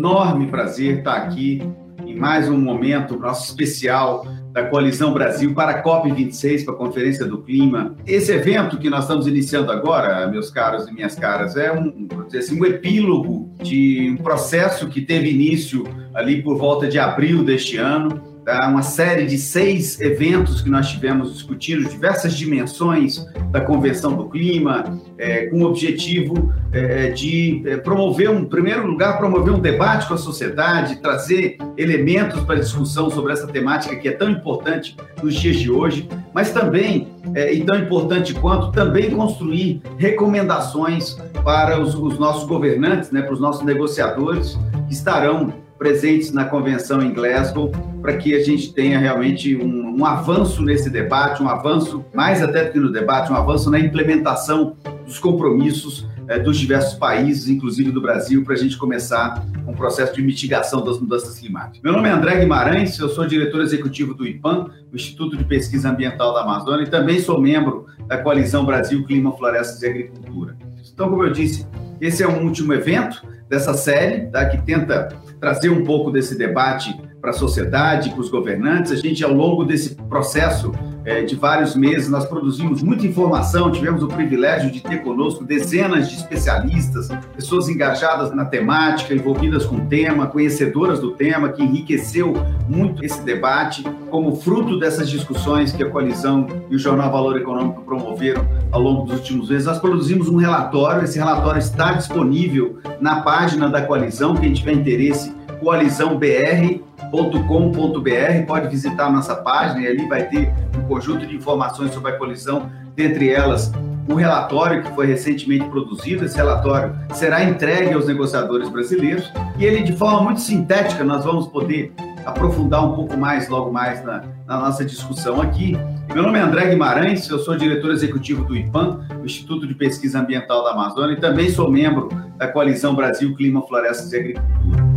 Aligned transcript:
enorme 0.00 0.46
prazer 0.46 1.00
estar 1.00 1.14
aqui 1.14 1.60
em 2.06 2.16
mais 2.16 2.48
um 2.48 2.58
momento 2.58 3.18
nosso 3.18 3.44
especial 3.44 4.26
da 4.50 4.64
Coalizão 4.64 5.12
Brasil 5.12 5.52
para 5.52 5.72
a 5.72 5.82
COP26, 5.82 6.64
para 6.64 6.72
a 6.72 6.76
Conferência 6.78 7.26
do 7.26 7.42
Clima. 7.42 7.94
Esse 8.06 8.32
evento 8.32 8.78
que 8.78 8.88
nós 8.88 9.02
estamos 9.02 9.26
iniciando 9.26 9.70
agora, 9.70 10.26
meus 10.26 10.50
caros 10.50 10.88
e 10.88 10.92
minhas 10.92 11.16
caras, 11.16 11.54
é 11.54 11.70
um, 11.70 12.08
assim, 12.34 12.58
um 12.58 12.64
epílogo 12.64 13.54
de 13.62 14.16
um 14.18 14.22
processo 14.22 14.88
que 14.88 15.02
teve 15.02 15.30
início 15.30 15.84
ali 16.14 16.42
por 16.42 16.56
volta 16.56 16.88
de 16.88 16.98
abril 16.98 17.44
deste 17.44 17.76
ano, 17.76 18.22
Tá? 18.44 18.68
uma 18.68 18.82
série 18.82 19.26
de 19.26 19.36
seis 19.36 20.00
eventos 20.00 20.62
que 20.62 20.70
nós 20.70 20.88
tivemos 20.88 21.34
discutindo 21.34 21.88
diversas 21.88 22.34
dimensões 22.34 23.26
da 23.50 23.60
Convenção 23.60 24.14
do 24.14 24.28
Clima, 24.28 24.98
é, 25.18 25.46
com 25.46 25.62
o 25.62 25.66
objetivo 25.66 26.52
é, 26.72 27.10
de 27.10 27.62
é, 27.66 27.76
promover, 27.76 28.30
um, 28.30 28.40
em 28.40 28.44
primeiro 28.46 28.86
lugar, 28.86 29.18
promover 29.18 29.52
um 29.52 29.60
debate 29.60 30.08
com 30.08 30.14
a 30.14 30.18
sociedade, 30.18 31.00
trazer 31.02 31.58
elementos 31.76 32.40
para 32.42 32.60
discussão 32.60 33.10
sobre 33.10 33.32
essa 33.32 33.46
temática 33.46 33.94
que 33.96 34.08
é 34.08 34.12
tão 34.12 34.30
importante 34.30 34.96
nos 35.22 35.34
dias 35.34 35.56
de 35.56 35.70
hoje, 35.70 36.08
mas 36.32 36.50
também, 36.50 37.08
é, 37.34 37.52
e 37.52 37.62
tão 37.62 37.78
importante 37.78 38.32
quanto, 38.32 38.72
também 38.72 39.10
construir 39.10 39.82
recomendações 39.98 41.14
para 41.44 41.78
os, 41.78 41.94
os 41.94 42.18
nossos 42.18 42.48
governantes, 42.48 43.10
né, 43.10 43.20
para 43.20 43.34
os 43.34 43.40
nossos 43.40 43.64
negociadores, 43.64 44.58
que 44.88 44.94
estarão 44.94 45.52
presentes 45.80 46.30
na 46.30 46.44
convenção 46.44 47.00
em 47.00 47.10
Glasgow, 47.10 47.72
para 48.02 48.14
que 48.18 48.34
a 48.34 48.44
gente 48.44 48.70
tenha 48.70 48.98
realmente 48.98 49.56
um, 49.56 49.96
um, 49.98 50.04
avanço 50.04 50.62
nesse 50.62 50.90
debate, 50.90 51.42
um 51.42 51.48
avanço, 51.48 52.04
mais 52.12 52.42
até 52.42 52.64
do 52.64 52.72
que 52.72 52.78
no 52.78 52.92
debate, 52.92 53.32
um 53.32 53.34
avanço 53.34 53.70
na 53.70 53.80
implementação 53.80 54.76
dos 55.06 55.18
compromissos 55.18 56.06
eh, 56.28 56.38
dos 56.38 56.58
diversos 56.58 56.98
países, 56.98 57.48
inclusive 57.48 57.90
do 57.90 58.00
Brasil, 58.02 58.44
para 58.44 58.52
a 58.52 58.58
gente 58.58 58.76
começar 58.76 59.42
um 59.66 59.72
processo 59.72 60.14
de 60.14 60.20
mitigação 60.20 60.84
das 60.84 61.00
mudanças 61.00 61.38
climáticas. 61.38 61.80
Meu 61.82 61.94
nome 61.94 62.10
é 62.10 62.12
André 62.12 62.40
Guimarães, 62.40 62.98
eu 62.98 63.08
sou 63.08 63.26
diretor 63.26 63.62
executivo 63.62 64.12
do 64.12 64.26
IPAM, 64.26 64.66
o 64.92 64.94
Instituto 64.94 65.34
de 65.34 65.44
Pesquisa 65.44 65.88
Ambiental 65.88 66.34
da 66.34 66.42
Amazônia, 66.42 66.84
e 66.84 66.90
também 66.90 67.20
sou 67.20 67.40
membro 67.40 67.86
da 68.06 68.18
Coalizão 68.18 68.66
Brasil 68.66 69.02
Clima, 69.06 69.32
Florestas 69.32 69.80
e 69.80 69.86
Agricultura. 69.86 70.58
Então, 70.92 71.08
como 71.08 71.24
eu 71.24 71.32
disse, 71.32 71.66
esse 72.00 72.22
é 72.22 72.28
um 72.28 72.44
último 72.44 72.72
evento 72.72 73.22
dessa 73.48 73.74
série, 73.74 74.26
tá, 74.26 74.46
que 74.46 74.62
tenta 74.62 75.08
trazer 75.40 75.70
um 75.70 75.84
pouco 75.84 76.10
desse 76.10 76.36
debate 76.36 76.98
para 77.20 77.30
a 77.30 77.34
sociedade, 77.34 78.10
para 78.10 78.20
os 78.20 78.30
governantes. 78.30 78.92
A 78.92 78.96
gente, 78.96 79.24
ao 79.24 79.32
longo 79.32 79.64
desse 79.64 79.94
processo 79.94 80.72
é, 81.04 81.22
de 81.22 81.34
vários 81.34 81.74
meses, 81.74 82.08
nós 82.08 82.26
produzimos 82.26 82.82
muita 82.82 83.06
informação, 83.06 83.70
tivemos 83.70 84.02
o 84.02 84.08
privilégio 84.08 84.70
de 84.70 84.80
ter 84.80 85.02
conosco 85.02 85.44
dezenas 85.44 86.10
de 86.10 86.16
especialistas, 86.16 87.08
pessoas 87.34 87.68
engajadas 87.68 88.34
na 88.34 88.44
temática, 88.44 89.14
envolvidas 89.14 89.64
com 89.64 89.76
o 89.76 89.86
tema, 89.86 90.26
conhecedoras 90.26 91.00
do 91.00 91.12
tema, 91.12 91.48
que 91.50 91.62
enriqueceu 91.62 92.34
muito 92.68 93.04
esse 93.04 93.22
debate, 93.22 93.82
como 94.10 94.36
fruto 94.36 94.78
dessas 94.78 95.08
discussões 95.08 95.72
que 95.72 95.82
a 95.82 95.88
Coalizão 95.88 96.46
e 96.68 96.76
o 96.76 96.78
Jornal 96.78 97.10
Valor 97.10 97.36
Econômico 97.36 97.82
promoveram 97.82 98.46
ao 98.70 98.80
longo 98.80 99.06
dos 99.06 99.18
últimos 99.18 99.48
meses. 99.48 99.66
Nós 99.66 99.78
produzimos 99.78 100.28
um 100.28 100.36
relatório, 100.36 101.04
esse 101.04 101.18
relatório 101.18 101.58
está 101.58 101.92
disponível 101.92 102.78
na 103.00 103.22
página 103.22 103.68
da 103.68 103.82
Coalizão, 103.82 104.34
quem 104.34 104.52
tiver 104.52 104.72
interesse, 104.72 105.34
coalizãobr.com.br, 105.60 108.46
pode 108.46 108.68
visitar 108.68 109.06
a 109.06 109.10
nossa 109.10 109.36
página 109.36 109.80
e 109.80 109.86
ali 109.86 110.08
vai 110.08 110.28
ter 110.28 110.52
um 110.76 110.82
conjunto 110.88 111.26
de 111.26 111.36
informações 111.36 111.92
sobre 111.92 112.12
a 112.12 112.16
colisão, 112.16 112.70
dentre 112.96 113.30
elas 113.30 113.70
o 114.08 114.14
relatório 114.14 114.82
que 114.82 114.90
foi 114.92 115.06
recentemente 115.06 115.64
produzido. 115.66 116.24
Esse 116.24 116.36
relatório 116.36 116.94
será 117.12 117.44
entregue 117.44 117.94
aos 117.94 118.06
negociadores 118.06 118.68
brasileiros 118.68 119.30
e 119.58 119.64
ele, 119.64 119.82
de 119.82 119.92
forma 119.92 120.22
muito 120.22 120.40
sintética, 120.40 121.04
nós 121.04 121.24
vamos 121.24 121.46
poder 121.46 121.92
aprofundar 122.24 122.84
um 122.84 122.94
pouco 122.94 123.16
mais 123.16 123.48
logo 123.48 123.72
mais 123.72 124.04
na, 124.04 124.24
na 124.46 124.58
nossa 124.58 124.84
discussão 124.84 125.40
aqui. 125.40 125.76
Meu 126.12 126.22
nome 126.22 126.38
é 126.38 126.42
André 126.42 126.70
Guimarães, 126.70 127.28
eu 127.28 127.38
sou 127.38 127.56
diretor 127.56 127.92
executivo 127.92 128.44
do 128.44 128.56
IPAM, 128.56 129.06
Instituto 129.24 129.66
de 129.66 129.74
Pesquisa 129.74 130.18
Ambiental 130.18 130.64
da 130.64 130.72
Amazônia, 130.72 131.14
e 131.14 131.20
também 131.20 131.48
sou 131.48 131.70
membro 131.70 132.08
da 132.36 132.48
Coalizão 132.48 132.94
Brasil 132.94 133.34
Clima, 133.36 133.62
Florestas 133.62 134.12
e 134.12 134.16
Agricultura. 134.16 134.89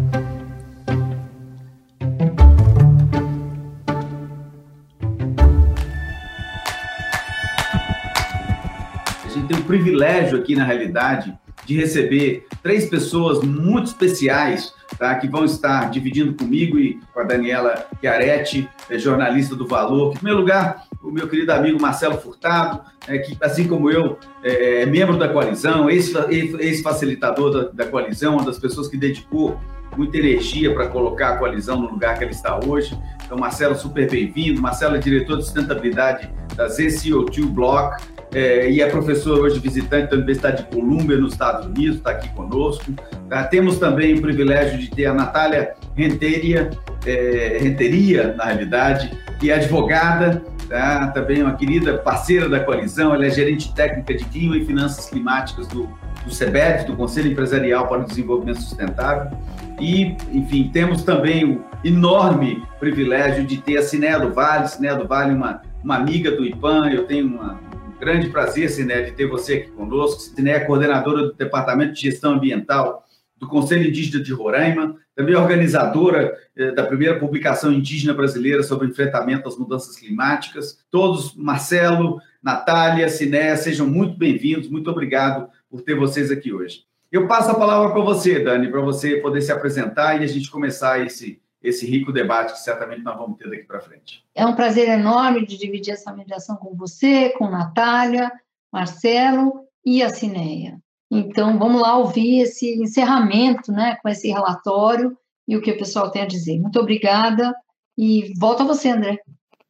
Privilégio 9.62 10.38
aqui, 10.38 10.56
na 10.56 10.64
realidade, 10.64 11.34
de 11.66 11.78
receber 11.78 12.46
três 12.62 12.86
pessoas 12.90 13.42
muito 13.44 13.88
especiais 13.88 14.74
tá, 14.98 15.16
que 15.16 15.28
vão 15.28 15.46
estar 15.46 15.90
dividindo 15.90 16.34
comigo 16.34 16.78
e 16.78 17.00
com 17.14 17.20
a 17.20 17.24
Daniela 17.24 17.88
Chiaretti, 18.02 18.70
é 18.90 18.98
jornalista 18.98 19.56
do 19.56 19.68
Valor. 19.68 20.12
Em 20.12 20.16
primeiro 20.16 20.40
lugar, 20.40 20.84
o 21.02 21.12
meu 21.12 21.28
querido 21.28 21.52
amigo 21.52 21.82
Marcelo 21.82 22.18
Furtado, 22.18 22.82
é, 23.08 23.18
que, 23.18 23.38
assim 23.42 23.68
como 23.68 23.90
eu, 23.90 24.18
é, 24.44 24.82
é 24.82 24.86
membro 24.86 25.18
da 25.18 25.28
coalizão, 25.30 25.90
ex-facilitador 25.90 27.52
da, 27.52 27.84
da 27.84 27.90
coalizão, 27.90 28.36
uma 28.36 28.46
das 28.46 28.60
pessoas 28.60 28.88
que 28.88 28.98
dedicou 28.98 29.60
muita 29.98 30.18
energia 30.18 30.74
para 30.74 30.88
colocar 30.88 31.30
a 31.30 31.38
coalizão 31.38 31.80
no 31.80 31.90
lugar 31.92 32.18
que 32.18 32.24
ela 32.24 32.32
está 32.32 32.60
hoje. 32.60 32.98
Então, 33.26 33.38
Marcelo, 33.38 33.76
super 33.76 34.10
bem-vindo. 34.10 34.62
Marcelo 34.62 34.96
é 34.96 35.00
diretor 35.00 35.38
de 35.38 35.46
sustentabilidade 35.46 36.30
da 36.56 36.68
ZCO2 36.68 37.46
Block, 37.48 38.04
é, 38.34 38.70
e 38.70 38.82
é 38.82 38.90
professor 38.90 39.40
hoje 39.40 39.60
visitante 39.60 40.10
da 40.10 40.16
Universidade 40.16 40.64
de 40.64 40.70
Colômbia, 40.70 41.18
nos 41.18 41.34
Estados 41.34 41.66
Unidos, 41.68 41.98
está 41.98 42.12
aqui 42.12 42.30
conosco. 42.30 42.92
Tá? 43.30 43.44
Temos 43.44 43.78
também 43.78 44.16
o 44.16 44.22
privilégio 44.22 44.80
de 44.80 44.90
ter 44.90 45.06
a 45.06 45.14
Natália 45.14 45.74
Renteria, 45.96 46.72
é, 47.06 47.60
Renteria, 47.62 48.34
na 48.36 48.46
realidade, 48.46 49.12
que 49.40 49.52
é 49.52 49.56
advogada, 49.56 50.44
tá? 50.68 51.08
também 51.08 51.44
uma 51.44 51.56
querida 51.56 51.98
parceira 52.00 52.50
da 52.50 52.60
coalizão, 52.60 53.14
ela 53.14 53.26
é 53.26 53.30
gerente 53.30 53.74
técnica 53.74 54.16
de 54.16 54.26
clima 54.26 54.58
e 54.58 54.66
finanças 54.66 55.08
climáticas 55.08 55.68
do, 55.68 55.88
do 56.26 56.34
CEBET, 56.34 56.88
do 56.88 56.96
Conselho 56.96 57.32
Empresarial 57.32 57.88
para 57.88 58.02
o 58.02 58.06
Desenvolvimento 58.06 58.62
Sustentável. 58.62 59.32
E, 59.80 60.16
enfim, 60.32 60.70
temos 60.74 61.04
também 61.04 61.46
o 61.46 61.64
enorme 61.84 62.64
privilégio 62.80 63.46
de 63.46 63.58
ter 63.58 63.78
a 63.78 63.84
Cinéia 63.84 64.20
do 64.20 64.34
Vale, 64.34 64.68
Cinéia 64.68 64.96
do 64.96 65.08
Vale, 65.08 65.34
uma, 65.34 65.62
uma 65.84 65.98
amiga 65.98 66.32
do 66.32 66.46
IPAM, 66.46 66.90
eu 66.90 67.06
tenho 67.06 67.28
uma, 67.28 67.60
Grande 68.00 68.30
prazer, 68.30 68.70
Siné, 68.70 69.02
de 69.02 69.12
ter 69.12 69.28
você 69.28 69.54
aqui 69.56 69.72
conosco. 69.72 70.22
Siné 70.22 70.52
é 70.52 70.60
coordenadora 70.62 71.28
do 71.28 71.34
Departamento 71.34 71.94
de 71.94 72.02
Gestão 72.02 72.34
Ambiental 72.34 73.04
do 73.38 73.48
Conselho 73.48 73.88
Indígena 73.88 74.24
de 74.24 74.34
Roraima, 74.34 74.96
também 75.16 75.36
organizadora 75.36 76.34
eh, 76.56 76.72
da 76.72 76.84
primeira 76.84 77.20
publicação 77.20 77.72
indígena 77.72 78.14
brasileira 78.14 78.64
sobre 78.64 78.88
enfrentamento 78.88 79.48
às 79.48 79.58
mudanças 79.58 79.98
climáticas. 79.98 80.80
Todos, 80.90 81.36
Marcelo, 81.36 82.20
Natália, 82.42 83.10
Siné, 83.10 83.56
sejam 83.56 83.86
muito 83.86 84.18
bem-vindos. 84.18 84.70
Muito 84.70 84.90
obrigado 84.90 85.50
por 85.70 85.82
ter 85.82 85.96
vocês 85.96 86.32
aqui 86.32 86.54
hoje. 86.54 86.84
Eu 87.12 87.28
passo 87.28 87.52
a 87.52 87.56
palavra 87.56 87.92
para 87.92 88.02
você, 88.02 88.40
Dani, 88.40 88.72
para 88.72 88.82
você 88.82 89.18
poder 89.18 89.42
se 89.42 89.52
apresentar 89.52 90.20
e 90.20 90.24
a 90.24 90.28
gente 90.28 90.50
começar 90.50 91.06
esse 91.06 91.40
esse 91.64 91.86
rico 91.86 92.12
debate 92.12 92.54
que 92.54 92.60
certamente 92.60 93.02
nós 93.02 93.18
vamos 93.18 93.38
ter 93.38 93.50
daqui 93.50 93.64
para 93.64 93.80
frente. 93.80 94.24
É 94.36 94.46
um 94.46 94.56
prazer 94.56 94.90
enorme 94.90 95.46
de 95.46 95.58
dividir 95.58 95.94
essa 95.94 96.14
mediação 96.14 96.58
com 96.58 96.76
você, 96.76 97.30
com 97.30 97.50
Natália, 97.50 98.32
Marcelo 98.72 99.66
e 99.86 100.04
a 100.04 100.10
Cineia. 100.10 100.78
Então, 101.10 101.58
vamos 101.58 101.82
lá 101.82 101.98
ouvir 101.98 102.42
esse 102.42 102.82
encerramento 102.82 103.72
né, 103.72 103.98
com 104.02 104.10
esse 104.10 104.30
relatório 104.30 105.16
e 105.48 105.56
o 105.56 105.62
que 105.62 105.72
o 105.72 105.78
pessoal 105.78 106.12
tem 106.12 106.24
a 106.24 106.28
dizer. 106.28 106.60
Muito 106.60 106.80
obrigada 106.80 107.56
e 107.98 108.34
volto 108.40 108.64
a 108.64 108.66
você, 108.66 108.90
André. 108.90 109.20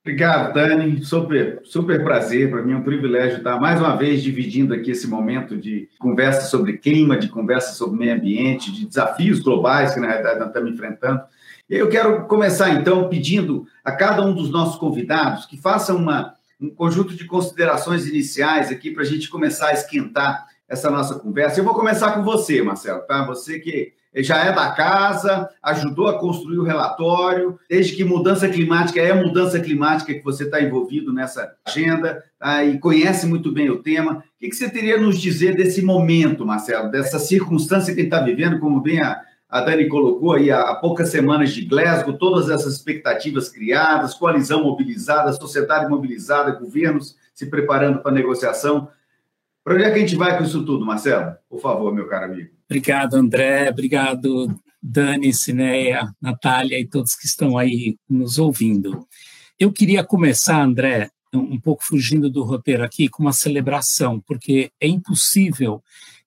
Obrigado, 0.06 0.54
Dani. 0.54 1.04
Super, 1.04 1.62
super 1.64 2.04
prazer. 2.04 2.50
Para 2.50 2.62
mim 2.62 2.74
é 2.74 2.76
um 2.76 2.84
privilégio 2.84 3.38
estar 3.38 3.58
mais 3.58 3.80
uma 3.80 3.96
vez 3.96 4.22
dividindo 4.22 4.74
aqui 4.74 4.92
esse 4.92 5.08
momento 5.08 5.58
de 5.58 5.88
conversa 5.98 6.48
sobre 6.48 6.78
clima, 6.78 7.18
de 7.18 7.30
conversa 7.30 7.74
sobre 7.74 8.00
meio 8.00 8.14
ambiente, 8.14 8.72
de 8.72 8.86
desafios 8.86 9.40
globais 9.40 9.94
que 9.94 10.02
na 10.02 10.08
realidade 10.08 10.40
nós 10.40 10.50
estamos 10.50 10.72
enfrentando. 10.72 11.22
Eu 11.76 11.90
quero 11.90 12.28
começar, 12.28 12.70
então, 12.70 13.10
pedindo 13.10 13.66
a 13.84 13.92
cada 13.92 14.24
um 14.24 14.32
dos 14.32 14.52
nossos 14.52 14.76
convidados 14.76 15.48
que 15.48 15.58
faça 15.58 15.92
uma, 15.92 16.36
um 16.62 16.70
conjunto 16.70 17.16
de 17.16 17.26
considerações 17.26 18.06
iniciais 18.06 18.70
aqui 18.70 18.92
para 18.92 19.02
a 19.02 19.06
gente 19.06 19.28
começar 19.28 19.70
a 19.70 19.74
esquentar 19.74 20.46
essa 20.70 20.92
nossa 20.92 21.16
conversa. 21.16 21.60
Eu 21.60 21.64
vou 21.64 21.74
começar 21.74 22.12
com 22.12 22.22
você, 22.22 22.62
Marcelo, 22.62 23.02
tá? 23.08 23.26
Você 23.26 23.58
que 23.58 23.92
já 24.18 24.46
é 24.46 24.54
da 24.54 24.70
casa, 24.74 25.50
ajudou 25.64 26.08
a 26.10 26.20
construir 26.20 26.60
o 26.60 26.64
relatório, 26.64 27.58
desde 27.68 27.96
que 27.96 28.04
mudança 28.04 28.48
climática 28.48 29.02
é 29.02 29.12
mudança 29.12 29.60
climática 29.60 30.14
que 30.14 30.24
você 30.24 30.44
está 30.44 30.62
envolvido 30.62 31.12
nessa 31.12 31.56
agenda 31.66 32.24
tá? 32.38 32.64
e 32.64 32.78
conhece 32.78 33.26
muito 33.26 33.52
bem 33.52 33.72
o 33.72 33.82
tema. 33.82 34.18
O 34.18 34.24
que, 34.40 34.54
você 34.54 34.70
teria 34.70 34.98
a 34.98 35.02
nos 35.02 35.20
dizer 35.20 35.56
desse 35.56 35.82
momento, 35.82 36.46
Marcelo, 36.46 36.92
dessa 36.92 37.18
circunstância 37.18 37.96
que 37.96 38.02
está 38.02 38.20
vivendo, 38.20 38.60
como 38.60 38.80
bem 38.80 39.02
a, 39.02 39.20
a 39.54 39.62
Dani 39.62 39.88
colocou 39.88 40.34
aí 40.34 40.50
há 40.50 40.74
poucas 40.74 41.10
semanas 41.10 41.54
de 41.54 41.64
Glasgow, 41.64 42.18
todas 42.18 42.50
essas 42.50 42.74
expectativas 42.74 43.50
criadas, 43.50 44.16
coalizão 44.16 44.64
mobilizada, 44.64 45.32
sociedade 45.32 45.88
mobilizada, 45.88 46.54
governos 46.54 47.16
se 47.36 47.46
preparando 47.46 48.00
para 48.00 48.10
a 48.10 48.16
negociação. 48.16 48.90
Para 49.64 49.76
onde 49.76 49.84
é 49.84 49.92
que 49.92 49.98
a 49.98 50.00
gente 50.00 50.16
vai 50.16 50.36
com 50.36 50.44
isso 50.44 50.66
tudo, 50.66 50.84
Marcelo? 50.84 51.36
Por 51.48 51.62
favor, 51.62 51.94
meu 51.94 52.08
caro 52.08 52.26
amigo. 52.26 52.50
Obrigado, 52.68 53.14
André. 53.14 53.70
Obrigado, 53.70 54.60
Dani, 54.82 55.32
Cineia, 55.32 56.12
Natália 56.20 56.80
e 56.80 56.88
todos 56.88 57.14
que 57.14 57.28
estão 57.28 57.56
aí 57.56 57.96
nos 58.10 58.40
ouvindo. 58.40 59.08
Eu 59.60 59.72
queria 59.72 60.04
começar, 60.04 60.64
André, 60.64 61.12
um 61.32 61.60
pouco 61.60 61.84
fugindo 61.86 62.28
do 62.28 62.44
roteiro 62.44 62.84
aqui, 62.84 63.08
com 63.08 63.22
uma 63.22 63.32
celebração, 63.32 64.20
porque 64.20 64.72
é 64.82 64.88
impossível 64.88 65.80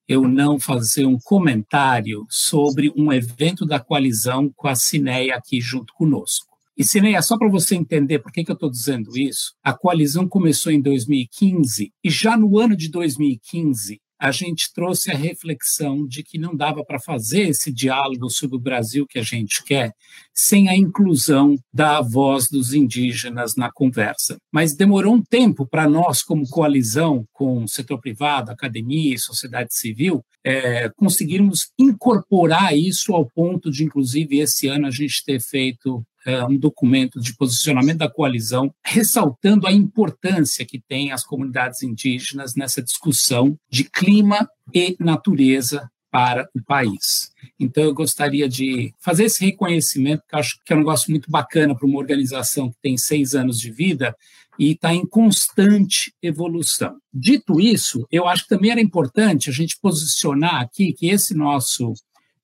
eu 0.07 0.27
não 0.27 0.59
fazer 0.59 1.05
um 1.05 1.17
comentário 1.19 2.25
sobre 2.29 2.91
um 2.95 3.11
evento 3.11 3.65
da 3.65 3.79
coalizão 3.79 4.51
com 4.55 4.67
a 4.67 4.75
Cineia 4.75 5.35
aqui 5.35 5.59
junto 5.59 5.93
conosco. 5.93 6.55
E, 6.77 6.83
Cineia, 6.83 7.21
só 7.21 7.37
para 7.37 7.49
você 7.49 7.75
entender 7.75 8.19
por 8.19 8.31
que, 8.31 8.43
que 8.43 8.51
eu 8.51 8.53
estou 8.53 8.69
dizendo 8.69 9.17
isso, 9.17 9.55
a 9.63 9.73
coalizão 9.73 10.27
começou 10.27 10.71
em 10.71 10.79
2015 10.79 11.91
e 12.03 12.09
já 12.09 12.37
no 12.37 12.59
ano 12.59 12.75
de 12.77 12.89
2015 12.89 13.99
a 14.19 14.31
gente 14.31 14.73
trouxe 14.73 15.11
a 15.11 15.15
reflexão 15.15 16.07
de 16.07 16.23
que 16.23 16.37
não 16.37 16.55
dava 16.55 16.83
para 16.83 16.99
fazer 16.99 17.49
esse 17.49 17.71
diálogo 17.71 18.29
sobre 18.29 18.55
o 18.55 18.59
Brasil 18.59 19.05
que 19.07 19.19
a 19.19 19.23
gente 19.23 19.63
quer 19.63 19.93
sem 20.33 20.69
a 20.69 20.75
inclusão 20.75 21.55
da 21.73 22.01
voz 22.01 22.49
dos 22.49 22.73
indígenas 22.73 23.55
na 23.55 23.71
conversa. 23.71 24.37
Mas 24.51 24.75
demorou 24.75 25.15
um 25.15 25.21
tempo 25.21 25.65
para 25.65 25.87
nós, 25.87 26.21
como 26.21 26.47
coalizão 26.49 27.25
com 27.33 27.63
o 27.63 27.67
setor 27.67 27.99
privado, 27.99 28.51
academia 28.51 29.15
e 29.15 29.19
sociedade 29.19 29.75
civil, 29.75 30.23
é, 30.43 30.89
conseguirmos 30.95 31.71
incorporar 31.77 32.75
isso 32.75 33.13
ao 33.13 33.25
ponto 33.25 33.69
de, 33.69 33.83
inclusive, 33.83 34.39
esse 34.39 34.67
ano 34.67 34.87
a 34.87 34.91
gente 34.91 35.23
ter 35.25 35.41
feito 35.41 36.03
um 36.47 36.57
documento 36.57 37.19
de 37.19 37.35
posicionamento 37.35 37.99
da 37.99 38.09
coalizão, 38.09 38.73
ressaltando 38.83 39.67
a 39.67 39.71
importância 39.71 40.65
que 40.65 40.79
tem 40.79 41.11
as 41.11 41.23
comunidades 41.23 41.83
indígenas 41.83 42.55
nessa 42.55 42.81
discussão 42.81 43.57
de 43.69 43.83
clima 43.85 44.49
e 44.73 44.95
natureza 44.99 45.89
para 46.09 46.49
o 46.55 46.63
país. 46.63 47.31
Então, 47.59 47.83
eu 47.83 47.93
gostaria 47.93 48.47
de 48.47 48.93
fazer 48.99 49.25
esse 49.25 49.45
reconhecimento, 49.45 50.23
que 50.27 50.35
acho 50.35 50.57
que 50.65 50.73
é 50.73 50.75
um 50.75 50.79
negócio 50.79 51.11
muito 51.11 51.29
bacana 51.29 51.75
para 51.75 51.85
uma 51.85 51.99
organização 51.99 52.69
que 52.71 52.77
tem 52.81 52.97
seis 52.97 53.35
anos 53.35 53.59
de 53.59 53.71
vida 53.71 54.15
e 54.57 54.71
está 54.71 54.93
em 54.93 55.05
constante 55.05 56.13
evolução. 56.21 56.97
Dito 57.13 57.59
isso, 57.59 58.07
eu 58.11 58.27
acho 58.27 58.43
que 58.43 58.49
também 58.49 58.71
era 58.71 58.81
importante 58.81 59.49
a 59.49 59.53
gente 59.53 59.77
posicionar 59.81 60.61
aqui 60.61 60.93
que 60.93 61.07
esse 61.07 61.35
nosso 61.35 61.93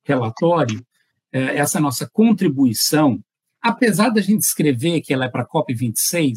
relatório, 0.04 0.84
é, 1.32 1.56
essa 1.56 1.80
nossa 1.80 2.08
contribuição, 2.12 3.20
apesar 3.64 4.10
da 4.10 4.20
gente 4.20 4.42
escrever 4.42 5.00
que 5.00 5.14
ela 5.14 5.24
é 5.24 5.28
para 5.28 5.42
a 5.42 5.48
COP26, 5.48 6.34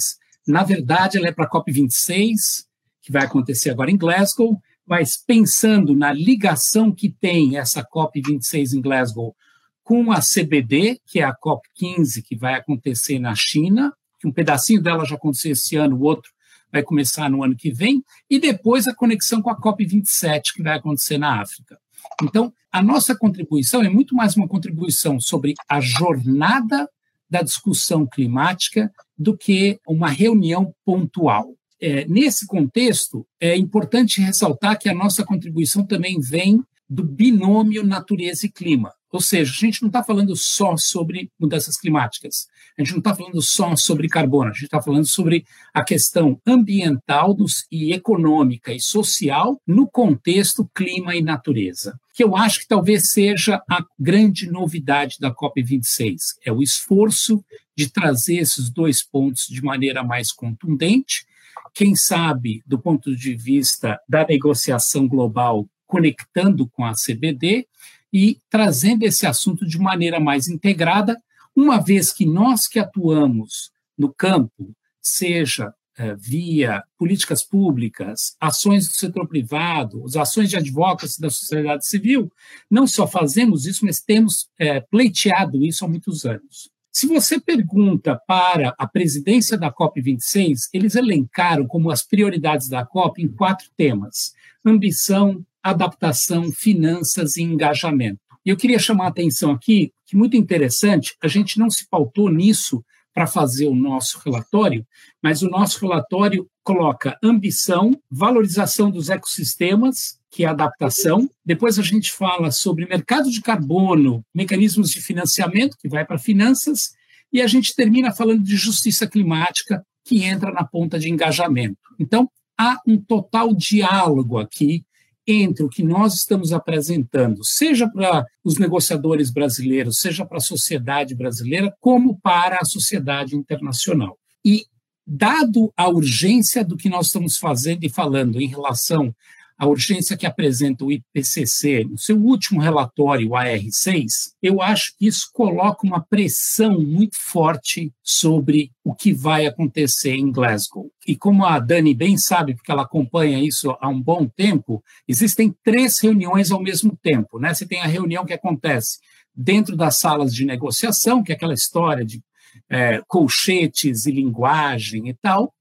na 0.47 0.63
verdade 0.63 1.18
ela 1.18 1.27
é 1.27 1.31
para 1.33 1.44
a 1.44 1.50
COP26, 1.50 2.63
que 3.01 3.12
vai 3.12 3.25
acontecer 3.25 3.69
agora 3.69 3.91
em 3.91 3.97
Glasgow, 3.97 4.57
mas 4.85 5.18
pensando 5.18 5.94
na 5.94 6.13
ligação 6.13 6.89
que 6.89 7.09
tem 7.09 7.57
essa 7.57 7.83
COP26 7.83 8.77
em 8.77 8.81
Glasgow 8.81 9.35
com 9.83 10.09
a 10.09 10.21
CBD, 10.21 11.01
que 11.06 11.19
é 11.19 11.24
a 11.25 11.35
COP15 11.35 12.24
que 12.24 12.38
vai 12.38 12.53
acontecer 12.53 13.19
na 13.19 13.35
China, 13.35 13.94
que 14.18 14.27
um 14.27 14.31
pedacinho 14.31 14.81
dela 14.81 15.03
já 15.03 15.15
aconteceu 15.15 15.51
esse 15.51 15.75
ano, 15.75 15.97
o 15.97 16.03
outro 16.03 16.31
vai 16.71 16.81
começar 16.81 17.29
no 17.29 17.44
ano 17.44 17.57
que 17.57 17.71
vem, 17.71 18.01
e 18.29 18.39
depois 18.39 18.88
a 18.88 18.95
conexão 18.95 19.41
com 19.41 19.50
a 19.50 19.59
COP27, 19.59 20.53
que 20.56 20.63
vai 20.63 20.77
acontecer 20.77 21.18
na 21.18 21.41
África. 21.41 21.77
Então, 22.24 22.53
a 22.71 22.81
nossa 22.81 23.13
contribuição 23.18 23.83
é 23.83 23.89
muito 23.89 24.15
mais 24.15 24.38
uma 24.38 24.47
contribuição 24.47 25.19
sobre 25.19 25.56
a 25.69 25.81
jornada 25.81 26.88
da 27.29 27.41
discussão 27.41 28.06
climática 28.06 28.91
do 29.18 29.35
que 29.35 29.79
uma 29.88 30.09
reunião 30.09 30.74
pontual. 30.85 31.53
É, 31.79 32.06
nesse 32.06 32.47
contexto, 32.47 33.25
é 33.39 33.56
importante 33.56 34.21
ressaltar 34.21 34.79
que 34.79 34.89
a 34.89 34.94
nossa 34.94 35.24
contribuição 35.24 35.85
também 35.85 36.19
vem 36.19 36.63
do 36.89 37.04
binômio 37.04 37.86
natureza 37.86 38.45
e 38.45 38.51
clima. 38.51 38.94
Ou 39.12 39.22
seja, 39.22 39.51
a 39.51 39.56
gente 39.56 39.81
não 39.81 39.88
está 39.88 40.04
falando 40.04 40.36
só 40.36 40.75
sobre 40.75 41.31
mudanças 41.39 41.78
climáticas, 41.78 42.48
a 42.78 42.84
gente 42.84 42.92
não 42.92 43.00
está 43.00 43.16
falando 43.16 43.42
só 43.42 43.75
sobre 43.75 44.10
carbono, 44.10 44.50
a 44.50 44.54
gente 44.54 44.66
está 44.66 44.81
falando 44.81 45.06
sobre 45.06 45.45
a 45.74 45.84
questão 45.84 46.39
ambiental 46.45 47.36
e 47.72 47.94
econômica 47.94 48.74
e 48.74 48.81
social 48.81 49.62
no 49.66 49.89
contexto 49.89 50.69
clima 50.75 51.16
e 51.16 51.22
natureza, 51.22 51.98
que 52.13 52.24
eu 52.24 52.36
acho 52.36 52.60
que 52.60 52.68
talvez 52.68 53.10
seja 53.10 53.62
a 53.69 53.84
grande 53.98 54.51
novidade 54.51 55.18
da 55.19 55.34
COP26, 55.34 56.18
é 56.45 56.51
o 56.51 56.62
esforço 56.62 57.44
de 57.75 57.89
trazer 57.89 58.38
esses 58.38 58.69
dois 58.69 59.04
pontos 59.04 59.45
de 59.50 59.62
maneira 59.63 60.04
mais 60.04 60.34
contundente, 60.34 61.25
quem 61.74 61.95
sabe, 61.95 62.62
do 62.66 62.78
ponto 62.78 63.16
de 63.16 63.36
vista 63.36 64.00
da 64.07 64.25
negociação 64.25 65.07
global, 65.07 65.68
conectando 65.88 66.68
com 66.68 66.86
a 66.86 66.94
CBD, 66.94 67.66
e 68.12 68.39
trazendo 68.50 69.04
esse 69.04 69.25
assunto 69.25 69.66
de 69.66 69.78
maneira 69.78 70.19
mais 70.19 70.48
integrada, 70.48 71.22
uma 71.56 71.80
vez 71.80 72.13
que 72.13 72.25
nós 72.25 72.68
que 72.68 72.80
atuamos 72.80 73.72
no 73.98 74.13
campo, 74.13 74.74
seja 75.01 75.74
é, 75.98 76.16
via 76.16 76.84
políticas 76.98 77.44
públicas, 77.44 78.36
ações 78.39 78.88
do 78.88 78.94
setor 78.94 79.28
privado, 79.28 80.04
as 80.06 80.16
ações 80.16 80.50
de 80.50 80.56
advocacy 80.56 81.19
da 81.19 81.30
sociedade 81.30 81.88
civil, 81.88 82.31
não 82.69 82.86
só 82.86 83.07
fazemos 83.07 83.66
isso, 83.66 83.84
mas 83.86 84.00
temos 84.00 84.48
é, 84.60 84.80
pleiteado 84.80 85.66
isso 85.66 85.84
há 85.84 85.88
muitos 85.88 86.25
anos. 86.25 86.69
Se 86.92 87.07
você 87.07 87.39
pergunta 87.39 88.16
para 88.28 88.74
a 88.78 88.88
presidência 88.88 89.57
da 89.57 89.72
COP26, 89.72 90.69
eles 90.74 90.95
elencaram 90.95 91.68
como 91.68 91.92
as 91.92 92.04
prioridades 92.04 92.69
da 92.69 92.86
COP 92.86 93.22
em 93.22 93.28
quatro 93.28 93.68
temas: 93.75 94.34
ambição, 94.66 95.44
adaptação, 95.69 96.52
finanças 96.52 97.38
e 97.38 97.44
engajamento. 97.44 98.19
E 98.46 98.50
eu 98.50 98.58
queria 98.58 98.80
chamar 98.80 99.06
a 99.06 99.10
atenção 99.10 99.52
aqui 99.52 99.92
que 100.06 100.16
muito 100.16 100.38
interessante, 100.38 101.16
a 101.22 101.28
gente 101.28 101.60
não 101.60 101.69
se 101.69 101.88
pautou 101.90 102.31
nisso 102.31 102.84
para 103.14 103.28
fazer 103.28 103.68
o 103.68 103.75
nosso 103.75 104.22
relatório, 104.24 104.86
mas 105.22 105.42
o 105.42 105.50
nosso 105.50 105.80
relatório 105.81 106.48
coloca 106.64 107.18
ambição, 107.24 108.00
valorização 108.12 108.92
dos 108.92 109.10
ecossistemas, 109.10 110.19
que 110.30 110.46
é 110.46 110.48
adaptação. 110.48 111.30
Depois 111.44 111.80
a 111.80 111.81
gente 111.81 112.12
fala 112.12 112.52
sobre 112.52 112.86
mercado 112.86 113.31
de 113.31 113.42
carbono, 113.42 114.24
mecanismos 114.34 114.92
de 114.92 115.02
financiamento, 115.02 115.78
que 115.80 115.90
vai 115.90 116.06
para 116.06 116.20
finanças, 116.20 116.92
e 117.34 117.42
a 117.42 117.48
gente 117.48 117.75
termina 117.75 118.12
falando 118.12 118.44
de 118.44 118.56
justiça 118.56 119.08
climática, 119.08 119.84
que 120.06 120.24
entra 120.24 120.52
na 120.52 120.63
ponta 120.63 120.98
de 120.98 121.10
engajamento. 121.10 121.80
Então, 122.00 122.30
há 122.58 122.80
um 122.88 122.98
total 122.98 123.54
diálogo 123.54 124.38
aqui 124.38 124.86
entre 125.27 125.63
o 125.63 125.69
que 125.69 125.83
nós 125.83 126.13
estamos 126.13 126.53
apresentando, 126.53 127.44
seja 127.44 127.89
para 127.89 128.25
os 128.43 128.57
negociadores 128.57 129.29
brasileiros, 129.29 130.00
seja 130.00 130.25
para 130.25 130.38
a 130.38 130.41
sociedade 130.41 131.13
brasileira, 131.13 131.75
como 131.81 132.17
para 132.22 132.60
a 132.62 132.65
sociedade 132.65 133.36
internacional. 133.36 134.17
E, 134.46 134.65
dado 135.05 135.72
a 135.75 135.89
urgência 135.89 136.63
do 136.63 136.77
que 136.77 136.89
nós 136.89 137.07
estamos 137.07 137.38
fazendo 137.38 137.84
e 137.84 137.89
falando 137.89 138.39
em 138.41 138.48
relação 138.48 139.13
a 139.58 139.66
urgência 139.66 140.16
que 140.16 140.26
apresenta 140.26 140.86
o 140.86 140.92
IPCC 140.92 141.84
no 141.86 141.98
seu 141.98 142.18
último 142.18 142.62
relatório, 142.62 143.30
o 143.30 143.34
AR6, 143.34 144.06
eu 144.42 144.62
acho 144.62 144.96
que 144.98 145.08
isso 145.08 145.30
coloca 145.34 145.86
uma 145.86 146.00
pressão 146.00 146.80
muito 146.80 147.18
forte 147.20 147.92
sobre 148.04 148.72
o 148.84 148.94
que 148.94 149.12
vai 149.12 149.48
acontecer 149.48 150.14
em 150.14 150.32
Glasgow. 150.32 150.92
E 151.08 151.16
como 151.16 151.44
a 151.44 151.58
Dani 151.58 151.96
bem 151.96 152.18
sabe, 152.18 152.54
porque 152.54 152.72
ela 152.72 152.84
acompanha 152.84 153.44
isso 153.44 153.76
há 153.82 153.90
um 153.90 154.02
bom 154.02 154.28
tempo, 154.28 154.84
existem 155.08 155.54
três 155.64 156.00
reuniões 156.00 156.52
ao 156.52 156.62
mesmo 156.62 156.96
tempo. 157.02 157.40
Né? 157.40 157.54
Você 157.54 157.66
tem 157.66 157.82
a 157.82 157.88
reunião 157.88 158.26
que 158.26 158.34
acontece 158.34 159.00
dentro 159.36 159.76
das 159.76 159.98
salas 159.98 160.34
de 160.34 160.46
negociação, 160.46 161.24
que 161.24 161.32
é 161.32 161.36
aquela 161.36 161.54
história 161.54 162.06
de 162.06 162.22
é, 162.70 163.02
colchetes 163.08 164.06
e 164.06 164.12
linguagem 164.12 165.10
e 165.10 165.14
tal, 165.14 165.54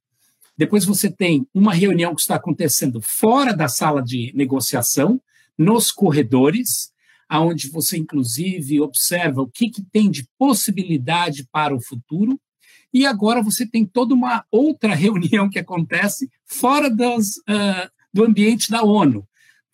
depois 0.57 0.85
você 0.85 1.11
tem 1.11 1.47
uma 1.55 1.75
reunião 1.75 2.15
que 2.15 2.23
está 2.23 2.37
acontecendo 2.37 3.01
fora 3.03 3.55
da 3.55 3.69
sala 3.69 4.03
de 4.03 4.33
negociação, 4.35 5.21
nos 5.59 5.91
corredores, 5.91 6.91
aonde 7.29 7.71
você 7.71 7.97
inclusive 7.99 8.81
observa 8.81 9.43
o 9.43 9.49
que, 9.49 9.71
que 9.71 9.83
tem 9.83 10.11
de 10.11 10.27
possibilidade 10.39 11.47
para 11.51 11.75
o 11.75 11.81
futuro. 11.81 12.41
E 12.93 13.05
agora 13.05 13.43
você 13.43 13.67
tem 13.67 13.85
toda 13.85 14.15
uma 14.15 14.45
outra 14.51 14.95
reunião 14.97 15.49
que 15.49 15.59
acontece 15.59 16.31
fora 16.45 16.89
das, 16.89 17.37
uh, 17.39 17.91
do 18.13 18.25
ambiente 18.25 18.71
da 18.71 18.83
ONU, 18.83 19.27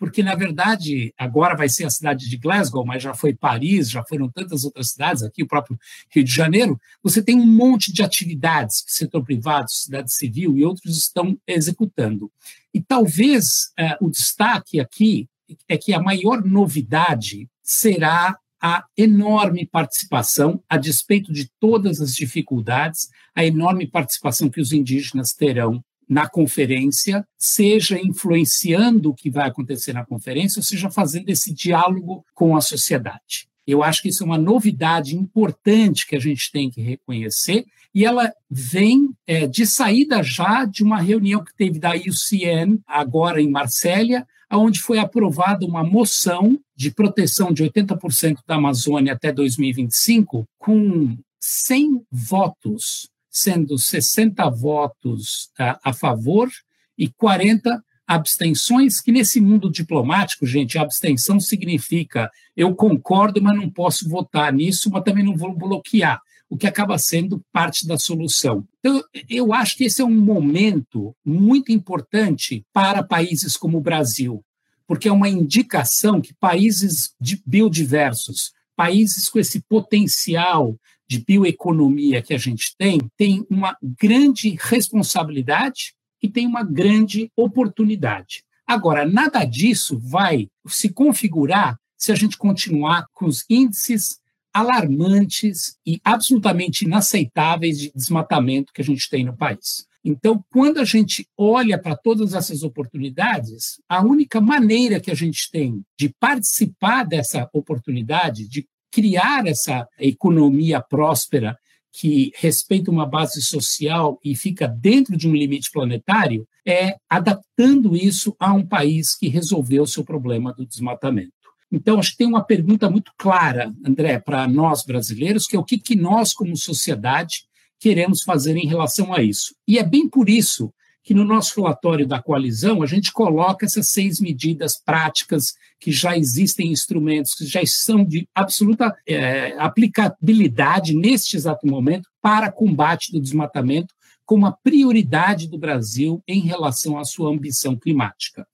porque, 0.03 0.21
na 0.21 0.35
verdade, 0.35 1.15
agora 1.17 1.55
vai 1.55 1.69
ser 1.69 1.85
a 1.85 1.91
cidade 1.91 2.29
de 2.29 2.37
Glasgow, 2.37 2.85
mas 2.85 3.05
já 3.05 3.15
foi 3.15 3.33
Paris, 3.33 3.89
já 3.89 4.03
foram 4.03 4.29
tantas 4.29 4.65
outras 4.65 4.91
cidades, 4.91 5.23
aqui 5.23 5.45
o 5.45 5.47
próprio 5.47 5.79
Rio 6.11 6.25
de 6.25 6.33
Janeiro, 6.33 6.77
você 7.01 7.23
tem 7.23 7.39
um 7.39 7.47
monte 7.47 7.93
de 7.93 8.03
atividades 8.03 8.83
que 8.85 8.91
setor 8.91 9.23
privado, 9.23 9.71
sociedade 9.71 10.13
civil 10.13 10.59
e 10.59 10.65
outros 10.65 10.99
estão 10.99 11.39
executando. 11.47 12.33
E 12.75 12.83
talvez 12.83 13.71
é, 13.79 13.97
o 14.01 14.11
destaque 14.11 14.81
aqui 14.81 15.29
é 15.69 15.79
que 15.79 15.95
a 15.95 16.03
maior 16.03 16.45
novidade 16.45 17.49
será 17.63 18.37
a 18.61 18.85
enorme 18.97 19.65
participação, 19.67 20.61
a 20.69 20.79
despeito 20.79 21.33
de 21.33 21.49
todas 21.61 22.01
as 22.01 22.13
dificuldades, 22.13 23.09
a 23.37 23.45
enorme 23.45 23.87
participação 23.87 24.51
que 24.51 24.61
os 24.61 24.73
indígenas 24.73 25.33
terão 25.33 25.81
na 26.09 26.29
conferência, 26.29 27.27
seja 27.39 27.99
influenciando 27.99 29.11
o 29.11 29.15
que 29.15 29.31
vai 29.31 29.49
acontecer 29.49 29.93
na 29.93 30.05
conferência, 30.05 30.61
ou 30.61 30.63
seja 30.63 30.91
fazendo 30.91 31.29
esse 31.29 31.53
diálogo 31.53 32.25
com 32.35 32.57
a 32.57 32.61
sociedade. 32.61 33.49
Eu 33.67 33.83
acho 33.83 34.03
que 34.03 34.09
isso 34.09 34.23
é 34.23 34.27
uma 34.27 34.39
novidade 34.39 35.17
importante 35.17 36.07
que 36.07 36.17
a 36.17 36.21
gente 36.21 36.51
tem 36.51 36.71
que 36.71 36.81
reconhecer, 36.81 37.65
e 37.95 38.05
ela 38.05 38.33
vem 38.51 39.11
é, 39.27 39.47
de 39.47 39.67
saída 39.67 40.23
já 40.23 40.65
de 40.65 40.83
uma 40.83 41.01
reunião 41.01 41.45
que 41.45 41.55
teve 41.55 41.79
da 41.79 41.95
IUCN, 41.95 42.81
agora 42.87 43.41
em 43.41 43.51
Marsella, 43.51 44.27
onde 44.51 44.81
foi 44.81 44.99
aprovada 44.99 45.65
uma 45.65 45.85
moção 45.85 46.59
de 46.77 46.91
proteção 46.91 47.53
de 47.53 47.63
80% 47.65 48.39
da 48.47 48.57
Amazônia 48.57 49.13
até 49.13 49.33
2025, 49.33 50.45
com 50.59 51.17
100 51.41 52.03
votos, 52.11 53.09
sendo 53.33 53.79
60 53.79 54.49
votos 54.51 55.51
a, 55.59 55.91
a 55.91 55.93
favor 55.95 56.51
e 56.99 57.09
40 57.09 57.83
abstenções, 58.07 59.01
que 59.01 59.11
nesse 59.11 59.41
mundo 59.41 59.71
diplomático, 59.71 60.47
gente, 60.47 60.79
abstenção 60.79 61.41
significa 61.41 62.31
eu 62.55 62.75
concordo, 62.75 63.41
mas 63.41 63.57
não 63.57 63.71
posso 63.71 64.07
votar 64.09 64.53
nisso, 64.53 64.91
mas 64.91 65.03
também 65.03 65.25
não 65.25 65.35
vou 65.35 65.57
bloquear, 65.57 66.21
o 66.51 66.57
que 66.59 66.67
acaba 66.67 66.99
sendo 66.99 67.43
parte 67.51 67.87
da 67.87 67.99
solução. 67.99 68.67
Então, 68.81 69.03
eu 69.31 69.55
acho 69.55 69.77
que 69.77 69.85
esse 69.85 70.03
é 70.03 70.05
um 70.05 70.15
momento 70.15 71.17
muito 71.25 71.73
importante 71.73 72.67
para 72.71 73.03
países 73.03 73.57
como 73.57 73.79
o 73.79 73.83
Brasil, 73.83 74.45
porque 74.87 75.09
é 75.09 75.13
uma 75.13 75.31
indicação 75.31 76.21
que 76.21 76.35
países 76.35 77.15
biodiversos, 77.47 78.53
países 78.77 79.31
com 79.31 79.39
esse 79.39 79.61
potencial 79.63 80.77
de 81.09 81.25
bioeconomia 81.25 82.23
que 82.23 82.35
a 82.35 82.39
gente 82.39 82.75
tem, 82.77 82.99
têm 83.17 83.47
uma 83.51 83.77
grande 84.01 84.57
responsabilidade 84.61 85.95
e 86.23 86.29
tem 86.29 86.47
uma 86.47 86.63
grande 86.63 87.31
oportunidade. 87.37 88.45
Agora, 88.67 89.05
nada 89.05 89.45
disso 89.45 89.99
vai 89.99 90.49
se 90.67 90.89
configurar 90.89 91.77
se 91.97 92.13
a 92.13 92.15
gente 92.15 92.39
continuar 92.39 93.07
com 93.13 93.27
os 93.27 93.45
índices 93.49 94.21
alarmantes 94.53 95.77
e 95.87 96.01
absolutamente 96.05 96.85
inaceitáveis 96.85 97.79
de 97.79 97.93
desmatamento 97.95 98.73
que 98.73 98.83
a 98.83 98.85
gente 98.85 99.09
tem 99.09 99.25
no 99.25 99.37
país. 99.37 99.87
Então, 100.05 100.45
quando 100.51 100.79
a 100.79 100.85
gente 100.85 101.29
olha 101.37 101.79
para 101.79 101.97
todas 101.97 102.35
essas 102.35 102.63
oportunidades, 102.63 103.81
a 103.89 104.03
única 104.03 104.41
maneira 104.41 105.01
que 105.01 105.11
a 105.11 105.15
gente 105.15 105.49
tem 105.51 105.83
de 105.99 106.09
participar 106.09 107.05
dessa 107.05 107.49
oportunidade, 107.53 108.49
de 108.49 108.67
criar 108.93 109.47
essa 109.47 109.89
economia 109.99 110.81
próspera 110.81 111.57
que 111.93 112.31
respeita 112.37 112.91
uma 112.91 113.07
base 113.07 113.43
social 113.43 114.19
e 114.25 114.37
fica 114.37 114.67
dentro 114.69 115.17
de 115.17 115.29
um 115.29 115.35
limite 115.35 115.71
planetário, 115.71 116.47
é 116.67 116.97
adaptando 117.09 117.97
isso 117.97 118.35
a 118.39 118.53
um 118.53 118.67
país 118.67 119.15
que 119.17 119.29
resolveu 119.29 119.83
o 119.83 119.87
seu 119.87 120.05
problema 120.05 120.55
do 120.55 120.67
desmatamento. 120.67 121.33
Então, 121.71 121.99
acho 121.99 122.13
que 122.13 122.19
tem 122.19 122.27
uma 122.27 122.45
pergunta 122.45 122.89
muito 122.89 123.13
clara, 123.17 123.73
André, 123.85 124.19
para 124.19 124.47
nós 124.47 124.85
brasileiros, 124.85 125.47
que 125.47 125.57
é 125.57 125.59
o 125.59 125.65
que, 125.65 125.79
que 125.79 125.97
nós, 125.97 126.35
como 126.35 126.57
sociedade, 126.57 127.45
queremos 127.81 128.23
fazer 128.23 128.57
em 128.57 128.67
relação 128.67 129.13
a 129.13 129.23
isso. 129.23 129.55
E 129.67 129.79
é 129.79 129.83
bem 129.83 130.09
por 130.09 130.29
isso 130.29 130.73
que 131.03 131.15
no 131.15 131.25
nosso 131.25 131.61
relatório 131.61 132.07
da 132.07 132.23
coalizão 132.23 132.83
a 132.83 132.87
gente 132.87 133.13
coloca 133.13 133.67
essas 133.67 133.89
seis 133.89 134.21
medidas 134.21 134.81
práticas 134.81 135.55
que 135.81 135.91
já 135.91 136.17
existem 136.17 136.71
instrumentos 136.71 137.35
que 137.35 137.45
já 137.45 137.61
são 137.67 138.05
de 138.05 138.29
absoluta 138.35 138.95
é, 139.07 139.57
aplicabilidade 139.59 140.95
neste 140.95 141.37
exato 141.37 141.67
momento 141.67 142.09
para 142.21 142.53
combate 142.53 143.11
do 143.11 143.21
desmatamento 143.21 143.93
como 144.25 144.47
a 144.47 144.53
prioridade 144.53 145.49
do 145.49 145.59
Brasil 145.59 146.23
em 146.27 146.41
relação 146.41 146.99
à 146.99 147.05
sua 147.05 147.31
ambição 147.31 147.77
climática. 147.77 148.47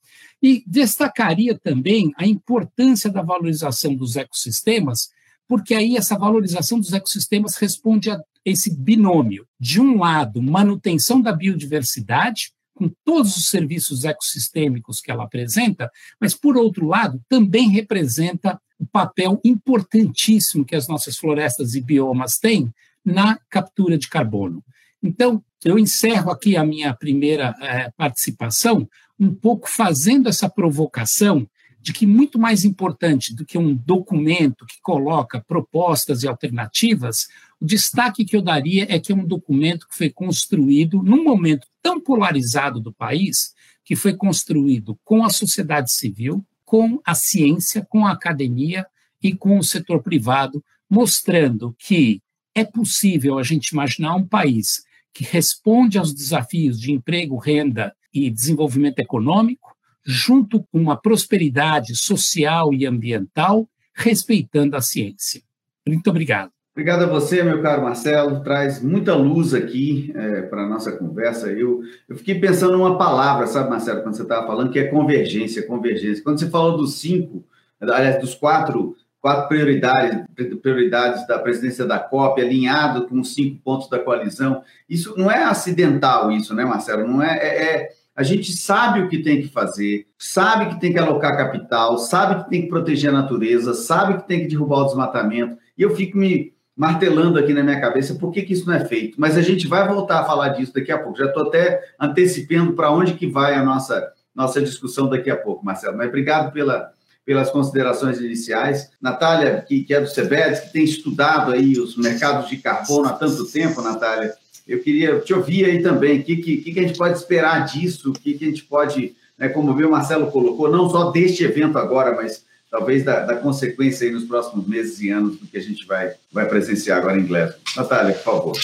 E 0.43 0.63
destacaria 0.67 1.59
também 1.59 2.13
a 2.17 2.27
importância 2.27 3.11
da 3.11 3.23
valorização 3.23 3.95
dos 3.95 4.17
ecossistemas, 4.17 5.11
porque 5.47 5.75
aí 5.75 5.97
essa 5.97 6.19
valorização 6.19 6.81
dos 6.81 6.93
ecossistemas 6.93 7.57
responde 7.57 8.11
a 8.11 8.21
esse 8.49 8.75
binômio. 8.75 9.47
De 9.59 9.81
um 9.81 9.99
lado, 9.99 10.43
manutenção 10.43 11.21
da 11.21 11.33
biodiversidade, 11.33 12.53
com 12.75 12.91
todos 13.05 13.37
os 13.37 13.49
serviços 13.49 14.05
ecossistêmicos 14.05 15.01
que 15.01 15.11
ela 15.11 15.25
apresenta, 15.25 15.91
mas, 16.21 16.35
por 16.35 16.57
outro 16.57 16.87
lado, 16.87 17.21
também 17.29 17.71
representa 17.71 18.61
o 18.79 18.87
papel 18.87 19.41
importantíssimo 19.45 20.65
que 20.65 20.77
as 20.77 20.87
nossas 20.87 21.17
florestas 21.17 21.75
e 21.75 21.81
biomas 21.81 22.39
têm 22.39 22.73
na 23.05 23.39
captura 23.51 23.99
de 23.99 24.09
carbono. 24.09 24.63
Então, 25.03 25.43
eu 25.65 25.79
encerro 25.79 26.31
aqui 26.31 26.57
a 26.57 26.65
minha 26.65 26.95
primeira 26.95 27.55
é, 27.61 27.91
participação, 27.97 28.89
um 29.19 29.35
pouco 29.35 29.69
fazendo 29.69 30.29
essa 30.29 30.49
provocação 30.49 31.49
de 31.81 31.93
que 31.93 32.07
muito 32.07 32.39
mais 32.39 32.65
importante 32.65 33.35
do 33.35 33.45
que 33.45 33.57
um 33.57 33.75
documento 33.75 34.67
que 34.67 34.81
coloca 34.83 35.43
propostas 35.47 36.23
e 36.23 36.29
alternativas, 36.29 37.29
o 37.61 37.65
destaque 37.65 38.25
que 38.25 38.37
eu 38.37 38.43
daria 38.43 38.87
é 38.89 38.99
que 38.99 39.13
é 39.13 39.15
um 39.15 39.25
documento 39.25 39.89
que 39.89 39.97
foi 39.97 40.11
construído 40.11 41.03
num 41.03 41.23
momento 41.23 41.67
tão 41.83 42.01
polarizado 42.01 42.81
do 42.81 42.93
país, 42.93 43.55
que 43.85 43.97
foi 43.97 44.15
construído 44.15 44.99
com 45.05 45.25
a 45.25 45.31
sociedade 45.31 45.93
civil, 45.93 46.45
com 46.65 47.01
a 47.07 47.15
ciência, 47.15 47.87
com 47.89 48.07
a 48.07 48.13
academia 48.13 48.87
e 49.23 49.35
com 49.35 49.59
o 49.59 49.65
setor 49.65 50.03
privado, 50.03 50.63
mostrando 50.91 51.75
que 51.79 52.21
é 52.55 52.65
possível 52.65 53.39
a 53.39 53.43
gente 53.43 53.69
imaginar 53.69 54.15
um 54.15 54.27
país 54.27 54.83
que 55.15 55.25
responde 55.25 55.99
aos 55.99 56.13
desafios 56.13 56.79
de 56.79 56.93
emprego, 56.93 57.37
renda 57.37 57.95
e 58.13 58.31
desenvolvimento 58.31 58.99
econômico, 58.99 59.68
junto 60.11 60.65
com 60.73 60.81
uma 60.81 60.97
prosperidade 60.97 61.95
social 61.95 62.73
e 62.73 62.87
ambiental, 62.87 63.69
respeitando 63.93 64.75
a 64.75 64.81
ciência. 64.81 65.43
Muito 65.87 66.09
obrigado. 66.09 66.51
Obrigado 66.73 67.03
a 67.03 67.07
você, 67.07 67.43
meu 67.43 67.61
caro 67.61 67.83
Marcelo. 67.83 68.43
Traz 68.43 68.83
muita 68.83 69.15
luz 69.15 69.53
aqui 69.53 70.11
é, 70.15 70.43
para 70.43 70.63
a 70.63 70.67
nossa 70.67 70.93
conversa. 70.93 71.49
Eu, 71.53 71.83
eu 72.09 72.17
fiquei 72.17 72.37
pensando 72.37 72.79
numa 72.79 72.97
palavra, 72.97 73.47
sabe, 73.47 73.69
Marcelo, 73.69 74.03
quando 74.03 74.15
você 74.15 74.23
estava 74.23 74.47
falando, 74.47 74.71
que 74.71 74.79
é 74.79 74.85
convergência, 74.85 75.67
convergência. 75.67 76.25
Quando 76.25 76.39
você 76.39 76.49
falou 76.49 76.79
dos 76.79 76.95
cinco, 77.01 77.45
aliás, 77.79 78.19
dos 78.19 78.35
quatro, 78.35 78.97
quatro 79.21 79.47
prioridades, 79.49 80.25
prioridades 80.63 81.27
da 81.27 81.39
presidência 81.39 81.85
da 81.85 81.99
COP, 81.99 82.41
alinhado 82.41 83.07
com 83.09 83.21
os 83.21 83.35
cinco 83.35 83.61
pontos 83.63 83.91
da 83.91 83.99
coalizão, 83.99 84.63
isso 84.89 85.15
não 85.19 85.31
é 85.31 85.45
acidental, 85.45 86.33
isso, 86.33 86.55
né, 86.55 86.65
Marcelo? 86.65 87.07
Não 87.07 87.23
é, 87.23 87.37
é, 87.37 87.65
é 87.75 87.98
a 88.19 88.25
gente 88.25 88.51
sabe 88.51 89.01
o 89.01 89.09
que 89.09 89.23
tem 89.23 89.41
que 89.41 89.47
fazer, 89.47 90.09
sabe 90.19 90.71
que 90.75 90.81
tem 90.81 90.93
que 90.93 90.99
alocar 90.99 91.37
capital, 91.37 91.97
sabe 91.99 92.43
que 92.43 92.51
tem 92.51 92.63
que 92.63 92.69
proteger 92.69 93.11
a 93.11 93.13
natureza, 93.13 93.75
sabe 93.75 94.17
que 94.17 94.27
tem 94.27 94.41
que 94.41 94.49
derrubar 94.49 94.81
o 94.81 94.85
desmatamento. 94.87 95.57
E 95.79 95.83
eu 95.83 95.95
fico 95.95 96.19
me 96.19 96.53
martelando 96.77 97.39
aqui 97.39 97.55
na 97.55 97.63
minha 97.63 97.81
cabeça 97.81 98.17
por 98.17 98.33
que, 98.33 98.43
que 98.43 98.55
isso 98.55 98.67
não 98.67 98.75
é 98.75 98.85
feito. 98.85 99.21
Mas 99.21 99.37
a 99.37 99.41
gente 99.41 99.69
vai 99.69 99.87
voltar 99.87 100.19
a 100.19 100.25
falar 100.25 100.49
disso 100.49 100.75
daqui 100.75 100.91
a 100.91 100.99
pouco. 100.99 101.17
Já 101.17 101.27
estou 101.27 101.47
até 101.47 101.81
antecipando 102.01 102.73
para 102.73 102.91
onde 102.91 103.15
que 103.15 103.29
vai 103.29 103.55
a 103.55 103.63
nossa, 103.63 104.13
nossa 104.35 104.61
discussão 104.61 105.09
daqui 105.09 105.31
a 105.31 105.37
pouco, 105.37 105.65
Marcelo. 105.65 105.97
Mas 105.97 106.09
obrigado 106.09 106.53
pela, 106.53 106.91
pelas 107.25 107.51
considerações 107.51 108.19
iniciais. 108.19 108.91
Natália, 109.01 109.65
que, 109.65 109.85
que 109.85 109.95
é 109.95 110.01
do 110.01 110.09
CEBES, 110.09 110.59
que 110.59 110.73
tem 110.73 110.83
estudado 110.83 111.53
aí 111.53 111.79
os 111.79 111.97
mercados 111.97 112.51
de 112.51 112.57
carbono 112.57 113.07
há 113.07 113.13
tanto 113.13 113.49
tempo, 113.49 113.81
Natália, 113.81 114.35
eu 114.69 114.81
queria 114.83 115.19
te 115.21 115.33
ouvir 115.33 115.65
aí 115.65 115.83
também, 115.83 116.21
o 116.21 116.23
que, 116.23 116.37
que, 116.37 116.73
que 116.73 116.79
a 116.79 116.87
gente 116.87 116.99
pode 116.99 117.17
esperar 117.17 117.65
disso, 117.65 118.11
o 118.11 118.13
que, 118.13 118.35
que 118.35 118.45
a 118.45 118.49
gente 118.49 118.65
pode, 118.65 119.17
né, 119.39 119.49
como 119.49 119.73
o 119.73 119.91
Marcelo 119.91 120.31
colocou, 120.31 120.71
não 120.71 120.91
só 120.91 121.11
deste 121.11 121.43
evento 121.43 121.79
agora, 121.79 122.15
mas 122.15 122.45
talvez 122.71 123.03
da, 123.03 123.21
da, 123.21 123.37
consequência 123.37 124.07
aí 124.07 124.13
nos 124.13 124.25
próximos 124.25 124.67
meses 124.69 125.01
e 125.01 125.09
anos 125.09 125.39
do 125.39 125.47
que 125.47 125.57
a 125.57 125.61
gente 125.61 125.87
vai, 125.87 126.13
vai 126.31 126.47
presenciar 126.47 126.99
agora 126.99 127.19
em 127.19 127.27
Glasgow. 127.27 127.59
Natália, 127.77 128.15
por 128.15 128.23
favor. 128.23 128.59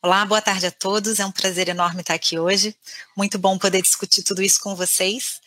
Olá, 0.00 0.24
boa 0.24 0.40
tarde 0.40 0.66
a 0.66 0.70
todos. 0.70 1.18
É 1.18 1.26
um 1.26 1.32
prazer 1.32 1.68
enorme 1.68 2.02
estar 2.02 2.14
aqui 2.14 2.38
hoje. 2.38 2.76
Muito 3.16 3.36
bom 3.36 3.58
poder 3.58 3.82
discutir 3.82 4.22
tudo 4.22 4.40
isso 4.40 4.60
com 4.62 4.76
vocês 4.76 5.40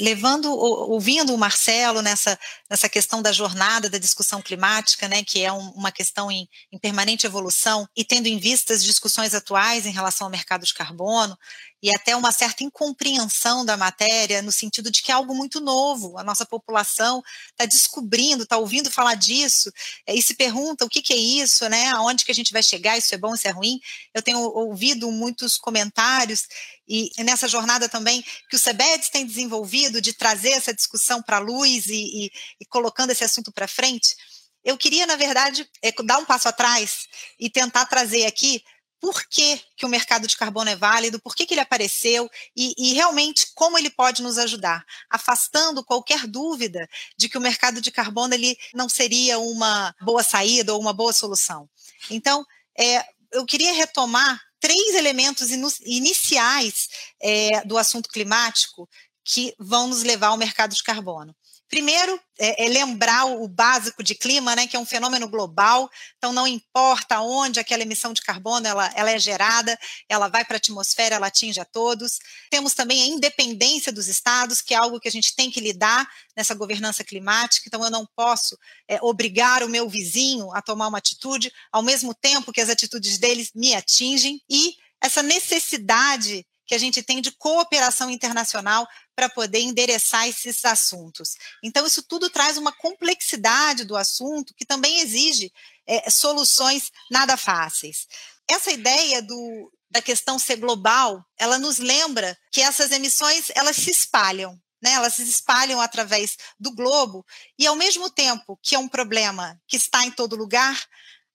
levando, 0.00 0.52
ouvindo 0.52 1.34
o 1.34 1.38
Marcelo 1.38 2.02
nessa, 2.02 2.38
nessa 2.68 2.88
questão 2.88 3.22
da 3.22 3.32
jornada 3.32 3.88
da 3.88 3.98
discussão 3.98 4.42
climática, 4.42 5.06
né, 5.06 5.22
que 5.22 5.42
é 5.42 5.52
um, 5.52 5.70
uma 5.70 5.92
questão 5.92 6.30
em, 6.30 6.48
em, 6.72 6.78
permanente 6.78 7.26
evolução, 7.26 7.88
e 7.96 8.04
tendo 8.04 8.26
em 8.26 8.38
vista 8.38 8.72
as 8.72 8.82
discussões 8.82 9.34
atuais 9.34 9.86
em 9.86 9.92
relação 9.92 10.26
ao 10.26 10.30
mercado 10.30 10.66
de 10.66 10.74
carbono, 10.74 11.38
e 11.84 11.94
até 11.94 12.16
uma 12.16 12.32
certa 12.32 12.64
incompreensão 12.64 13.62
da 13.62 13.76
matéria, 13.76 14.40
no 14.40 14.50
sentido 14.50 14.90
de 14.90 15.02
que 15.02 15.12
é 15.12 15.14
algo 15.14 15.34
muito 15.34 15.60
novo, 15.60 16.16
a 16.16 16.24
nossa 16.24 16.46
população 16.46 17.22
está 17.50 17.66
descobrindo, 17.66 18.44
está 18.44 18.56
ouvindo 18.56 18.90
falar 18.90 19.16
disso, 19.16 19.70
é, 20.06 20.14
e 20.14 20.22
se 20.22 20.34
pergunta 20.34 20.86
o 20.86 20.88
que, 20.88 21.02
que, 21.02 21.12
é 21.12 21.16
isso, 21.16 21.68
né? 21.68 21.88
aonde 21.88 22.24
que 22.24 22.32
a 22.32 22.34
gente 22.34 22.54
vai 22.54 22.62
chegar, 22.62 22.96
isso 22.96 23.14
é 23.14 23.18
bom, 23.18 23.34
isso 23.34 23.46
é 23.46 23.50
ruim. 23.50 23.78
Eu 24.14 24.22
tenho 24.22 24.38
ouvido 24.38 25.12
muitos 25.12 25.58
comentários, 25.58 26.48
e 26.88 27.10
nessa 27.18 27.46
jornada 27.46 27.86
também 27.86 28.24
que 28.48 28.56
o 28.56 28.58
SEBEDS 28.58 29.10
tem 29.10 29.26
desenvolvido 29.26 30.00
de 30.00 30.14
trazer 30.14 30.52
essa 30.52 30.72
discussão 30.72 31.22
para 31.22 31.36
a 31.36 31.40
luz 31.40 31.86
e, 31.88 32.24
e, 32.24 32.30
e 32.62 32.64
colocando 32.64 33.10
esse 33.10 33.24
assunto 33.24 33.52
para 33.52 33.68
frente, 33.68 34.16
eu 34.64 34.78
queria, 34.78 35.06
na 35.06 35.16
verdade, 35.16 35.68
é, 35.82 35.92
dar 36.02 36.16
um 36.16 36.24
passo 36.24 36.48
atrás 36.48 37.06
e 37.38 37.50
tentar 37.50 37.84
trazer 37.84 38.24
aqui 38.24 38.64
por 39.04 39.22
que, 39.28 39.60
que 39.76 39.84
o 39.84 39.88
mercado 39.90 40.26
de 40.26 40.34
carbono 40.34 40.70
é 40.70 40.74
válido, 40.74 41.20
por 41.20 41.36
que, 41.36 41.44
que 41.44 41.52
ele 41.52 41.60
apareceu 41.60 42.26
e, 42.56 42.72
e 42.78 42.94
realmente 42.94 43.48
como 43.54 43.76
ele 43.76 43.90
pode 43.90 44.22
nos 44.22 44.38
ajudar, 44.38 44.82
afastando 45.10 45.84
qualquer 45.84 46.26
dúvida 46.26 46.88
de 47.14 47.28
que 47.28 47.36
o 47.36 47.40
mercado 47.40 47.82
de 47.82 47.90
carbono 47.90 48.32
ele 48.32 48.56
não 48.72 48.88
seria 48.88 49.38
uma 49.38 49.94
boa 50.00 50.22
saída 50.22 50.72
ou 50.72 50.80
uma 50.80 50.94
boa 50.94 51.12
solução. 51.12 51.68
Então, 52.08 52.46
é, 52.78 53.04
eu 53.30 53.44
queria 53.44 53.74
retomar 53.74 54.40
três 54.58 54.94
elementos 54.94 55.50
iniciais 55.82 56.88
é, 57.20 57.62
do 57.66 57.76
assunto 57.76 58.08
climático 58.08 58.88
que 59.22 59.54
vão 59.58 59.86
nos 59.86 60.02
levar 60.02 60.28
ao 60.28 60.38
mercado 60.38 60.74
de 60.74 60.82
carbono. 60.82 61.36
Primeiro, 61.74 62.20
é, 62.38 62.66
é, 62.66 62.68
lembrar 62.68 63.24
o 63.24 63.48
básico 63.48 64.00
de 64.00 64.14
clima, 64.14 64.54
né, 64.54 64.64
que 64.64 64.76
é 64.76 64.78
um 64.78 64.86
fenômeno 64.86 65.26
global, 65.26 65.90
então 66.16 66.32
não 66.32 66.46
importa 66.46 67.20
onde 67.20 67.58
aquela 67.58 67.82
emissão 67.82 68.12
de 68.12 68.22
carbono 68.22 68.64
ela, 68.64 68.92
ela 68.94 69.10
é 69.10 69.18
gerada, 69.18 69.76
ela 70.08 70.28
vai 70.28 70.44
para 70.44 70.54
a 70.54 70.58
atmosfera, 70.58 71.16
ela 71.16 71.26
atinge 71.26 71.58
a 71.58 71.64
todos. 71.64 72.20
Temos 72.48 72.74
também 72.74 73.02
a 73.02 73.06
independência 73.06 73.90
dos 73.90 74.06
estados, 74.06 74.62
que 74.62 74.72
é 74.72 74.76
algo 74.76 75.00
que 75.00 75.08
a 75.08 75.10
gente 75.10 75.34
tem 75.34 75.50
que 75.50 75.58
lidar 75.58 76.06
nessa 76.36 76.54
governança 76.54 77.02
climática, 77.02 77.64
então 77.66 77.82
eu 77.82 77.90
não 77.90 78.06
posso 78.14 78.56
é, 78.86 79.00
obrigar 79.02 79.64
o 79.64 79.68
meu 79.68 79.88
vizinho 79.88 80.54
a 80.54 80.62
tomar 80.62 80.86
uma 80.86 80.98
atitude, 80.98 81.52
ao 81.72 81.82
mesmo 81.82 82.14
tempo 82.14 82.52
que 82.52 82.60
as 82.60 82.70
atitudes 82.70 83.18
deles 83.18 83.50
me 83.52 83.74
atingem, 83.74 84.40
e 84.48 84.76
essa 85.02 85.24
necessidade 85.24 86.46
que 86.66 86.74
a 86.74 86.78
gente 86.78 87.02
tem 87.02 87.20
de 87.20 87.32
cooperação 87.32 88.10
internacional 88.10 88.86
para 89.14 89.28
poder 89.28 89.60
endereçar 89.60 90.26
esses 90.28 90.64
assuntos. 90.64 91.36
Então, 91.62 91.86
isso 91.86 92.02
tudo 92.02 92.30
traz 92.30 92.56
uma 92.56 92.72
complexidade 92.72 93.84
do 93.84 93.96
assunto 93.96 94.54
que 94.54 94.64
também 94.64 95.00
exige 95.00 95.52
é, 95.86 96.10
soluções 96.10 96.90
nada 97.10 97.36
fáceis. 97.36 98.06
Essa 98.48 98.72
ideia 98.72 99.22
do, 99.22 99.72
da 99.90 100.02
questão 100.02 100.38
ser 100.38 100.56
global, 100.56 101.24
ela 101.38 101.58
nos 101.58 101.78
lembra 101.78 102.36
que 102.50 102.60
essas 102.60 102.90
emissões 102.90 103.50
elas 103.54 103.76
se 103.76 103.90
espalham. 103.90 104.60
Né, 104.82 104.92
elas 104.92 105.14
se 105.14 105.22
espalham 105.22 105.80
através 105.80 106.36
do 106.60 106.70
globo, 106.70 107.24
e 107.58 107.66
ao 107.66 107.74
mesmo 107.74 108.10
tempo 108.10 108.58
que 108.62 108.74
é 108.74 108.78
um 108.78 108.86
problema 108.86 109.58
que 109.66 109.78
está 109.78 110.04
em 110.04 110.10
todo 110.10 110.36
lugar, 110.36 110.78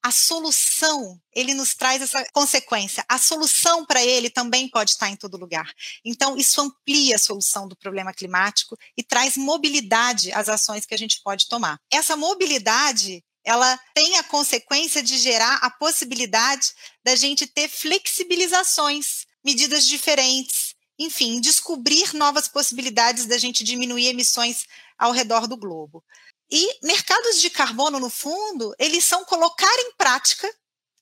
a 0.01 0.11
solução, 0.11 1.19
ele 1.33 1.53
nos 1.53 1.75
traz 1.75 2.01
essa 2.01 2.25
consequência. 2.31 3.03
A 3.07 3.17
solução 3.17 3.85
para 3.85 4.03
ele 4.03 4.29
também 4.29 4.69
pode 4.69 4.91
estar 4.91 5.09
em 5.09 5.15
todo 5.15 5.37
lugar. 5.37 5.69
Então, 6.05 6.37
isso 6.37 6.61
amplia 6.61 7.15
a 7.15 7.19
solução 7.19 7.67
do 7.67 7.75
problema 7.75 8.13
climático 8.13 8.77
e 8.97 9.03
traz 9.03 9.35
mobilidade 9.35 10.31
às 10.31 10.47
ações 10.47 10.85
que 10.85 10.93
a 10.93 10.97
gente 10.97 11.21
pode 11.21 11.47
tomar. 11.47 11.79
Essa 11.91 12.15
mobilidade, 12.15 13.23
ela 13.43 13.77
tem 13.93 14.17
a 14.17 14.23
consequência 14.23 15.03
de 15.03 15.17
gerar 15.17 15.55
a 15.55 15.69
possibilidade 15.69 16.71
da 17.03 17.15
gente 17.15 17.45
ter 17.45 17.67
flexibilizações, 17.67 19.25
medidas 19.43 19.85
diferentes, 19.85 20.75
enfim, 20.97 21.39
descobrir 21.39 22.13
novas 22.13 22.47
possibilidades 22.47 23.25
da 23.25 23.37
gente 23.37 23.63
diminuir 23.63 24.07
emissões 24.07 24.65
ao 24.97 25.11
redor 25.11 25.47
do 25.47 25.55
globo. 25.55 26.03
E 26.51 26.79
mercados 26.83 27.39
de 27.39 27.49
carbono, 27.49 27.99
no 27.99 28.09
fundo, 28.09 28.73
eles 28.79 29.05
são 29.05 29.23
colocar 29.25 29.73
em 29.79 29.93
prática 29.95 30.51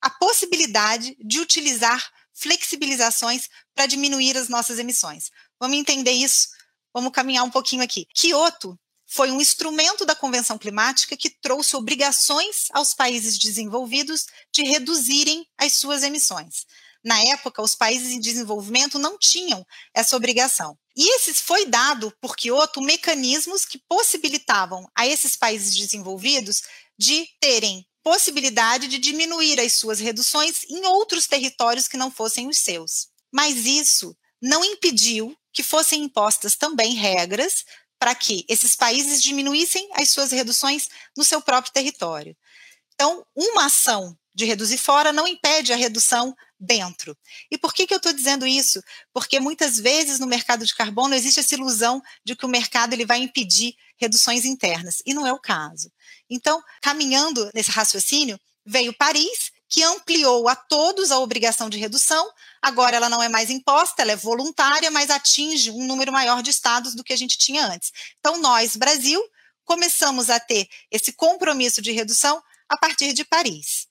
a 0.01 0.09
possibilidade 0.09 1.15
de 1.19 1.39
utilizar 1.39 2.11
flexibilizações 2.33 3.49
para 3.73 3.85
diminuir 3.85 4.37
as 4.37 4.49
nossas 4.49 4.77
emissões. 4.77 5.31
Vamos 5.59 5.77
entender 5.77 6.11
isso? 6.11 6.49
Vamos 6.93 7.11
caminhar 7.11 7.43
um 7.43 7.49
pouquinho 7.49 7.81
aqui. 7.81 8.07
Kyoto 8.13 8.77
foi 9.07 9.31
um 9.31 9.39
instrumento 9.39 10.05
da 10.05 10.15
Convenção 10.15 10.57
Climática 10.57 11.15
que 11.15 11.29
trouxe 11.29 11.75
obrigações 11.75 12.67
aos 12.71 12.93
países 12.93 13.37
desenvolvidos 13.37 14.25
de 14.51 14.63
reduzirem 14.63 15.47
as 15.57 15.73
suas 15.73 16.03
emissões. 16.03 16.65
Na 17.07 17.21
época, 17.21 17.61
os 17.61 17.73
países 17.73 18.11
em 18.11 18.19
desenvolvimento 18.19 18.99
não 18.99 19.17
tinham 19.17 19.65
essa 19.93 20.17
obrigação. 20.17 20.77
E 20.93 21.15
esses 21.15 21.39
foi 21.39 21.65
dado 21.65 22.13
por 22.19 22.35
Kyoto 22.35 22.81
mecanismos 22.81 23.63
que 23.63 23.81
possibilitavam 23.87 24.85
a 24.93 25.07
esses 25.07 25.37
países 25.37 25.73
desenvolvidos 25.73 26.63
de 26.99 27.25
terem 27.39 27.87
possibilidade 28.03 28.89
de 28.89 28.99
diminuir 28.99 29.57
as 29.57 29.71
suas 29.71 30.01
reduções 30.01 30.65
em 30.69 30.85
outros 30.85 31.27
territórios 31.27 31.87
que 31.87 31.95
não 31.95 32.11
fossem 32.11 32.49
os 32.49 32.57
seus. 32.57 33.07
Mas 33.31 33.65
isso 33.65 34.13
não 34.41 34.65
impediu 34.65 35.33
que 35.53 35.63
fossem 35.63 36.03
impostas 36.03 36.57
também 36.57 36.93
regras 36.93 37.63
para 37.97 38.13
que 38.13 38.43
esses 38.49 38.75
países 38.75 39.23
diminuíssem 39.23 39.87
as 39.93 40.09
suas 40.09 40.33
reduções 40.33 40.89
no 41.15 41.23
seu 41.23 41.41
próprio 41.41 41.71
território. 41.71 42.35
Então, 42.93 43.25
uma 43.33 43.67
ação 43.67 44.13
de 44.35 44.43
reduzir 44.43 44.77
fora 44.77 45.13
não 45.13 45.25
impede 45.25 45.71
a 45.71 45.77
redução 45.77 46.35
dentro. 46.59 47.17
E 47.51 47.57
por 47.57 47.73
que, 47.73 47.85
que 47.85 47.93
eu 47.93 47.97
estou 47.97 48.13
dizendo 48.13 48.45
isso? 48.47 48.81
Porque 49.13 49.39
muitas 49.39 49.77
vezes 49.77 50.19
no 50.19 50.27
mercado 50.27 50.65
de 50.65 50.75
carbono 50.75 51.13
existe 51.13 51.39
essa 51.39 51.55
ilusão 51.55 52.01
de 52.23 52.35
que 52.35 52.45
o 52.45 52.49
mercado 52.49 52.93
ele 52.93 53.05
vai 53.05 53.19
impedir 53.19 53.75
reduções 53.97 54.45
internas, 54.45 55.01
e 55.05 55.13
não 55.13 55.25
é 55.25 55.33
o 55.33 55.39
caso. 55.39 55.91
Então, 56.29 56.61
caminhando 56.81 57.49
nesse 57.53 57.71
raciocínio, 57.71 58.39
veio 58.65 58.93
Paris, 58.93 59.51
que 59.69 59.83
ampliou 59.83 60.47
a 60.47 60.55
todos 60.55 61.11
a 61.11 61.19
obrigação 61.19 61.69
de 61.69 61.77
redução, 61.77 62.29
agora 62.61 62.95
ela 62.95 63.09
não 63.09 63.21
é 63.21 63.27
mais 63.27 63.49
imposta, 63.49 64.01
ela 64.01 64.13
é 64.13 64.15
voluntária, 64.15 64.89
mas 64.91 65.09
atinge 65.09 65.71
um 65.71 65.85
número 65.85 66.11
maior 66.11 66.41
de 66.41 66.51
estados 66.51 66.95
do 66.95 67.03
que 67.03 67.13
a 67.13 67.17
gente 67.17 67.37
tinha 67.37 67.65
antes. 67.65 67.91
Então, 68.19 68.37
nós, 68.37 68.75
Brasil, 68.75 69.21
começamos 69.65 70.29
a 70.29 70.39
ter 70.39 70.67
esse 70.89 71.11
compromisso 71.11 71.81
de 71.81 71.91
redução 71.91 72.41
a 72.69 72.77
partir 72.77 73.13
de 73.13 73.25
Paris. 73.25 73.86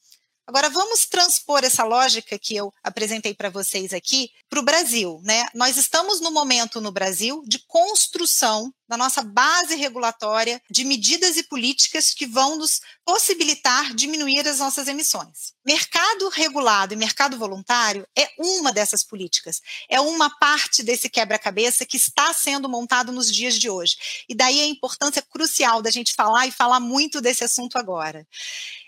Agora 0.46 0.70
vamos 0.70 1.06
transpor 1.06 1.64
essa 1.64 1.82
lógica 1.82 2.38
que 2.38 2.54
eu 2.54 2.72
apresentei 2.82 3.34
para 3.34 3.50
vocês 3.50 3.92
aqui 3.92 4.30
para 4.48 4.60
o 4.60 4.64
Brasil, 4.64 5.20
né? 5.24 5.44
Nós 5.52 5.76
estamos 5.76 6.20
no 6.20 6.30
momento 6.30 6.80
no 6.80 6.92
Brasil 6.92 7.42
de 7.46 7.58
construção 7.66 8.72
da 8.88 8.96
nossa 8.96 9.22
base 9.22 9.74
regulatória 9.74 10.60
de 10.70 10.84
medidas 10.84 11.36
e 11.36 11.42
políticas 11.42 12.12
que 12.12 12.26
vão 12.26 12.56
nos 12.56 12.80
possibilitar 13.04 13.94
diminuir 13.94 14.46
as 14.46 14.58
nossas 14.58 14.88
emissões. 14.88 15.54
Mercado 15.64 16.28
regulado 16.28 16.94
e 16.94 16.96
mercado 16.96 17.36
voluntário 17.36 18.06
é 18.16 18.30
uma 18.38 18.72
dessas 18.72 19.02
políticas, 19.02 19.60
é 19.88 20.00
uma 20.00 20.30
parte 20.38 20.82
desse 20.82 21.08
quebra-cabeça 21.08 21.84
que 21.84 21.96
está 21.96 22.32
sendo 22.32 22.68
montado 22.68 23.12
nos 23.12 23.32
dias 23.32 23.58
de 23.58 23.68
hoje. 23.68 23.96
E 24.28 24.34
daí 24.34 24.60
a 24.60 24.66
importância 24.66 25.22
crucial 25.22 25.82
da 25.82 25.90
gente 25.90 26.12
falar 26.12 26.46
e 26.46 26.52
falar 26.52 26.80
muito 26.80 27.20
desse 27.20 27.44
assunto 27.44 27.76
agora. 27.76 28.26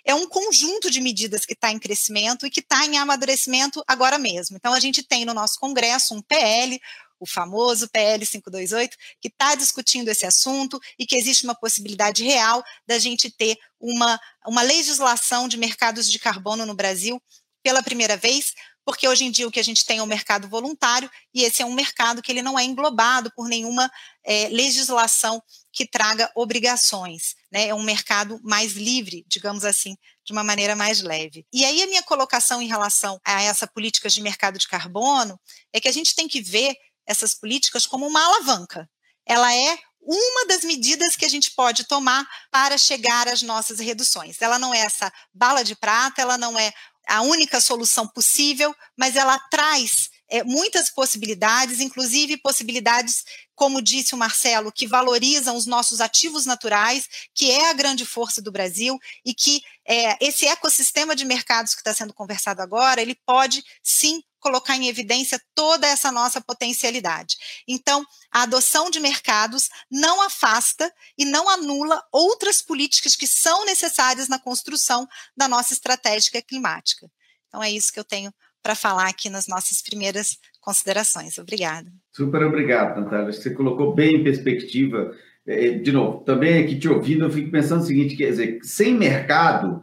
É 0.05 0.15
um 0.15 0.27
conjunto 0.27 0.91
de 0.91 1.01
medidas 1.01 1.45
que 1.45 1.53
está 1.53 1.71
em 1.71 1.79
crescimento 1.79 2.47
e 2.47 2.51
que 2.51 2.61
está 2.61 2.87
em 2.87 2.97
amadurecimento 2.97 3.85
agora 3.87 4.19
mesmo. 4.19 4.57
Então, 4.57 4.73
a 4.73 4.81
gente 4.81 5.03
tem 5.03 5.25
no 5.25 5.35
nosso 5.35 5.61
Congresso 5.61 6.15
um 6.15 6.23
PL, 6.23 6.81
o 7.21 7.27
famoso 7.27 7.89
PL 7.89 8.25
528, 8.25 8.97
que 9.21 9.29
está 9.29 9.55
discutindo 9.55 10.09
esse 10.09 10.27
assunto 10.27 10.81
e 10.99 11.07
que 11.07 11.17
existe 11.17 11.45
uma 11.45 11.55
possibilidade 11.55 12.23
real 12.23 12.63
da 12.87 12.99
gente 12.99 13.31
ter 13.31 13.57
uma, 13.81 14.19
uma 14.47 14.63
legislação 14.63 15.49
de 15.49 15.57
mercados 15.57 16.11
de 16.11 16.19
carbono 16.19 16.67
no 16.67 16.75
Brasil 16.75 17.21
pela 17.63 17.83
primeira 17.83 18.17
vez, 18.17 18.55
porque 18.89 19.07
hoje 19.07 19.25
em 19.25 19.31
dia 19.31 19.47
o 19.47 19.51
que 19.51 19.61
a 19.61 19.63
gente 19.63 19.85
tem 19.85 19.99
é 19.99 20.03
um 20.03 20.07
mercado 20.07 20.49
voluntário 20.49 21.11
e 21.35 21.45
esse 21.45 21.61
é 21.61 21.67
um 21.67 21.75
mercado 21.75 22.23
que 22.23 22.33
ele 22.33 22.41
não 22.41 22.59
é 22.59 22.65
englobado 22.65 23.31
por 23.37 23.47
nenhuma 23.47 23.91
é, 24.25 24.49
legislação 24.49 25.43
que 25.71 25.87
traga 25.87 26.33
obrigações, 26.35 27.35
né? 27.53 27.69
É 27.69 27.75
um 27.75 27.83
mercado 27.83 28.41
mais 28.43 28.73
livre, 28.73 29.27
digamos 29.29 29.65
assim, 29.65 29.95
de 30.25 30.33
uma 30.33 30.43
maneira 30.43 30.75
mais 30.75 31.03
leve. 31.03 31.45
E 31.53 31.67
aí 31.67 31.83
a 31.83 31.87
minha 31.87 32.03
colocação 32.03 32.63
em 32.63 32.67
relação 32.67 33.21
a 33.25 33.43
essa 33.43 33.67
política 33.67 34.09
de 34.09 34.23
mercado 34.23 34.59
de 34.59 34.67
carbono 34.67 35.39
é 35.71 35.81
que 35.81 35.89
a 35.89 35.93
gente 35.93 36.15
tem 36.15 36.27
que 36.27 36.41
ver 36.41 36.75
essas 37.09 37.35
políticas 37.35 37.87
como 37.87 38.07
uma 38.07 38.23
alavanca. 38.23 38.89
Ela 39.27 39.53
é 39.55 39.79
uma 40.01 40.47
das 40.47 40.63
medidas 40.63 41.17
que 41.17 41.25
a 41.25 41.29
gente 41.29 41.51
pode 41.53 41.85
tomar 41.85 42.27
para 42.51 42.79
chegar 42.79 43.27
às 43.27 43.43
nossas 43.43 43.81
reduções. 43.81 44.41
Ela 44.41 44.59
não 44.59 44.73
é 44.73 44.81
essa 44.81 45.13
bala 45.33 45.65
de 45.65 45.75
prata, 45.75 46.23
ela 46.23 46.39
não 46.39 46.59
é 46.59 46.73
a 47.07 47.23
única 47.23 47.61
solução 47.61 48.07
possível, 48.07 48.75
mas 48.97 49.17
ela 49.17 49.39
traz 49.51 50.11
é, 50.31 50.45
muitas 50.45 50.91
possibilidades, 50.91 51.81
inclusive 51.81 52.37
possibilidades, 52.37 53.25
como 53.55 53.81
disse 53.81 54.15
o 54.15 54.19
Marcelo, 54.19 54.71
que 54.71 54.87
valorizam 54.87 55.57
os 55.57 55.67
nossos 55.67 56.01
ativos 56.03 56.45
naturais, 56.45 57.09
que 57.35 57.51
é 57.51 57.71
a 57.71 57.73
grande 57.73 58.05
força 58.05 58.43
do 58.43 58.53
Brasil, 58.53 58.99
e 59.25 59.35
que 59.35 59.63
é, 59.87 60.17
esse 60.25 60.47
ecossistema 60.47 61.17
de 61.17 61.25
mercados 61.25 61.75
que 61.75 61.81
está 61.81 61.95
sendo 61.95 62.13
conversado 62.13 62.61
agora, 62.61 63.01
ele 63.01 63.19
pode 63.27 63.65
sim 63.83 64.23
colocar 64.41 64.77
em 64.77 64.89
evidência 64.89 65.41
toda 65.55 65.87
essa 65.87 66.13
nossa 66.13 66.41
potencialidade. 66.41 67.37
Então, 67.67 68.05
a 68.33 68.43
adoção 68.43 68.91
de 68.91 69.01
mercados 69.01 69.69
não 69.91 70.23
afasta 70.23 70.93
e 71.17 71.25
não 71.25 71.49
anula 71.49 72.03
outras 72.13 72.63
políticas 72.63 73.17
que 73.17 73.27
são 73.27 73.65
necessárias 73.65 74.29
na 74.29 74.39
construção 74.39 75.07
da 75.37 75.49
nossa 75.49 75.73
estratégia 75.73 76.43
climática. 76.43 77.11
Então, 77.49 77.63
é 77.63 77.71
isso 77.71 77.93
que 77.93 77.99
eu 77.99 78.05
tenho 78.05 78.33
para 78.63 78.75
falar 78.75 79.09
aqui 79.09 79.31
nas 79.31 79.47
nossas 79.47 79.81
primeiras 79.81 80.39
considerações. 80.61 81.39
Obrigada. 81.39 81.91
Super 82.13 82.43
obrigado, 82.43 83.01
Natália. 83.01 83.33
Você 83.33 83.51
colocou 83.51 83.95
bem 83.95 84.17
em 84.17 84.25
perspectiva. 84.25 85.13
É, 85.47 85.71
de 85.71 85.91
novo, 85.91 86.25
também 86.25 86.63
aqui 86.63 86.79
te 86.79 86.89
ouvindo, 86.89 87.25
eu 87.25 87.31
fico 87.31 87.51
pensando 87.51 87.83
o 87.83 87.87
seguinte: 87.87 88.17
quer 88.17 88.31
dizer, 88.31 88.59
sem 88.63 88.95
mercado, 88.95 89.83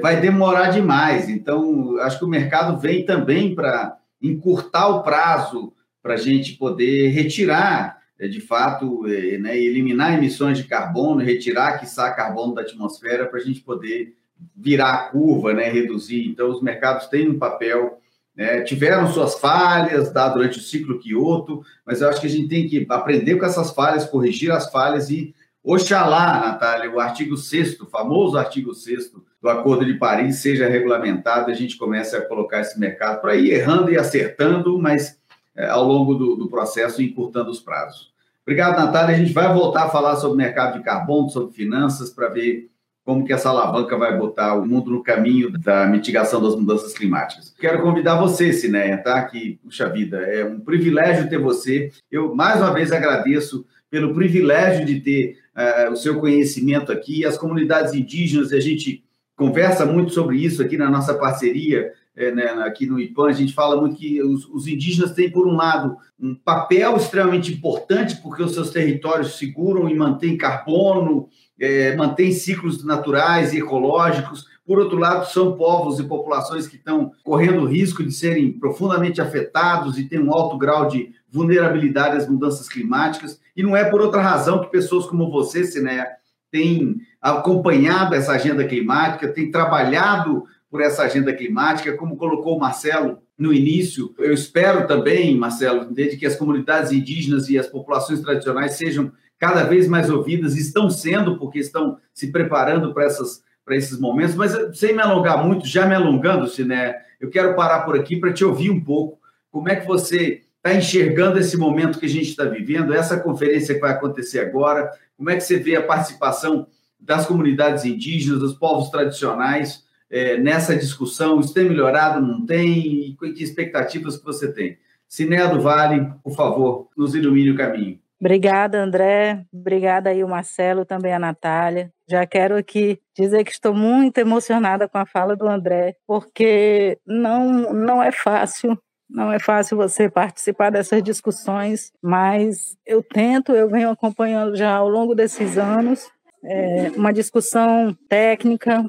vai 0.00 0.20
demorar 0.20 0.70
demais. 0.70 1.28
Então, 1.28 1.98
acho 2.00 2.18
que 2.18 2.24
o 2.24 2.28
mercado 2.28 2.78
vem 2.78 3.04
também 3.04 3.54
para 3.54 3.98
encurtar 4.22 4.88
o 4.88 5.02
prazo 5.02 5.72
para 6.02 6.14
a 6.14 6.18
gente 6.18 6.54
poder 6.54 7.08
retirar, 7.08 7.98
é, 8.18 8.26
de 8.28 8.40
fato, 8.40 9.06
é, 9.06 9.38
né, 9.38 9.58
eliminar 9.58 10.14
emissões 10.14 10.58
de 10.58 10.64
carbono, 10.64 11.20
retirar, 11.20 11.78
quiçá, 11.78 12.10
carbono 12.10 12.54
da 12.54 12.62
atmosfera, 12.62 13.26
para 13.26 13.40
a 13.40 13.42
gente 13.42 13.60
poder 13.60 14.14
virar 14.56 14.92
a 14.92 15.08
curva, 15.10 15.52
né, 15.52 15.70
reduzir. 15.70 16.26
Então, 16.26 16.50
os 16.50 16.62
mercados 16.62 17.06
têm 17.06 17.28
um 17.28 17.38
papel, 17.38 18.00
né, 18.36 18.62
tiveram 18.62 19.12
suas 19.12 19.38
falhas 19.38 20.12
tá, 20.12 20.28
durante 20.28 20.58
o 20.58 20.62
ciclo 20.62 20.98
Kyoto, 20.98 21.62
mas 21.86 22.00
eu 22.00 22.08
acho 22.08 22.20
que 22.20 22.26
a 22.26 22.30
gente 22.30 22.48
tem 22.48 22.68
que 22.68 22.84
aprender 22.88 23.36
com 23.36 23.46
essas 23.46 23.72
falhas, 23.72 24.04
corrigir 24.04 24.50
as 24.50 24.70
falhas 24.70 25.10
e, 25.10 25.34
oxalá, 25.62 26.40
Natália, 26.40 26.90
o 26.90 26.98
artigo 26.98 27.36
6 27.36 27.76
famoso 27.90 28.36
artigo 28.36 28.74
6 28.74 29.12
do 29.42 29.48
Acordo 29.48 29.84
de 29.84 29.94
Paris 29.94 30.36
seja 30.36 30.68
regulamentado 30.68 31.50
a 31.50 31.54
gente 31.54 31.76
comece 31.76 32.14
a 32.14 32.24
colocar 32.24 32.60
esse 32.60 32.78
mercado 32.78 33.20
para 33.20 33.34
ir 33.34 33.50
errando 33.50 33.90
e 33.90 33.98
acertando, 33.98 34.78
mas 34.78 35.18
é, 35.56 35.66
ao 35.66 35.84
longo 35.84 36.14
do, 36.14 36.36
do 36.36 36.48
processo 36.48 37.02
encurtando 37.02 37.50
os 37.50 37.60
prazos. 37.60 38.12
Obrigado, 38.42 38.76
Natália. 38.76 39.14
A 39.14 39.18
gente 39.18 39.32
vai 39.32 39.52
voltar 39.52 39.84
a 39.84 39.88
falar 39.88 40.16
sobre 40.16 40.36
mercado 40.36 40.78
de 40.78 40.84
carbono, 40.84 41.28
sobre 41.28 41.52
finanças, 41.52 42.10
para 42.10 42.28
ver 42.28 42.70
como 43.04 43.24
que 43.24 43.32
essa 43.32 43.50
alavanca 43.50 43.96
vai 43.96 44.16
botar 44.16 44.54
o 44.54 44.66
mundo 44.66 44.90
no 44.90 45.02
caminho 45.02 45.50
da 45.50 45.86
mitigação 45.86 46.40
das 46.40 46.54
mudanças 46.54 46.92
climáticas. 46.92 47.52
Quero 47.58 47.82
convidar 47.82 48.16
você, 48.16 48.52
Sinéia, 48.52 48.98
tá? 48.98 49.22
Que, 49.24 49.58
puxa 49.62 49.88
vida, 49.88 50.18
é 50.18 50.44
um 50.44 50.60
privilégio 50.60 51.28
ter 51.28 51.38
você. 51.38 51.90
Eu, 52.10 52.34
mais 52.34 52.60
uma 52.60 52.72
vez, 52.72 52.92
agradeço 52.92 53.66
pelo 53.90 54.14
privilégio 54.14 54.86
de 54.86 55.00
ter 55.00 55.38
uh, 55.56 55.92
o 55.92 55.96
seu 55.96 56.18
conhecimento 56.20 56.92
aqui. 56.92 57.24
As 57.24 57.36
comunidades 57.36 57.92
indígenas, 57.92 58.52
a 58.52 58.60
gente 58.60 59.04
conversa 59.36 59.84
muito 59.86 60.12
sobre 60.12 60.36
isso 60.36 60.62
aqui 60.62 60.76
na 60.76 60.90
nossa 60.90 61.14
parceria, 61.14 61.92
é, 62.14 62.30
né, 62.30 62.44
aqui 62.64 62.86
no 62.86 63.00
IPAN, 63.00 63.28
a 63.28 63.32
gente 63.32 63.54
fala 63.54 63.80
muito 63.80 63.96
que 63.96 64.22
os, 64.22 64.44
os, 64.46 64.66
indígenas 64.66 65.12
têm, 65.12 65.30
por 65.30 65.46
um 65.46 65.56
lado, 65.56 65.96
um 66.20 66.34
papel 66.34 66.96
extremamente 66.96 67.52
importante, 67.52 68.16
porque 68.16 68.42
os 68.42 68.52
seus 68.52 68.70
territórios 68.70 69.38
seguram 69.38 69.88
e 69.88 69.94
mantêm 69.94 70.36
carbono, 70.36 71.28
é, 71.58 71.96
mantêm 71.96 72.30
ciclos 72.32 72.84
naturais 72.84 73.54
e 73.54 73.58
ecológicos. 73.58 74.46
Por 74.64 74.78
outro 74.78 74.98
lado, 74.98 75.26
são 75.30 75.56
povos 75.56 75.98
e 75.98 76.04
populações 76.04 76.66
que 76.66 76.76
estão 76.76 77.12
correndo 77.24 77.64
risco 77.64 78.04
de 78.04 78.12
serem 78.12 78.52
profundamente 78.52 79.20
afetados 79.20 79.98
e 79.98 80.04
têm 80.04 80.20
um 80.20 80.32
alto 80.32 80.58
grau 80.58 80.86
de 80.86 81.14
vulnerabilidade 81.30 82.16
às 82.16 82.28
mudanças 82.28 82.68
climáticas. 82.68 83.40
E 83.56 83.62
não 83.62 83.76
é 83.76 83.84
por 83.84 84.02
outra 84.02 84.20
razão 84.20 84.60
que 84.60 84.70
pessoas 84.70 85.06
como 85.06 85.30
você, 85.30 85.64
Sinéia, 85.64 86.06
têm 86.52 86.98
acompanhado 87.20 88.14
essa 88.14 88.32
agenda 88.32 88.64
climática, 88.64 89.26
têm 89.26 89.50
trabalhado 89.50 90.44
por 90.70 90.80
essa 90.80 91.02
agenda 91.02 91.32
climática, 91.32 91.96
como 91.96 92.16
colocou 92.16 92.56
o 92.56 92.60
Marcelo 92.60 93.18
no 93.36 93.52
início. 93.52 94.14
Eu 94.18 94.32
espero 94.32 94.86
também, 94.86 95.36
Marcelo, 95.36 95.92
desde 95.92 96.16
que 96.16 96.26
as 96.26 96.36
comunidades 96.36 96.92
indígenas 96.92 97.48
e 97.48 97.58
as 97.58 97.66
populações 97.66 98.20
tradicionais 98.20 98.74
sejam 98.74 99.10
cada 99.38 99.64
vez 99.64 99.88
mais 99.88 100.08
ouvidas, 100.08 100.56
estão 100.56 100.88
sendo, 100.88 101.36
porque 101.38 101.58
estão 101.58 101.98
se 102.14 102.30
preparando 102.30 102.94
para 102.94 103.04
essas 103.04 103.42
para 103.64 103.76
esses 103.76 104.00
momentos, 104.00 104.34
mas 104.34 104.76
sem 104.76 104.92
me 104.92 105.00
alongar 105.00 105.46
muito, 105.46 105.68
já 105.68 105.86
me 105.86 105.94
alongando, 105.94 106.50
né? 106.64 106.96
eu 107.20 107.30
quero 107.30 107.54
parar 107.54 107.82
por 107.82 107.96
aqui 107.96 108.16
para 108.16 108.32
te 108.32 108.44
ouvir 108.44 108.70
um 108.70 108.80
pouco. 108.80 109.20
Como 109.52 109.68
é 109.68 109.76
que 109.76 109.86
você 109.86 110.42
está 110.64 110.74
enxergando 110.74 111.40
esse 111.40 111.56
momento 111.56 111.98
que 111.98 112.06
a 112.06 112.08
gente 112.08 112.28
está 112.28 112.44
vivendo, 112.44 112.94
essa 112.94 113.18
conferência 113.18 113.74
que 113.74 113.80
vai 113.80 113.90
acontecer 113.90 114.38
agora? 114.38 114.90
Como 115.16 115.28
é 115.28 115.34
que 115.34 115.42
você 115.42 115.58
vê 115.58 115.74
a 115.74 115.82
participação 115.82 116.68
das 116.98 117.26
comunidades 117.26 117.84
indígenas, 117.84 118.38
dos 118.38 118.54
povos 118.54 118.88
tradicionais 118.88 119.84
é, 120.08 120.38
nessa 120.38 120.76
discussão? 120.76 121.40
Isso 121.40 121.52
tem 121.52 121.68
melhorado, 121.68 122.24
não 122.24 122.46
tem? 122.46 123.08
E 123.10 123.16
que 123.16 123.42
expectativas 123.42 124.16
que 124.16 124.24
você 124.24 124.52
tem? 124.52 124.78
Cinéia 125.08 125.48
do 125.48 125.60
Vale, 125.60 126.12
por 126.22 126.34
favor, 126.34 126.88
nos 126.96 127.14
ilumine 127.14 127.50
o 127.50 127.56
caminho. 127.56 127.98
Obrigada, 128.20 128.80
André. 128.80 129.44
Obrigada 129.52 130.10
aí 130.10 130.22
o 130.22 130.28
Marcelo, 130.28 130.84
também 130.84 131.12
a 131.12 131.18
Natália. 131.18 131.92
Já 132.08 132.24
quero 132.24 132.56
aqui 132.56 133.00
dizer 133.18 133.42
que 133.42 133.50
estou 133.50 133.74
muito 133.74 134.16
emocionada 134.18 134.88
com 134.88 134.96
a 134.96 135.04
fala 135.04 135.34
do 135.34 135.48
André, 135.48 135.96
porque 136.06 136.98
não, 137.04 137.72
não 137.72 138.00
é 138.00 138.12
fácil 138.12 138.78
não 139.12 139.30
é 139.30 139.38
fácil 139.38 139.76
você 139.76 140.08
participar 140.08 140.70
dessas 140.70 141.02
discussões, 141.02 141.92
mas 142.02 142.76
eu 142.86 143.02
tento, 143.02 143.52
eu 143.52 143.68
venho 143.68 143.90
acompanhando 143.90 144.56
já 144.56 144.74
ao 144.74 144.88
longo 144.88 145.14
desses 145.14 145.58
anos 145.58 146.10
é, 146.44 146.90
uma 146.96 147.12
discussão 147.12 147.96
técnica, 148.08 148.80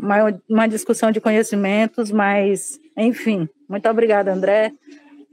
uma, 0.49 0.67
discussão 0.67 1.12
de 1.12 1.21
conhecimentos, 1.21 2.12
mas, 2.12 2.79
enfim, 2.97 3.47
muito 3.69 3.88
obrigada, 3.88 4.33
André. 4.33 4.71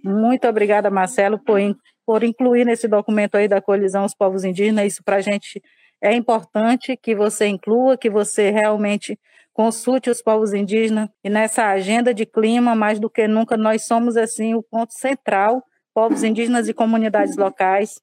Muito 0.05 0.47
obrigada, 0.47 0.91
Marcelo, 0.91 1.39
por, 1.39 1.59
por 2.05 2.23
incluir 2.23 2.65
nesse 2.65 2.87
documento 2.87 3.37
aí 3.37 3.49
da 3.49 3.61
colisão 3.61 4.05
os 4.05 4.15
povos 4.15 4.45
indígenas. 4.45 4.93
Isso 4.93 5.05
para 5.05 5.17
a 5.17 5.21
gente 5.21 5.63
é 6.03 6.15
importante 6.15 6.97
que 6.97 7.15
você 7.15 7.47
inclua, 7.47 7.97
que 7.97 8.11
você 8.11 8.51
realmente 8.51 9.19
consulte 9.61 10.09
os 10.09 10.23
povos 10.23 10.55
indígenas. 10.55 11.11
E 11.23 11.29
nessa 11.29 11.67
agenda 11.67 12.15
de 12.15 12.25
clima, 12.25 12.75
mais 12.75 12.99
do 12.99 13.11
que 13.11 13.29
nunca, 13.29 13.59
nós 13.59 13.85
somos 13.85 14.17
assim 14.17 14.55
o 14.55 14.63
ponto 14.63 14.95
central, 14.95 15.63
povos 15.93 16.25
indígenas 16.25 16.67
e 16.67 16.73
comunidades 16.73 17.37
locais 17.37 18.01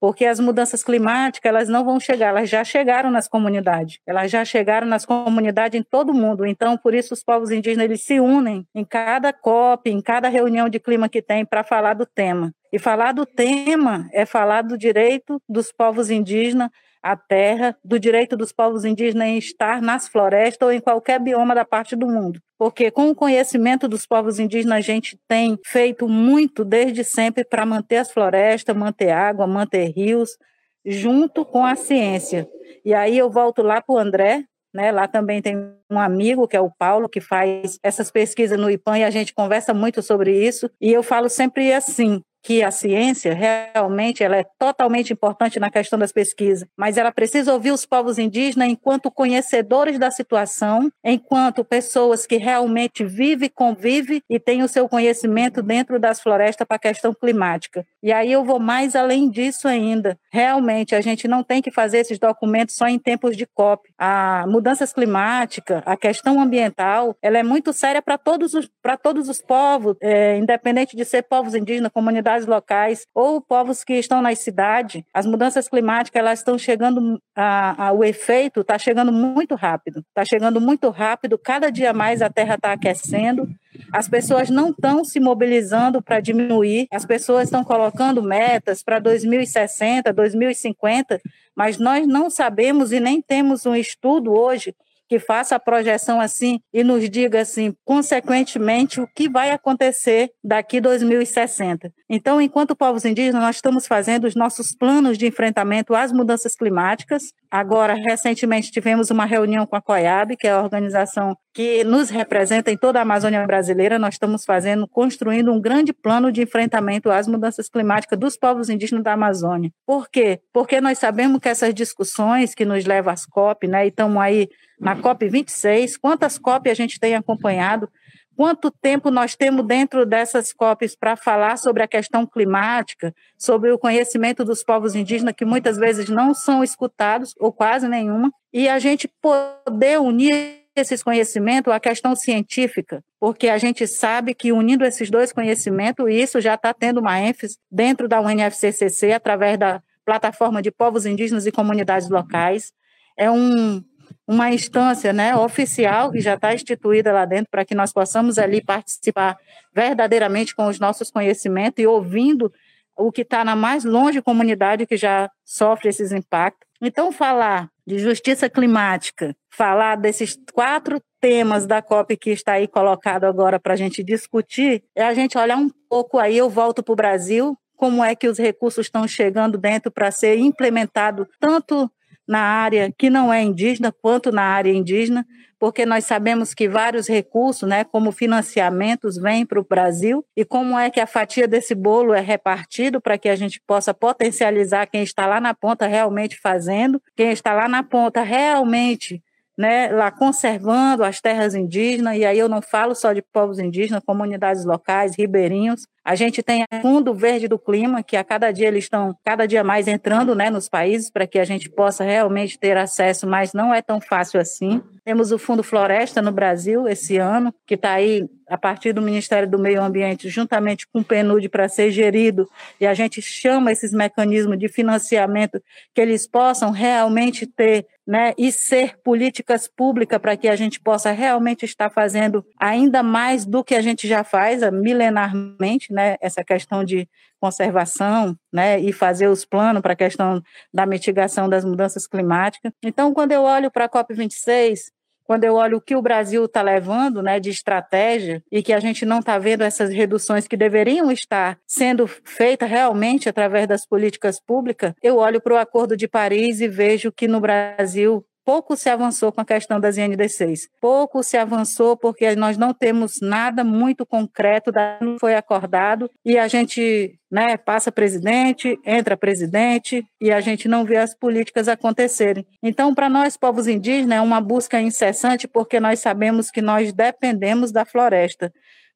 porque 0.00 0.26
as 0.26 0.38
mudanças 0.38 0.84
climáticas 0.84 1.48
elas 1.48 1.68
não 1.68 1.84
vão 1.84 1.98
chegar, 1.98 2.28
elas 2.28 2.48
já 2.48 2.62
chegaram 2.62 3.10
nas 3.10 3.26
comunidades, 3.26 3.98
elas 4.06 4.30
já 4.30 4.44
chegaram 4.44 4.86
nas 4.86 5.04
comunidades 5.04 5.76
em 5.76 5.82
todo 5.82 6.10
o 6.10 6.14
mundo. 6.14 6.46
Então, 6.46 6.76
por 6.76 6.94
isso 6.94 7.14
os 7.14 7.24
povos 7.24 7.50
indígenas 7.50 7.84
eles 7.84 8.02
se 8.02 8.20
unem 8.20 8.64
em 8.72 8.84
cada 8.84 9.32
COP, 9.32 9.90
em 9.90 10.00
cada 10.00 10.28
reunião 10.28 10.68
de 10.68 10.78
clima 10.78 11.08
que 11.08 11.20
tem 11.20 11.44
para 11.44 11.64
falar 11.64 11.94
do 11.94 12.06
tema. 12.06 12.52
E 12.72 12.78
falar 12.78 13.10
do 13.10 13.26
tema 13.26 14.08
é 14.12 14.24
falar 14.24 14.62
do 14.62 14.78
direito 14.78 15.42
dos 15.48 15.72
povos 15.72 16.10
indígenas 16.10 16.70
à 17.02 17.16
terra, 17.16 17.76
do 17.84 17.98
direito 17.98 18.36
dos 18.36 18.52
povos 18.52 18.84
indígenas 18.84 19.28
em 19.28 19.38
estar 19.38 19.80
nas 19.80 20.08
florestas 20.08 20.66
ou 20.66 20.72
em 20.72 20.80
qualquer 20.80 21.20
bioma 21.20 21.54
da 21.54 21.64
parte 21.64 21.96
do 21.96 22.06
mundo. 22.06 22.40
Porque 22.58 22.90
com 22.90 23.08
o 23.10 23.14
conhecimento 23.14 23.86
dos 23.86 24.06
povos 24.06 24.38
indígenas, 24.38 24.78
a 24.78 24.80
gente 24.80 25.18
tem 25.28 25.58
feito 25.64 26.08
muito 26.08 26.64
desde 26.64 27.04
sempre 27.04 27.44
para 27.44 27.64
manter 27.64 27.98
as 27.98 28.10
florestas, 28.10 28.76
manter 28.76 29.10
água, 29.10 29.46
manter 29.46 29.92
rios, 29.94 30.36
junto 30.84 31.44
com 31.44 31.64
a 31.64 31.76
ciência. 31.76 32.48
E 32.84 32.92
aí 32.94 33.16
eu 33.16 33.30
volto 33.30 33.62
lá 33.62 33.80
para 33.80 33.94
o 33.94 33.98
André, 33.98 34.44
né? 34.74 34.90
Lá 34.90 35.06
também 35.08 35.40
tem 35.40 35.56
um 35.90 35.98
amigo, 35.98 36.46
que 36.46 36.56
é 36.56 36.60
o 36.60 36.70
Paulo, 36.70 37.08
que 37.08 37.20
faz 37.20 37.78
essas 37.82 38.10
pesquisas 38.10 38.58
no 38.58 38.70
IPAM 38.70 38.98
e 38.98 39.04
a 39.04 39.10
gente 39.10 39.34
conversa 39.34 39.72
muito 39.72 40.02
sobre 40.02 40.32
isso. 40.46 40.70
E 40.80 40.92
eu 40.92 41.02
falo 41.02 41.28
sempre 41.28 41.72
assim: 41.72 42.22
que 42.48 42.62
a 42.62 42.70
ciência 42.70 43.34
realmente 43.34 44.24
ela 44.24 44.38
é 44.38 44.46
totalmente 44.58 45.12
importante 45.12 45.60
na 45.60 45.70
questão 45.70 45.98
das 45.98 46.12
pesquisas, 46.12 46.66
mas 46.74 46.96
ela 46.96 47.12
precisa 47.12 47.52
ouvir 47.52 47.72
os 47.72 47.84
povos 47.84 48.18
indígenas 48.18 48.70
enquanto 48.70 49.10
conhecedores 49.10 49.98
da 49.98 50.10
situação, 50.10 50.90
enquanto 51.04 51.62
pessoas 51.62 52.24
que 52.24 52.38
realmente 52.38 53.04
vivem, 53.04 53.50
convivem 53.54 54.22
e 54.30 54.40
têm 54.40 54.62
o 54.62 54.68
seu 54.68 54.88
conhecimento 54.88 55.62
dentro 55.62 56.00
das 56.00 56.22
florestas 56.22 56.66
para 56.66 56.76
a 56.76 56.80
questão 56.80 57.12
climática. 57.12 57.84
E 58.02 58.10
aí 58.10 58.32
eu 58.32 58.42
vou 58.42 58.58
mais 58.58 58.96
além 58.96 59.28
disso 59.28 59.68
ainda. 59.68 60.18
Realmente 60.32 60.94
a 60.94 61.02
gente 61.02 61.28
não 61.28 61.42
tem 61.42 61.60
que 61.60 61.70
fazer 61.70 61.98
esses 61.98 62.18
documentos 62.18 62.76
só 62.76 62.88
em 62.88 62.98
tempos 62.98 63.36
de 63.36 63.44
COP. 63.44 63.90
A 63.98 64.46
mudanças 64.48 64.90
climáticas, 64.90 65.82
a 65.84 65.98
questão 65.98 66.40
ambiental, 66.40 67.14
ela 67.20 67.36
é 67.36 67.42
muito 67.42 67.74
séria 67.74 68.00
para 68.00 68.16
todos 68.16 68.54
os 68.54 68.70
para 68.82 68.96
todos 68.96 69.28
os 69.28 69.42
povos, 69.42 69.96
é, 70.00 70.38
independente 70.38 70.96
de 70.96 71.04
ser 71.04 71.24
povos 71.24 71.54
indígenas, 71.54 71.92
comunidades 71.92 72.37
comunidades 72.38 72.46
locais 72.46 73.06
ou 73.14 73.40
povos 73.40 73.82
que 73.82 73.94
estão 73.94 74.22
nas 74.22 74.38
cidades, 74.40 75.02
as 75.12 75.26
mudanças 75.26 75.68
climáticas 75.68 76.20
elas 76.20 76.38
estão 76.38 76.58
chegando, 76.58 77.20
a, 77.34 77.88
a, 77.88 77.92
o 77.92 78.04
efeito 78.04 78.60
está 78.60 78.78
chegando 78.78 79.12
muito 79.12 79.54
rápido, 79.54 80.04
está 80.08 80.24
chegando 80.24 80.60
muito 80.60 80.90
rápido, 80.90 81.38
cada 81.38 81.70
dia 81.70 81.92
mais 81.92 82.22
a 82.22 82.30
Terra 82.30 82.54
está 82.54 82.72
aquecendo, 82.72 83.48
as 83.92 84.08
pessoas 84.08 84.50
não 84.50 84.70
estão 84.70 85.04
se 85.04 85.20
mobilizando 85.20 86.02
para 86.02 86.20
diminuir, 86.20 86.86
as 86.90 87.04
pessoas 87.04 87.44
estão 87.44 87.64
colocando 87.64 88.22
metas 88.22 88.82
para 88.82 88.98
2060, 88.98 90.12
2050, 90.12 91.20
mas 91.54 91.78
nós 91.78 92.06
não 92.06 92.30
sabemos 92.30 92.92
e 92.92 93.00
nem 93.00 93.20
temos 93.20 93.66
um 93.66 93.74
estudo 93.74 94.32
hoje 94.32 94.74
que 95.08 95.18
faça 95.18 95.56
a 95.56 95.60
projeção 95.60 96.20
assim 96.20 96.60
e 96.72 96.84
nos 96.84 97.08
diga 97.08 97.40
assim, 97.40 97.74
consequentemente, 97.84 99.00
o 99.00 99.08
que 99.08 99.28
vai 99.28 99.50
acontecer 99.50 100.30
daqui 100.44 100.80
2060. 100.80 101.90
Então, 102.10 102.40
enquanto 102.40 102.76
povos 102.76 103.04
indígenas, 103.04 103.42
nós 103.42 103.56
estamos 103.56 103.86
fazendo 103.86 104.26
os 104.26 104.34
nossos 104.34 104.74
planos 104.74 105.16
de 105.16 105.26
enfrentamento 105.26 105.94
às 105.94 106.12
mudanças 106.12 106.54
climáticas. 106.54 107.32
Agora, 107.50 107.94
recentemente, 107.94 108.70
tivemos 108.70 109.10
uma 109.10 109.24
reunião 109.24 109.66
com 109.66 109.76
a 109.76 109.80
COIAB, 109.80 110.36
que 110.36 110.46
é 110.46 110.50
a 110.50 110.62
organização 110.62 111.34
que 111.54 111.82
nos 111.82 112.10
representa 112.10 112.70
em 112.70 112.76
toda 112.76 112.98
a 112.98 113.02
Amazônia 113.02 113.46
brasileira. 113.46 113.98
Nós 113.98 114.14
estamos 114.14 114.44
fazendo, 114.44 114.86
construindo 114.86 115.52
um 115.52 115.60
grande 115.60 115.92
plano 115.92 116.30
de 116.30 116.42
enfrentamento 116.42 117.10
às 117.10 117.26
mudanças 117.26 117.68
climáticas 117.68 118.18
dos 118.18 118.36
povos 118.36 118.68
indígenas 118.68 119.02
da 119.02 119.14
Amazônia. 119.14 119.70
Por 119.86 120.08
quê? 120.10 120.40
Porque 120.52 120.80
nós 120.80 120.98
sabemos 120.98 121.40
que 121.40 121.48
essas 121.48 121.74
discussões 121.74 122.54
que 122.54 122.64
nos 122.64 122.84
levam 122.84 123.12
às 123.12 123.24
COP, 123.24 123.66
né, 123.66 123.86
e 123.86 123.88
estamos 123.88 124.22
aí 124.22 124.48
na 124.80 124.96
COP26, 124.96 125.98
quantas 126.00 126.38
COP 126.38 126.70
a 126.70 126.74
gente 126.74 126.98
tem 126.98 127.14
acompanhado, 127.14 127.88
quanto 128.36 128.70
tempo 128.70 129.10
nós 129.10 129.34
temos 129.34 129.66
dentro 129.66 130.06
dessas 130.06 130.52
COPs 130.52 130.94
para 130.94 131.16
falar 131.16 131.58
sobre 131.58 131.82
a 131.82 131.88
questão 131.88 132.24
climática, 132.24 133.12
sobre 133.36 133.72
o 133.72 133.78
conhecimento 133.78 134.44
dos 134.44 134.62
povos 134.62 134.94
indígenas, 134.94 135.34
que 135.36 135.44
muitas 135.44 135.76
vezes 135.76 136.08
não 136.08 136.32
são 136.32 136.62
escutados, 136.62 137.34
ou 137.40 137.52
quase 137.52 137.88
nenhuma, 137.88 138.32
e 138.52 138.68
a 138.68 138.78
gente 138.78 139.08
poder 139.20 140.00
unir 140.00 140.58
esses 140.76 141.02
conhecimentos 141.02 141.72
à 141.72 141.80
questão 141.80 142.14
científica, 142.14 143.02
porque 143.18 143.48
a 143.48 143.58
gente 143.58 143.86
sabe 143.88 144.32
que 144.34 144.52
unindo 144.52 144.84
esses 144.84 145.10
dois 145.10 145.32
conhecimentos, 145.32 146.08
isso 146.08 146.40
já 146.40 146.54
está 146.54 146.72
tendo 146.72 147.00
uma 147.00 147.18
ênfase 147.18 147.58
dentro 147.68 148.06
da 148.06 148.20
UNFCCC, 148.20 149.12
através 149.12 149.58
da 149.58 149.82
plataforma 150.04 150.62
de 150.62 150.70
povos 150.70 151.04
indígenas 151.04 151.44
e 151.44 151.52
comunidades 151.52 152.08
locais. 152.08 152.72
É 153.16 153.30
um, 153.30 153.82
uma 154.26 154.50
instância 154.52 155.12
né, 155.12 155.34
oficial 155.36 156.10
que 156.10 156.20
já 156.20 156.34
está 156.34 156.54
instituída 156.54 157.12
lá 157.12 157.24
dentro 157.24 157.48
para 157.50 157.64
que 157.64 157.74
nós 157.74 157.92
possamos 157.92 158.38
ali 158.38 158.62
participar 158.62 159.38
verdadeiramente 159.74 160.54
com 160.54 160.66
os 160.66 160.78
nossos 160.78 161.10
conhecimentos 161.10 161.82
e 161.82 161.86
ouvindo 161.86 162.52
o 162.96 163.12
que 163.12 163.22
está 163.22 163.44
na 163.44 163.54
mais 163.54 163.84
longe 163.84 164.20
comunidade 164.20 164.86
que 164.86 164.96
já 164.96 165.30
sofre 165.44 165.88
esses 165.88 166.10
impactos. 166.12 166.68
Então, 166.82 167.10
falar 167.10 167.68
de 167.86 167.98
justiça 167.98 168.48
climática, 168.48 169.34
falar 169.50 169.96
desses 169.96 170.38
quatro 170.52 171.00
temas 171.20 171.66
da 171.66 171.80
COP 171.80 172.16
que 172.16 172.30
está 172.30 172.52
aí 172.52 172.68
colocado 172.68 173.24
agora 173.24 173.58
para 173.58 173.74
a 173.74 173.76
gente 173.76 174.02
discutir, 174.04 174.84
é 174.94 175.04
a 175.04 175.14
gente 175.14 175.38
olhar 175.38 175.56
um 175.56 175.70
pouco 175.88 176.18
aí, 176.18 176.36
eu 176.36 176.50
volto 176.50 176.82
para 176.82 176.92
o 176.92 176.96
Brasil, 176.96 177.56
como 177.76 178.04
é 178.04 178.14
que 178.14 178.28
os 178.28 178.38
recursos 178.38 178.86
estão 178.86 179.06
chegando 179.06 179.56
dentro 179.56 179.90
para 179.90 180.10
ser 180.10 180.36
implementado 180.36 181.26
tanto 181.40 181.90
na 182.28 182.40
área 182.40 182.92
que 182.96 183.08
não 183.08 183.32
é 183.32 183.42
indígena 183.42 183.90
quanto 183.90 184.30
na 184.30 184.42
área 184.42 184.70
indígena, 184.70 185.26
porque 185.58 185.84
nós 185.84 186.04
sabemos 186.04 186.54
que 186.54 186.68
vários 186.68 187.08
recursos, 187.08 187.68
né, 187.68 187.82
como 187.82 188.12
financiamentos, 188.12 189.16
vêm 189.16 189.44
para 189.44 189.58
o 189.58 189.66
Brasil 189.68 190.24
e 190.36 190.44
como 190.44 190.78
é 190.78 190.90
que 190.90 191.00
a 191.00 191.06
fatia 191.06 191.48
desse 191.48 191.74
bolo 191.74 192.14
é 192.14 192.20
repartido 192.20 193.00
para 193.00 193.18
que 193.18 193.28
a 193.28 193.34
gente 193.34 193.60
possa 193.66 193.92
potencializar 193.92 194.86
quem 194.86 195.02
está 195.02 195.26
lá 195.26 195.40
na 195.40 195.54
ponta 195.54 195.86
realmente 195.86 196.38
fazendo, 196.38 197.02
quem 197.16 197.32
está 197.32 197.52
lá 197.52 197.68
na 197.68 197.82
ponta 197.82 198.22
realmente 198.22 199.22
né, 199.58 199.88
lá 199.88 200.08
conservando 200.08 201.02
as 201.02 201.20
terras 201.20 201.52
indígenas, 201.52 202.16
e 202.16 202.24
aí 202.24 202.38
eu 202.38 202.48
não 202.48 202.62
falo 202.62 202.94
só 202.94 203.12
de 203.12 203.20
povos 203.20 203.58
indígenas, 203.58 204.04
comunidades 204.06 204.64
locais, 204.64 205.16
ribeirinhos. 205.18 205.84
A 206.04 206.14
gente 206.14 206.44
tem 206.44 206.62
o 206.62 206.80
Fundo 206.80 207.12
Verde 207.12 207.48
do 207.48 207.58
Clima, 207.58 208.00
que 208.00 208.16
a 208.16 208.22
cada 208.22 208.52
dia 208.52 208.68
eles 208.68 208.84
estão 208.84 209.14
cada 209.24 209.46
dia 209.46 209.64
mais 209.64 209.88
entrando 209.88 210.32
né, 210.32 210.48
nos 210.48 210.68
países 210.68 211.10
para 211.10 211.26
que 211.26 211.40
a 211.40 211.44
gente 211.44 211.68
possa 211.68 212.04
realmente 212.04 212.56
ter 212.56 212.76
acesso, 212.76 213.26
mas 213.26 213.52
não 213.52 213.74
é 213.74 213.82
tão 213.82 214.00
fácil 214.00 214.40
assim. 214.40 214.80
Temos 215.04 215.32
o 215.32 215.38
Fundo 215.38 215.64
Floresta 215.64 216.22
no 216.22 216.30
Brasil 216.30 216.86
esse 216.86 217.16
ano, 217.18 217.52
que 217.66 217.74
está 217.74 217.94
aí 217.94 218.28
a 218.48 218.56
partir 218.56 218.92
do 218.92 219.02
Ministério 219.02 219.48
do 219.48 219.58
Meio 219.58 219.82
Ambiente, 219.82 220.28
juntamente 220.28 220.86
com 220.86 221.00
o 221.00 221.04
PNUD, 221.04 221.48
para 221.48 221.68
ser 221.68 221.90
gerido, 221.90 222.48
e 222.80 222.86
a 222.86 222.94
gente 222.94 223.20
chama 223.20 223.70
esses 223.70 223.92
mecanismos 223.92 224.58
de 224.58 224.68
financiamento 224.68 225.62
que 225.94 226.00
eles 226.00 226.26
possam 226.26 226.70
realmente 226.70 227.46
ter 227.46 227.86
né, 228.08 228.32
e 228.38 228.50
ser 228.50 228.96
políticas 229.02 229.68
públicas 229.68 230.18
para 230.18 230.34
que 230.34 230.48
a 230.48 230.56
gente 230.56 230.80
possa 230.80 231.10
realmente 231.12 231.66
estar 231.66 231.90
fazendo 231.90 232.42
ainda 232.58 233.02
mais 233.02 233.44
do 233.44 233.62
que 233.62 233.74
a 233.74 233.82
gente 233.82 234.08
já 234.08 234.24
faz 234.24 234.62
milenarmente, 234.72 235.92
né, 235.92 236.16
essa 236.18 236.42
questão 236.42 236.82
de 236.82 237.06
conservação, 237.38 238.34
né, 238.50 238.80
e 238.80 238.94
fazer 238.94 239.28
os 239.28 239.44
planos 239.44 239.82
para 239.82 239.92
a 239.92 239.96
questão 239.96 240.42
da 240.72 240.86
mitigação 240.86 241.50
das 241.50 241.66
mudanças 241.66 242.06
climáticas. 242.06 242.72
Então, 242.82 243.12
quando 243.12 243.32
eu 243.32 243.42
olho 243.42 243.70
para 243.70 243.84
a 243.84 243.88
COP26, 243.90 244.90
quando 245.28 245.44
eu 245.44 245.56
olho 245.56 245.76
o 245.76 245.80
que 245.80 245.94
o 245.94 246.00
Brasil 246.00 246.46
está 246.46 246.62
levando 246.62 247.22
né, 247.22 247.38
de 247.38 247.50
estratégia 247.50 248.42
e 248.50 248.62
que 248.62 248.72
a 248.72 248.80
gente 248.80 249.04
não 249.04 249.18
está 249.18 249.38
vendo 249.38 249.62
essas 249.62 249.90
reduções 249.90 250.48
que 250.48 250.56
deveriam 250.56 251.12
estar 251.12 251.58
sendo 251.66 252.06
feitas 252.06 252.70
realmente 252.70 253.28
através 253.28 253.68
das 253.68 253.84
políticas 253.84 254.40
públicas, 254.40 254.94
eu 255.02 255.18
olho 255.18 255.38
para 255.38 255.52
o 255.52 255.58
Acordo 255.58 255.94
de 255.94 256.08
Paris 256.08 256.62
e 256.62 256.66
vejo 256.66 257.12
que 257.12 257.28
no 257.28 257.40
Brasil 257.40 258.24
pouco 258.48 258.78
se 258.78 258.88
avançou 258.88 259.30
com 259.30 259.42
a 259.42 259.44
questão 259.44 259.78
das 259.78 259.98
IND6. 259.98 260.70
Pouco 260.80 261.22
se 261.22 261.36
avançou 261.36 261.98
porque 261.98 262.34
nós 262.34 262.56
não 262.56 262.72
temos 262.72 263.20
nada 263.20 263.62
muito 263.62 264.06
concreto, 264.06 264.72
não 265.02 265.18
foi 265.18 265.34
acordado 265.34 266.10
e 266.24 266.38
a 266.38 266.48
gente 266.48 267.20
né, 267.30 267.58
passa 267.58 267.92
presidente, 267.92 268.78
entra 268.86 269.18
presidente 269.18 270.02
e 270.18 270.32
a 270.32 270.40
gente 270.40 270.66
não 270.66 270.86
vê 270.86 270.96
as 270.96 271.14
políticas 271.14 271.68
acontecerem. 271.68 272.46
Então, 272.62 272.94
para 272.94 273.10
nós, 273.10 273.36
povos 273.36 273.68
indígenas, 273.68 274.16
é 274.16 274.22
uma 274.22 274.40
busca 274.40 274.80
incessante 274.80 275.46
porque 275.46 275.78
nós 275.78 276.00
sabemos 276.00 276.50
que 276.50 276.62
nós 276.62 276.90
dependemos 276.90 277.70
da 277.70 277.84
floresta 277.84 278.50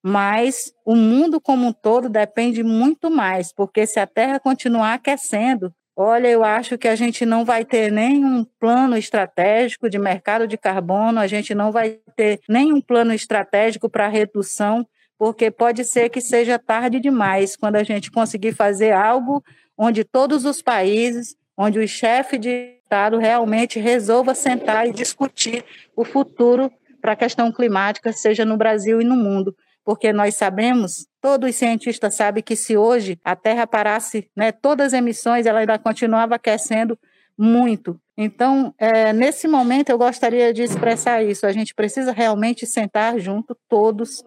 mas 0.04 0.72
o 0.84 0.96
mundo 0.96 1.40
como 1.40 1.68
um 1.68 1.72
todo 1.72 2.08
depende 2.08 2.64
muito 2.64 3.08
mais, 3.08 3.52
porque 3.52 3.86
se 3.86 4.00
a 4.00 4.06
Terra 4.06 4.40
continuar 4.40 4.94
aquecendo, 4.94 5.72
Olha, 5.94 6.28
eu 6.28 6.42
acho 6.42 6.78
que 6.78 6.88
a 6.88 6.96
gente 6.96 7.26
não 7.26 7.44
vai 7.44 7.66
ter 7.66 7.92
nenhum 7.92 8.44
plano 8.58 8.96
estratégico 8.96 9.90
de 9.90 9.98
mercado 9.98 10.46
de 10.46 10.56
carbono, 10.56 11.20
a 11.20 11.26
gente 11.26 11.54
não 11.54 11.70
vai 11.70 11.98
ter 12.16 12.40
nenhum 12.48 12.80
plano 12.80 13.12
estratégico 13.12 13.90
para 13.90 14.08
redução, 14.08 14.86
porque 15.18 15.50
pode 15.50 15.84
ser 15.84 16.08
que 16.08 16.20
seja 16.20 16.58
tarde 16.58 16.98
demais 16.98 17.56
quando 17.56 17.76
a 17.76 17.82
gente 17.82 18.10
conseguir 18.10 18.52
fazer 18.52 18.92
algo 18.92 19.44
onde 19.76 20.02
todos 20.02 20.46
os 20.46 20.62
países, 20.62 21.36
onde 21.56 21.78
o 21.78 21.86
chefe 21.86 22.38
de 22.38 22.78
Estado 22.82 23.18
realmente 23.18 23.78
resolva 23.78 24.34
sentar 24.34 24.88
e 24.88 24.92
discutir 24.92 25.62
o 25.94 26.04
futuro 26.04 26.72
para 27.02 27.12
a 27.12 27.16
questão 27.16 27.52
climática, 27.52 28.12
seja 28.12 28.44
no 28.44 28.56
Brasil 28.56 29.00
e 29.00 29.04
no 29.04 29.16
mundo 29.16 29.54
porque 29.84 30.12
nós 30.12 30.34
sabemos, 30.36 31.06
todos 31.20 31.50
os 31.50 31.56
cientistas 31.56 32.14
sabem 32.14 32.42
que 32.42 32.54
se 32.56 32.76
hoje 32.76 33.18
a 33.24 33.34
Terra 33.34 33.66
parasse, 33.66 34.30
né, 34.36 34.52
todas 34.52 34.88
as 34.88 34.92
emissões, 34.92 35.46
ela 35.46 35.60
ainda 35.60 35.78
continuava 35.78 36.36
aquecendo 36.36 36.98
muito. 37.36 38.00
Então, 38.16 38.74
é, 38.78 39.12
nesse 39.12 39.48
momento, 39.48 39.90
eu 39.90 39.98
gostaria 39.98 40.52
de 40.52 40.62
expressar 40.62 41.22
isso. 41.24 41.46
A 41.46 41.52
gente 41.52 41.74
precisa 41.74 42.12
realmente 42.12 42.66
sentar 42.66 43.18
junto, 43.18 43.56
todos, 43.68 44.22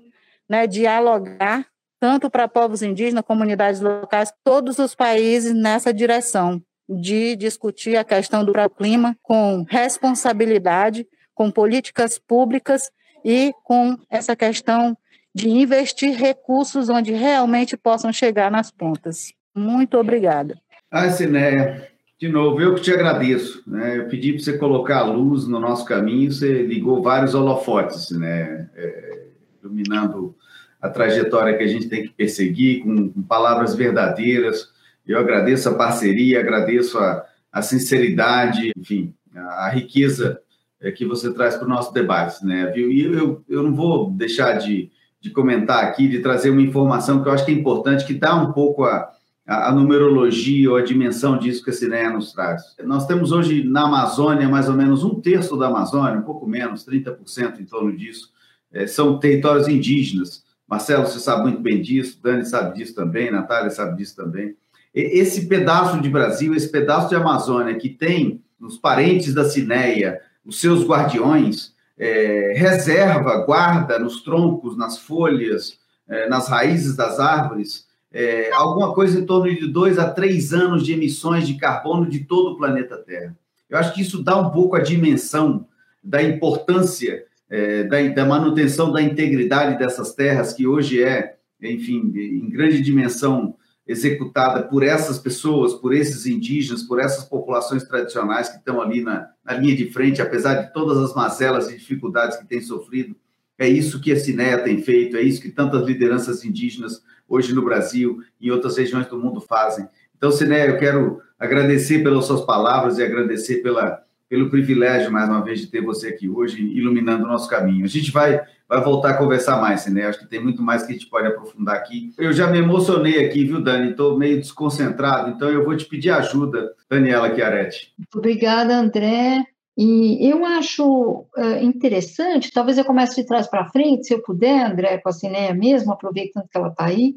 né, 0.50 0.68
dialogar, 0.68 1.66
tanto 2.00 2.30
para 2.30 2.48
povos 2.48 2.82
indígenas, 2.82 3.24
comunidades 3.24 3.80
locais, 3.80 4.34
todos 4.44 4.80
os 4.80 4.94
países 4.94 5.54
nessa 5.54 5.94
direção, 5.94 6.62
de 6.90 7.36
discutir 7.36 7.96
a 7.96 8.04
questão 8.04 8.44
do 8.44 8.54
clima 8.78 9.18
com 9.24 9.66
responsabilidade, 9.68 11.08
com 11.34 11.50
políticas 11.50 12.20
públicas 12.20 12.92
e 13.24 13.54
com 13.64 13.98
essa 14.10 14.36
questão 14.36 14.96
de 15.36 15.50
investir 15.50 16.16
recursos 16.16 16.88
onde 16.88 17.12
realmente 17.12 17.76
possam 17.76 18.14
chegar 18.14 18.50
nas 18.50 18.72
pontas. 18.72 19.34
Muito 19.54 19.98
obrigada. 19.98 20.58
Ah, 20.90 21.10
Sinéia, 21.10 21.90
de 22.18 22.30
novo, 22.30 22.62
eu 22.62 22.74
que 22.74 22.82
te 22.82 22.94
agradeço. 22.94 23.62
Né? 23.68 23.98
Eu 23.98 24.08
pedi 24.08 24.32
para 24.32 24.42
você 24.42 24.58
colocar 24.58 25.00
a 25.00 25.06
luz 25.06 25.46
no 25.46 25.60
nosso 25.60 25.84
caminho, 25.84 26.32
você 26.32 26.64
ligou 26.64 27.04
vários 27.04 27.36
holofotes, 27.36 28.12
né? 28.12 28.70
É, 28.76 29.26
iluminando 29.62 30.34
a 30.82 30.90
trajetória 30.90 31.58
que 31.58 31.64
a 31.64 31.68
gente 31.68 31.90
tem 31.90 32.04
que 32.04 32.14
perseguir 32.14 32.84
com, 32.84 33.10
com 33.10 33.22
palavras 33.22 33.76
verdadeiras. 33.76 34.70
Eu 35.06 35.20
agradeço 35.20 35.68
a 35.68 35.76
parceria, 35.76 36.40
agradeço 36.40 36.98
a, 36.98 37.26
a 37.52 37.62
sinceridade, 37.62 38.72
enfim, 38.78 39.14
a, 39.36 39.66
a 39.66 39.70
riqueza 39.70 40.40
é, 40.80 40.92
que 40.92 41.06
você 41.06 41.34
traz 41.34 41.58
para 41.58 41.66
o 41.66 41.70
nosso 41.70 41.94
debate, 41.94 42.46
né? 42.46 42.72
E 42.78 43.02
eu, 43.02 43.44
eu 43.50 43.64
não 43.64 43.76
vou 43.76 44.10
deixar 44.12 44.54
de 44.54 44.95
de 45.26 45.32
comentar 45.32 45.84
aqui, 45.84 46.08
de 46.08 46.20
trazer 46.20 46.52
uma 46.52 46.62
informação 46.62 47.24
que 47.24 47.28
eu 47.28 47.34
acho 47.34 47.44
que 47.44 47.52
é 47.52 47.56
importante, 47.56 48.06
que 48.06 48.14
dá 48.14 48.36
um 48.36 48.52
pouco 48.52 48.84
a, 48.84 49.12
a, 49.44 49.72
numerologia 49.72 50.70
ou 50.70 50.78
a 50.78 50.84
dimensão 50.84 51.36
disso 51.36 51.64
que 51.64 51.72
a 51.72 51.74
Cineia 51.74 52.12
nos 52.12 52.32
traz. 52.32 52.62
Nós 52.84 53.08
temos 53.08 53.32
hoje 53.32 53.64
na 53.64 53.88
Amazônia 53.88 54.48
mais 54.48 54.70
ou 54.70 54.76
menos 54.76 55.04
um 55.04 55.20
terço 55.20 55.58
da 55.58 55.66
Amazônia, 55.66 56.20
um 56.20 56.22
pouco 56.22 56.48
menos, 56.48 56.86
30% 56.86 57.60
em 57.60 57.66
torno 57.66 57.98
disso, 57.98 58.30
é, 58.72 58.86
são 58.86 59.18
territórios 59.18 59.68
indígenas. 59.68 60.44
Marcelo, 60.68 61.08
você 61.08 61.18
sabe 61.18 61.42
muito 61.42 61.60
bem 61.60 61.82
disso, 61.82 62.20
Dani 62.22 62.46
sabe 62.46 62.78
disso 62.78 62.94
também, 62.94 63.32
Natália 63.32 63.72
sabe 63.72 63.98
disso 63.98 64.16
também. 64.16 64.56
Esse 64.94 65.48
pedaço 65.48 66.00
de 66.02 66.08
Brasil, 66.08 66.54
esse 66.54 66.70
pedaço 66.70 67.10
de 67.10 67.16
Amazônia 67.16 67.74
que 67.74 67.90
tem 67.90 68.44
os 68.62 68.78
parentes 68.78 69.34
da 69.34 69.44
Cineia, 69.44 70.22
os 70.46 70.62
seus 70.62 70.86
guardiões, 70.86 71.74
é, 71.98 72.54
reserva, 72.56 73.46
guarda 73.46 73.98
nos 73.98 74.22
troncos, 74.22 74.78
nas 74.78 74.98
folhas, 74.98 75.80
é, 76.08 76.28
nas 76.28 76.48
raízes 76.48 76.96
das 76.96 77.20
árvores, 77.20 77.86
é, 78.12 78.52
alguma 78.54 78.94
coisa 78.94 79.20
em 79.20 79.26
torno 79.26 79.54
de 79.54 79.68
dois 79.68 79.98
a 79.98 80.10
três 80.10 80.54
anos 80.54 80.84
de 80.84 80.94
emissões 80.94 81.48
de 81.48 81.56
carbono 81.56 82.10
de 82.10 82.20
todo 82.20 82.52
o 82.52 82.58
planeta 82.58 82.98
Terra. 82.98 83.38
Eu 83.70 83.78
acho 83.78 83.94
que 83.94 84.02
isso 84.02 84.24
dá 84.24 84.38
um 84.38 84.52
pouco 84.52 84.76
a 84.76 84.82
dimensão 84.82 85.68
da 86.04 86.22
importância 86.22 87.26
é, 87.50 87.84
da, 87.84 88.02
da, 88.08 88.26
manutenção 88.26 88.92
da 88.92 89.02
integridade 89.02 89.78
dessas 89.78 90.14
terras, 90.14 90.54
que 90.54 90.68
hoje 90.68 91.04
é, 91.04 91.36
enfim, 91.62 92.12
em 92.16 92.50
grande 92.50 92.82
dimensão 92.82 93.56
executada 93.88 94.64
por 94.64 94.84
essas 94.84 95.20
pessoas, 95.20 95.74
por 95.74 95.94
esses 95.94 96.26
indígenas, 96.26 96.84
por 96.84 97.00
essas 97.00 97.26
populações 97.26 97.84
tradicionais 97.84 98.50
que 98.50 98.58
estão 98.58 98.82
ali 98.82 99.02
na, 99.02 99.30
na 99.46 99.54
linha 99.54 99.76
de 99.76 99.92
frente, 99.92 100.22
apesar 100.22 100.56
de 100.56 100.74
todas 100.74 100.98
as 100.98 101.14
mazelas 101.14 101.70
e 101.70 101.78
dificuldades 101.78 102.38
que 102.38 102.48
têm 102.48 102.62
sofrido. 102.62 103.16
É 103.58 103.70
isso 103.70 104.02
que 104.02 104.12
a 104.12 104.16
Cineia 104.18 104.58
tem 104.60 104.82
feito, 104.82 105.16
é 105.16 105.22
isso 105.22 105.42
que 105.42 105.50
tantas 105.50 105.86
lideranças 105.86 106.44
indígenas 106.44 107.02
hoje 107.28 107.54
no 107.54 107.64
Brasil 107.64 108.22
e 108.42 108.48
em 108.48 108.52
outras 108.52 108.78
regiões 108.78 109.08
do 109.08 109.18
mundo 109.18 109.40
fazem. 109.40 109.88
Então, 110.18 110.32
Cineia, 110.32 110.70
eu 110.70 110.78
quero 110.78 111.22
agradecer 111.40 112.04
pelas 112.04 112.26
suas 112.26 112.42
palavras 112.42 112.98
e 112.98 113.04
agradecer 113.04 113.58
pela, 113.58 114.04
pelo 114.28 114.50
privilégio, 114.50 115.12
mais 115.12 115.30
uma 115.30 115.44
vez, 115.44 115.60
de 115.60 115.68
ter 115.68 115.82
você 115.82 116.08
aqui 116.08 116.28
hoje, 116.28 116.62
iluminando 116.62 117.26
o 117.26 117.28
nosso 117.28 117.50
caminho. 117.50 117.86
A 117.86 117.90
gente 117.90 118.12
vai, 118.12 118.42
vai 118.68 118.82
voltar 118.84 119.12
a 119.12 119.18
conversar 119.18 119.62
mais, 119.62 119.86
né? 119.88 120.08
Acho 120.08 120.20
que 120.20 120.28
tem 120.28 120.42
muito 120.42 120.62
mais 120.62 120.84
que 120.84 120.92
a 120.92 120.96
gente 120.96 121.10
pode 121.10 121.28
aprofundar 121.28 121.76
aqui. 121.76 122.12
Eu 122.18 122.34
já 122.34 122.48
me 122.48 122.58
emocionei 122.58 123.26
aqui, 123.26 123.46
viu, 123.46 123.62
Dani? 123.62 123.92
Estou 123.92 124.18
meio 124.18 124.38
desconcentrado, 124.38 125.30
então 125.30 125.50
eu 125.50 125.64
vou 125.64 125.76
te 125.78 125.86
pedir 125.86 126.10
ajuda, 126.12 126.74
Daniela 126.90 127.34
Chiaretti. 127.34 127.94
Obrigada, 128.14 128.76
André. 128.76 129.46
E 129.78 130.30
eu 130.30 130.46
acho 130.46 131.26
uh, 131.38 131.62
interessante, 131.62 132.52
talvez 132.52 132.78
eu 132.78 132.86
comece 132.86 133.22
de 133.22 133.28
trás 133.28 133.46
para 133.46 133.68
frente, 133.70 134.08
se 134.08 134.14
eu 134.14 134.22
puder, 134.22 134.72
André, 134.72 135.00
com 135.00 135.10
a 135.10 135.12
Cineia 135.12 135.54
mesmo, 135.54 135.92
aproveitando 135.92 136.48
que 136.50 136.58
ela 136.58 136.70
está 136.70 136.86
aí, 136.86 137.16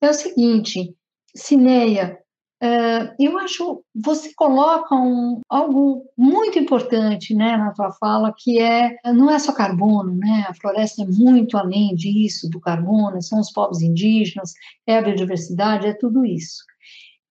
é 0.00 0.08
o 0.08 0.14
seguinte, 0.14 0.94
Cineia, 1.34 2.18
Uh, 2.60 3.14
eu 3.20 3.38
acho 3.38 3.84
você 3.94 4.32
coloca 4.34 4.92
um, 4.92 5.40
algo 5.48 6.04
muito 6.16 6.58
importante 6.58 7.32
né, 7.32 7.56
na 7.56 7.72
tua 7.72 7.92
fala, 7.92 8.34
que 8.36 8.58
é 8.58 8.96
não 9.12 9.30
é 9.30 9.38
só 9.38 9.52
carbono, 9.52 10.12
né? 10.16 10.44
A 10.48 10.54
floresta 10.54 11.02
é 11.02 11.06
muito 11.06 11.56
além 11.56 11.94
disso, 11.94 12.50
do 12.50 12.60
carbono, 12.60 13.22
são 13.22 13.38
os 13.38 13.52
povos 13.52 13.80
indígenas, 13.80 14.54
é 14.86 14.98
a 14.98 15.02
biodiversidade, 15.02 15.86
é 15.86 15.94
tudo 15.94 16.24
isso. 16.24 16.64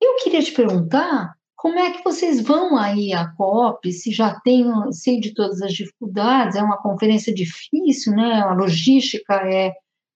Eu 0.02 0.16
queria 0.24 0.42
te 0.42 0.54
perguntar 0.54 1.34
como 1.58 1.78
é 1.78 1.92
que 1.92 2.04
vocês 2.04 2.40
vão 2.40 2.78
aí 2.78 3.12
à 3.12 3.28
COP, 3.28 3.92
se 3.92 4.12
já 4.12 4.40
tem, 4.42 4.66
sei 4.92 5.20
de 5.20 5.34
todas 5.34 5.62
as 5.62 5.74
dificuldades, 5.74 6.56
é 6.56 6.62
uma 6.62 6.78
conferência 6.78 7.34
difícil, 7.34 8.14
né? 8.14 8.42
A 8.44 8.54
logística 8.54 9.34
é 9.34 9.74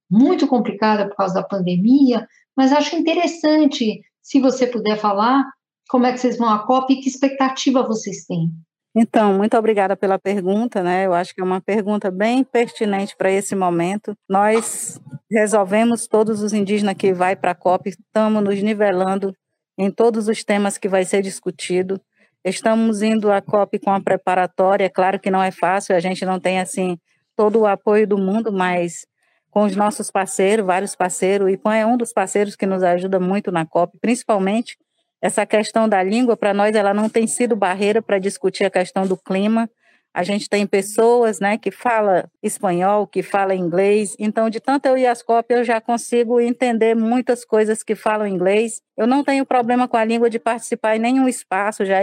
muito 0.09 0.47
complicada 0.47 1.09
por 1.09 1.17
causa 1.17 1.33
da 1.33 1.43
pandemia, 1.43 2.25
mas 2.55 2.71
acho 2.71 2.95
interessante 2.95 4.01
se 4.21 4.39
você 4.39 4.67
puder 4.67 4.97
falar, 4.97 5.43
como 5.89 6.05
é 6.05 6.11
que 6.11 6.19
vocês 6.19 6.37
vão 6.37 6.49
à 6.49 6.59
COP 6.65 6.93
e 6.93 7.01
que 7.01 7.09
expectativa 7.09 7.83
vocês 7.83 8.25
têm? 8.25 8.49
Então, 8.95 9.33
muito 9.33 9.57
obrigada 9.57 9.95
pela 9.95 10.19
pergunta, 10.19 10.83
né? 10.83 11.05
Eu 11.05 11.13
acho 11.13 11.33
que 11.33 11.39
é 11.39 11.43
uma 11.43 11.61
pergunta 11.61 12.11
bem 12.11 12.43
pertinente 12.43 13.15
para 13.15 13.31
esse 13.31 13.55
momento. 13.55 14.13
Nós 14.29 14.99
resolvemos 15.31 16.07
todos 16.07 16.41
os 16.41 16.51
indígenas 16.51 16.95
que 16.95 17.13
vai 17.13 17.35
para 17.35 17.51
a 17.51 17.55
COP, 17.55 17.89
estamos 17.89 18.43
nos 18.43 18.61
nivelando 18.61 19.33
em 19.77 19.89
todos 19.89 20.27
os 20.27 20.43
temas 20.43 20.77
que 20.77 20.89
vai 20.89 21.05
ser 21.05 21.21
discutido. 21.21 22.01
Estamos 22.43 23.01
indo 23.01 23.31
à 23.31 23.41
COP 23.41 23.79
com 23.79 23.91
a 23.91 24.01
preparatória, 24.01 24.89
claro 24.89 25.19
que 25.19 25.31
não 25.31 25.41
é 25.41 25.51
fácil, 25.51 25.95
a 25.95 25.99
gente 25.99 26.25
não 26.25 26.39
tem 26.39 26.59
assim 26.59 26.97
todo 27.35 27.59
o 27.59 27.67
apoio 27.67 28.05
do 28.05 28.17
mundo, 28.17 28.51
mas 28.51 29.05
com 29.51 29.63
os 29.63 29.75
nossos 29.75 30.09
parceiros, 30.09 30.65
vários 30.65 30.95
parceiros, 30.95 31.45
o 31.45 31.49
IPAN 31.49 31.75
é 31.75 31.85
um 31.85 31.97
dos 31.97 32.13
parceiros 32.13 32.55
que 32.55 32.65
nos 32.65 32.81
ajuda 32.81 33.19
muito 33.19 33.51
na 33.51 33.65
COP, 33.65 33.97
principalmente 33.99 34.77
essa 35.21 35.45
questão 35.45 35.87
da 35.87 36.01
língua, 36.01 36.35
para 36.35 36.53
nós 36.53 36.73
ela 36.73 36.93
não 36.93 37.07
tem 37.07 37.27
sido 37.27 37.55
barreira 37.55 38.01
para 38.01 38.17
discutir 38.17 38.63
a 38.63 38.71
questão 38.71 39.05
do 39.05 39.15
clima. 39.15 39.69
A 40.13 40.23
gente 40.23 40.49
tem 40.49 40.65
pessoas 40.67 41.39
né, 41.39 41.57
que 41.57 41.71
falam 41.71 42.23
espanhol, 42.43 43.07
que 43.07 43.21
falam 43.21 43.55
inglês, 43.55 44.15
então 44.19 44.49
de 44.49 44.59
tanto 44.59 44.85
eu 44.85 44.97
ir 44.97 45.05
às 45.05 45.21
COP 45.21 45.53
eu 45.53 45.63
já 45.63 45.79
consigo 45.79 46.39
entender 46.39 46.95
muitas 46.95 47.45
coisas 47.45 47.83
que 47.83 47.95
falam 47.95 48.27
inglês. 48.27 48.81
Eu 48.97 49.07
não 49.07 49.23
tenho 49.23 49.45
problema 49.45 49.87
com 49.87 49.95
a 49.95 50.03
língua 50.03 50.29
de 50.29 50.39
participar 50.39 50.95
em 50.95 50.99
nenhum 50.99 51.29
espaço, 51.29 51.85
já, 51.85 51.99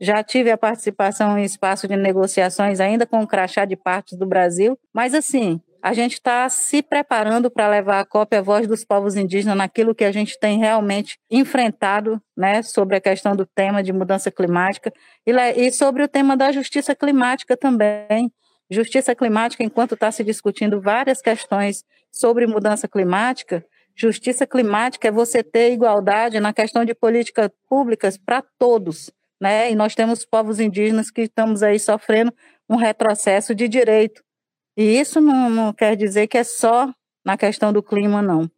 já 0.00 0.22
tive 0.22 0.50
a 0.50 0.58
participação 0.58 1.38
em 1.38 1.44
espaço 1.44 1.88
de 1.88 1.96
negociações 1.96 2.80
ainda 2.80 3.06
com 3.06 3.20
o 3.20 3.26
crachá 3.26 3.64
de 3.64 3.76
partes 3.76 4.16
do 4.16 4.26
Brasil, 4.26 4.78
mas 4.92 5.14
assim, 5.14 5.60
a 5.82 5.92
gente 5.92 6.14
está 6.14 6.48
se 6.48 6.82
preparando 6.82 7.50
para 7.50 7.68
levar 7.68 8.00
a 8.00 8.04
cópia 8.04 8.40
à 8.40 8.42
voz 8.42 8.66
dos 8.66 8.84
povos 8.84 9.16
indígenas 9.16 9.56
naquilo 9.56 9.94
que 9.94 10.04
a 10.04 10.12
gente 10.12 10.38
tem 10.38 10.58
realmente 10.58 11.18
enfrentado, 11.30 12.20
né, 12.36 12.62
sobre 12.62 12.96
a 12.96 13.00
questão 13.00 13.36
do 13.36 13.46
tema 13.46 13.82
de 13.82 13.92
mudança 13.92 14.30
climática 14.30 14.92
e, 15.26 15.32
e 15.32 15.72
sobre 15.72 16.02
o 16.02 16.08
tema 16.08 16.36
da 16.36 16.50
justiça 16.50 16.94
climática 16.94 17.56
também. 17.56 18.32
Justiça 18.70 19.14
climática, 19.14 19.62
enquanto 19.62 19.94
está 19.94 20.10
se 20.10 20.22
discutindo 20.22 20.80
várias 20.80 21.22
questões 21.22 21.84
sobre 22.10 22.46
mudança 22.46 22.86
climática, 22.86 23.64
justiça 23.96 24.46
climática 24.46 25.08
é 25.08 25.10
você 25.10 25.42
ter 25.42 25.72
igualdade 25.72 26.38
na 26.38 26.52
questão 26.52 26.84
de 26.84 26.94
políticas 26.94 27.50
públicas 27.68 28.18
para 28.18 28.42
todos, 28.58 29.10
né? 29.40 29.70
E 29.70 29.74
nós 29.74 29.94
temos 29.94 30.24
povos 30.24 30.60
indígenas 30.60 31.10
que 31.10 31.22
estamos 31.22 31.62
aí 31.62 31.78
sofrendo 31.78 32.32
um 32.68 32.76
retrocesso 32.76 33.54
de 33.54 33.66
direito 33.66 34.22
e 34.78 35.00
isso 35.00 35.20
não, 35.20 35.50
não 35.50 35.72
quer 35.72 35.96
dizer 35.96 36.28
que 36.28 36.38
é 36.38 36.44
só 36.44 36.88
na 37.24 37.36
questão 37.36 37.72
do 37.72 37.82
clima, 37.82 38.22
não. 38.22 38.48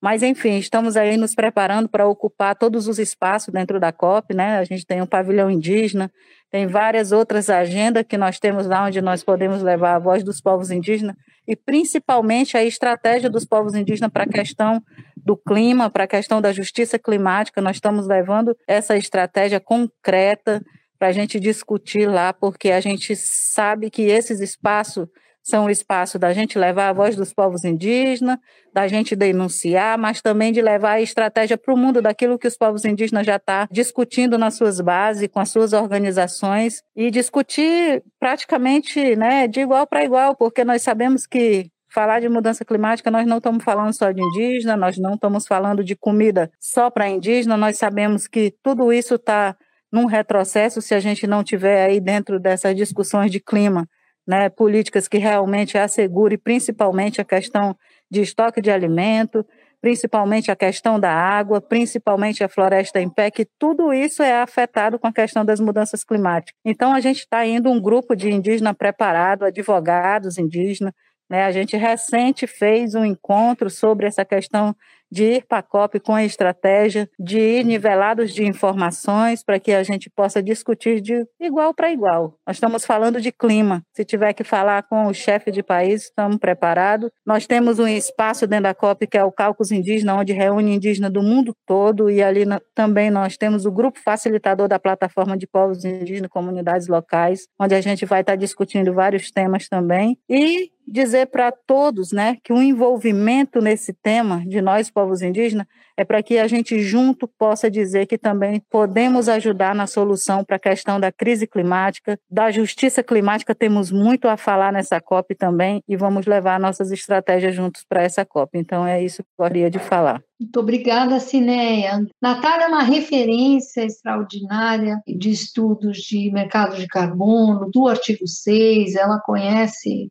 Mas, 0.00 0.22
enfim, 0.22 0.56
estamos 0.56 0.96
aí 0.96 1.16
nos 1.16 1.34
preparando 1.34 1.88
para 1.88 2.06
ocupar 2.06 2.54
todos 2.54 2.86
os 2.86 2.98
espaços 2.98 3.52
dentro 3.52 3.80
da 3.80 3.90
COP, 3.90 4.34
né? 4.34 4.58
A 4.58 4.64
gente 4.64 4.86
tem 4.86 5.02
um 5.02 5.06
pavilhão 5.06 5.50
indígena, 5.50 6.12
tem 6.48 6.68
várias 6.68 7.10
outras 7.10 7.50
agendas 7.50 8.04
que 8.08 8.16
nós 8.16 8.38
temos 8.38 8.68
lá 8.68 8.84
onde 8.84 9.00
nós 9.00 9.24
podemos 9.24 9.62
levar 9.62 9.96
a 9.96 9.98
voz 9.98 10.22
dos 10.22 10.40
povos 10.40 10.70
indígenas 10.70 11.16
e 11.48 11.56
principalmente 11.56 12.56
a 12.56 12.62
estratégia 12.62 13.28
dos 13.28 13.44
povos 13.44 13.74
indígenas 13.74 14.12
para 14.12 14.22
a 14.22 14.28
questão 14.28 14.80
do 15.16 15.36
clima, 15.36 15.90
para 15.90 16.04
a 16.04 16.06
questão 16.06 16.40
da 16.40 16.52
justiça 16.52 17.00
climática. 17.00 17.60
Nós 17.60 17.76
estamos 17.76 18.06
levando 18.06 18.56
essa 18.68 18.96
estratégia 18.96 19.58
concreta 19.58 20.62
para 20.98 21.08
a 21.08 21.12
gente 21.12 21.40
discutir 21.40 22.08
lá, 22.08 22.32
porque 22.32 22.70
a 22.70 22.80
gente 22.80 23.16
sabe 23.16 23.90
que 23.90 24.02
esses 24.02 24.40
espaços 24.40 25.08
são 25.44 25.66
o 25.66 25.70
espaço 25.70 26.18
da 26.18 26.32
gente 26.32 26.58
levar 26.58 26.88
a 26.88 26.92
voz 26.94 27.14
dos 27.14 27.34
povos 27.34 27.64
indígenas, 27.64 28.38
da 28.72 28.88
gente 28.88 29.14
denunciar, 29.14 29.98
mas 29.98 30.22
também 30.22 30.50
de 30.50 30.62
levar 30.62 30.92
a 30.92 31.02
estratégia 31.02 31.58
para 31.58 31.72
o 31.72 31.76
mundo 31.76 32.00
daquilo 32.00 32.38
que 32.38 32.48
os 32.48 32.56
povos 32.56 32.86
indígenas 32.86 33.26
já 33.26 33.36
estão 33.36 33.54
tá 33.54 33.68
discutindo 33.70 34.38
nas 34.38 34.54
suas 34.54 34.80
bases, 34.80 35.28
com 35.28 35.38
as 35.38 35.50
suas 35.50 35.74
organizações, 35.74 36.82
e 36.96 37.10
discutir 37.10 38.02
praticamente 38.18 39.14
né, 39.14 39.46
de 39.46 39.60
igual 39.60 39.86
para 39.86 40.02
igual, 40.02 40.34
porque 40.34 40.64
nós 40.64 40.80
sabemos 40.80 41.26
que 41.26 41.70
falar 41.90 42.20
de 42.20 42.28
mudança 42.28 42.64
climática, 42.64 43.10
nós 43.10 43.26
não 43.26 43.36
estamos 43.36 43.62
falando 43.62 43.92
só 43.92 44.10
de 44.10 44.22
indígena, 44.22 44.76
nós 44.78 44.96
não 44.96 45.14
estamos 45.14 45.46
falando 45.46 45.84
de 45.84 45.94
comida 45.94 46.50
só 46.58 46.90
para 46.90 47.08
indígena, 47.08 47.56
nós 47.56 47.76
sabemos 47.76 48.26
que 48.26 48.54
tudo 48.62 48.90
isso 48.90 49.16
está 49.16 49.54
num 49.92 50.06
retrocesso 50.06 50.80
se 50.80 50.94
a 50.94 51.00
gente 51.00 51.26
não 51.26 51.44
tiver 51.44 51.84
aí 51.84 52.00
dentro 52.00 52.40
dessas 52.40 52.74
discussões 52.74 53.30
de 53.30 53.38
clima 53.38 53.86
né, 54.26 54.48
políticas 54.48 55.06
que 55.08 55.18
realmente 55.18 55.76
assegurem 55.76 56.38
principalmente 56.38 57.20
a 57.20 57.24
questão 57.24 57.76
de 58.10 58.22
estoque 58.22 58.60
de 58.60 58.70
alimento, 58.70 59.44
principalmente 59.80 60.50
a 60.50 60.56
questão 60.56 60.98
da 60.98 61.12
água, 61.12 61.60
principalmente 61.60 62.42
a 62.42 62.48
floresta 62.48 63.00
em 63.00 63.10
pé, 63.10 63.30
que 63.30 63.46
tudo 63.58 63.92
isso 63.92 64.22
é 64.22 64.40
afetado 64.40 64.98
com 64.98 65.06
a 65.06 65.12
questão 65.12 65.44
das 65.44 65.60
mudanças 65.60 66.02
climáticas. 66.02 66.58
Então, 66.64 66.94
a 66.94 67.00
gente 67.00 67.18
está 67.18 67.44
indo 67.44 67.70
um 67.70 67.78
grupo 67.78 68.16
de 68.16 68.30
indígenas 68.30 68.74
preparado, 68.76 69.44
advogados 69.44 70.38
indígenas, 70.38 70.94
né? 71.28 71.44
A 71.44 71.52
gente 71.52 71.76
recente 71.76 72.46
fez 72.46 72.94
um 72.94 73.04
encontro 73.04 73.68
sobre 73.68 74.06
essa 74.06 74.24
questão 74.24 74.74
de 75.14 75.24
ir 75.24 75.44
para 75.46 75.58
a 75.58 75.62
COP 75.62 76.00
com 76.00 76.12
a 76.12 76.24
estratégia 76.24 77.08
de 77.18 77.38
ir 77.38 77.64
nivelados 77.64 78.34
de 78.34 78.44
informações 78.44 79.44
para 79.44 79.60
que 79.60 79.70
a 79.70 79.84
gente 79.84 80.10
possa 80.10 80.42
discutir 80.42 81.00
de 81.00 81.24
igual 81.40 81.72
para 81.72 81.92
igual. 81.92 82.36
Nós 82.44 82.56
estamos 82.56 82.84
falando 82.84 83.20
de 83.20 83.30
clima. 83.30 83.82
Se 83.94 84.04
tiver 84.04 84.32
que 84.32 84.42
falar 84.42 84.82
com 84.82 85.06
o 85.06 85.14
chefe 85.14 85.52
de 85.52 85.62
país, 85.62 86.04
estamos 86.04 86.36
preparados. 86.38 87.10
Nós 87.24 87.46
temos 87.46 87.78
um 87.78 87.86
espaço 87.86 88.44
dentro 88.44 88.64
da 88.64 88.74
COP 88.74 89.06
que 89.06 89.16
é 89.16 89.22
o 89.22 89.30
Cálculos 89.30 89.70
Indígena, 89.70 90.16
onde 90.16 90.32
reúne 90.32 90.74
indígenas 90.74 91.12
do 91.12 91.22
mundo 91.22 91.54
todo 91.64 92.10
e 92.10 92.20
ali 92.20 92.44
também 92.74 93.08
nós 93.08 93.36
temos 93.36 93.64
o 93.64 93.70
grupo 93.70 94.00
facilitador 94.00 94.66
da 94.66 94.80
plataforma 94.80 95.36
de 95.36 95.46
povos 95.46 95.84
indígenas, 95.84 96.28
comunidades 96.28 96.88
locais, 96.88 97.46
onde 97.60 97.76
a 97.76 97.80
gente 97.80 98.04
vai 98.04 98.22
estar 98.22 98.34
discutindo 98.34 98.92
vários 98.92 99.30
temas 99.30 99.68
também. 99.68 100.18
E 100.28 100.73
dizer 100.86 101.26
para 101.26 101.50
todos 101.50 102.12
né, 102.12 102.36
que 102.42 102.52
o 102.52 102.62
envolvimento 102.62 103.60
nesse 103.60 103.92
tema 103.92 104.44
de 104.46 104.60
nós, 104.60 104.90
povos 104.90 105.22
indígenas, 105.22 105.66
é 105.96 106.04
para 106.04 106.22
que 106.22 106.38
a 106.38 106.46
gente 106.48 106.80
junto 106.80 107.28
possa 107.28 107.70
dizer 107.70 108.06
que 108.06 108.18
também 108.18 108.60
podemos 108.70 109.28
ajudar 109.28 109.74
na 109.74 109.86
solução 109.86 110.44
para 110.44 110.56
a 110.56 110.60
questão 110.60 110.98
da 110.98 111.12
crise 111.12 111.46
climática, 111.46 112.18
da 112.28 112.50
justiça 112.50 113.02
climática, 113.02 113.54
temos 113.54 113.92
muito 113.92 114.26
a 114.26 114.36
falar 114.36 114.72
nessa 114.72 115.00
COP 115.00 115.34
também 115.34 115.82
e 115.88 115.96
vamos 115.96 116.26
levar 116.26 116.58
nossas 116.58 116.90
estratégias 116.90 117.54
juntos 117.54 117.84
para 117.88 118.02
essa 118.02 118.24
COP. 118.24 118.58
Então 118.58 118.86
é 118.86 119.02
isso 119.02 119.22
que 119.22 119.28
eu 119.38 119.44
gostaria 119.44 119.70
de 119.70 119.78
falar. 119.78 120.20
Muito 120.40 120.58
obrigada, 120.58 121.20
Cineia. 121.20 122.04
Natália 122.20 122.64
é 122.64 122.68
uma 122.68 122.82
referência 122.82 123.82
extraordinária 123.82 125.00
de 125.06 125.30
estudos 125.30 125.98
de 125.98 126.30
mercado 126.32 126.76
de 126.76 126.88
carbono, 126.88 127.70
do 127.70 127.86
artigo 127.86 128.26
6, 128.26 128.96
ela 128.96 129.20
conhece 129.20 130.08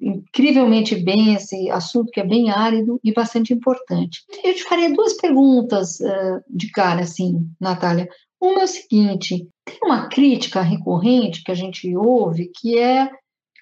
incrivelmente 0.00 0.96
bem 0.96 1.34
esse 1.34 1.70
assunto 1.70 2.10
que 2.10 2.20
é 2.20 2.26
bem 2.26 2.50
árido 2.50 2.98
e 3.04 3.12
bastante 3.12 3.52
importante. 3.52 4.22
Eu 4.42 4.54
te 4.54 4.64
faria 4.64 4.92
duas 4.92 5.14
perguntas 5.14 6.00
uh, 6.00 6.42
de 6.48 6.70
cara, 6.70 7.02
assim, 7.02 7.48
Natália. 7.60 8.08
Uma 8.40 8.60
é 8.60 8.64
o 8.64 8.68
seguinte: 8.68 9.48
tem 9.64 9.78
uma 9.82 10.08
crítica 10.08 10.60
recorrente 10.60 11.42
que 11.42 11.52
a 11.52 11.54
gente 11.54 11.94
ouve 11.96 12.50
que 12.54 12.78
é 12.78 13.10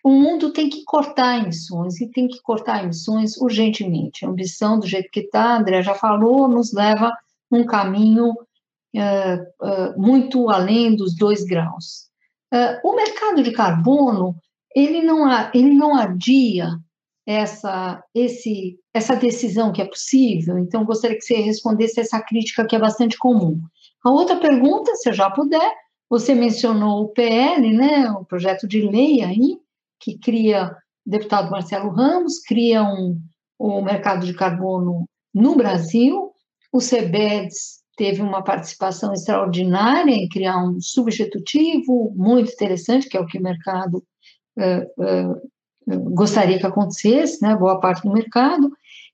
o 0.02 0.10
mundo 0.10 0.52
tem 0.52 0.68
que 0.68 0.84
cortar 0.84 1.42
emissões 1.42 1.98
e 1.98 2.10
tem 2.10 2.28
que 2.28 2.40
cortar 2.42 2.84
emissões 2.84 3.38
urgentemente. 3.38 4.24
A 4.24 4.28
ambição, 4.28 4.78
do 4.78 4.86
jeito 4.86 5.08
que 5.10 5.20
está, 5.20 5.56
André 5.56 5.82
já 5.82 5.94
falou, 5.94 6.46
nos 6.46 6.74
leva 6.74 7.10
num 7.50 7.64
caminho 7.64 8.30
uh, 8.30 8.36
uh, 9.62 10.00
muito 10.00 10.50
além 10.50 10.94
dos 10.94 11.16
dois 11.16 11.44
graus. 11.44 12.12
O 12.84 12.94
mercado 12.94 13.42
de 13.42 13.50
carbono 13.50 14.36
ele 14.74 15.02
não, 15.02 15.28
ele 15.54 15.72
não 15.72 15.94
adia 15.94 16.68
essa, 17.26 18.02
esse, 18.14 18.78
essa 18.92 19.16
decisão 19.16 19.72
que 19.72 19.80
é 19.80 19.86
possível, 19.86 20.58
então 20.58 20.84
gostaria 20.84 21.16
que 21.16 21.24
você 21.24 21.36
respondesse 21.36 22.00
essa 22.00 22.20
crítica 22.20 22.66
que 22.66 22.76
é 22.76 22.78
bastante 22.78 23.16
comum. 23.16 23.60
A 24.04 24.10
outra 24.10 24.36
pergunta, 24.36 24.94
se 24.96 25.08
eu 25.08 25.14
já 25.14 25.30
puder, 25.30 25.72
você 26.08 26.34
mencionou 26.34 27.02
o 27.02 27.08
PL, 27.08 27.72
né, 27.72 28.10
o 28.10 28.24
projeto 28.24 28.68
de 28.68 28.82
lei 28.82 29.22
aí, 29.22 29.58
que 29.98 30.18
cria, 30.18 30.76
o 31.06 31.10
deputado 31.10 31.50
Marcelo 31.50 31.90
Ramos, 31.90 32.40
cria 32.40 32.82
um, 32.82 33.18
o 33.58 33.80
mercado 33.80 34.26
de 34.26 34.34
carbono 34.34 35.08
no 35.32 35.56
Brasil, 35.56 36.30
o 36.70 36.78
CBEDS 36.78 37.82
teve 37.96 38.20
uma 38.20 38.42
participação 38.42 39.12
extraordinária 39.12 40.12
em 40.12 40.28
criar 40.28 40.58
um 40.58 40.80
substitutivo 40.80 42.12
muito 42.16 42.52
interessante, 42.52 43.08
que 43.08 43.16
é 43.16 43.20
o 43.20 43.26
que 43.26 43.38
o 43.38 43.42
mercado 43.42 44.02
gostaria 46.12 46.58
que 46.58 46.66
acontecesse, 46.66 47.42
né, 47.42 47.54
boa 47.56 47.80
parte 47.80 48.02
do 48.02 48.12
mercado, 48.12 48.70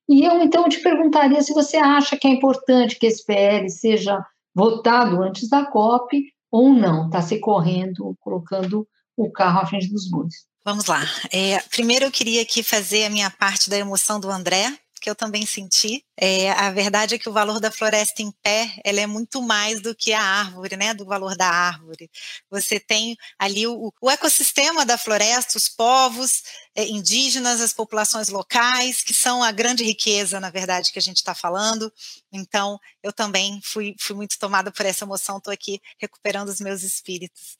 e 0.08 0.24
eu 0.24 0.42
então 0.42 0.68
te 0.68 0.80
perguntaria 0.80 1.40
se 1.42 1.52
você 1.52 1.76
acha 1.76 2.16
que 2.16 2.26
é 2.26 2.30
importante 2.30 2.98
que 2.98 3.06
esse 3.06 3.24
PL 3.24 3.68
seja 3.68 4.24
votado 4.54 5.22
antes 5.22 5.48
da 5.48 5.64
COP 5.64 6.24
ou 6.50 6.72
não, 6.72 7.06
está 7.06 7.22
se 7.22 7.38
correndo, 7.38 8.16
colocando 8.20 8.86
o 9.16 9.30
carro 9.30 9.60
à 9.60 9.66
frente 9.66 9.88
dos 9.88 10.10
bois. 10.10 10.34
Vamos 10.64 10.86
lá. 10.86 11.00
É, 11.32 11.60
primeiro 11.70 12.06
eu 12.06 12.10
queria 12.10 12.42
aqui 12.42 12.62
fazer 12.62 13.04
a 13.04 13.10
minha 13.10 13.30
parte 13.30 13.70
da 13.70 13.78
emoção 13.78 14.18
do 14.18 14.28
André, 14.30 14.76
que 15.00 15.08
eu 15.08 15.14
também 15.14 15.46
senti. 15.46 16.04
É, 16.22 16.50
a 16.50 16.70
verdade 16.70 17.14
é 17.14 17.18
que 17.18 17.30
o 17.30 17.32
valor 17.32 17.58
da 17.58 17.70
floresta 17.70 18.20
em 18.20 18.30
pé, 18.42 18.70
ela 18.84 19.00
é 19.00 19.06
muito 19.06 19.40
mais 19.40 19.80
do 19.80 19.94
que 19.94 20.12
a 20.12 20.22
árvore, 20.22 20.76
né, 20.76 20.92
do 20.92 21.06
valor 21.06 21.34
da 21.34 21.48
árvore. 21.48 22.10
Você 22.50 22.78
tem 22.78 23.16
ali 23.38 23.66
o, 23.66 23.90
o 24.02 24.10
ecossistema 24.10 24.84
da 24.84 24.98
floresta, 24.98 25.56
os 25.56 25.66
povos 25.66 26.42
é, 26.74 26.86
indígenas, 26.86 27.62
as 27.62 27.72
populações 27.72 28.28
locais, 28.28 29.02
que 29.02 29.14
são 29.14 29.42
a 29.42 29.50
grande 29.50 29.82
riqueza, 29.82 30.38
na 30.38 30.50
verdade, 30.50 30.92
que 30.92 30.98
a 30.98 31.02
gente 31.02 31.16
está 31.16 31.34
falando. 31.34 31.90
Então, 32.30 32.78
eu 33.02 33.14
também 33.14 33.58
fui, 33.64 33.94
fui 33.98 34.14
muito 34.14 34.38
tomada 34.38 34.70
por 34.70 34.84
essa 34.84 35.04
emoção, 35.04 35.38
estou 35.38 35.52
aqui 35.54 35.80
recuperando 35.98 36.50
os 36.50 36.60
meus 36.60 36.82
espíritos. 36.82 37.56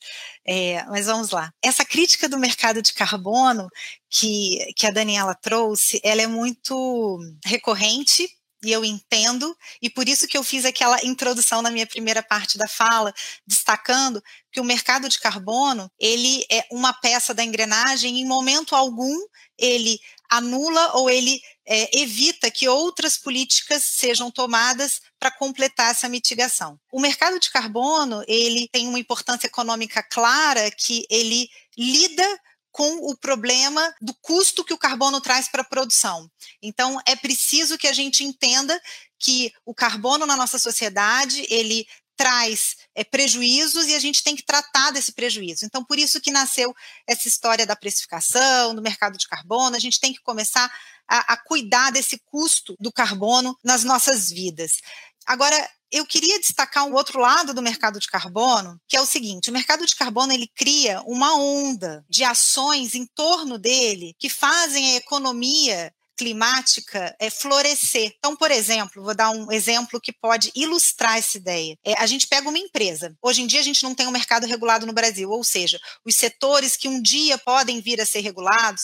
É, 0.47 0.85
mas 0.85 1.07
vamos 1.07 1.31
lá. 1.31 1.51
Essa 1.65 1.85
crítica 1.85 2.29
do 2.29 2.39
mercado 2.39 2.83
de 2.83 2.93
carbono 2.93 3.69
que, 4.11 4.71
que 4.77 4.87
a 4.87 4.91
Daniela 4.91 5.35
trouxe, 5.35 5.99
ela 6.05 6.21
é 6.21 6.27
muito 6.27 7.19
recorrente 7.47 8.29
e 8.63 8.71
eu 8.71 8.85
entendo, 8.85 9.57
e 9.81 9.89
por 9.89 10.09
isso 10.09 10.27
que 10.27 10.37
eu 10.37 10.45
fiz 10.45 10.65
aquela 10.65 11.03
introdução 11.05 11.63
na 11.63 11.71
minha 11.71 11.87
primeira 11.87 12.23
parte 12.23 12.59
da 12.59 12.69
fala, 12.69 13.13
destacando 13.47 14.23
que 14.53 14.61
o 14.61 14.65
mercado 14.65 15.09
de 15.09 15.19
carbono, 15.19 15.91
ele 15.99 16.45
é 16.51 16.67
uma 16.71 16.93
peça 16.93 17.33
da 17.33 17.43
engrenagem, 17.45 18.21
em 18.21 18.27
momento 18.27 18.75
algum 18.75 19.17
ele 19.59 19.99
anula 20.31 20.93
ou 20.95 21.11
ele 21.11 21.41
é, 21.67 22.01
evita 22.01 22.51
que 22.51 22.69
outras 22.69 23.19
políticas 23.19 23.83
sejam 23.83 24.31
tomadas 24.31 25.01
para 25.19 25.31
completar 25.31 25.91
essa 25.91 26.09
mitigação. 26.09 26.79
O 26.93 27.01
mercado 27.01 27.39
de 27.39 27.51
carbono, 27.51 28.23
ele 28.27 28.69
tem 28.73 28.89
uma 28.89 28.99
importância 28.99 29.47
econômica 29.47 30.03
clara 30.03 30.71
que 30.71 31.05
ele 31.11 31.49
lida 31.77 32.41
com 32.71 33.11
o 33.11 33.17
problema 33.17 33.95
do 34.01 34.15
custo 34.21 34.65
que 34.65 34.73
o 34.73 34.79
carbono 34.79 35.21
traz 35.21 35.49
para 35.49 35.63
a 35.63 35.69
produção. 35.69 36.31
Então, 36.63 37.01
é 37.07 37.17
preciso 37.17 37.77
que 37.77 37.89
a 37.89 37.93
gente 37.93 38.25
entenda 38.25 38.81
que 39.19 39.53
o 39.65 39.75
carbono 39.75 40.27
na 40.27 40.37
nossa 40.37 40.59
sociedade, 40.59 41.47
ele 41.51 41.87
traz 42.17 42.77
é, 42.95 43.03
prejuízos 43.03 43.87
e 43.87 43.95
a 43.95 43.99
gente 43.99 44.23
tem 44.23 44.37
que 44.37 44.45
tratar 44.45 44.91
desse 44.91 45.13
prejuízo. 45.13 45.65
Então, 45.65 45.83
por 45.83 45.99
isso 45.99 46.21
que 46.21 46.31
nasceu 46.31 46.75
essa 47.07 47.27
história 47.27 47.67
da 47.67 47.75
precificação, 47.75 48.75
do 48.75 48.83
mercado 48.83 49.17
de 49.17 49.27
carbono, 49.27 49.75
a 49.75 49.79
gente 49.79 49.99
tem 49.99 50.13
que 50.13 50.21
começar 50.21 50.71
a, 51.09 51.33
a 51.33 51.37
cuidar 51.39 51.91
desse 51.91 52.19
custo 52.27 52.77
do 52.79 52.93
carbono 52.93 53.59
nas 53.65 53.85
nossas 53.85 54.29
vidas. 54.29 54.83
Agora, 55.27 55.57
eu 55.93 56.07
queria 56.07 56.39
destacar 56.39 56.87
um 56.87 56.95
outro 56.95 57.19
lado 57.19 57.53
do 57.53 57.63
mercado 57.63 57.99
de 57.99 58.09
carbono, 58.09 58.81
que 58.89 58.97
é 58.97 59.01
o 59.01 59.07
seguinte: 59.07 59.51
o 59.51 59.53
mercado 59.53 59.85
de 59.87 59.95
carbono 59.95 60.33
ele 60.33 60.51
cria 60.55 61.03
uma 61.03 61.35
onda 61.37 62.05
de 62.09 62.25
ações 62.25 62.95
em 62.95 63.07
torno 63.07 63.59
dele 63.59 64.15
que 64.19 64.29
fazem 64.29 64.93
a 64.93 64.97
economia 64.97 65.93
climática 66.21 67.17
é, 67.19 67.31
florescer. 67.31 68.13
Então, 68.19 68.37
por 68.37 68.51
exemplo, 68.51 69.03
vou 69.03 69.15
dar 69.15 69.31
um 69.31 69.51
exemplo 69.51 69.99
que 69.99 70.13
pode 70.13 70.53
ilustrar 70.55 71.17
essa 71.17 71.39
ideia. 71.39 71.79
É, 71.83 71.95
a 71.95 72.05
gente 72.05 72.27
pega 72.27 72.47
uma 72.47 72.59
empresa. 72.59 73.17
Hoje 73.23 73.41
em 73.41 73.47
dia 73.47 73.61
a 73.61 73.63
gente 73.63 73.83
não 73.83 73.95
tem 73.95 74.07
um 74.07 74.11
mercado 74.11 74.47
regulado 74.47 74.85
no 74.85 74.93
Brasil, 74.93 75.31
ou 75.31 75.43
seja, 75.43 75.81
os 76.05 76.15
setores 76.15 76.77
que 76.77 76.89
um 76.89 77.01
dia 77.01 77.39
podem 77.39 77.81
vir 77.81 78.03
a 78.03 78.05
ser 78.05 78.21
regulados, 78.21 78.83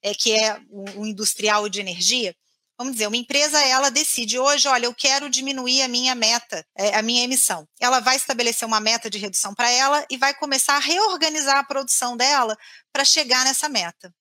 é, 0.00 0.14
que 0.14 0.30
é 0.32 0.60
o, 0.70 1.00
o 1.00 1.06
industrial 1.06 1.68
de 1.68 1.80
energia, 1.80 2.32
vamos 2.78 2.94
dizer, 2.94 3.06
uma 3.06 3.16
empresa 3.16 3.60
ela 3.62 3.90
decide 3.90 4.38
hoje, 4.38 4.68
olha, 4.68 4.86
eu 4.86 4.94
quero 4.94 5.30
diminuir 5.30 5.82
a 5.82 5.88
minha 5.88 6.14
meta, 6.14 6.64
é, 6.76 6.94
a 6.94 7.02
minha 7.02 7.24
emissão. 7.24 7.66
Ela 7.80 8.00
vai 8.00 8.16
estabelecer 8.16 8.66
uma 8.66 8.80
meta 8.80 9.08
de 9.08 9.18
redução 9.18 9.54
para 9.54 9.70
ela 9.70 10.04
e 10.10 10.16
vai 10.16 10.34
começar 10.34 10.76
a 10.76 10.80
reorganizar 10.80 11.58
a 11.58 11.64
produção 11.64 12.16
dela 12.16 12.56
para 12.92 13.04
chegar 13.04 13.44
nessa 13.44 13.68
meta. 13.68 14.12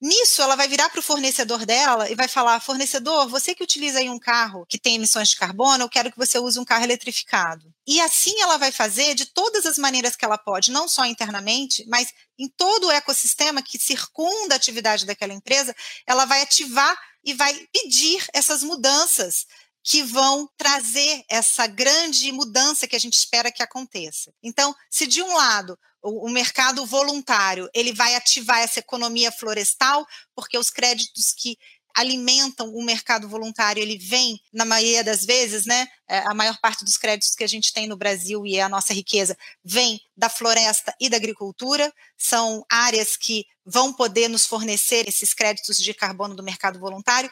Nisso, 0.00 0.40
ela 0.40 0.56
vai 0.56 0.66
virar 0.66 0.88
para 0.88 0.98
o 0.98 1.02
fornecedor 1.02 1.66
dela 1.66 2.10
e 2.10 2.14
vai 2.14 2.26
falar: 2.26 2.58
fornecedor, 2.60 3.28
você 3.28 3.54
que 3.54 3.62
utiliza 3.62 3.98
aí 3.98 4.08
um 4.08 4.18
carro 4.18 4.64
que 4.66 4.78
tem 4.78 4.94
emissões 4.94 5.28
de 5.28 5.36
carbono, 5.36 5.84
eu 5.84 5.90
quero 5.90 6.10
que 6.10 6.16
você 6.16 6.38
use 6.38 6.58
um 6.58 6.64
carro 6.64 6.84
eletrificado. 6.84 7.70
E 7.86 8.00
assim 8.00 8.40
ela 8.40 8.56
vai 8.56 8.72
fazer 8.72 9.14
de 9.14 9.26
todas 9.26 9.66
as 9.66 9.76
maneiras 9.76 10.16
que 10.16 10.24
ela 10.24 10.38
pode, 10.38 10.70
não 10.70 10.88
só 10.88 11.04
internamente, 11.04 11.84
mas 11.86 12.08
em 12.38 12.48
todo 12.48 12.86
o 12.86 12.90
ecossistema 12.90 13.62
que 13.62 13.78
circunda 13.78 14.54
a 14.54 14.56
atividade 14.56 15.04
daquela 15.04 15.34
empresa, 15.34 15.76
ela 16.06 16.24
vai 16.24 16.40
ativar 16.40 16.98
e 17.22 17.34
vai 17.34 17.52
pedir 17.70 18.24
essas 18.32 18.62
mudanças 18.62 19.44
que 19.82 20.02
vão 20.02 20.48
trazer 20.56 21.24
essa 21.28 21.66
grande 21.66 22.30
mudança 22.32 22.86
que 22.86 22.96
a 22.96 23.00
gente 23.00 23.14
espera 23.14 23.50
que 23.50 23.62
aconteça. 23.62 24.32
Então, 24.42 24.74
se 24.90 25.06
de 25.06 25.22
um 25.22 25.34
lado 25.34 25.78
o, 26.02 26.26
o, 26.26 26.30
mercado 26.30 26.84
voluntário 26.86 27.68
ele 27.74 27.92
vai 27.92 28.14
ativar 28.14 28.58
essa 28.58 28.78
economia 28.78 29.30
florestal, 29.30 30.06
porque 30.34 30.58
os 30.58 30.70
créditos 30.70 31.32
que 31.32 31.58
alimentam 31.96 32.72
o 32.74 32.84
mercado 32.84 33.28
voluntário, 33.28 33.82
ele 33.82 33.98
vem, 33.98 34.40
na 34.52 34.64
maioria 34.64 35.04
das 35.04 35.24
vezes, 35.24 35.66
né? 35.66 35.88
É, 36.08 36.18
a 36.26 36.34
maior 36.34 36.58
parte 36.60 36.84
dos 36.84 36.96
créditos 36.96 37.34
que 37.34 37.44
a 37.44 37.48
gente 37.48 37.72
tem 37.72 37.86
no 37.86 37.96
Brasil 37.96 38.46
e 38.46 38.56
é 38.56 38.62
a 38.62 38.68
nossa 38.68 38.92
riqueza 38.92 39.36
vem 39.64 40.00
da 40.16 40.28
floresta 40.28 40.94
e 41.00 41.08
da 41.08 41.16
agricultura, 41.16 41.92
são 42.16 42.64
áreas 42.68 43.16
que 43.16 43.46
vão 43.64 43.92
poder 43.92 44.28
nos 44.28 44.46
fornecer 44.46 45.08
esses 45.08 45.32
créditos 45.32 45.76
de 45.76 45.94
carbono 45.94 46.34
do 46.34 46.42
mercado 46.42 46.78
voluntário. 46.78 47.30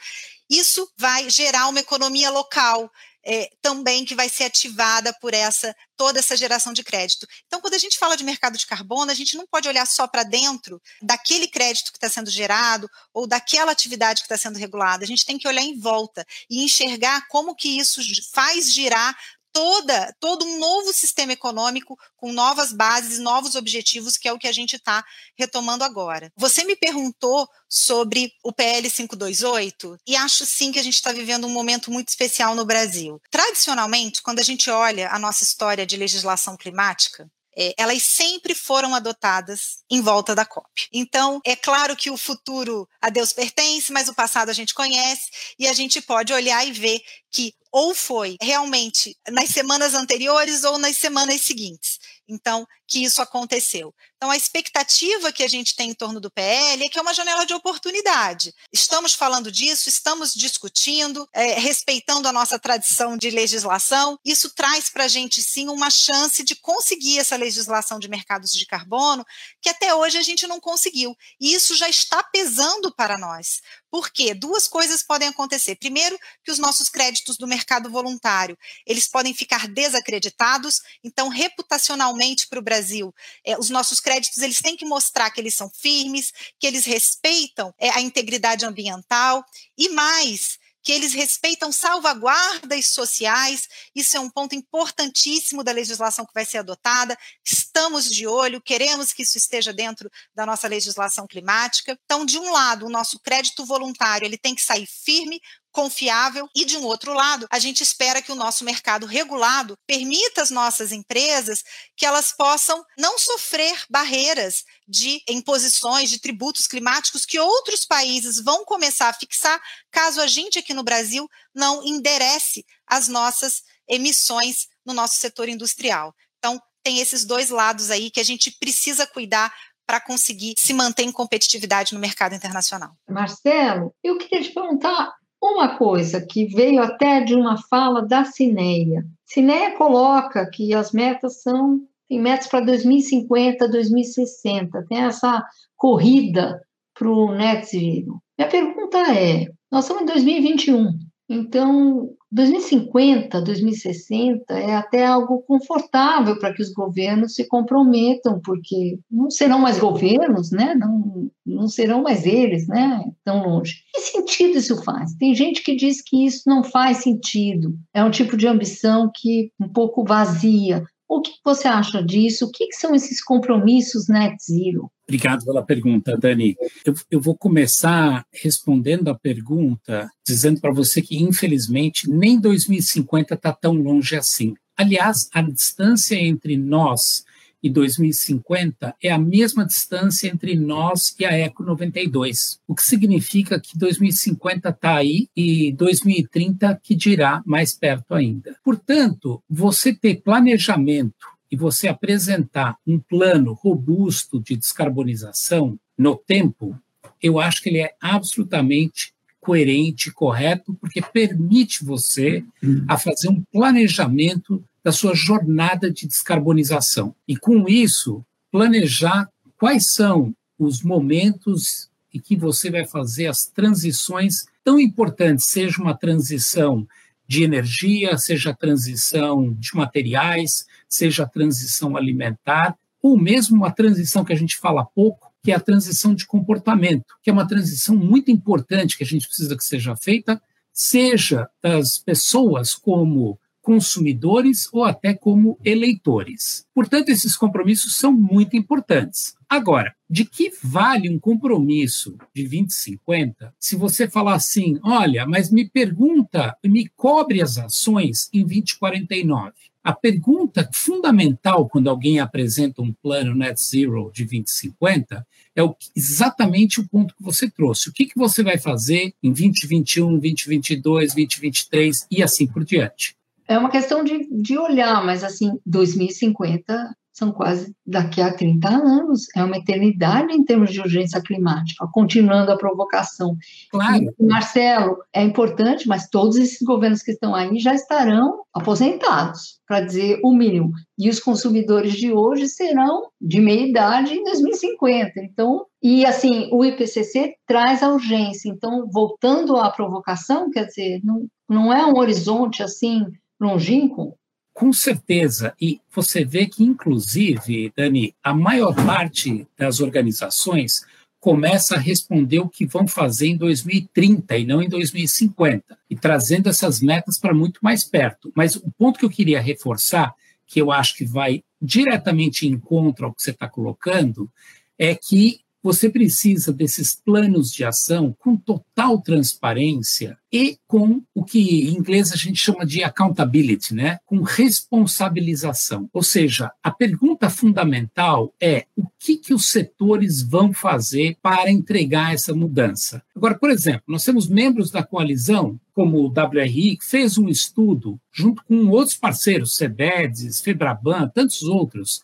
Isso 0.48 0.90
vai 0.96 1.28
gerar 1.28 1.68
uma 1.68 1.80
economia 1.80 2.30
local, 2.30 2.90
é, 3.24 3.50
também 3.60 4.04
que 4.04 4.14
vai 4.14 4.28
ser 4.28 4.44
ativada 4.44 5.12
por 5.20 5.34
essa 5.34 5.74
toda 5.96 6.20
essa 6.20 6.36
geração 6.36 6.72
de 6.72 6.84
crédito. 6.84 7.26
Então, 7.46 7.60
quando 7.60 7.74
a 7.74 7.78
gente 7.78 7.98
fala 7.98 8.16
de 8.16 8.22
mercado 8.22 8.56
de 8.56 8.64
carbono, 8.64 9.10
a 9.10 9.14
gente 9.14 9.36
não 9.36 9.44
pode 9.48 9.68
olhar 9.68 9.84
só 9.84 10.06
para 10.06 10.22
dentro 10.22 10.80
daquele 11.02 11.48
crédito 11.48 11.90
que 11.90 11.98
está 11.98 12.08
sendo 12.08 12.30
gerado 12.30 12.88
ou 13.12 13.26
daquela 13.26 13.72
atividade 13.72 14.20
que 14.20 14.26
está 14.26 14.38
sendo 14.38 14.58
regulada. 14.58 15.02
A 15.02 15.06
gente 15.06 15.26
tem 15.26 15.36
que 15.36 15.48
olhar 15.48 15.62
em 15.62 15.76
volta 15.76 16.24
e 16.48 16.62
enxergar 16.62 17.26
como 17.26 17.56
que 17.56 17.68
isso 17.78 18.00
faz 18.32 18.72
girar 18.72 19.16
toda, 19.58 20.14
todo 20.20 20.44
um 20.44 20.56
novo 20.60 20.92
sistema 20.92 21.32
econômico 21.32 21.98
com 22.16 22.32
novas 22.32 22.72
bases, 22.72 23.18
novos 23.18 23.56
objetivos, 23.56 24.16
que 24.16 24.28
é 24.28 24.32
o 24.32 24.38
que 24.38 24.46
a 24.46 24.52
gente 24.52 24.76
está 24.76 25.04
retomando 25.36 25.82
agora. 25.82 26.32
Você 26.36 26.62
me 26.62 26.76
perguntou 26.76 27.48
sobre 27.68 28.32
o 28.44 28.52
PL 28.52 28.88
528 28.88 29.98
e 30.06 30.14
acho 30.14 30.46
sim 30.46 30.70
que 30.70 30.78
a 30.78 30.82
gente 30.82 30.94
está 30.94 31.10
vivendo 31.10 31.48
um 31.48 31.50
momento 31.50 31.90
muito 31.90 32.06
especial 32.06 32.54
no 32.54 32.64
Brasil. 32.64 33.20
Tradicionalmente, 33.32 34.22
quando 34.22 34.38
a 34.38 34.44
gente 34.44 34.70
olha 34.70 35.10
a 35.10 35.18
nossa 35.18 35.42
história 35.42 35.84
de 35.84 35.96
legislação 35.96 36.56
climática, 36.56 37.28
é, 37.60 37.74
elas 37.76 38.04
sempre 38.04 38.54
foram 38.54 38.94
adotadas 38.94 39.82
em 39.90 40.00
volta 40.00 40.32
da 40.32 40.44
COP. 40.44 40.88
Então, 40.92 41.40
é 41.44 41.56
claro 41.56 41.96
que 41.96 42.08
o 42.08 42.16
futuro 42.16 42.88
a 43.02 43.10
Deus 43.10 43.32
pertence, 43.32 43.92
mas 43.92 44.08
o 44.08 44.14
passado 44.14 44.48
a 44.48 44.52
gente 44.52 44.72
conhece 44.72 45.28
e 45.58 45.66
a 45.66 45.72
gente 45.72 46.00
pode 46.00 46.32
olhar 46.32 46.64
e 46.64 46.70
ver 46.70 47.02
que 47.30 47.54
ou 47.70 47.94
foi 47.94 48.36
realmente 48.40 49.16
nas 49.28 49.50
semanas 49.50 49.94
anteriores 49.94 50.64
ou 50.64 50.78
nas 50.78 50.96
semanas 50.96 51.42
seguintes. 51.42 51.98
Então, 52.26 52.66
que 52.86 53.04
isso 53.04 53.22
aconteceu. 53.22 53.94
Então, 54.16 54.30
a 54.30 54.36
expectativa 54.36 55.32
que 55.32 55.42
a 55.42 55.48
gente 55.48 55.74
tem 55.74 55.90
em 55.90 55.94
torno 55.94 56.20
do 56.20 56.30
PL 56.30 56.84
é 56.84 56.88
que 56.88 56.98
é 56.98 57.02
uma 57.02 57.14
janela 57.14 57.46
de 57.46 57.54
oportunidade. 57.54 58.54
Estamos 58.72 59.14
falando 59.14 59.50
disso, 59.50 59.88
estamos 59.88 60.34
discutindo, 60.34 61.26
é, 61.32 61.58
respeitando 61.58 62.28
a 62.28 62.32
nossa 62.32 62.58
tradição 62.58 63.16
de 63.16 63.30
legislação. 63.30 64.18
Isso 64.24 64.50
traz 64.54 64.90
para 64.90 65.04
a 65.04 65.08
gente, 65.08 65.42
sim, 65.42 65.68
uma 65.68 65.88
chance 65.88 66.42
de 66.42 66.56
conseguir 66.56 67.18
essa 67.18 67.36
legislação 67.36 67.98
de 67.98 68.08
mercados 68.08 68.52
de 68.52 68.66
carbono, 68.66 69.24
que 69.62 69.68
até 69.68 69.94
hoje 69.94 70.18
a 70.18 70.22
gente 70.22 70.46
não 70.46 70.60
conseguiu. 70.60 71.16
E 71.40 71.54
isso 71.54 71.76
já 71.76 71.88
está 71.88 72.22
pesando 72.22 72.94
para 72.94 73.16
nós. 73.16 73.60
Por 73.90 74.10
quê? 74.10 74.34
Duas 74.34 74.68
coisas 74.68 75.02
podem 75.02 75.28
acontecer. 75.28 75.76
Primeiro, 75.76 76.18
que 76.44 76.50
os 76.50 76.58
nossos 76.58 76.88
créditos 76.88 77.36
do 77.36 77.46
mercado 77.46 77.90
voluntário, 77.90 78.56
eles 78.86 79.08
podem 79.08 79.32
ficar 79.32 79.66
desacreditados, 79.68 80.80
então, 81.02 81.28
reputacionalmente 81.28 82.46
para 82.46 82.58
o 82.58 82.62
Brasil, 82.62 83.14
é, 83.44 83.58
os 83.58 83.70
nossos 83.70 84.00
créditos 84.00 84.38
eles 84.38 84.60
têm 84.60 84.76
que 84.76 84.84
mostrar 84.84 85.30
que 85.30 85.40
eles 85.40 85.54
são 85.54 85.70
firmes, 85.70 86.32
que 86.58 86.66
eles 86.66 86.84
respeitam 86.84 87.74
é, 87.78 87.90
a 87.90 88.00
integridade 88.00 88.64
ambiental 88.64 89.44
e 89.76 89.88
mais 89.90 90.58
que 90.88 90.92
eles 90.92 91.12
respeitam 91.12 91.70
salvaguardas 91.70 92.86
sociais. 92.86 93.68
Isso 93.94 94.16
é 94.16 94.20
um 94.20 94.30
ponto 94.30 94.54
importantíssimo 94.54 95.62
da 95.62 95.70
legislação 95.70 96.24
que 96.24 96.32
vai 96.32 96.46
ser 96.46 96.56
adotada. 96.56 97.14
Estamos 97.44 98.06
de 98.06 98.26
olho, 98.26 98.58
queremos 98.58 99.12
que 99.12 99.22
isso 99.22 99.36
esteja 99.36 99.70
dentro 99.70 100.10
da 100.34 100.46
nossa 100.46 100.66
legislação 100.66 101.26
climática. 101.26 101.94
Então, 102.06 102.24
de 102.24 102.38
um 102.38 102.50
lado, 102.50 102.86
o 102.86 102.88
nosso 102.88 103.20
crédito 103.20 103.66
voluntário 103.66 104.24
ele 104.24 104.38
tem 104.38 104.54
que 104.54 104.62
sair 104.62 104.86
firme, 104.86 105.38
confiável 105.72 106.48
e 106.54 106.64
de 106.64 106.76
um 106.76 106.84
outro 106.84 107.12
lado, 107.12 107.46
a 107.50 107.58
gente 107.58 107.82
espera 107.82 108.22
que 108.22 108.32
o 108.32 108.34
nosso 108.34 108.64
mercado 108.64 109.06
regulado 109.06 109.76
permita 109.86 110.42
às 110.42 110.50
nossas 110.50 110.92
empresas 110.92 111.62
que 111.96 112.06
elas 112.06 112.32
possam 112.32 112.84
não 112.96 113.18
sofrer 113.18 113.84
barreiras 113.88 114.64
de 114.86 115.22
imposições 115.28 116.10
de 116.10 116.20
tributos 116.20 116.66
climáticos 116.66 117.24
que 117.24 117.38
outros 117.38 117.84
países 117.84 118.40
vão 118.40 118.64
começar 118.64 119.08
a 119.08 119.12
fixar, 119.12 119.60
caso 119.90 120.20
a 120.20 120.26
gente 120.26 120.58
aqui 120.58 120.74
no 120.74 120.82
Brasil 120.82 121.28
não 121.54 121.84
enderece 121.84 122.64
as 122.86 123.08
nossas 123.08 123.62
emissões 123.88 124.66
no 124.84 124.92
nosso 124.94 125.16
setor 125.16 125.48
industrial. 125.48 126.14
Então, 126.38 126.60
tem 126.82 127.00
esses 127.00 127.24
dois 127.24 127.50
lados 127.50 127.90
aí 127.90 128.10
que 128.10 128.20
a 128.20 128.24
gente 128.24 128.50
precisa 128.52 129.06
cuidar 129.06 129.52
para 129.86 130.00
conseguir 130.00 130.54
se 130.58 130.74
manter 130.74 131.02
em 131.02 131.10
competitividade 131.10 131.94
no 131.94 132.00
mercado 132.00 132.34
internacional. 132.34 132.92
Marcelo, 133.08 133.94
eu 134.04 134.18
queria 134.18 134.42
te 134.42 134.52
perguntar 134.52 135.14
uma 135.42 135.76
coisa 135.76 136.20
que 136.20 136.46
veio 136.46 136.82
até 136.82 137.20
de 137.20 137.34
uma 137.34 137.56
fala 137.68 138.02
da 138.02 138.24
Cineia. 138.24 139.04
Cineia 139.24 139.76
coloca 139.76 140.48
que 140.50 140.74
as 140.74 140.92
metas 140.92 141.42
são 141.42 141.80
tem 142.08 142.18
metas 142.18 142.46
para 142.46 142.64
2050, 142.64 143.68
2060, 143.68 144.86
tem 144.88 144.98
essa 144.98 145.44
corrida 145.76 146.60
para 146.94 147.08
o 147.08 147.32
net 147.32 147.66
zero. 147.66 148.20
Minha 148.38 148.50
pergunta 148.50 148.98
é: 149.14 149.46
nós 149.70 149.84
estamos 149.84 150.02
em 150.02 150.06
2021, 150.06 150.98
então 151.28 152.10
2050, 152.30 153.40
2060 153.40 154.54
é 154.54 154.74
até 154.74 155.06
algo 155.06 155.42
confortável 155.42 156.38
para 156.38 156.52
que 156.52 156.62
os 156.62 156.72
governos 156.72 157.34
se 157.34 157.46
comprometam, 157.46 158.40
porque 158.40 158.98
não 159.10 159.30
serão 159.30 159.58
mais 159.58 159.78
governos, 159.78 160.50
né? 160.50 160.74
Não, 160.74 161.30
não 161.44 161.68
serão 161.68 162.02
mais 162.02 162.26
eles, 162.26 162.66
né? 162.66 163.02
Tão 163.24 163.42
longe. 163.42 163.82
Que 163.94 164.00
sentido 164.00 164.58
isso 164.58 164.82
faz? 164.82 165.14
Tem 165.14 165.34
gente 165.34 165.62
que 165.62 165.74
diz 165.74 166.02
que 166.02 166.26
isso 166.26 166.42
não 166.46 166.62
faz 166.62 166.98
sentido. 166.98 167.74
É 167.94 168.04
um 168.04 168.10
tipo 168.10 168.36
de 168.36 168.46
ambição 168.46 169.10
que 169.14 169.50
um 169.58 169.68
pouco 169.68 170.04
vazia. 170.04 170.84
O 171.08 171.22
que 171.22 171.32
você 171.42 171.66
acha 171.66 172.02
disso? 172.02 172.44
O 172.44 172.50
que, 172.50 172.70
são 172.72 172.94
esses 172.94 173.24
compromissos 173.24 174.08
net 174.08 174.36
zero? 174.42 174.90
Obrigado 175.08 175.42
pela 175.42 175.64
pergunta, 175.64 176.18
Dani. 176.18 176.54
Eu, 176.84 176.94
eu 177.10 177.18
vou 177.18 177.34
começar 177.34 178.26
respondendo 178.30 179.08
a 179.08 179.14
pergunta, 179.14 180.06
dizendo 180.26 180.60
para 180.60 180.70
você 180.70 181.00
que, 181.00 181.16
infelizmente, 181.16 182.10
nem 182.10 182.38
2050 182.38 183.32
está 183.32 183.50
tão 183.50 183.72
longe 183.72 184.14
assim. 184.16 184.54
Aliás, 184.76 185.26
a 185.32 185.40
distância 185.40 186.14
entre 186.14 186.58
nós 186.58 187.24
e 187.62 187.70
2050 187.70 188.94
é 189.02 189.10
a 189.10 189.18
mesma 189.18 189.64
distância 189.64 190.28
entre 190.28 190.54
nós 190.54 191.16
e 191.18 191.24
a 191.24 191.32
Eco 191.32 191.62
92, 191.62 192.60
o 192.68 192.74
que 192.74 192.82
significa 192.82 193.58
que 193.58 193.78
2050 193.78 194.68
está 194.68 194.94
aí 194.94 195.26
e 195.34 195.72
2030 195.72 196.78
que 196.82 196.94
dirá 196.94 197.42
mais 197.46 197.72
perto 197.72 198.14
ainda. 198.14 198.54
Portanto, 198.62 199.42
você 199.48 199.94
ter 199.94 200.20
planejamento 200.22 201.37
e 201.50 201.56
você 201.56 201.88
apresentar 201.88 202.76
um 202.86 202.98
plano 202.98 203.52
robusto 203.52 204.40
de 204.40 204.56
descarbonização 204.56 205.78
no 205.96 206.16
tempo, 206.16 206.78
eu 207.22 207.40
acho 207.40 207.62
que 207.62 207.68
ele 207.68 207.78
é 207.78 207.94
absolutamente 208.00 209.12
coerente, 209.40 210.10
correto, 210.10 210.74
porque 210.74 211.00
permite 211.00 211.84
você 211.84 212.44
a 212.86 212.98
fazer 212.98 213.28
um 213.28 213.42
planejamento 213.50 214.62
da 214.84 214.92
sua 214.92 215.14
jornada 215.14 215.90
de 215.90 216.06
descarbonização. 216.06 217.14
E 217.26 217.36
com 217.36 217.68
isso, 217.68 218.24
planejar 218.50 219.28
quais 219.56 219.92
são 219.92 220.34
os 220.58 220.82
momentos 220.82 221.88
em 222.12 222.20
que 222.20 222.36
você 222.36 222.70
vai 222.70 222.86
fazer 222.86 223.26
as 223.26 223.46
transições 223.46 224.46
tão 224.64 224.78
importantes, 224.78 225.46
seja 225.46 225.80
uma 225.80 225.94
transição 225.94 226.86
de 227.26 227.42
energia, 227.42 228.16
seja 228.16 228.50
a 228.50 228.54
transição 228.54 229.52
de 229.52 229.74
materiais, 229.74 230.66
seja 230.88 231.24
a 231.24 231.28
transição 231.28 231.96
alimentar, 231.96 232.76
ou 233.02 233.16
mesmo 233.16 233.56
uma 233.56 233.70
transição 233.70 234.24
que 234.24 234.32
a 234.32 234.36
gente 234.36 234.56
fala 234.56 234.84
pouco, 234.84 235.32
que 235.42 235.52
é 235.52 235.54
a 235.54 235.60
transição 235.60 236.14
de 236.14 236.26
comportamento, 236.26 237.14
que 237.22 237.30
é 237.30 237.32
uma 237.32 237.46
transição 237.46 237.96
muito 237.96 238.30
importante 238.30 238.96
que 238.96 239.04
a 239.04 239.06
gente 239.06 239.26
precisa 239.26 239.56
que 239.56 239.64
seja 239.64 239.96
feita, 239.96 240.40
seja 240.72 241.48
das 241.62 241.98
pessoas 241.98 242.74
como 242.74 243.38
consumidores 243.68 244.66
ou 244.72 244.82
até 244.82 245.12
como 245.12 245.58
eleitores. 245.62 246.64
Portanto, 246.74 247.10
esses 247.10 247.36
compromissos 247.36 247.96
são 247.96 248.10
muito 248.10 248.56
importantes. 248.56 249.34
Agora, 249.46 249.94
de 250.08 250.24
que 250.24 250.50
vale 250.62 251.10
um 251.10 251.18
compromisso 251.18 252.16
de 252.34 252.44
2050 252.44 253.54
se 253.58 253.76
você 253.76 254.08
falar 254.08 254.36
assim, 254.36 254.78
olha, 254.82 255.26
mas 255.26 255.50
me 255.50 255.68
pergunta, 255.68 256.56
me 256.64 256.88
cobre 256.96 257.42
as 257.42 257.58
ações 257.58 258.30
em 258.32 258.40
2049? 258.40 259.52
A 259.88 259.94
pergunta 259.94 260.68
fundamental 260.70 261.66
quando 261.66 261.88
alguém 261.88 262.20
apresenta 262.20 262.82
um 262.82 262.92
plano 262.92 263.34
net 263.34 263.58
zero 263.58 264.10
de 264.12 264.22
2050 264.22 265.26
é 265.56 265.62
o, 265.62 265.74
exatamente 265.96 266.78
o 266.78 266.86
ponto 266.86 267.16
que 267.16 267.22
você 267.22 267.50
trouxe. 267.50 267.88
O 267.88 267.92
que, 267.94 268.04
que 268.04 268.18
você 268.18 268.42
vai 268.42 268.58
fazer 268.58 269.14
em 269.22 269.32
2021, 269.32 270.18
2022, 270.18 271.14
2023 271.14 272.06
e 272.10 272.22
assim 272.22 272.46
por 272.46 272.66
diante? 272.66 273.16
É 273.48 273.56
uma 273.56 273.70
questão 273.70 274.04
de, 274.04 274.28
de 274.30 274.58
olhar, 274.58 275.02
mas 275.06 275.24
assim, 275.24 275.58
2050 275.64 276.94
são 277.18 277.32
quase 277.32 277.74
daqui 277.84 278.22
a 278.22 278.32
30 278.32 278.68
anos, 278.68 279.26
é 279.36 279.42
uma 279.42 279.56
eternidade 279.56 280.32
em 280.32 280.44
termos 280.44 280.72
de 280.72 280.80
urgência 280.80 281.20
climática, 281.20 281.86
continuando 281.92 282.52
a 282.52 282.56
provocação. 282.56 283.36
Claro. 283.70 284.14
E, 284.18 284.24
Marcelo, 284.24 284.98
é 285.12 285.22
importante, 285.22 285.88
mas 285.88 286.08
todos 286.08 286.36
esses 286.36 286.62
governos 286.62 287.02
que 287.02 287.10
estão 287.10 287.34
aí 287.34 287.58
já 287.58 287.74
estarão 287.74 288.42
aposentados, 288.54 289.58
para 289.66 289.80
dizer 289.80 290.20
o 290.22 290.32
mínimo. 290.32 290.70
E 290.96 291.10
os 291.10 291.18
consumidores 291.20 291.92
de 291.92 292.12
hoje 292.12 292.48
serão 292.48 293.08
de 293.20 293.40
meia 293.40 293.66
idade 293.66 294.14
em 294.14 294.22
2050. 294.24 295.20
Então, 295.20 295.66
e 295.82 296.06
assim, 296.06 296.48
o 296.52 296.64
IPCC 296.64 297.34
traz 297.46 297.82
a 297.82 297.92
urgência. 297.92 298.48
Então, 298.48 298.88
voltando 298.90 299.56
à 299.56 299.70
provocação, 299.70 300.50
quer 300.50 300.66
dizer, 300.66 301.00
não, 301.04 301.26
não 301.48 301.72
é 301.72 301.84
um 301.84 301.96
horizonte 301.98 302.62
assim 302.62 303.04
longínquo? 303.40 304.16
Com 304.58 304.72
certeza. 304.72 305.54
E 305.60 305.80
você 305.94 306.24
vê 306.24 306.44
que, 306.44 306.64
inclusive, 306.64 307.72
Dani, 307.76 308.12
a 308.20 308.34
maior 308.34 308.74
parte 308.74 309.46
das 309.56 309.78
organizações 309.78 310.84
começa 311.20 311.76
a 311.76 311.78
responder 311.78 312.40
o 312.40 312.48
que 312.48 312.66
vão 312.66 312.84
fazer 312.84 313.28
em 313.28 313.36
2030 313.36 314.36
e 314.36 314.44
não 314.44 314.60
em 314.60 314.68
2050, 314.68 315.78
e 315.88 315.94
trazendo 315.94 316.48
essas 316.48 316.80
metas 316.80 317.20
para 317.20 317.32
muito 317.32 317.60
mais 317.62 317.84
perto. 317.84 318.32
Mas 318.34 318.56
o 318.56 318.68
ponto 318.76 318.98
que 318.98 319.04
eu 319.04 319.10
queria 319.10 319.40
reforçar, 319.40 320.12
que 320.44 320.60
eu 320.60 320.72
acho 320.72 320.96
que 320.96 321.04
vai 321.04 321.44
diretamente 321.62 322.44
em 322.44 322.58
contra 322.58 323.06
ao 323.06 323.14
que 323.14 323.22
você 323.22 323.30
está 323.30 323.48
colocando, 323.48 324.28
é 324.76 324.92
que 324.92 325.38
você 325.68 325.90
precisa 325.90 326.50
desses 326.50 326.94
planos 326.94 327.52
de 327.52 327.62
ação 327.62 328.16
com 328.18 328.34
total 328.34 329.02
transparência 329.02 330.16
e 330.32 330.56
com 330.66 331.02
o 331.14 331.22
que 331.22 331.68
em 331.68 331.76
inglês 331.76 332.10
a 332.10 332.16
gente 332.16 332.38
chama 332.38 332.64
de 332.64 332.82
accountability, 332.82 333.74
né? 333.74 333.98
Com 334.06 334.22
responsabilização. 334.22 335.86
Ou 335.92 336.02
seja, 336.02 336.50
a 336.62 336.70
pergunta 336.70 337.28
fundamental 337.28 338.32
é 338.40 338.64
o 338.74 338.84
que, 338.98 339.18
que 339.18 339.34
os 339.34 339.50
setores 339.50 340.22
vão 340.22 340.54
fazer 340.54 341.18
para 341.20 341.50
entregar 341.50 342.14
essa 342.14 342.34
mudança. 342.34 343.02
Agora, 343.14 343.38
por 343.38 343.50
exemplo, 343.50 343.82
nós 343.86 344.04
temos 344.04 344.26
membros 344.26 344.70
da 344.70 344.82
coalizão 344.82 345.60
como 345.74 345.98
o 345.98 346.08
WRI, 346.08 346.78
fez 346.80 347.18
um 347.18 347.28
estudo 347.28 348.00
junto 348.10 348.42
com 348.44 348.68
outros 348.68 348.96
parceiros, 348.96 349.54
CEBEDES, 349.54 350.40
FEBRABAN, 350.40 351.08
tantos 351.14 351.42
outros, 351.42 352.02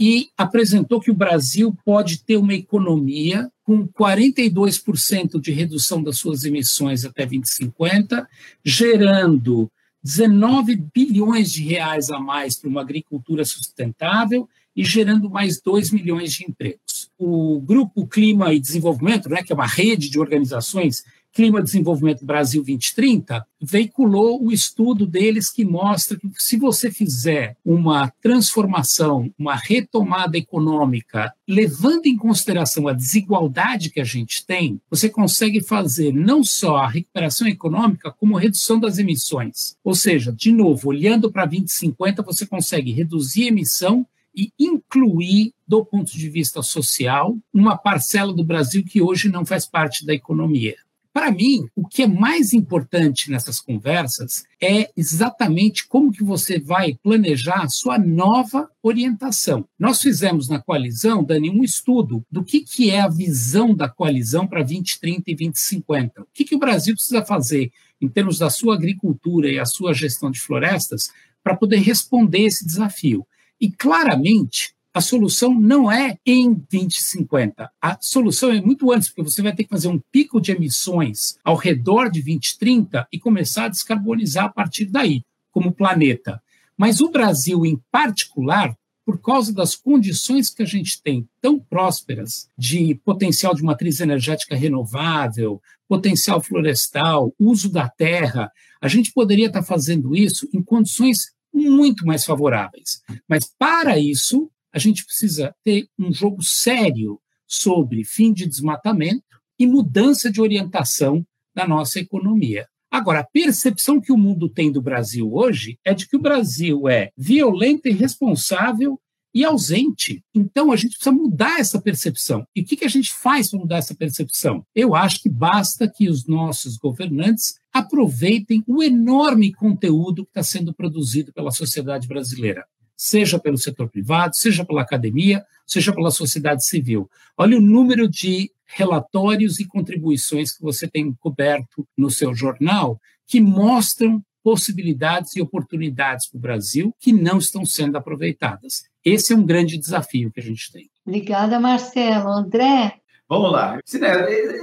e 0.00 0.30
apresentou 0.36 0.98
que 0.98 1.10
o 1.10 1.14
Brasil 1.14 1.76
pode 1.84 2.24
ter 2.24 2.38
uma 2.38 2.54
economia 2.54 3.52
com 3.62 3.86
42% 3.86 5.38
de 5.38 5.52
redução 5.52 6.02
das 6.02 6.16
suas 6.16 6.44
emissões 6.44 7.04
até 7.04 7.26
2050, 7.26 8.26
gerando 8.64 9.70
19 10.02 10.76
bilhões 10.94 11.52
de 11.52 11.62
reais 11.64 12.10
a 12.10 12.18
mais 12.18 12.56
para 12.56 12.70
uma 12.70 12.80
agricultura 12.80 13.44
sustentável 13.44 14.48
e 14.74 14.82
gerando 14.82 15.28
mais 15.28 15.60
2 15.60 15.90
milhões 15.90 16.32
de 16.32 16.44
empregos. 16.48 17.10
O 17.18 17.60
Grupo 17.60 18.06
Clima 18.06 18.54
e 18.54 18.58
Desenvolvimento, 18.58 19.28
né, 19.28 19.42
que 19.42 19.52
é 19.52 19.54
uma 19.54 19.66
rede 19.66 20.08
de 20.08 20.18
organizações 20.18 21.04
Clima 21.32 21.62
Desenvolvimento 21.62 22.24
Brasil 22.24 22.62
2030, 22.62 23.46
veiculou 23.60 24.42
o 24.44 24.50
estudo 24.50 25.06
deles 25.06 25.50
que 25.50 25.64
mostra 25.64 26.18
que 26.18 26.28
se 26.38 26.56
você 26.56 26.90
fizer 26.90 27.56
uma 27.64 28.12
transformação, 28.20 29.32
uma 29.38 29.54
retomada 29.54 30.36
econômica, 30.36 31.32
levando 31.48 32.06
em 32.06 32.16
consideração 32.16 32.88
a 32.88 32.92
desigualdade 32.92 33.90
que 33.90 34.00
a 34.00 34.04
gente 34.04 34.44
tem, 34.44 34.80
você 34.90 35.08
consegue 35.08 35.60
fazer 35.62 36.12
não 36.12 36.42
só 36.42 36.78
a 36.78 36.88
recuperação 36.88 37.46
econômica, 37.46 38.10
como 38.10 38.36
a 38.36 38.40
redução 38.40 38.80
das 38.80 38.98
emissões. 38.98 39.76
Ou 39.84 39.94
seja, 39.94 40.32
de 40.32 40.52
novo, 40.52 40.88
olhando 40.88 41.30
para 41.30 41.46
2050, 41.46 42.22
você 42.22 42.44
consegue 42.44 42.92
reduzir 42.92 43.44
a 43.44 43.48
emissão 43.48 44.06
e 44.34 44.52
incluir, 44.58 45.52
do 45.66 45.84
ponto 45.84 46.10
de 46.10 46.28
vista 46.28 46.62
social, 46.62 47.36
uma 47.52 47.76
parcela 47.76 48.32
do 48.32 48.44
Brasil 48.44 48.84
que 48.84 49.00
hoje 49.00 49.28
não 49.28 49.44
faz 49.44 49.66
parte 49.66 50.04
da 50.04 50.14
economia. 50.14 50.76
Para 51.12 51.32
mim, 51.32 51.66
o 51.74 51.88
que 51.88 52.02
é 52.02 52.06
mais 52.06 52.52
importante 52.52 53.30
nessas 53.30 53.60
conversas 53.60 54.44
é 54.62 54.88
exatamente 54.96 55.88
como 55.88 56.12
que 56.12 56.22
você 56.22 56.60
vai 56.60 56.94
planejar 57.02 57.62
a 57.62 57.68
sua 57.68 57.98
nova 57.98 58.70
orientação. 58.80 59.66
Nós 59.76 60.00
fizemos 60.00 60.48
na 60.48 60.60
coalizão, 60.60 61.24
Dani, 61.24 61.50
um 61.50 61.64
estudo 61.64 62.24
do 62.30 62.44
que, 62.44 62.60
que 62.60 62.90
é 62.90 63.00
a 63.00 63.08
visão 63.08 63.74
da 63.74 63.88
coalizão 63.88 64.46
para 64.46 64.62
2030 64.62 65.30
e 65.32 65.34
2050. 65.34 66.22
O 66.22 66.26
que, 66.32 66.44
que 66.44 66.54
o 66.54 66.60
Brasil 66.60 66.94
precisa 66.94 67.24
fazer 67.24 67.72
em 68.00 68.08
termos 68.08 68.38
da 68.38 68.48
sua 68.48 68.74
agricultura 68.74 69.50
e 69.50 69.58
a 69.58 69.64
sua 69.64 69.92
gestão 69.92 70.30
de 70.30 70.40
florestas 70.40 71.10
para 71.42 71.56
poder 71.56 71.78
responder 71.78 72.42
esse 72.42 72.64
desafio. 72.64 73.26
E 73.60 73.70
claramente, 73.70 74.74
a 74.92 75.00
solução 75.00 75.54
não 75.54 75.90
é 75.90 76.16
em 76.26 76.52
2050. 76.52 77.70
A 77.80 77.98
solução 78.00 78.50
é 78.50 78.60
muito 78.60 78.90
antes, 78.90 79.08
porque 79.08 79.30
você 79.30 79.40
vai 79.40 79.54
ter 79.54 79.64
que 79.64 79.70
fazer 79.70 79.88
um 79.88 80.00
pico 80.10 80.40
de 80.40 80.52
emissões 80.52 81.36
ao 81.44 81.54
redor 81.54 82.10
de 82.10 82.20
2030 82.22 83.06
e 83.12 83.18
começar 83.18 83.66
a 83.66 83.68
descarbonizar 83.68 84.46
a 84.46 84.48
partir 84.48 84.86
daí, 84.86 85.22
como 85.52 85.72
planeta. 85.72 86.42
Mas 86.76 87.00
o 87.00 87.10
Brasil, 87.10 87.64
em 87.64 87.80
particular, 87.90 88.76
por 89.04 89.20
causa 89.20 89.52
das 89.52 89.74
condições 89.74 90.50
que 90.50 90.62
a 90.62 90.66
gente 90.66 91.02
tem 91.02 91.28
tão 91.40 91.58
prósperas 91.58 92.48
de 92.56 92.94
potencial 93.04 93.54
de 93.54 93.62
matriz 93.62 94.00
energética 94.00 94.54
renovável, 94.54 95.60
potencial 95.88 96.40
florestal, 96.40 97.34
uso 97.38 97.70
da 97.70 97.88
terra, 97.88 98.50
a 98.80 98.88
gente 98.88 99.12
poderia 99.12 99.46
estar 99.46 99.62
fazendo 99.62 100.14
isso 100.14 100.48
em 100.54 100.62
condições 100.62 101.32
muito 101.52 102.06
mais 102.06 102.24
favoráveis. 102.24 103.02
Mas 103.28 103.50
para 103.58 103.98
isso, 103.98 104.50
a 104.72 104.78
gente 104.78 105.04
precisa 105.04 105.54
ter 105.64 105.88
um 105.98 106.12
jogo 106.12 106.42
sério 106.42 107.20
sobre 107.46 108.04
fim 108.04 108.32
de 108.32 108.46
desmatamento 108.46 109.24
e 109.58 109.66
mudança 109.66 110.30
de 110.30 110.40
orientação 110.40 111.26
da 111.54 111.66
nossa 111.66 111.98
economia. 111.98 112.66
Agora, 112.90 113.20
a 113.20 113.26
percepção 113.26 114.00
que 114.00 114.12
o 114.12 114.18
mundo 114.18 114.48
tem 114.48 114.70
do 114.72 114.82
Brasil 114.82 115.32
hoje 115.32 115.78
é 115.84 115.94
de 115.94 116.08
que 116.08 116.16
o 116.16 116.20
Brasil 116.20 116.88
é 116.88 117.10
violento, 117.16 117.88
irresponsável 117.88 119.00
e 119.32 119.44
ausente. 119.44 120.24
Então, 120.34 120.72
a 120.72 120.76
gente 120.76 120.92
precisa 120.92 121.12
mudar 121.12 121.60
essa 121.60 121.80
percepção. 121.80 122.44
E 122.54 122.62
o 122.62 122.64
que, 122.64 122.84
a 122.84 122.88
gente 122.88 123.12
faz 123.12 123.50
para 123.50 123.60
mudar 123.60 123.76
essa 123.76 123.94
percepção? 123.94 124.64
Eu 124.74 124.94
acho 124.96 125.22
que 125.22 125.28
basta 125.28 125.88
que 125.88 126.08
os 126.08 126.26
nossos 126.26 126.76
governantes 126.76 127.54
aproveitem 127.72 128.64
o 128.66 128.82
enorme 128.82 129.52
conteúdo 129.52 130.24
que 130.24 130.30
está 130.30 130.42
sendo 130.42 130.74
produzido 130.74 131.32
pela 131.32 131.52
sociedade 131.52 132.08
brasileira 132.08 132.64
seja 133.00 133.38
pelo 133.38 133.56
setor 133.56 133.88
privado, 133.88 134.36
seja 134.36 134.62
pela 134.62 134.82
academia, 134.82 135.42
seja 135.66 135.90
pela 135.90 136.10
sociedade 136.10 136.66
civil. 136.66 137.08
Olha 137.34 137.56
o 137.56 137.60
número 137.60 138.06
de 138.06 138.50
relatórios 138.66 139.58
e 139.58 139.66
contribuições 139.66 140.52
que 140.52 140.62
você 140.62 140.86
tem 140.86 141.10
coberto 141.14 141.88
no 141.96 142.10
seu 142.10 142.34
jornal 142.34 143.00
que 143.26 143.40
mostram 143.40 144.22
possibilidades 144.44 145.34
e 145.34 145.40
oportunidades 145.40 146.28
para 146.28 146.36
o 146.36 146.40
Brasil 146.42 146.94
que 147.00 147.10
não 147.10 147.38
estão 147.38 147.64
sendo 147.64 147.96
aproveitadas. 147.96 148.82
Esse 149.02 149.32
é 149.32 149.36
um 149.36 149.46
grande 149.46 149.78
desafio 149.78 150.30
que 150.30 150.40
a 150.40 150.42
gente 150.42 150.70
tem. 150.70 150.90
Obrigada, 151.06 151.58
Marcelo. 151.58 152.28
André? 152.28 152.96
Vamos 153.26 153.50
lá. 153.50 153.78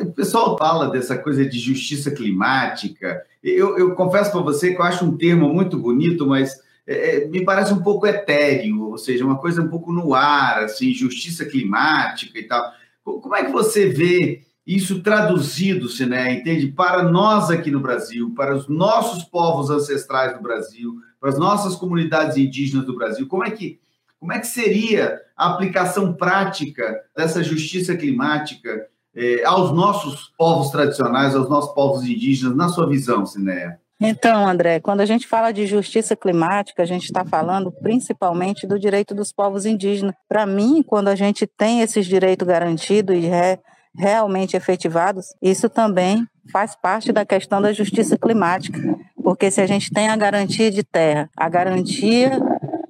O 0.02 0.12
pessoal 0.12 0.56
fala 0.60 0.92
dessa 0.92 1.18
coisa 1.18 1.44
de 1.44 1.58
justiça 1.58 2.12
climática. 2.12 3.20
Eu, 3.42 3.80
eu 3.80 3.96
confesso 3.96 4.32
para 4.32 4.42
você 4.42 4.76
que 4.76 4.80
eu 4.80 4.86
acho 4.86 5.06
um 5.06 5.18
termo 5.18 5.52
muito 5.52 5.80
bonito, 5.80 6.28
mas 6.28 6.67
é, 6.88 7.18
é, 7.18 7.28
me 7.28 7.44
parece 7.44 7.74
um 7.74 7.84
pouco 7.84 8.08
etéreo, 8.08 8.92
ou 8.92 8.98
seja, 8.98 9.26
uma 9.26 9.38
coisa 9.38 9.62
um 9.62 9.68
pouco 9.68 9.92
no 9.92 10.14
ar, 10.14 10.64
assim, 10.64 10.94
justiça 10.94 11.46
climática 11.46 12.40
e 12.40 12.44
tal. 12.44 12.72
Como 13.04 13.36
é 13.36 13.44
que 13.44 13.52
você 13.52 13.90
vê 13.90 14.42
isso 14.66 15.02
traduzido, 15.02 15.90
Siné, 15.90 16.34
entende? 16.34 16.68
Para 16.68 17.04
nós 17.04 17.52
aqui 17.52 17.70
no 17.70 17.82
Brasil, 17.82 18.34
para 18.34 18.56
os 18.56 18.70
nossos 18.70 19.24
povos 19.24 19.70
ancestrais 19.70 20.36
do 20.36 20.42
Brasil, 20.42 20.96
para 21.20 21.30
as 21.30 21.38
nossas 21.38 21.76
comunidades 21.76 22.38
indígenas 22.38 22.86
do 22.86 22.96
Brasil, 22.96 23.28
como 23.28 23.44
é 23.44 23.52
que, 23.52 23.80
como 24.20 24.32
é 24.32 24.40
que 24.40 24.48
seria 24.48 25.20
a 25.36 25.50
aplicação 25.50 26.14
prática 26.14 27.02
dessa 27.16 27.44
justiça 27.44 27.96
climática 27.96 28.88
eh, 29.16 29.44
aos 29.46 29.74
nossos 29.74 30.34
povos 30.38 30.70
tradicionais, 30.70 31.36
aos 31.36 31.50
nossos 31.50 31.74
povos 31.74 32.04
indígenas, 32.04 32.56
na 32.56 32.70
sua 32.70 32.88
visão, 32.88 33.26
Sinéia? 33.26 33.80
Então, 34.00 34.48
André, 34.48 34.80
quando 34.80 35.02
a 35.02 35.06
gente 35.06 35.28
fala 35.28 35.52
de 35.52 35.66
justiça 35.66 36.16
climática, 36.16 36.84
a 36.84 36.86
gente 36.86 37.06
está 37.06 37.26
falando 37.26 37.72
principalmente 37.72 38.68
do 38.68 38.78
direito 38.78 39.16
dos 39.16 39.32
povos 39.32 39.66
indígenas. 39.66 40.14
Para 40.30 40.46
mim, 40.46 40.84
quando 40.84 41.08
a 41.08 41.16
gente 41.16 41.48
tem 41.48 41.82
esses 41.82 42.06
direitos 42.06 42.48
garantidos 42.48 43.16
e 43.16 43.22
re, 43.22 43.60
realmente 43.96 44.56
efetivados, 44.56 45.34
isso 45.42 45.68
também 45.68 46.28
faz 46.52 46.76
parte 46.76 47.12
da 47.12 47.26
questão 47.26 47.60
da 47.60 47.74
justiça 47.74 48.18
climática. 48.18 48.80
Porque 49.24 49.50
se 49.50 49.62
a 49.62 49.66
gente 49.66 49.92
tem 49.92 50.10
a 50.10 50.16
garantia 50.16 50.70
de 50.70 50.84
terra, 50.84 51.28
a 51.36 51.50
garantia 51.50 52.40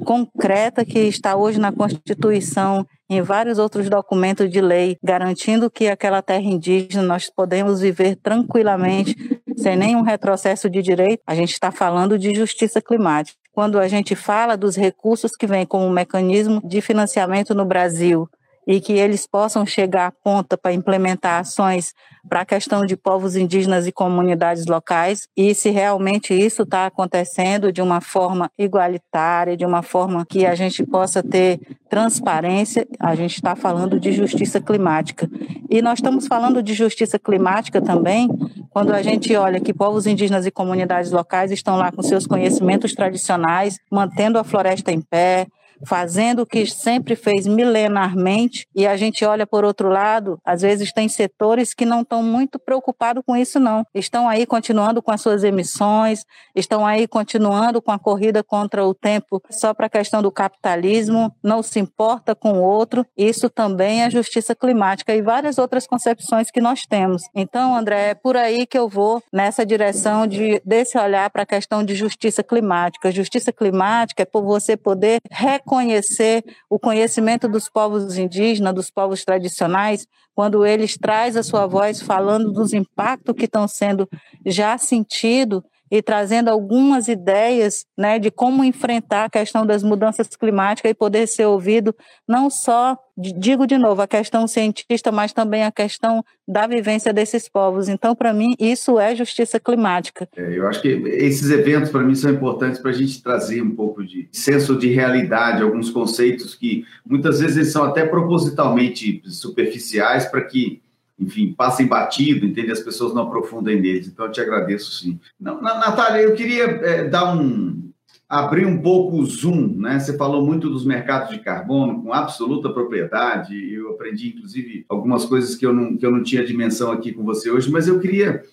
concreta 0.06 0.84
que 0.84 1.00
está 1.00 1.38
hoje 1.38 1.60
na 1.60 1.72
Constituição 1.72 2.86
em 3.10 3.22
vários 3.22 3.58
outros 3.58 3.90
documentos 3.90 4.50
de 4.50 4.62
lei, 4.62 4.98
garantindo 5.04 5.70
que 5.70 5.88
aquela 5.88 6.22
terra 6.22 6.44
indígena 6.44 7.04
nós 7.04 7.30
podemos 7.30 7.82
viver 7.82 8.16
tranquilamente, 8.16 9.16
sem 9.56 9.76
nenhum 9.76 10.02
retrocesso 10.02 10.70
de 10.70 10.82
direito, 10.82 11.22
a 11.26 11.36
gente 11.36 11.54
está 11.54 11.72
falando 11.72 12.18
de 12.18 12.36
justiça 12.36 12.82
climática. 12.82 13.38
Quando 13.52 13.80
a 13.80 13.88
gente 13.88 14.16
fala 14.16 14.56
dos 14.56 14.76
recursos 14.76 15.36
que 15.36 15.48
vêm 15.48 15.66
como 15.66 15.90
mecanismo 15.90 16.62
de 16.64 16.80
financiamento 16.82 17.56
no 17.56 17.66
Brasil 17.66 18.30
e 18.68 18.82
que 18.82 18.92
eles 18.92 19.26
possam 19.26 19.66
chegar 19.66 20.08
à 20.08 20.12
ponta 20.12 20.58
para 20.58 20.74
implementar 20.74 21.40
ações 21.40 21.94
para 22.28 22.42
a 22.42 22.46
questão 22.46 22.86
de 22.86 22.98
povos 22.98 23.38
indígenas 23.38 23.88
e 23.88 23.92
comunidades 23.92 24.66
locais 24.66 25.28
e 25.36 25.56
se 25.56 25.70
realmente 25.70 26.34
isso 26.34 26.64
está 26.64 26.86
acontecendo 26.86 27.72
de 27.72 27.82
uma 27.82 28.02
forma 28.02 28.52
igualitária, 28.58 29.56
de 29.56 29.66
uma 29.66 29.82
forma 29.82 30.26
que 30.26 30.46
a 30.46 30.54
gente 30.54 30.86
possa 30.86 31.24
ter 31.24 31.60
transparência, 31.90 32.86
a 33.00 33.16
gente 33.16 33.36
está 33.36 33.56
falando 33.56 33.98
de 33.98 34.12
justiça 34.12 34.60
climática. 34.60 35.30
E 35.70 35.82
nós 35.82 36.00
estamos 36.00 36.28
falando 36.28 36.62
de 36.62 36.74
justiça 36.74 37.18
climática 37.18 37.82
também 37.82 38.28
quando 38.70 38.94
a 38.94 39.02
gente 39.02 39.34
olha 39.36 39.60
que 39.62 39.74
povos 39.74 40.06
indígenas 40.06 40.46
e 40.46 40.52
comunidades 40.52 41.12
locais 41.12 41.52
estão 41.52 41.78
lá 41.78 41.92
com 41.92 42.04
seus 42.04 42.28
conhecimentos 42.28 42.94
tradicionais, 42.94 43.80
mantendo 43.90 44.38
a 44.38 44.44
floresta 44.44 44.92
em 44.92 45.02
pé, 45.02 45.48
fazendo 45.86 46.42
o 46.42 46.46
que 46.46 46.66
sempre 46.66 47.16
fez 47.16 47.48
milenarmente, 47.48 48.68
e 48.76 48.86
a 48.88 48.98
gente 48.98 49.24
olha 49.26 49.46
por 49.46 49.64
outro 49.64 49.90
lado, 49.90 50.40
às 50.46 50.62
vezes 50.62 50.92
tem 50.92 51.08
setores 51.08 51.74
que 51.74 51.86
não 51.86 52.02
estão 52.02 52.22
muito 52.24 52.60
preocupados 52.60 53.24
com 53.26 53.36
isso, 53.36 53.60
não. 53.60 53.86
Estão 53.94 54.28
aí 54.28 54.46
continuando 54.46 55.02
com 55.02 55.12
as 55.12 55.22
suas 55.22 55.44
emissões, 55.44 56.26
estão 56.56 56.86
aí 56.86 57.08
continuando 57.08 57.82
com 57.82 57.92
a 57.92 58.00
corrida 58.00 58.44
contra 58.44 58.86
o 58.86 58.94
tempo 58.94 59.42
só 59.50 59.74
para 59.74 59.88
a 59.88 59.90
questão 59.90 60.22
do 60.22 60.32
capitalismo, 60.32 61.34
não 61.44 61.62
se 61.62 61.80
importa 61.80 62.36
com 62.36 62.54
o 62.54 62.64
outro. 62.64 63.06
Isso 63.18 63.50
também 63.50 64.04
é 64.04 64.10
justiça 64.10 64.56
climática 64.56 65.16
e 65.16 65.22
várias 65.22 65.58
outras 65.58 65.88
concepções 65.88 66.52
que 66.52 66.62
nós 66.62 66.86
temos. 66.86 67.24
Então, 67.36 67.76
André, 67.76 68.10
é 68.10 68.14
por 68.14 68.36
aí 68.38 68.66
que 68.66 68.78
eu 68.78 68.88
vou 68.88 69.22
nessa 69.32 69.66
direção 69.66 70.28
de 70.28 70.62
desse 70.66 70.98
olhar 70.98 71.30
para 71.30 71.44
a 71.44 71.46
questão 71.46 71.84
de 71.84 71.96
justiça 71.96 72.44
climática. 72.44 73.12
Justiça 73.12 73.52
climática 73.52 74.24
é 74.24 74.26
por 74.26 74.44
você 74.44 74.78
poder 74.78 75.20
reconhecer 75.68 76.44
o 76.70 76.80
conhecimento 76.80 77.50
dos 77.50 77.68
povos 77.68 78.18
indígenas, 78.18 78.74
dos 78.74 78.90
povos 78.90 79.26
tradicionais, 79.26 80.08
quando 80.34 80.66
eles 80.66 80.98
trazem 80.98 81.42
a 81.42 81.44
sua 81.44 81.68
voz 81.68 82.02
falando 82.02 82.54
dos 82.54 82.74
impactos 82.74 83.36
que 83.36 83.46
estão 83.46 83.68
sendo 83.68 84.08
já 84.46 84.78
sentidos 84.78 85.62
e 85.90 86.02
trazendo 86.02 86.50
algumas 86.50 87.08
ideias 87.08 87.86
né, 87.98 88.20
de 88.20 88.30
como 88.30 88.64
enfrentar 88.64 89.26
a 89.26 89.30
questão 89.30 89.66
das 89.66 89.84
mudanças 89.84 90.28
climáticas 90.28 90.92
e 90.92 90.94
poder 90.94 91.28
ser 91.28 91.46
ouvido 91.46 91.96
não 92.28 92.50
só, 92.50 92.98
digo 93.18 93.66
de 93.66 93.78
novo, 93.78 94.02
a 94.02 94.08
questão 94.08 94.48
cientista, 94.48 95.12
mas 95.12 95.34
também 95.34 95.64
a 95.64 95.72
questão 95.72 96.24
da 96.48 96.68
vivência 96.68 97.12
desses 97.12 97.50
povos. 97.50 97.90
Então, 97.90 98.16
para 98.16 98.34
mim, 98.34 98.54
isso 98.60 99.00
é 99.00 99.16
justiça 99.16 99.60
climática. 99.60 100.28
É, 100.36 100.58
eu 100.58 100.68
acho 100.68 100.82
que 100.82 100.88
esses 100.88 101.50
eventos, 101.50 101.90
para 101.90 102.04
mim, 102.04 102.16
são 102.16 102.32
importantes 102.32 102.80
para 102.80 102.92
a 102.92 102.94
gente 102.94 103.22
trazer 103.22 103.62
um 103.62 103.76
pouco 103.76 104.06
de 104.06 104.30
senso 104.32 104.78
de 104.78 104.88
realidade, 104.88 105.62
alguns 105.62 105.90
conceitos 105.90 106.56
que 106.56 106.86
muitas 107.06 107.40
vezes 107.40 107.72
são 107.72 107.84
até 107.84 108.06
propositalmente 108.06 109.22
superficiais 109.26 110.26
para 110.26 110.42
que 110.42 110.82
enfim, 111.20 111.54
passem 111.54 111.88
batido, 111.88 112.46
entende? 112.46 112.72
As 112.72 112.80
pessoas 112.80 113.14
não 113.14 113.24
aprofundem 113.24 113.82
neles. 113.82 114.08
Então, 114.08 114.26
eu 114.26 114.32
te 114.32 114.40
agradeço, 114.40 114.92
sim. 114.92 115.20
Não, 115.40 115.62
Natália, 115.62 116.22
eu 116.22 116.36
queria 116.36 116.66
é, 116.66 117.04
dar 117.06 117.36
um... 117.36 117.90
abrir 118.30 118.66
um 118.66 118.80
pouco 118.82 119.18
o 119.18 119.26
zoom, 119.26 119.76
né? 119.78 120.00
Você 120.00 120.16
falou 120.16 120.46
muito 120.46 120.70
dos 120.70 120.86
mercados 120.86 121.30
de 121.32 121.40
carbono 121.40 122.04
com 122.04 122.14
absoluta 122.14 122.70
propriedade. 122.70 123.74
Eu 123.74 123.92
aprendi, 123.92 124.30
inclusive, 124.30 124.86
algumas 124.88 125.26
coisas 125.26 125.56
que 125.56 125.66
eu 125.66 125.74
não, 125.74 125.98
que 125.98 126.06
eu 126.06 126.12
não 126.12 126.22
tinha 126.22 126.46
dimensão 126.46 126.92
aqui 126.92 127.12
com 127.12 127.24
você 127.24 127.50
hoje, 127.50 127.72
mas 127.72 127.88
eu 127.88 128.00
queria 128.00 128.44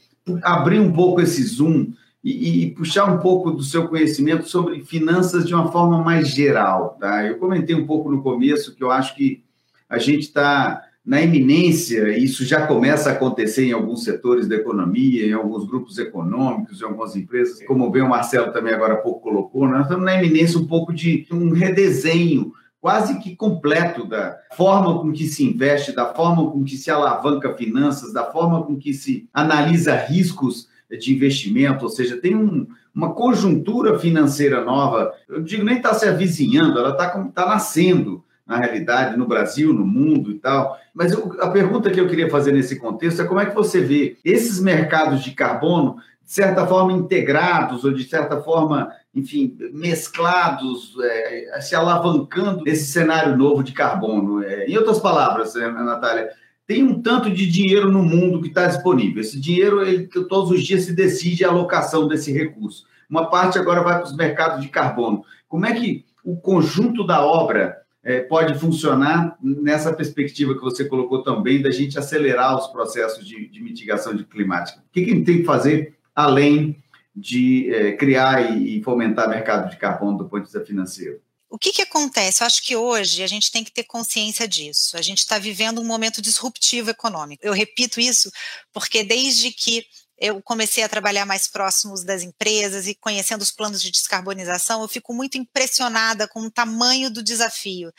abrir 0.42 0.80
um 0.80 0.92
pouco 0.92 1.20
esse 1.20 1.42
zoom 1.42 1.92
e, 2.22 2.64
e, 2.64 2.70
puxar 2.70 3.04
um 3.04 3.18
pouco 3.18 3.50
do 3.50 3.62
seu 3.62 3.86
conhecimento 3.86 4.48
sobre 4.48 4.80
finanças 4.80 5.46
de 5.46 5.54
uma 5.54 5.70
forma 5.70 6.02
mais 6.02 6.28
geral, 6.28 6.96
tá? 6.98 7.22
Eu 7.26 7.36
comentei 7.36 7.76
um 7.76 7.86
pouco 7.86 8.10
no 8.10 8.22
começo 8.22 8.74
que 8.74 8.82
eu 8.82 8.90
acho 8.90 9.14
que 9.14 9.44
a 9.86 9.98
gente 9.98 10.22
está 10.22 10.82
na 11.04 11.20
iminência, 11.20 12.16
isso 12.16 12.44
já 12.46 12.66
começa 12.66 13.10
a 13.10 13.12
acontecer 13.12 13.66
em 13.66 13.72
alguns 13.72 14.04
setores 14.04 14.48
da 14.48 14.56
economia, 14.56 15.26
em 15.26 15.32
alguns 15.32 15.66
grupos 15.66 15.98
econômicos, 15.98 16.80
em 16.80 16.84
algumas 16.84 17.14
empresas, 17.14 17.62
como 17.66 17.90
bem 17.90 18.02
o 18.02 18.08
Marcelo 18.08 18.52
também 18.52 18.72
agora 18.72 18.94
há 18.94 18.98
pouco 18.98 19.20
colocou, 19.20 19.68
nós 19.68 19.82
estamos 19.82 20.04
na 20.04 20.16
iminência 20.16 20.58
um 20.58 20.66
pouco 20.66 20.94
de 20.94 21.26
um 21.30 21.50
redesenho 21.50 22.52
quase 22.80 23.18
que 23.18 23.36
completo 23.36 24.06
da 24.06 24.38
forma 24.56 24.98
com 25.00 25.12
que 25.12 25.24
se 25.24 25.44
investe, 25.44 25.92
da 25.92 26.14
forma 26.14 26.50
com 26.50 26.64
que 26.64 26.76
se 26.76 26.90
alavanca 26.90 27.54
finanças, 27.54 28.12
da 28.12 28.24
forma 28.24 28.62
com 28.62 28.76
que 28.76 28.92
se 28.92 29.28
analisa 29.32 29.94
riscos 29.94 30.68
de 30.90 31.14
investimento, 31.14 31.84
ou 31.84 31.90
seja, 31.90 32.16
tem 32.16 32.34
um, 32.34 32.66
uma 32.94 33.14
conjuntura 33.14 33.98
financeira 33.98 34.64
nova, 34.64 35.12
eu 35.28 35.42
digo 35.42 35.64
nem 35.64 35.78
está 35.78 35.92
se 35.94 36.06
avizinhando, 36.06 36.78
ela 36.78 36.90
está 36.90 37.08
tá 37.34 37.46
nascendo, 37.46 38.22
na 38.46 38.58
realidade, 38.58 39.16
no 39.16 39.26
Brasil, 39.26 39.72
no 39.72 39.86
mundo 39.86 40.30
e 40.30 40.34
tal. 40.34 40.78
Mas 40.92 41.12
eu, 41.12 41.36
a 41.40 41.48
pergunta 41.48 41.90
que 41.90 42.00
eu 42.00 42.08
queria 42.08 42.28
fazer 42.28 42.52
nesse 42.52 42.78
contexto 42.78 43.22
é 43.22 43.24
como 43.24 43.40
é 43.40 43.46
que 43.46 43.54
você 43.54 43.80
vê 43.80 44.16
esses 44.24 44.60
mercados 44.60 45.22
de 45.22 45.32
carbono, 45.32 45.96
de 46.24 46.32
certa 46.32 46.66
forma, 46.66 46.92
integrados, 46.92 47.84
ou 47.84 47.92
de 47.92 48.04
certa 48.04 48.40
forma, 48.40 48.90
enfim, 49.14 49.56
mesclados, 49.72 50.94
é, 51.02 51.60
se 51.60 51.74
alavancando 51.74 52.64
nesse 52.64 52.90
cenário 52.92 53.36
novo 53.36 53.62
de 53.62 53.72
carbono. 53.72 54.42
É, 54.42 54.66
em 54.66 54.76
outras 54.76 54.98
palavras, 55.00 55.56
é, 55.56 55.70
Natália, 55.70 56.30
tem 56.66 56.82
um 56.82 57.00
tanto 57.00 57.30
de 57.30 57.46
dinheiro 57.46 57.90
no 57.90 58.02
mundo 58.02 58.40
que 58.40 58.48
está 58.48 58.66
disponível. 58.66 59.20
Esse 59.20 59.38
dinheiro, 59.40 59.82
ele, 59.82 60.06
todos 60.06 60.50
os 60.50 60.62
dias 60.62 60.84
se 60.84 60.92
decide 60.92 61.44
a 61.44 61.48
alocação 61.48 62.08
desse 62.08 62.32
recurso. 62.32 62.84
Uma 63.08 63.28
parte 63.28 63.58
agora 63.58 63.82
vai 63.82 63.96
para 63.96 64.04
os 64.04 64.16
mercados 64.16 64.62
de 64.62 64.68
carbono. 64.68 65.24
Como 65.46 65.66
é 65.66 65.74
que 65.74 66.04
o 66.24 66.36
conjunto 66.36 67.06
da 67.06 67.24
obra 67.24 67.83
é, 68.04 68.20
pode 68.20 68.58
funcionar 68.58 69.36
nessa 69.40 69.92
perspectiva 69.92 70.54
que 70.54 70.60
você 70.60 70.84
colocou 70.84 71.22
também 71.22 71.62
da 71.62 71.70
gente 71.70 71.98
acelerar 71.98 72.56
os 72.56 72.66
processos 72.66 73.26
de, 73.26 73.48
de 73.48 73.62
mitigação 73.62 74.14
de 74.14 74.24
climática? 74.24 74.78
O 74.80 74.92
que, 74.92 75.04
que 75.04 75.10
a 75.10 75.14
gente 75.14 75.24
tem 75.24 75.38
que 75.38 75.44
fazer 75.44 75.96
além 76.14 76.82
de 77.16 77.72
é, 77.72 77.92
criar 77.92 78.52
e, 78.52 78.78
e, 78.78 78.82
fomentar 78.82 79.28
mercado 79.28 79.70
de 79.70 79.76
carbono 79.76 80.18
do 80.18 80.24
ponto 80.24 80.40
de 80.40 80.46
vista 80.46 80.64
financeiro? 80.64 81.20
O 81.48 81.58
que, 81.58 81.72
que 81.72 81.82
acontece? 81.82 82.42
Eu 82.42 82.46
acho 82.46 82.62
que 82.62 82.76
hoje 82.76 83.22
a 83.22 83.26
gente 83.26 83.50
tem 83.50 83.62
que 83.62 83.72
ter 83.72 83.84
consciência 83.84 84.46
disso. 84.46 84.96
A 84.96 85.02
gente 85.02 85.18
está 85.18 85.38
vivendo 85.38 85.80
um 85.80 85.84
momento 85.84 86.20
disruptivo 86.20 86.90
econômico. 86.90 87.46
Eu 87.46 87.52
repito 87.52 88.00
isso 88.00 88.30
porque 88.72 89.04
desde 89.04 89.52
que 89.52 89.86
eu 90.18 90.40
comecei 90.42 90.82
a 90.84 90.88
trabalhar 90.88 91.26
mais 91.26 91.48
próximos 91.48 92.04
das 92.04 92.22
empresas 92.22 92.86
e 92.86 92.94
conhecendo 92.94 93.42
os 93.42 93.50
planos 93.50 93.82
de 93.82 93.90
descarbonização, 93.90 94.82
eu 94.82 94.88
fico 94.88 95.12
muito 95.12 95.36
impressionada 95.36 96.28
com 96.28 96.40
o 96.40 96.50
tamanho 96.50 97.10
do 97.10 97.22
desafio. 97.22 97.92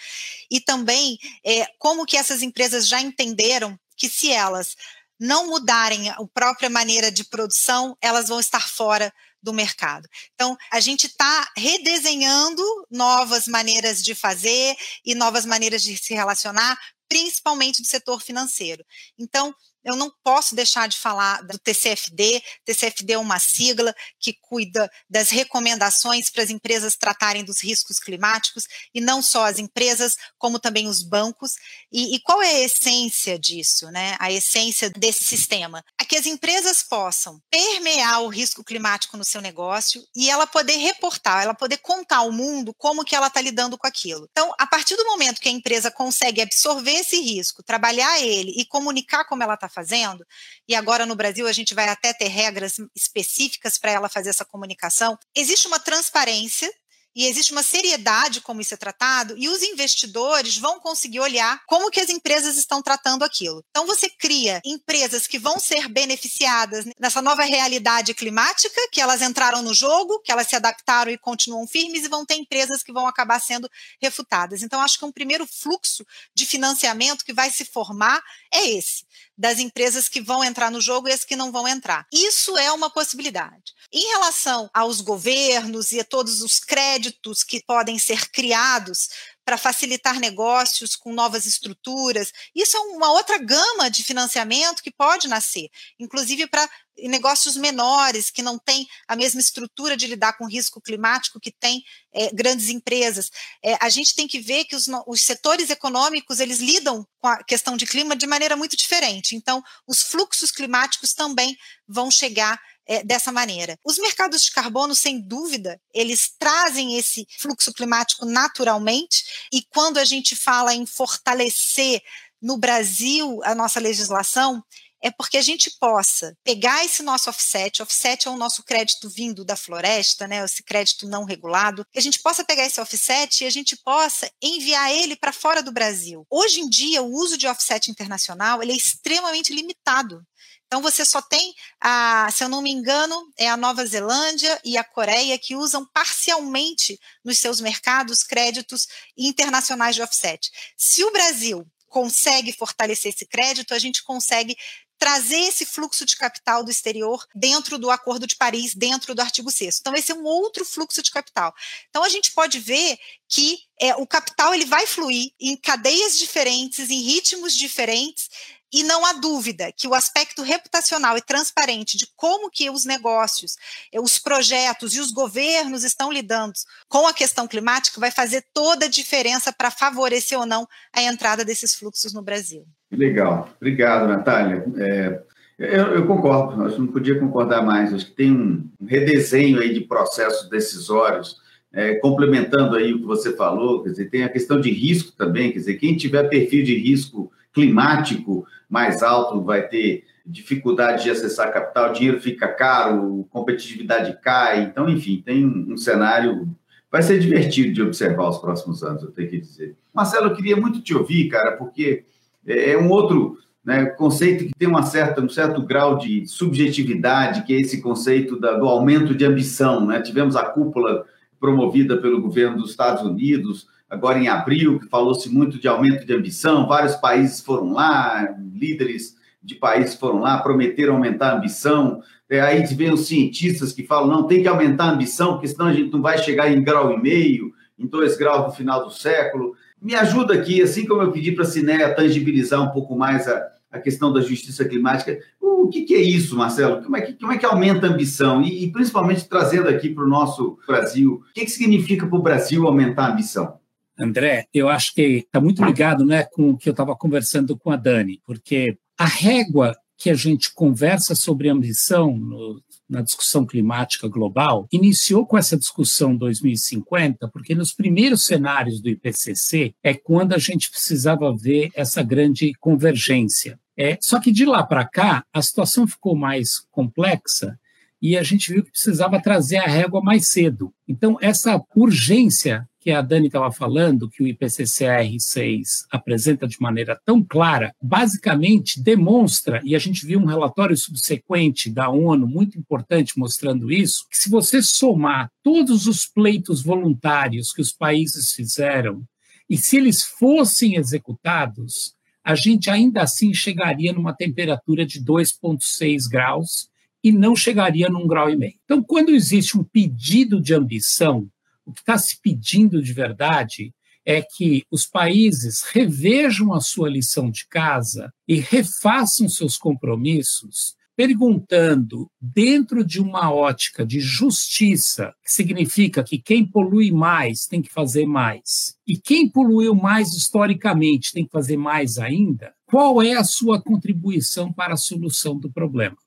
E 0.49 0.59
também 0.61 1.17
é, 1.45 1.67
como 1.77 2.05
que 2.05 2.17
essas 2.17 2.41
empresas 2.41 2.87
já 2.87 3.01
entenderam 3.01 3.77
que 3.97 4.09
se 4.09 4.31
elas 4.31 4.75
não 5.19 5.47
mudarem 5.47 6.09
a 6.09 6.17
própria 6.33 6.69
maneira 6.69 7.11
de 7.11 7.23
produção, 7.23 7.97
elas 8.01 8.27
vão 8.27 8.39
estar 8.39 8.67
fora 8.67 9.13
do 9.41 9.53
mercado. 9.53 10.09
Então, 10.33 10.57
a 10.71 10.79
gente 10.79 11.05
está 11.05 11.51
redesenhando 11.55 12.63
novas 12.89 13.47
maneiras 13.47 14.01
de 14.01 14.15
fazer 14.15 14.75
e 15.05 15.13
novas 15.13 15.45
maneiras 15.45 15.83
de 15.83 15.95
se 15.97 16.13
relacionar, 16.13 16.77
principalmente 17.07 17.81
do 17.81 17.87
setor 17.87 18.21
financeiro. 18.21 18.83
Então, 19.17 19.55
eu 19.85 19.95
não 19.95 20.11
posso 20.23 20.55
deixar 20.55 20.87
de 20.87 20.97
falar 20.97 21.43
do 21.43 21.59
TCFD. 21.59 22.43
TCFD 22.65 23.13
é 23.13 23.17
uma 23.19 23.37
sigla 23.37 23.95
que 24.19 24.33
cuida 24.41 24.89
das 25.07 25.29
recomendações 25.29 26.29
para 26.31 26.43
as 26.43 26.49
empresas 26.49 26.95
tratarem 26.95 27.45
dos 27.45 27.63
riscos 27.63 27.99
climáticos, 27.99 28.65
e 28.93 28.99
não 28.99 29.21
só 29.21 29.45
as 29.45 29.59
empresas, 29.59 30.15
como 30.39 30.59
também 30.59 30.87
os 30.87 31.03
bancos. 31.03 31.53
E, 31.91 32.15
e 32.15 32.19
qual 32.21 32.41
é 32.41 32.47
a 32.47 32.61
essência 32.61 33.37
disso, 33.37 33.91
né? 33.91 34.17
A 34.19 34.31
essência 34.31 34.89
desse 34.89 35.23
sistema? 35.23 35.83
É 36.01 36.03
que 36.03 36.17
as 36.17 36.25
empresas 36.25 36.81
possam 36.81 37.39
permear 37.51 38.23
o 38.23 38.27
risco 38.27 38.63
climático 38.63 39.15
no 39.15 39.23
seu 39.23 39.41
negócio 39.41 40.03
e 40.15 40.29
ela 40.29 40.47
poder 40.47 40.77
reportar, 40.77 41.43
ela 41.43 41.53
poder 41.53 41.77
contar 41.77 42.17
ao 42.17 42.31
mundo 42.31 42.73
como 42.77 43.05
que 43.05 43.15
ela 43.15 43.27
está 43.27 43.39
lidando 43.39 43.77
com 43.77 43.85
aquilo. 43.85 44.27
Então, 44.31 44.51
a 44.57 44.65
partir 44.65 44.95
do 44.95 45.05
momento 45.05 45.39
que 45.39 45.49
a 45.49 45.51
empresa 45.51 45.91
consegue 45.91 46.41
absorver 46.41 46.93
esse 46.93 47.21
risco, 47.21 47.61
trabalhar 47.61 48.19
ele 48.19 48.51
e 48.57 48.65
comunicar 48.65 49.25
como 49.25 49.43
ela 49.43 49.53
está 49.53 49.69
fazendo, 49.75 50.25
e 50.67 50.73
agora 50.73 51.05
no 51.05 51.15
Brasil 51.15 51.45
a 51.47 51.51
gente 51.51 51.75
vai 51.75 51.89
até 51.89 52.13
ter 52.13 52.29
regras 52.29 52.77
específicas 52.95 53.77
para 53.77 53.91
ela 53.91 54.07
fazer 54.07 54.29
essa 54.29 54.45
comunicação, 54.45 55.17
existe 55.35 55.67
uma 55.67 55.79
transparência 55.79 56.71
e 57.15 57.25
existe 57.25 57.51
uma 57.51 57.63
seriedade 57.63 58.41
como 58.41 58.61
isso 58.61 58.73
é 58.73 58.77
tratado, 58.77 59.35
e 59.37 59.47
os 59.47 59.61
investidores 59.63 60.57
vão 60.57 60.79
conseguir 60.79 61.19
olhar 61.19 61.61
como 61.65 61.89
que 61.89 61.99
as 61.99 62.09
empresas 62.09 62.57
estão 62.57 62.81
tratando 62.81 63.23
aquilo. 63.23 63.63
Então 63.69 63.85
você 63.85 64.09
cria 64.09 64.61
empresas 64.65 65.25
que 65.27 65.39
vão 65.39 65.59
ser 65.59 65.87
beneficiadas 65.87 66.85
nessa 66.99 67.21
nova 67.21 67.43
realidade 67.43 68.13
climática, 68.13 68.89
que 68.91 68.99
elas 68.99 69.21
entraram 69.21 69.61
no 69.61 69.73
jogo, 69.73 70.19
que 70.21 70.31
elas 70.31 70.47
se 70.47 70.55
adaptaram 70.55 71.11
e 71.11 71.17
continuam 71.17 71.67
firmes, 71.67 72.03
e 72.03 72.09
vão 72.09 72.25
ter 72.25 72.35
empresas 72.35 72.83
que 72.83 72.91
vão 72.91 73.07
acabar 73.07 73.39
sendo 73.39 73.69
refutadas. 74.01 74.61
Então 74.61 74.81
acho 74.81 74.99
que 74.99 75.05
um 75.05 75.11
primeiro 75.11 75.47
fluxo 75.47 76.05
de 76.33 76.45
financiamento 76.45 77.23
que 77.23 77.33
vai 77.33 77.49
se 77.49 77.65
formar 77.65 78.21
é 78.53 78.67
esse 78.69 79.05
das 79.37 79.59
empresas 79.59 80.07
que 80.07 80.21
vão 80.21 80.43
entrar 80.43 80.71
no 80.71 80.81
jogo 80.81 81.07
e 81.07 81.11
as 81.11 81.25
que 81.25 81.35
não 81.35 81.51
vão 81.51 81.67
entrar. 81.67 82.07
Isso 82.11 82.57
é 82.57 82.71
uma 82.71 82.89
possibilidade. 82.89 83.73
Em 83.91 84.07
relação 84.09 84.69
aos 84.73 85.01
governos 85.01 85.91
e 85.91 85.99
a 85.99 86.03
todos 86.03 86.41
os 86.41 86.59
créditos 86.59 87.43
que 87.43 87.63
podem 87.65 87.97
ser 87.99 88.29
criados 88.29 89.09
para 89.45 89.59
facilitar 89.59 90.19
negócios 90.19 90.95
com 90.95 91.13
novas 91.13 91.45
estruturas. 91.45 92.31
Isso 92.53 92.75
é 92.75 92.79
uma 92.79 93.11
outra 93.11 93.37
gama 93.37 93.91
de 93.91 94.03
financiamento 94.03 94.81
que 94.81 94.91
pode 94.91 95.27
nascer, 95.27 95.69
inclusive 95.99 96.47
para 96.47 96.67
negócios 96.97 97.55
menores, 97.55 98.31
que 98.31 98.41
não 98.41 98.57
têm 98.57 98.87
a 99.07 99.15
mesma 99.15 99.39
estrutura 99.39 99.95
de 99.95 100.07
lidar 100.07 100.33
com 100.33 100.47
risco 100.47 100.81
climático 100.81 101.39
que 101.39 101.51
tem 101.51 101.83
é, 102.11 102.31
grandes 102.33 102.69
empresas. 102.69 103.29
É, 103.63 103.77
a 103.79 103.89
gente 103.89 104.15
tem 104.15 104.27
que 104.27 104.39
ver 104.39 104.65
que 104.65 104.75
os, 104.75 104.87
os 105.05 105.21
setores 105.21 105.69
econômicos, 105.69 106.39
eles 106.39 106.59
lidam 106.59 107.05
com 107.19 107.27
a 107.27 107.43
questão 107.43 107.77
de 107.77 107.85
clima 107.85 108.15
de 108.15 108.25
maneira 108.25 108.55
muito 108.55 108.75
diferente. 108.75 109.35
Então, 109.35 109.61
os 109.85 110.01
fluxos 110.01 110.51
climáticos 110.51 111.13
também 111.13 111.55
vão 111.87 112.09
chegar 112.09 112.59
é, 112.87 113.03
dessa 113.03 113.31
maneira. 113.31 113.77
Os 113.83 113.97
mercados 113.97 114.43
de 114.43 114.51
carbono, 114.51 114.95
sem 114.95 115.19
dúvida, 115.19 115.79
eles 115.93 116.31
trazem 116.37 116.97
esse 116.97 117.27
fluxo 117.37 117.73
climático 117.73 118.25
naturalmente, 118.25 119.47
e 119.51 119.63
quando 119.69 119.97
a 119.97 120.05
gente 120.05 120.35
fala 120.35 120.73
em 120.73 120.85
fortalecer 120.85 122.01
no 122.41 122.57
Brasil 122.57 123.41
a 123.43 123.55
nossa 123.55 123.79
legislação, 123.79 124.63
é 125.05 125.11
porque 125.11 125.37
a 125.37 125.41
gente 125.41 125.69
possa 125.79 126.35
pegar 126.43 126.83
esse 126.83 127.03
nosso 127.03 127.29
offset, 127.29 127.81
offset 127.81 128.27
é 128.27 128.31
o 128.31 128.37
nosso 128.37 128.63
crédito 128.63 129.07
vindo 129.07 129.45
da 129.45 129.55
floresta, 129.55 130.27
né, 130.27 130.43
esse 130.43 130.63
crédito 130.63 131.07
não 131.07 131.25
regulado, 131.25 131.85
que 131.91 131.99
a 131.99 132.01
gente 132.01 132.19
possa 132.19 132.43
pegar 132.43 132.65
esse 132.65 132.81
offset 132.81 133.43
e 133.43 133.47
a 133.47 133.51
gente 133.51 133.75
possa 133.77 134.27
enviar 134.41 134.91
ele 134.91 135.15
para 135.15 135.31
fora 135.31 135.61
do 135.61 135.71
Brasil. 135.71 136.25
Hoje 136.27 136.61
em 136.61 136.67
dia, 136.67 137.03
o 137.03 137.11
uso 137.11 137.37
de 137.37 137.45
offset 137.45 137.91
internacional 137.91 138.63
ele 138.63 138.71
é 138.71 138.75
extremamente 138.75 139.53
limitado. 139.53 140.25
Então 140.67 140.81
você 140.81 141.05
só 141.05 141.21
tem, 141.21 141.53
a, 141.79 142.29
se 142.31 142.43
eu 142.43 142.49
não 142.49 142.61
me 142.61 142.71
engano, 142.71 143.31
é 143.37 143.47
a 143.47 143.57
Nova 143.57 143.85
Zelândia 143.85 144.59
e 144.63 144.77
a 144.77 144.83
Coreia 144.83 145.37
que 145.37 145.55
usam 145.55 145.85
parcialmente 145.93 146.99
nos 147.23 147.37
seus 147.37 147.61
mercados 147.61 148.23
créditos 148.23 148.87
internacionais 149.17 149.95
de 149.95 150.01
offset. 150.01 150.51
Se 150.77 151.03
o 151.03 151.11
Brasil 151.11 151.65
consegue 151.87 152.51
fortalecer 152.51 153.13
esse 153.13 153.25
crédito, 153.25 153.73
a 153.73 153.79
gente 153.79 154.03
consegue 154.03 154.57
trazer 154.97 155.39
esse 155.39 155.65
fluxo 155.65 156.05
de 156.05 156.15
capital 156.15 156.63
do 156.63 156.71
exterior 156.71 157.25
dentro 157.35 157.77
do 157.77 157.91
Acordo 157.91 158.25
de 158.25 158.35
Paris, 158.35 158.73
dentro 158.73 159.13
do 159.13 159.21
artigo 159.21 159.51
6 159.51 159.79
Então, 159.79 159.93
esse 159.93 160.11
é 160.11 160.15
um 160.15 160.23
outro 160.23 160.63
fluxo 160.65 161.01
de 161.01 161.11
capital. 161.11 161.53
Então, 161.89 162.03
a 162.03 162.09
gente 162.09 162.31
pode 162.31 162.59
ver 162.59 162.97
que 163.27 163.59
é, 163.79 163.95
o 163.95 164.07
capital 164.07 164.53
ele 164.53 164.65
vai 164.65 164.85
fluir 164.87 165.31
em 165.39 165.57
cadeias 165.57 166.17
diferentes, 166.17 166.89
em 166.89 167.01
ritmos 167.01 167.55
diferentes, 167.55 168.29
e 168.73 168.83
não 168.83 169.05
há 169.05 169.13
dúvida 169.13 169.71
que 169.71 169.87
o 169.87 169.93
aspecto 169.93 170.41
reputacional 170.41 171.17
e 171.17 171.21
transparente 171.21 171.97
de 171.97 172.07
como 172.15 172.49
que 172.49 172.69
os 172.69 172.85
negócios, 172.85 173.55
eh, 173.91 173.99
os 173.99 174.19
projetos 174.19 174.95
e 174.95 174.99
os 174.99 175.11
governos 175.11 175.83
estão 175.83 176.11
lidando 176.11 176.53
com 176.89 177.07
a 177.07 177.13
questão 177.13 177.47
climática 177.47 177.99
vai 177.99 178.11
fazer 178.11 178.43
toda 178.53 178.85
a 178.85 178.89
diferença 178.89 179.53
para 179.53 179.71
favorecer 179.71 180.39
ou 180.39 180.45
não 180.45 180.67
a 180.93 181.01
entrada 181.01 181.45
desses 181.45 181.75
fluxos 181.75 182.13
no 182.13 182.21
Brasil. 182.21 182.65
Legal. 182.91 183.49
Obrigado, 183.57 184.07
Natália. 184.07 184.65
É, 184.77 185.21
eu, 185.57 185.87
eu, 185.93 186.07
concordo, 186.07 186.63
acho 186.63 186.75
que 186.75 186.81
não 186.81 186.87
podia 186.87 187.19
concordar 187.19 187.61
mais. 187.61 187.93
Acho 187.93 188.07
que 188.07 188.15
tem 188.15 188.31
um 188.31 188.69
redesenho 188.85 189.59
aí 189.59 189.73
de 189.73 189.81
processos 189.81 190.49
decisórios, 190.49 191.37
é, 191.71 191.95
complementando 191.95 192.75
aí 192.75 192.93
o 192.93 192.99
que 192.99 193.05
você 193.05 193.35
falou, 193.35 193.83
quer 193.83 193.89
dizer, 193.89 194.09
tem 194.09 194.23
a 194.23 194.29
questão 194.29 194.59
de 194.59 194.71
risco 194.71 195.11
também, 195.11 195.51
quer 195.51 195.59
dizer, 195.59 195.75
quem 195.75 195.95
tiver 195.95 196.23
perfil 196.29 196.63
de 196.63 196.77
risco 196.77 197.31
climático 197.55 198.45
mais 198.69 199.01
alto 199.01 199.41
vai 199.41 199.67
ter 199.67 200.03
dificuldade 200.25 201.03
de 201.03 201.09
acessar 201.09 201.53
capital, 201.53 201.93
dinheiro 201.93 202.19
fica 202.19 202.47
caro, 202.47 203.25
competitividade 203.29 204.19
cai. 204.21 204.63
Então, 204.63 204.89
enfim, 204.89 205.23
tem 205.25 205.45
um, 205.45 205.77
cenário. 205.77 206.47
Vai 206.91 207.01
ser 207.01 207.19
divertido 207.19 207.73
de 207.73 207.81
observar 207.81 208.29
os 208.29 208.37
próximos 208.37 208.83
anos, 208.83 209.03
eu 209.03 209.11
tenho 209.11 209.29
que 209.29 209.39
dizer. 209.39 209.75
Marcelo, 209.93 210.27
eu 210.27 210.35
queria 210.35 210.57
muito 210.57 210.81
te 210.81 210.93
ouvir, 210.93 211.29
cara, 211.29 211.53
porque 211.53 212.03
é, 212.45 212.71
é 212.71 212.77
um 212.77 212.89
outro 212.89 213.37
né, 213.63 213.85
conceito 213.85 214.45
que 214.45 214.53
tem 214.53 214.67
uma 214.67 214.83
certa, 214.83 215.21
um 215.21 215.29
certo 215.29 215.61
grau 215.61 215.97
de 215.97 216.25
subjetividade, 216.27 217.43
que 217.43 217.53
é 217.53 217.61
esse 217.61 217.81
conceito 217.81 218.39
da, 218.39 218.57
do 218.57 218.67
aumento 218.67 219.15
de 219.15 219.25
ambição. 219.25 219.85
Né? 219.85 220.01
Tivemos 220.01 220.35
a 220.35 220.43
cúpula 220.43 221.05
promovida 221.39 221.97
pelo 221.97 222.21
governo 222.21 222.57
dos 222.57 222.71
Estados 222.71 223.03
Unidos, 223.03 223.67
agora 223.89 224.19
em 224.19 224.27
abril, 224.27 224.79
que 224.79 224.87
falou-se 224.87 225.29
muito 225.29 225.59
de 225.59 225.67
aumento 225.67 226.05
de 226.05 226.13
ambição, 226.13 226.67
vários 226.67 226.95
países 226.95 227.41
foram 227.41 227.71
lá, 227.71 228.35
líderes 228.53 229.15
de 229.41 229.55
países 229.55 229.95
foram 229.95 230.21
lá, 230.21 230.39
prometeram 230.39 230.95
aumentar 230.95 231.31
a 231.31 231.37
ambição. 231.37 232.01
É, 232.29 232.41
aí 232.41 232.63
vem 232.65 232.91
os 232.91 233.07
cientistas 233.07 233.71
que 233.71 233.83
falam, 233.83 234.07
não, 234.07 234.27
tem 234.27 234.41
que 234.41 234.47
aumentar 234.47 234.85
a 234.85 234.91
ambição, 234.91 235.33
porque 235.33 235.47
senão 235.47 235.67
a 235.67 235.73
gente 235.73 235.91
não 235.91 236.01
vai 236.01 236.17
chegar 236.17 236.51
em 236.51 236.63
grau 236.63 236.91
e 236.91 237.01
meio, 237.01 237.53
em 237.77 237.85
dois 237.85 238.17
graus 238.17 238.47
no 238.47 238.51
final 238.51 238.83
do 238.83 238.91
século. 238.91 239.53
Me 239.79 239.93
ajuda 239.93 240.33
aqui, 240.33 240.61
assim 240.63 240.85
como 240.85 241.03
eu 241.03 241.11
pedi 241.11 241.31
para 241.31 241.43
a 241.43 241.47
Cineia 241.47 241.93
tangibilizar 241.93 242.61
um 242.61 242.71
pouco 242.71 242.97
mais 242.97 243.27
a, 243.27 243.47
a 243.71 243.79
questão 243.79 244.11
da 244.11 244.21
justiça 244.21 244.65
climática. 244.65 245.19
O 245.39 245.67
que, 245.67 245.83
que, 245.83 245.93
é 245.93 246.01
isso, 246.01 246.35
Marcelo? 246.35 246.81
Como 246.81 246.97
é 246.97 247.01
que, 247.01 247.13
como 247.13 247.31
é 247.31 247.37
que 247.37 247.45
aumenta 247.45 247.85
a 247.85 247.89
ambição? 247.89 248.41
E, 248.41 248.65
e 248.65 248.71
principalmente 248.71 249.27
trazendo 249.27 249.69
aqui 249.69 249.89
para 249.89 250.03
o 250.03 250.09
nosso 250.09 250.57
Brasil, 250.65 251.23
o 251.29 251.33
que, 251.33 251.45
que 251.45 251.51
significa 251.51 252.07
para 252.07 252.17
o 252.17 252.21
Brasil 252.21 252.65
aumentar 252.65 253.05
a 253.05 253.13
ambição? 253.13 253.59
André, 253.97 254.47
eu 254.53 254.69
acho 254.69 254.93
que 254.93 255.01
está 255.01 255.39
muito 255.39 255.63
ligado 255.63 256.05
né, 256.05 256.23
com 256.23 256.51
o 256.51 256.57
que 256.57 256.69
eu 256.69 256.71
estava 256.71 256.95
conversando 256.95 257.57
com 257.57 257.71
a 257.71 257.75
Dani, 257.75 258.21
porque 258.25 258.77
a 258.97 259.05
régua 259.05 259.75
que 259.97 260.09
a 260.09 260.13
gente 260.13 260.53
conversa 260.53 261.15
sobre 261.15 261.49
ambição 261.49 262.15
no, 262.15 262.61
na 262.89 263.01
discussão 263.01 263.45
climática 263.45 264.07
global 264.07 264.67
iniciou 264.71 265.25
com 265.25 265.37
essa 265.37 265.57
discussão 265.57 266.15
2050, 266.15 267.27
porque 267.29 267.55
nos 267.55 267.73
primeiros 267.73 268.25
cenários 268.25 268.81
do 268.81 268.89
IPCC 268.89 269.73
é 269.83 269.93
quando 269.93 270.33
a 270.33 270.37
gente 270.37 270.69
precisava 270.69 271.35
ver 271.35 271.71
essa 271.73 272.03
grande 272.03 272.53
convergência. 272.59 273.59
É, 273.77 273.97
só 274.01 274.19
que 274.19 274.31
de 274.31 274.45
lá 274.45 274.63
para 274.63 274.85
cá, 274.85 275.25
a 275.33 275.41
situação 275.41 275.87
ficou 275.87 276.15
mais 276.15 276.59
complexa 276.71 277.57
e 278.01 278.17
a 278.17 278.23
gente 278.23 278.53
viu 278.53 278.63
que 278.63 278.71
precisava 278.71 279.21
trazer 279.21 279.57
a 279.57 279.67
régua 279.67 280.01
mais 280.01 280.29
cedo. 280.29 280.73
Então, 280.87 281.17
essa 281.21 281.61
urgência 281.75 282.67
que 282.85 282.91
a 282.91 283.01
Dani 283.01 283.25
estava 283.25 283.51
falando, 283.51 284.07
que 284.07 284.21
o 284.21 284.27
IPCCR6 284.27 285.87
apresenta 285.89 286.47
de 286.47 286.61
maneira 286.61 286.95
tão 287.03 287.23
clara, 287.23 287.73
basicamente 287.81 288.79
demonstra, 288.79 289.59
e 289.63 289.75
a 289.75 289.79
gente 289.79 290.05
viu 290.05 290.19
um 290.19 290.27
relatório 290.27 290.77
subsequente 290.77 291.71
da 291.71 291.89
ONU 291.89 292.27
muito 292.27 292.59
importante 292.59 293.17
mostrando 293.17 293.71
isso, 293.71 294.05
que 294.07 294.15
se 294.15 294.29
você 294.29 294.61
somar 294.61 295.31
todos 295.41 295.87
os 295.87 296.05
pleitos 296.05 296.61
voluntários 296.61 297.51
que 297.51 297.59
os 297.59 297.71
países 297.71 298.33
fizeram, 298.33 299.01
e 299.49 299.57
se 299.57 299.77
eles 299.77 300.03
fossem 300.03 300.75
executados, 300.75 301.95
a 302.23 302.35
gente 302.35 302.69
ainda 302.69 303.01
assim 303.01 303.33
chegaria 303.33 303.93
numa 303.93 304.13
temperatura 304.13 304.85
de 304.85 305.03
2,6 305.03 306.07
graus 306.07 306.69
e 307.03 307.11
não 307.11 307.35
chegaria 307.35 307.89
num 307.89 308.05
grau 308.05 308.29
e 308.29 308.35
meio. 308.35 308.53
Então, 308.63 308.83
quando 308.83 309.09
existe 309.09 309.57
um 309.57 309.63
pedido 309.63 310.39
de 310.39 310.53
ambição, 310.53 311.27
está 311.67 311.97
se 311.97 312.19
pedindo 312.21 312.81
de 312.81 312.93
verdade 312.93 313.73
é 314.05 314.21
que 314.21 314.63
os 314.71 314.85
países 314.85 315.63
revejam 315.63 316.53
a 316.53 316.61
sua 316.61 316.89
lição 316.89 317.31
de 317.31 317.47
casa 317.47 318.13
e 318.27 318.35
refaçam 318.35 319.27
seus 319.27 319.57
compromissos, 319.57 320.75
perguntando, 320.95 322.07
dentro 322.21 322.85
de 322.85 323.01
uma 323.01 323.33
ótica 323.33 323.85
de 323.85 323.99
justiça, 323.99 325.13
que 325.23 325.31
significa 325.31 326.03
que 326.03 326.19
quem 326.19 326.45
polui 326.45 326.91
mais 326.91 327.45
tem 327.47 327.61
que 327.61 327.73
fazer 327.73 328.05
mais, 328.05 328.75
e 328.87 328.95
quem 328.95 329.27
poluiu 329.27 329.75
mais 329.75 330.13
historicamente 330.13 331.11
tem 331.11 331.25
que 331.25 331.31
fazer 331.31 331.57
mais 331.57 331.97
ainda, 331.97 332.53
qual 332.65 333.01
é 333.01 333.13
a 333.13 333.23
sua 333.23 333.61
contribuição 333.61 334.53
para 334.53 334.75
a 334.75 334.77
solução 334.77 335.37
do 335.37 335.51
problema? 335.51 335.97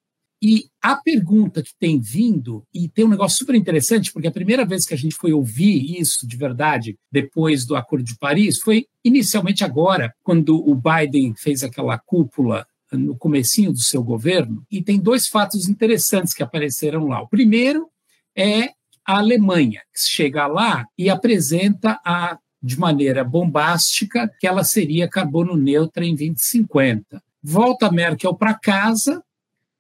E 0.41 0.67
a 0.81 0.95
pergunta 0.95 1.63
que 1.63 1.75
tem 1.79 2.01
vindo, 2.01 2.65
e 2.73 2.89
tem 2.89 3.05
um 3.05 3.09
negócio 3.09 3.39
super 3.39 3.57
interessante, 3.57 4.13
porque 4.13 4.29
a 4.29 4.33
primeira 4.33 4.65
vez 4.65 4.87
que 4.87 4.95
a 4.95 4.97
gente 4.97 5.17
foi 5.17 5.33
ouvir 5.33 5.99
isso 5.99 6.27
de 6.27 6.37
verdade, 6.37 6.97
depois 7.11 7.67
do 7.67 7.75
Acordo 7.75 8.05
de 8.05 8.17
Paris, 8.17 8.61
foi 8.61 8.87
inicialmente 9.05 9.65
agora, 9.65 10.15
quando 10.23 10.57
o 10.57 10.75
Biden 10.75 11.35
fez 11.37 11.65
aquela 11.65 11.99
cúpula 11.99 12.67
no 12.93 13.17
comecinho 13.17 13.73
do 13.73 13.81
seu 13.81 14.03
governo, 14.03 14.65
e 14.71 14.83
tem 14.83 14.99
dois 14.99 15.27
fatos 15.27 15.69
interessantes 15.69 16.33
que 16.33 16.43
apareceram 16.43 17.07
lá. 17.09 17.21
O 17.21 17.29
primeiro 17.29 17.89
é 18.37 18.71
a 19.05 19.19
Alemanha, 19.19 19.81
que 19.93 20.01
chega 20.01 20.47
lá 20.47 20.87
e 20.97 21.11
apresenta 21.11 21.99
a, 22.05 22.39
de 22.63 22.79
maneira 22.79 23.25
bombástica 23.25 24.31
que 24.39 24.47
ela 24.47 24.63
seria 24.63 25.09
carbono 25.09 25.57
neutra 25.57 26.05
em 26.05 26.15
2050. 26.15 27.23
Volta 27.43 27.91
Merkel 27.91 28.35
para 28.35 28.55
casa, 28.55 29.23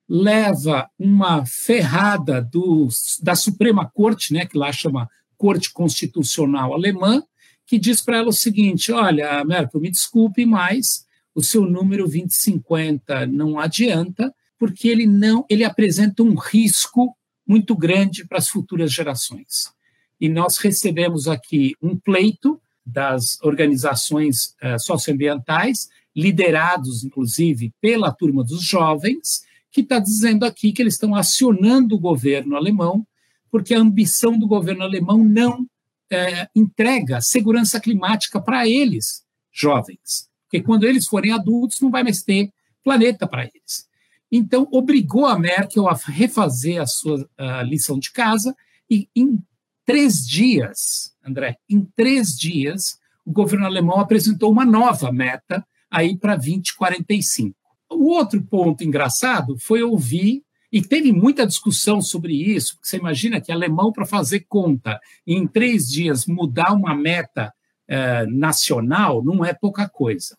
leva 0.08 0.88
uma 0.98 1.44
ferrada 1.44 2.40
do, 2.40 2.88
da 3.22 3.34
Suprema 3.34 3.88
Corte, 3.88 4.32
né, 4.32 4.46
que 4.46 4.56
lá 4.56 4.72
chama 4.72 5.08
Corte 5.36 5.72
Constitucional 5.72 6.72
Alemã, 6.72 7.22
que 7.66 7.78
diz 7.78 8.00
para 8.00 8.18
ela 8.18 8.28
o 8.28 8.32
seguinte: 8.32 8.90
olha, 8.90 9.44
Merkel, 9.44 9.80
me 9.80 9.90
desculpe, 9.90 10.46
mas 10.46 11.06
o 11.34 11.42
seu 11.42 11.64
número 11.64 12.04
2050 12.04 13.26
não 13.26 13.58
adianta, 13.58 14.34
porque 14.58 14.88
ele 14.88 15.06
não, 15.06 15.44
ele 15.48 15.62
apresenta 15.62 16.22
um 16.22 16.34
risco 16.34 17.14
muito 17.46 17.76
grande 17.76 18.26
para 18.26 18.38
as 18.38 18.48
futuras 18.48 18.92
gerações. 18.92 19.72
E 20.20 20.28
nós 20.28 20.58
recebemos 20.58 21.28
aqui 21.28 21.74
um 21.80 21.96
pleito 21.96 22.60
das 22.84 23.38
organizações 23.42 24.56
uh, 24.62 24.78
socioambientais, 24.78 25.88
liderados 26.16 27.04
inclusive 27.04 27.72
pela 27.80 28.10
turma 28.10 28.42
dos 28.42 28.62
jovens, 28.62 29.42
que 29.70 29.82
está 29.82 29.98
dizendo 29.98 30.44
aqui 30.44 30.72
que 30.72 30.82
eles 30.82 30.94
estão 30.94 31.14
acionando 31.14 31.94
o 31.94 32.00
governo 32.00 32.56
alemão, 32.56 33.06
porque 33.50 33.74
a 33.74 33.80
ambição 33.80 34.38
do 34.38 34.46
governo 34.46 34.82
alemão 34.82 35.24
não 35.24 35.66
é, 36.10 36.48
entrega 36.54 37.20
segurança 37.20 37.80
climática 37.80 38.40
para 38.40 38.68
eles, 38.68 39.24
jovens. 39.52 40.28
Porque 40.44 40.62
quando 40.62 40.84
eles 40.84 41.06
forem 41.06 41.32
adultos, 41.32 41.80
não 41.80 41.90
vai 41.90 42.02
mais 42.02 42.22
ter 42.22 42.50
planeta 42.82 43.26
para 43.26 43.44
eles. 43.44 43.86
Então, 44.30 44.68
obrigou 44.70 45.26
a 45.26 45.38
Merkel 45.38 45.88
a 45.88 45.94
refazer 45.94 46.80
a 46.80 46.86
sua 46.86 47.28
a 47.36 47.62
lição 47.62 47.98
de 47.98 48.12
casa 48.12 48.54
e, 48.90 49.08
em 49.14 49.42
três 49.84 50.26
dias, 50.26 51.14
André, 51.24 51.56
em 51.68 51.82
três 51.96 52.36
dias, 52.36 52.98
o 53.24 53.32
governo 53.32 53.66
alemão 53.66 54.00
apresentou 54.00 54.50
uma 54.50 54.64
nova 54.64 55.10
meta 55.12 55.66
aí 55.90 56.16
para 56.16 56.36
2045. 56.36 57.57
O 57.90 58.10
outro 58.10 58.42
ponto 58.42 58.84
engraçado 58.84 59.58
foi 59.58 59.82
ouvir, 59.82 60.42
e 60.70 60.82
teve 60.82 61.12
muita 61.12 61.46
discussão 61.46 62.00
sobre 62.00 62.34
isso, 62.34 62.74
porque 62.74 62.88
você 62.88 62.98
imagina 62.98 63.40
que 63.40 63.50
alemão, 63.50 63.90
para 63.90 64.04
fazer 64.04 64.40
conta, 64.40 65.00
em 65.26 65.46
três 65.46 65.88
dias 65.88 66.26
mudar 66.26 66.74
uma 66.74 66.94
meta 66.94 67.52
eh, 67.88 68.26
nacional, 68.26 69.24
não 69.24 69.42
é 69.42 69.54
pouca 69.54 69.88
coisa. 69.88 70.36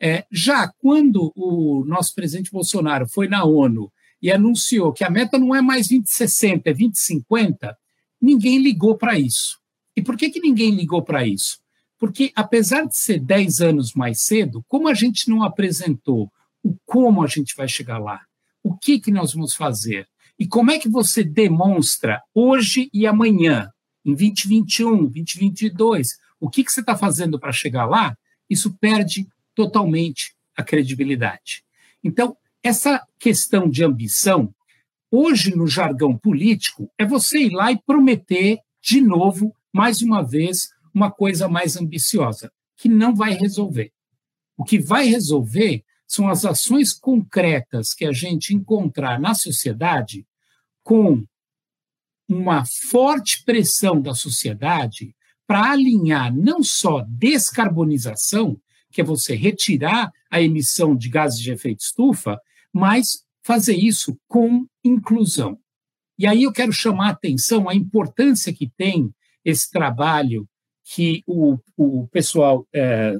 É, 0.00 0.24
já 0.30 0.72
quando 0.78 1.32
o 1.36 1.84
nosso 1.84 2.14
presidente 2.14 2.50
Bolsonaro 2.50 3.06
foi 3.06 3.28
na 3.28 3.44
ONU 3.44 3.92
e 4.22 4.30
anunciou 4.30 4.92
que 4.92 5.04
a 5.04 5.10
meta 5.10 5.38
não 5.38 5.54
é 5.54 5.60
mais 5.60 5.88
2060, 5.88 6.70
é 6.70 6.72
2050, 6.72 7.76
ninguém 8.20 8.58
ligou 8.58 8.96
para 8.96 9.18
isso. 9.18 9.58
E 9.94 10.00
por 10.00 10.16
que, 10.16 10.30
que 10.30 10.40
ninguém 10.40 10.70
ligou 10.70 11.02
para 11.02 11.26
isso? 11.26 11.58
Porque, 11.98 12.32
apesar 12.34 12.86
de 12.86 12.96
ser 12.96 13.18
10 13.18 13.60
anos 13.60 13.92
mais 13.92 14.22
cedo, 14.22 14.64
como 14.68 14.88
a 14.88 14.94
gente 14.94 15.28
não 15.28 15.42
apresentou 15.42 16.30
o 16.62 16.76
como 16.84 17.22
a 17.22 17.26
gente 17.26 17.54
vai 17.56 17.68
chegar 17.68 17.98
lá, 17.98 18.20
o 18.62 18.76
que, 18.76 18.98
que 18.98 19.10
nós 19.10 19.32
vamos 19.32 19.54
fazer, 19.54 20.08
e 20.38 20.46
como 20.46 20.70
é 20.70 20.78
que 20.78 20.88
você 20.88 21.24
demonstra 21.24 22.22
hoje 22.34 22.88
e 22.92 23.06
amanhã, 23.06 23.70
em 24.04 24.14
2021, 24.14 25.06
2022, 25.06 26.16
o 26.40 26.48
que, 26.48 26.62
que 26.62 26.70
você 26.70 26.80
está 26.80 26.96
fazendo 26.96 27.38
para 27.40 27.50
chegar 27.50 27.86
lá, 27.86 28.16
isso 28.48 28.76
perde 28.78 29.26
totalmente 29.54 30.34
a 30.56 30.62
credibilidade. 30.62 31.64
Então, 32.02 32.36
essa 32.62 33.04
questão 33.18 33.68
de 33.68 33.84
ambição, 33.84 34.54
hoje 35.10 35.54
no 35.54 35.66
jargão 35.66 36.16
político, 36.16 36.90
é 36.96 37.04
você 37.04 37.38
ir 37.38 37.50
lá 37.50 37.72
e 37.72 37.82
prometer 37.82 38.58
de 38.80 39.00
novo, 39.00 39.54
mais 39.72 40.02
uma 40.02 40.22
vez, 40.22 40.70
uma 40.94 41.10
coisa 41.10 41.48
mais 41.48 41.76
ambiciosa, 41.76 42.52
que 42.76 42.88
não 42.88 43.14
vai 43.14 43.32
resolver. 43.32 43.92
O 44.56 44.64
que 44.64 44.78
vai 44.78 45.06
resolver 45.06 45.84
são 46.08 46.28
as 46.28 46.46
ações 46.46 46.94
concretas 46.94 47.92
que 47.92 48.06
a 48.06 48.12
gente 48.12 48.54
encontrar 48.54 49.20
na 49.20 49.34
sociedade 49.34 50.26
com 50.82 51.22
uma 52.26 52.64
forte 52.64 53.44
pressão 53.44 54.00
da 54.00 54.14
sociedade 54.14 55.14
para 55.46 55.70
alinhar 55.70 56.34
não 56.34 56.62
só 56.62 57.04
descarbonização, 57.06 58.58
que 58.90 59.02
é 59.02 59.04
você 59.04 59.34
retirar 59.34 60.10
a 60.30 60.40
emissão 60.40 60.96
de 60.96 61.10
gases 61.10 61.40
de 61.40 61.52
efeito 61.52 61.80
estufa, 61.80 62.40
mas 62.72 63.24
fazer 63.42 63.76
isso 63.76 64.18
com 64.26 64.66
inclusão. 64.82 65.58
E 66.18 66.26
aí 66.26 66.42
eu 66.42 66.52
quero 66.52 66.72
chamar 66.72 67.08
a 67.08 67.12
atenção 67.12 67.68
a 67.68 67.74
importância 67.74 68.52
que 68.52 68.68
tem 68.76 69.10
esse 69.44 69.70
trabalho 69.70 70.48
que 70.84 71.22
o, 71.26 71.58
o 71.76 72.08
pessoal 72.08 72.66
é, 72.74 73.14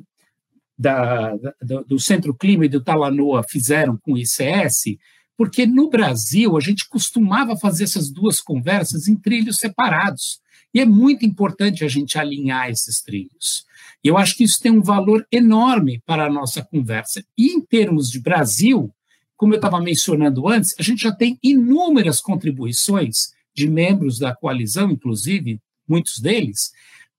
da, 0.78 1.34
da, 1.60 1.82
do 1.82 1.98
Centro 1.98 2.32
Clima 2.34 2.66
e 2.66 2.68
do 2.68 2.82
Talanoa 2.82 3.42
fizeram 3.42 3.96
com 3.96 4.12
o 4.12 4.18
ICS, 4.18 4.96
porque 5.36 5.66
no 5.66 5.90
Brasil 5.90 6.56
a 6.56 6.60
gente 6.60 6.88
costumava 6.88 7.56
fazer 7.56 7.84
essas 7.84 8.10
duas 8.10 8.40
conversas 8.40 9.08
em 9.08 9.16
trilhos 9.16 9.58
separados. 9.58 10.40
E 10.72 10.80
é 10.80 10.84
muito 10.84 11.24
importante 11.24 11.84
a 11.84 11.88
gente 11.88 12.18
alinhar 12.18 12.68
esses 12.68 13.00
trilhos. 13.00 13.64
E 14.04 14.08
eu 14.08 14.18
acho 14.18 14.36
que 14.36 14.44
isso 14.44 14.60
tem 14.60 14.70
um 14.70 14.82
valor 14.82 15.26
enorme 15.32 16.02
para 16.04 16.26
a 16.26 16.30
nossa 16.30 16.62
conversa. 16.62 17.24
E 17.36 17.52
em 17.52 17.60
termos 17.60 18.10
de 18.10 18.20
Brasil, 18.20 18.92
como 19.36 19.54
eu 19.54 19.56
estava 19.56 19.80
mencionando 19.80 20.48
antes, 20.48 20.74
a 20.78 20.82
gente 20.82 21.02
já 21.02 21.12
tem 21.12 21.38
inúmeras 21.42 22.20
contribuições 22.20 23.32
de 23.54 23.68
membros 23.68 24.18
da 24.18 24.34
coalizão, 24.34 24.90
inclusive 24.90 25.60
muitos 25.88 26.20
deles, 26.20 26.70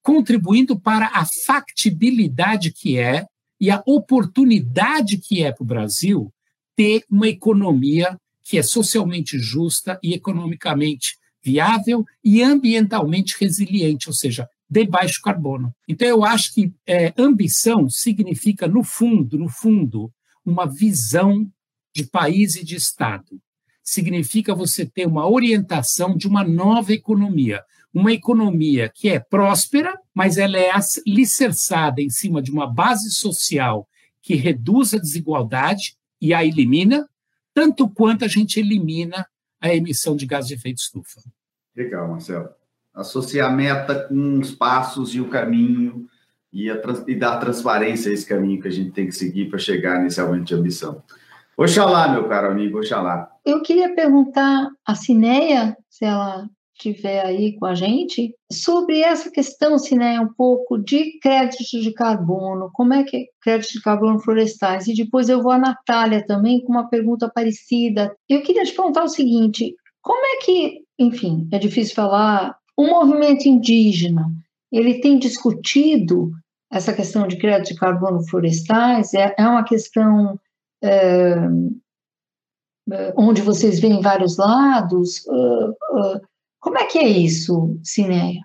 contribuindo 0.02 0.80
para 0.80 1.08
a 1.08 1.26
factibilidade 1.46 2.72
que 2.72 2.98
é 2.98 3.26
e 3.60 3.70
a 3.70 3.84
oportunidade 3.86 5.18
que 5.18 5.44
é 5.44 5.52
para 5.52 5.64
o 5.64 5.68
Brasil 5.68 6.34
ter 6.76 7.04
uma 7.10 7.28
economia 7.28 8.18
que 8.44 8.58
é 8.58 8.64
socialmente 8.64 9.38
justa 9.38 10.00
e 10.02 10.14
economicamente 10.14 11.18
viável 11.44 12.06
e 12.24 12.42
ambientalmente 12.42 13.36
resiliente, 13.40 14.10
ou 14.10 14.14
seja, 14.14 14.48
de 14.70 14.86
baixo 14.86 15.22
carbono. 15.22 15.74
Então, 15.88 16.08
eu 16.08 16.24
acho 16.24 16.54
que 16.54 16.72
é, 16.86 17.14
ambição 17.18 17.90
significa, 17.90 18.68
no 18.68 18.84
fundo, 18.84 19.38
no 19.38 19.50
fundo, 19.50 20.12
uma 20.46 20.66
visão 20.66 21.50
de 21.94 22.06
país 22.06 22.56
e 22.56 22.64
de 22.64 22.76
Estado. 22.76 23.42
Significa 23.84 24.54
você 24.54 24.86
ter 24.86 25.08
uma 25.08 25.28
orientação 25.28 26.16
de 26.16 26.28
uma 26.28 26.44
nova 26.44 26.94
economia, 26.94 27.64
uma 27.94 28.14
economia 28.14 28.92
que 28.94 29.10
é 29.10 29.20
próspera, 29.20 29.98
mas 30.20 30.38
ela 30.38 30.58
é 30.58 30.70
alicerçada 31.08 32.02
em 32.02 32.10
cima 32.10 32.42
de 32.42 32.52
uma 32.52 32.68
base 32.68 33.10
social 33.10 33.88
que 34.22 34.36
reduz 34.36 34.94
a 34.94 34.98
desigualdade 34.98 35.96
e 36.20 36.34
a 36.34 36.44
elimina, 36.44 37.08
tanto 37.54 37.88
quanto 37.88 38.26
a 38.26 38.28
gente 38.28 38.60
elimina 38.60 39.26
a 39.62 39.74
emissão 39.74 40.18
de 40.18 40.26
gás 40.26 40.46
de 40.46 40.56
efeito 40.56 40.80
estufa. 40.80 41.22
Legal, 41.74 42.06
Marcelo 42.10 42.50
associar 42.94 43.50
a 43.50 43.56
meta 43.56 44.10
com 44.10 44.40
os 44.40 44.52
passos 44.52 45.16
e 45.16 45.22
o 45.22 45.30
caminho 45.30 46.06
e, 46.52 46.70
a, 46.70 46.78
e 47.08 47.16
dar 47.16 47.38
transparência 47.38 48.12
a 48.12 48.14
esse 48.14 48.26
caminho 48.26 48.62
que 48.62 48.68
a 48.68 48.72
gente 48.72 48.92
tem 48.92 49.06
que 49.06 49.14
seguir 49.14 49.50
para 49.50 49.58
chegar 49.58 50.02
nesse 50.02 50.20
aumento 50.20 50.48
de 50.48 50.56
ambição. 50.56 51.02
Oxalá, 51.56 52.10
meu 52.10 52.28
caro 52.28 52.52
amigo, 52.52 52.80
oxalá. 52.80 53.32
Eu 53.46 53.62
queria 53.62 53.96
perguntar 53.96 54.70
a 54.86 54.96
Cineia, 54.96 55.78
se 55.90 56.04
ela 56.04 56.50
estiver 56.80 57.26
aí 57.26 57.58
com 57.58 57.66
a 57.66 57.76
gente, 57.76 58.34
sobre 58.52 59.02
essa 59.02 59.30
questão, 59.30 59.78
Cineia, 59.78 60.22
um 60.22 60.34
pouco 60.34 60.78
de 60.78 61.20
créditos 61.20 61.68
de 61.68 61.94
carbono, 61.94 62.70
como 62.74 62.94
é 62.94 63.04
que 63.04 63.18
é 63.18 63.26
créditos 63.42 63.74
de 63.74 63.82
carbono 63.82 64.20
florestais, 64.20 64.88
e 64.88 64.94
depois 64.94 65.28
eu 65.28 65.44
vou 65.44 65.52
à 65.52 65.58
Natália 65.58 66.26
também 66.26 66.62
com 66.62 66.72
uma 66.72 66.88
pergunta 66.88 67.30
parecida. 67.34 68.16
Eu 68.28 68.42
queria 68.42 68.64
te 68.64 68.74
perguntar 68.74 69.04
o 69.04 69.10
seguinte, 69.10 69.76
como 70.02 70.26
é 70.26 70.46
que, 70.46 70.82
enfim, 70.98 71.48
é 71.52 71.60
difícil 71.60 71.94
falar 71.96 72.58
o 72.78 72.86
movimento 72.86 73.46
indígena, 73.46 74.26
ele 74.72 75.02
tem 75.02 75.20
discutido 75.20 76.32
essa 76.72 76.94
questão 76.94 77.28
de 77.28 77.38
crédito 77.38 77.74
de 77.74 77.80
carbono 77.80 78.24
florestais, 78.28 79.14
é, 79.14 79.36
é 79.38 79.48
uma 79.48 79.64
questão 79.64 80.40
é, 80.82 81.36
é 82.92 83.14
onde 83.18 83.42
vocês 83.42 83.80
veem 83.80 84.02
vários 84.02 84.38
lados. 84.38 85.26
Uh, 85.28 85.70
uh, 85.70 86.22
como 86.60 86.78
é 86.78 86.86
que 86.86 86.98
é 86.98 87.08
isso, 87.08 87.80
Cineia? 87.84 88.42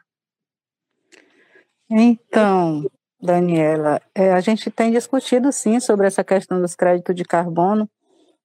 Então, 1.90 2.90
Daniela, 3.20 4.00
é, 4.14 4.32
a 4.32 4.40
gente 4.40 4.70
tem 4.70 4.90
discutido 4.90 5.52
sim 5.52 5.80
sobre 5.80 6.06
essa 6.06 6.24
questão 6.24 6.60
dos 6.60 6.74
créditos 6.74 7.14
de 7.14 7.24
carbono, 7.24 7.88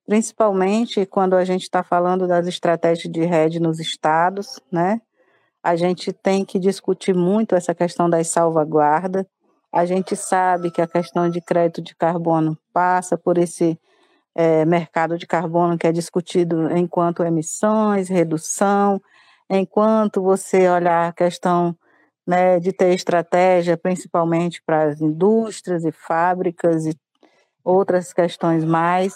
principalmente 0.05 1.05
quando 1.05 1.35
a 1.35 1.45
gente 1.45 1.63
está 1.63 1.83
falando 1.83 2.27
das 2.27 2.47
estratégias 2.47 3.11
de 3.11 3.25
rede 3.25 3.59
nos 3.59 3.79
estados, 3.79 4.59
né? 4.71 5.01
a 5.63 5.75
gente 5.75 6.13
tem 6.13 6.45
que 6.45 6.57
discutir 6.57 7.13
muito 7.13 7.55
essa 7.55 7.75
questão 7.75 8.09
das 8.09 8.27
salvaguardas. 8.27 9.25
A 9.71 9.85
gente 9.85 10.15
sabe 10.15 10.71
que 10.71 10.81
a 10.81 10.87
questão 10.87 11.29
de 11.29 11.41
crédito 11.41 11.81
de 11.81 11.95
carbono 11.95 12.57
passa 12.73 13.17
por 13.17 13.37
esse 13.37 13.79
é, 14.33 14.65
mercado 14.65 15.17
de 15.17 15.27
carbono 15.27 15.77
que 15.77 15.85
é 15.85 15.91
discutido 15.91 16.75
enquanto 16.75 17.23
emissões, 17.23 18.09
redução, 18.09 19.01
enquanto 19.49 20.21
você 20.21 20.69
olhar 20.69 21.09
a 21.09 21.13
questão 21.13 21.75
né, 22.27 22.59
de 22.59 22.71
ter 22.71 22.93
estratégia, 22.93 23.75
principalmente 23.75 24.61
para 24.63 24.83
as 24.83 25.01
indústrias 25.01 25.83
e 25.83 25.91
fábricas 25.91 26.85
e 26.85 26.95
outras 27.63 28.13
questões 28.13 28.63
mais. 28.63 29.15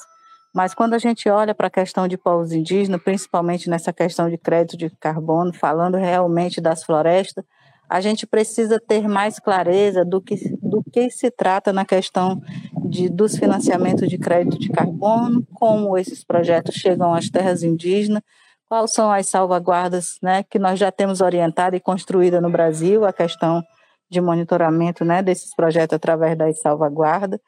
Mas 0.54 0.74
quando 0.74 0.94
a 0.94 0.98
gente 0.98 1.30
olha 1.30 1.54
para 1.54 1.68
a 1.68 1.72
questão 1.72 2.08
de 2.08 2.18
povos 2.18 2.52
indígenas, 2.52 3.02
principalmente 3.02 3.70
nessa 3.70 3.94
questão 3.94 4.30
de 4.30 4.38
crédito 4.38 4.78
de 4.78 4.90
carbono, 4.90 5.54
falando 5.54 5.96
realmente 5.96 6.60
das 6.60 6.84
florestas, 6.84 7.44
a 7.90 8.02
gente 8.02 8.26
precisa 8.26 8.80
ter 8.80 9.08
mais 9.08 9.40
clareza 9.40 10.04
do 10.04 10.20
que, 10.20 10.36
do 10.60 10.84
que 10.84 11.12
se 11.12 11.30
trata 11.30 11.72
na 11.72 11.86
questão 11.86 12.42
de, 12.86 13.10
dos 13.10 13.38
financiamentos 13.38 14.10
de 14.10 14.18
crédito 14.18 14.58
de 14.58 14.70
carbono, 14.70 15.46
como 15.54 15.96
esses 15.98 16.24
projetos 16.24 16.76
chegam 16.76 17.14
às 17.14 17.30
terras 17.30 17.62
indígenas, 17.62 18.24
quais 18.74 18.92
são 18.92 19.12
as 19.12 19.28
salvaguardas 19.28 20.18
né, 20.20 20.44
que 20.50 20.58
nós 20.58 20.80
já 20.80 20.92
temos 20.92 21.22
orientada 21.22 21.76
e 21.76 21.80
construída 21.80 22.42
no 22.42 22.50
Brasil, 22.50 23.06
a 23.06 23.14
questão 23.14 23.64
de 24.10 24.20
monitoramento 24.20 25.06
né, 25.06 25.22
desses 25.22 25.56
projetos 25.56 25.96
através 25.96 26.36
das 26.36 26.60
salvaguardas. 26.60 27.40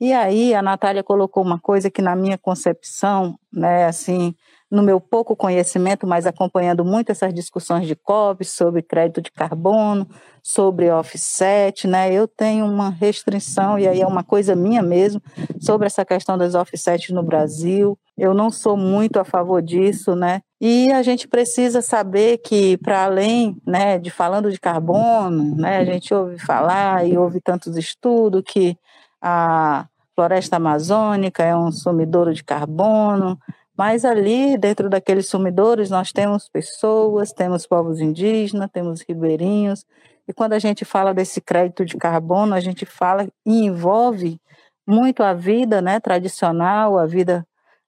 E 0.00 0.12
aí 0.12 0.52
a 0.52 0.60
Natália 0.60 1.04
colocou 1.04 1.44
uma 1.44 1.60
coisa 1.60 1.88
que 1.88 2.02
na 2.02 2.16
minha 2.16 2.36
concepção, 2.36 3.38
né, 3.52 3.84
assim, 3.86 4.34
no 4.68 4.82
meu 4.82 5.00
pouco 5.00 5.36
conhecimento, 5.36 6.04
mas 6.04 6.26
acompanhando 6.26 6.84
muito 6.84 7.12
essas 7.12 7.32
discussões 7.32 7.86
de 7.86 7.94
COP 7.94 8.44
sobre 8.44 8.82
crédito 8.82 9.20
de 9.20 9.30
carbono, 9.30 10.08
sobre 10.42 10.90
offset, 10.90 11.86
né? 11.86 12.12
Eu 12.12 12.26
tenho 12.26 12.64
uma 12.64 12.90
restrição 12.90 13.78
e 13.78 13.86
aí 13.86 14.00
é 14.00 14.06
uma 14.06 14.24
coisa 14.24 14.56
minha 14.56 14.82
mesmo 14.82 15.22
sobre 15.60 15.86
essa 15.86 16.04
questão 16.04 16.36
das 16.36 16.54
offsets 16.54 17.14
no 17.14 17.22
Brasil. 17.22 17.96
Eu 18.16 18.34
não 18.34 18.50
sou 18.50 18.76
muito 18.76 19.20
a 19.20 19.24
favor 19.24 19.62
disso, 19.62 20.16
né? 20.16 20.40
E 20.64 20.92
a 20.92 21.02
gente 21.02 21.26
precisa 21.26 21.82
saber 21.82 22.38
que 22.38 22.76
para 22.76 23.02
além, 23.02 23.60
né, 23.66 23.98
de 23.98 24.12
falando 24.12 24.48
de 24.48 24.60
carbono, 24.60 25.56
né, 25.56 25.78
a 25.78 25.84
gente 25.84 26.14
ouve 26.14 26.38
falar 26.38 27.04
e 27.04 27.18
ouve 27.18 27.40
tantos 27.40 27.76
estudos 27.76 28.44
que 28.46 28.78
a 29.20 29.88
floresta 30.14 30.58
amazônica 30.58 31.42
é 31.42 31.56
um 31.56 31.72
sumidouro 31.72 32.32
de 32.32 32.44
carbono, 32.44 33.36
mas 33.76 34.04
ali, 34.04 34.56
dentro 34.56 34.88
daqueles 34.88 35.28
sumidouros, 35.28 35.90
nós 35.90 36.12
temos 36.12 36.48
pessoas, 36.48 37.32
temos 37.32 37.66
povos 37.66 37.98
indígenas, 37.98 38.70
temos 38.72 39.00
ribeirinhos, 39.00 39.84
e 40.28 40.32
quando 40.32 40.52
a 40.52 40.60
gente 40.60 40.84
fala 40.84 41.12
desse 41.12 41.40
crédito 41.40 41.84
de 41.84 41.96
carbono, 41.96 42.54
a 42.54 42.60
gente 42.60 42.86
fala 42.86 43.26
e 43.44 43.64
envolve 43.64 44.40
muito 44.86 45.24
a 45.24 45.34
vida 45.34 45.82
né, 45.82 45.98
tradicional, 45.98 46.96
a 46.96 47.04
vida 47.04 47.44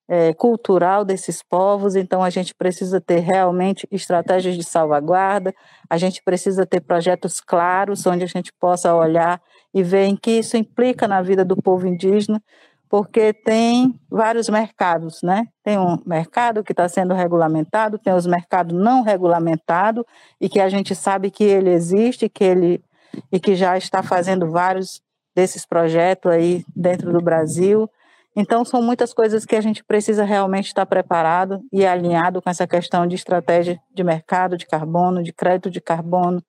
é, 0.08 0.34
cultural 0.34 1.04
desses 1.04 1.42
povos, 1.42 1.96
então 1.96 2.22
a 2.22 2.30
gente 2.30 2.54
precisa 2.54 3.00
ter 3.00 3.20
realmente 3.20 3.88
estratégias 3.90 4.54
de 4.56 4.62
salvaguarda, 4.62 5.54
a 5.88 5.96
gente 5.96 6.22
precisa 6.22 6.66
ter 6.66 6.80
projetos 6.80 7.40
claros 7.40 8.06
onde 8.06 8.24
a 8.24 8.28
gente 8.28 8.52
possa 8.60 8.94
olhar 8.94 9.40
e 9.72 9.82
ver 9.82 10.04
em 10.04 10.16
que 10.16 10.32
isso 10.32 10.56
implica 10.56 11.08
na 11.08 11.22
vida 11.22 11.44
do 11.44 11.56
povo 11.56 11.86
indígena, 11.86 12.42
porque 12.88 13.32
tem 13.32 13.98
vários 14.08 14.48
mercados, 14.48 15.20
né? 15.22 15.48
Tem 15.64 15.78
um 15.78 15.98
mercado 16.06 16.62
que 16.62 16.72
está 16.72 16.88
sendo 16.88 17.12
regulamentado, 17.14 17.98
tem 17.98 18.12
os 18.12 18.26
mercados 18.26 18.76
não 18.78 19.02
regulamentados 19.02 20.04
e 20.40 20.48
que 20.48 20.60
a 20.60 20.68
gente 20.68 20.94
sabe 20.94 21.30
que 21.30 21.42
ele 21.42 21.70
existe, 21.70 22.28
que 22.28 22.44
ele 22.44 22.84
e 23.32 23.40
que 23.40 23.54
já 23.54 23.76
está 23.76 24.02
fazendo 24.02 24.50
vários 24.50 25.00
desses 25.34 25.66
projetos 25.66 26.30
aí 26.30 26.64
dentro 26.74 27.12
do 27.12 27.20
Brasil. 27.20 27.90
Então, 28.36 28.64
são 28.64 28.82
muitas 28.82 29.14
coisas 29.14 29.44
que 29.44 29.54
a 29.54 29.60
gente 29.60 29.84
precisa 29.84 30.24
realmente 30.24 30.66
estar 30.66 30.84
preparado 30.86 31.60
e 31.72 31.86
alinhado 31.86 32.42
com 32.42 32.50
essa 32.50 32.66
questão 32.66 33.06
de 33.06 33.14
estratégia 33.14 33.80
de 33.94 34.02
mercado 34.02 34.56
de 34.56 34.66
carbono, 34.66 35.22
de 35.22 35.32
crédito 35.32 35.70
de 35.70 35.80
carbono, 35.80 36.42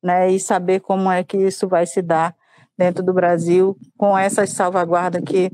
né, 0.00 0.30
e 0.30 0.38
saber 0.38 0.80
como 0.80 1.10
é 1.10 1.24
que 1.24 1.36
isso 1.36 1.66
vai 1.66 1.84
se 1.86 2.00
dar 2.00 2.34
dentro 2.78 3.02
do 3.02 3.12
Brasil 3.12 3.76
com 3.96 4.16
essas 4.16 4.50
salvaguardas 4.50 5.22
que 5.24 5.50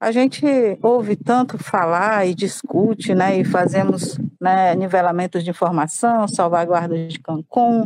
a 0.00 0.12
gente 0.12 0.46
ouve 0.80 1.16
tanto 1.16 1.58
falar 1.58 2.24
e 2.24 2.32
discute, 2.32 3.14
né, 3.14 3.38
e 3.38 3.44
fazemos 3.44 4.16
né, 4.40 4.74
nivelamentos 4.76 5.42
de 5.42 5.50
informação, 5.50 6.28
salvaguardas 6.28 7.12
de 7.12 7.18
Cancún, 7.18 7.84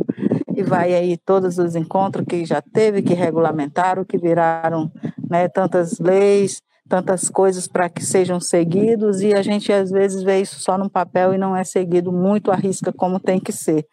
e 0.55 0.61
vai 0.61 0.93
aí 0.93 1.17
todos 1.17 1.57
os 1.57 1.75
encontros 1.75 2.25
que 2.27 2.45
já 2.45 2.61
teve, 2.61 3.01
que 3.01 3.15
regulamentaram, 3.15 4.05
que 4.05 4.19
viraram 4.19 4.91
né, 5.27 5.47
tantas 5.47 5.97
leis, 5.97 6.61
tantas 6.87 7.29
coisas 7.29 7.67
para 7.67 7.89
que 7.89 8.03
sejam 8.03 8.39
seguidos 8.39 9.21
e 9.21 9.33
a 9.33 9.41
gente 9.41 9.71
às 9.71 9.89
vezes 9.89 10.21
vê 10.21 10.41
isso 10.41 10.59
só 10.59 10.77
no 10.77 10.89
papel 10.89 11.33
e 11.33 11.37
não 11.37 11.55
é 11.55 11.63
seguido 11.63 12.11
muito 12.11 12.51
à 12.51 12.55
risca 12.55 12.91
como 12.91 13.19
tem 13.19 13.39
que 13.39 13.51
ser. 13.51 13.85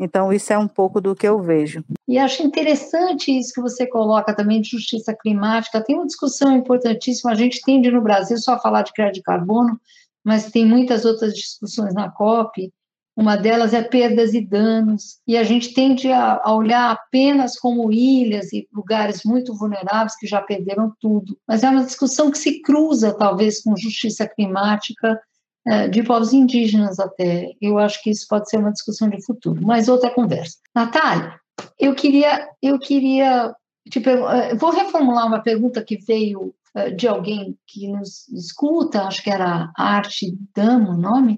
Então, 0.00 0.32
isso 0.32 0.52
é 0.52 0.58
um 0.58 0.68
pouco 0.68 1.00
do 1.00 1.14
que 1.14 1.26
eu 1.26 1.42
vejo. 1.42 1.84
E 2.06 2.18
acho 2.18 2.44
interessante 2.44 3.36
isso 3.36 3.52
que 3.52 3.60
você 3.60 3.84
coloca 3.84 4.32
também 4.32 4.60
de 4.60 4.70
justiça 4.70 5.12
climática. 5.12 5.82
Tem 5.82 5.96
uma 5.96 6.06
discussão 6.06 6.56
importantíssima. 6.56 7.32
A 7.32 7.34
gente 7.34 7.60
tende 7.62 7.90
no 7.90 8.00
Brasil 8.00 8.38
só 8.38 8.54
a 8.54 8.60
falar 8.60 8.82
de 8.82 8.92
crédito 8.92 9.16
de 9.16 9.22
carbono, 9.22 9.78
mas 10.24 10.52
tem 10.52 10.64
muitas 10.64 11.04
outras 11.04 11.34
discussões 11.34 11.94
na 11.94 12.08
COP 12.10 12.72
uma 13.18 13.34
delas 13.34 13.74
é 13.74 13.82
perdas 13.82 14.32
e 14.32 14.40
danos, 14.40 15.18
e 15.26 15.36
a 15.36 15.42
gente 15.42 15.74
tende 15.74 16.08
a, 16.12 16.40
olhar 16.54 16.92
apenas 16.92 17.58
como 17.58 17.90
ilhas 17.90 18.52
e 18.52 18.68
lugares 18.72 19.24
muito 19.24 19.52
vulneráveis 19.56 20.16
que 20.16 20.24
já 20.24 20.40
perderam 20.40 20.92
tudo. 21.00 21.36
Mas 21.44 21.64
é 21.64 21.68
uma 21.68 21.82
discussão 21.82 22.30
que 22.30 22.38
se 22.38 22.62
cruza, 22.62 23.12
talvez, 23.12 23.60
com 23.60 23.76
justiça 23.76 24.24
climática 24.24 25.20
é, 25.66 25.88
de 25.88 26.00
povos 26.04 26.32
indígenas 26.32 27.00
até. 27.00 27.50
Eu 27.60 27.76
acho 27.76 28.00
que 28.04 28.10
isso 28.10 28.24
pode 28.28 28.48
ser 28.48 28.58
uma 28.58 28.70
discussão 28.70 29.08
de 29.08 29.20
futuro, 29.26 29.66
mas 29.66 29.88
outra 29.88 30.10
conversa. 30.10 30.58
Natália, 30.72 31.34
eu 31.76 31.96
queria, 31.96 32.48
eu 32.62 32.78
queria 32.78 33.52
te 33.90 34.00
é, 34.08 34.54
vou 34.54 34.70
reformular 34.70 35.26
uma 35.26 35.42
pergunta 35.42 35.82
que 35.82 35.96
veio 35.96 36.54
é, 36.72 36.90
de 36.90 37.08
alguém 37.08 37.58
que 37.66 37.88
nos 37.88 38.28
escuta, 38.28 39.02
acho 39.02 39.24
que 39.24 39.30
era 39.30 39.72
Arte 39.76 40.38
Dama 40.54 40.90
o 40.90 40.96
nome, 40.96 41.36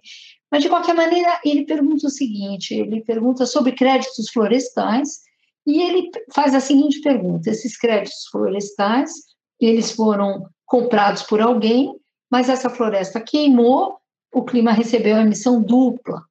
mas, 0.51 0.62
de 0.62 0.68
qualquer 0.68 0.94
maneira, 0.94 1.40
ele 1.44 1.64
pergunta 1.64 2.09
o 2.09 2.11
seguinte: 2.11 2.74
ele 2.74 3.03
pergunta 3.03 3.46
sobre 3.46 3.72
créditos 3.72 4.28
florestais, 4.30 5.20
e 5.66 5.80
ele 5.80 6.11
faz 6.34 6.55
a 6.55 6.61
seguinte 6.61 7.01
pergunta: 7.01 7.51
esses 7.51 7.76
créditos 7.78 8.26
florestais, 8.30 9.12
eles 9.61 9.92
foram 9.92 10.46
comprados 10.66 11.22
por 11.22 11.40
alguém, 11.40 11.94
mas 12.30 12.48
essa 12.48 12.68
floresta 12.68 13.20
queimou, 13.20 13.98
o 14.34 14.44
clima 14.44 14.72
recebeu 14.72 15.16
a 15.16 15.22
emissão 15.22 15.62
dupla. 15.62 16.22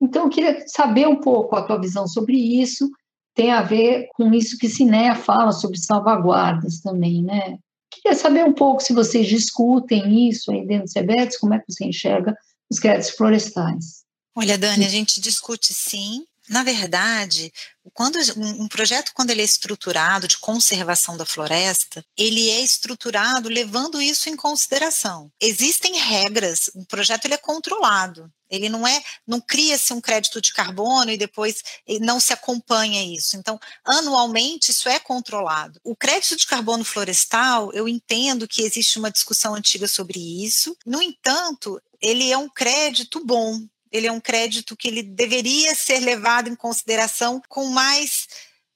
Então, 0.00 0.24
eu 0.24 0.30
queria 0.30 0.66
saber 0.68 1.08
um 1.08 1.16
pouco 1.16 1.56
a 1.56 1.62
tua 1.62 1.80
visão 1.80 2.06
sobre 2.06 2.36
isso, 2.36 2.90
tem 3.34 3.50
a 3.50 3.62
ver 3.62 4.08
com 4.14 4.32
isso 4.32 4.58
que 4.58 4.68
Cineia 4.68 5.14
fala 5.14 5.50
sobre 5.50 5.78
salvaguardas 5.78 6.80
também, 6.80 7.22
né? 7.22 7.58
Queria 7.90 8.16
saber 8.16 8.44
um 8.44 8.52
pouco 8.52 8.82
se 8.82 8.92
vocês 8.92 9.26
discutem 9.26 10.28
isso 10.28 10.50
aí 10.52 10.66
dentro 10.66 10.84
do 10.84 10.90
CEBETS, 10.90 11.38
como 11.38 11.54
é 11.54 11.58
que 11.58 11.72
você 11.72 11.84
enxerga 11.84 12.36
os 12.70 12.78
créditos 12.78 13.10
florestais. 13.10 14.04
Olha, 14.36 14.58
Dani, 14.58 14.84
a 14.84 14.88
gente 14.88 15.20
discute 15.20 15.72
sim. 15.72 16.24
Na 16.48 16.62
verdade, 16.62 17.52
quando 17.92 18.18
um 18.36 18.68
projeto 18.68 19.12
quando 19.14 19.30
ele 19.30 19.40
é 19.40 19.44
estruturado 19.44 20.28
de 20.28 20.38
conservação 20.38 21.16
da 21.16 21.24
floresta, 21.24 22.04
ele 22.16 22.50
é 22.50 22.60
estruturado 22.60 23.48
levando 23.48 24.00
isso 24.00 24.28
em 24.28 24.36
consideração. 24.36 25.30
Existem 25.40 25.96
regras, 25.96 26.70
o 26.74 26.84
projeto 26.84 27.24
ele 27.24 27.34
é 27.34 27.38
controlado. 27.38 28.30
Ele 28.50 28.68
não 28.68 28.86
é, 28.86 29.02
não 29.26 29.40
cria-se 29.40 29.92
um 29.92 30.00
crédito 30.00 30.40
de 30.40 30.52
carbono 30.52 31.10
e 31.10 31.16
depois 31.16 31.62
não 32.00 32.20
se 32.20 32.32
acompanha 32.32 33.02
isso. 33.02 33.36
Então, 33.36 33.58
anualmente 33.84 34.70
isso 34.70 34.88
é 34.88 34.98
controlado. 34.98 35.80
O 35.82 35.96
crédito 35.96 36.36
de 36.36 36.46
carbono 36.46 36.84
florestal, 36.84 37.72
eu 37.72 37.88
entendo 37.88 38.46
que 38.46 38.62
existe 38.62 38.98
uma 38.98 39.10
discussão 39.10 39.54
antiga 39.54 39.88
sobre 39.88 40.44
isso. 40.44 40.76
No 40.86 41.02
entanto, 41.02 41.80
ele 42.00 42.30
é 42.30 42.38
um 42.38 42.48
crédito 42.48 43.24
bom, 43.24 43.60
ele 43.94 44.08
é 44.08 44.12
um 44.12 44.20
crédito 44.20 44.76
que 44.76 44.88
ele 44.88 45.04
deveria 45.04 45.72
ser 45.72 46.00
levado 46.00 46.48
em 46.48 46.56
consideração 46.56 47.40
com 47.48 47.66
mais 47.66 48.26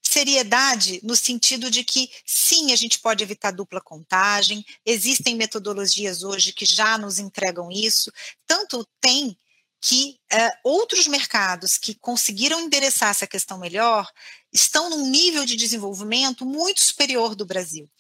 seriedade 0.01 1.01
no 1.03 1.17
sentido 1.17 1.73
de 1.73 1.83
que 1.83 2.09
sim, 2.25 2.73
a 2.73 2.77
gente 2.77 3.01
pode 3.01 3.25
evitar 3.25 3.51
dupla 3.51 3.81
contagem, 3.81 4.65
existem 4.87 5.35
metodologias 5.35 6.23
hoje 6.23 6.53
que 6.53 6.65
já 6.65 6.97
nos 6.97 7.19
entregam 7.19 7.69
isso, 7.69 8.13
tanto 8.47 8.87
tem 9.01 9.37
que 9.81 10.21
uh, 10.33 10.51
outros 10.63 11.09
mercados 11.09 11.79
que 11.79 11.97
conseguiram 11.97 12.61
endereçar 12.61 13.11
essa 13.11 13.27
questão 13.27 13.59
melhor 13.59 14.09
estão 14.53 14.89
num 14.89 15.11
nível 15.11 15.45
de 15.45 15.57
desenvolvimento 15.57 16.47
muito 16.47 16.81
superior 16.81 17.35
do 17.35 17.45
Brasil. 17.45 17.91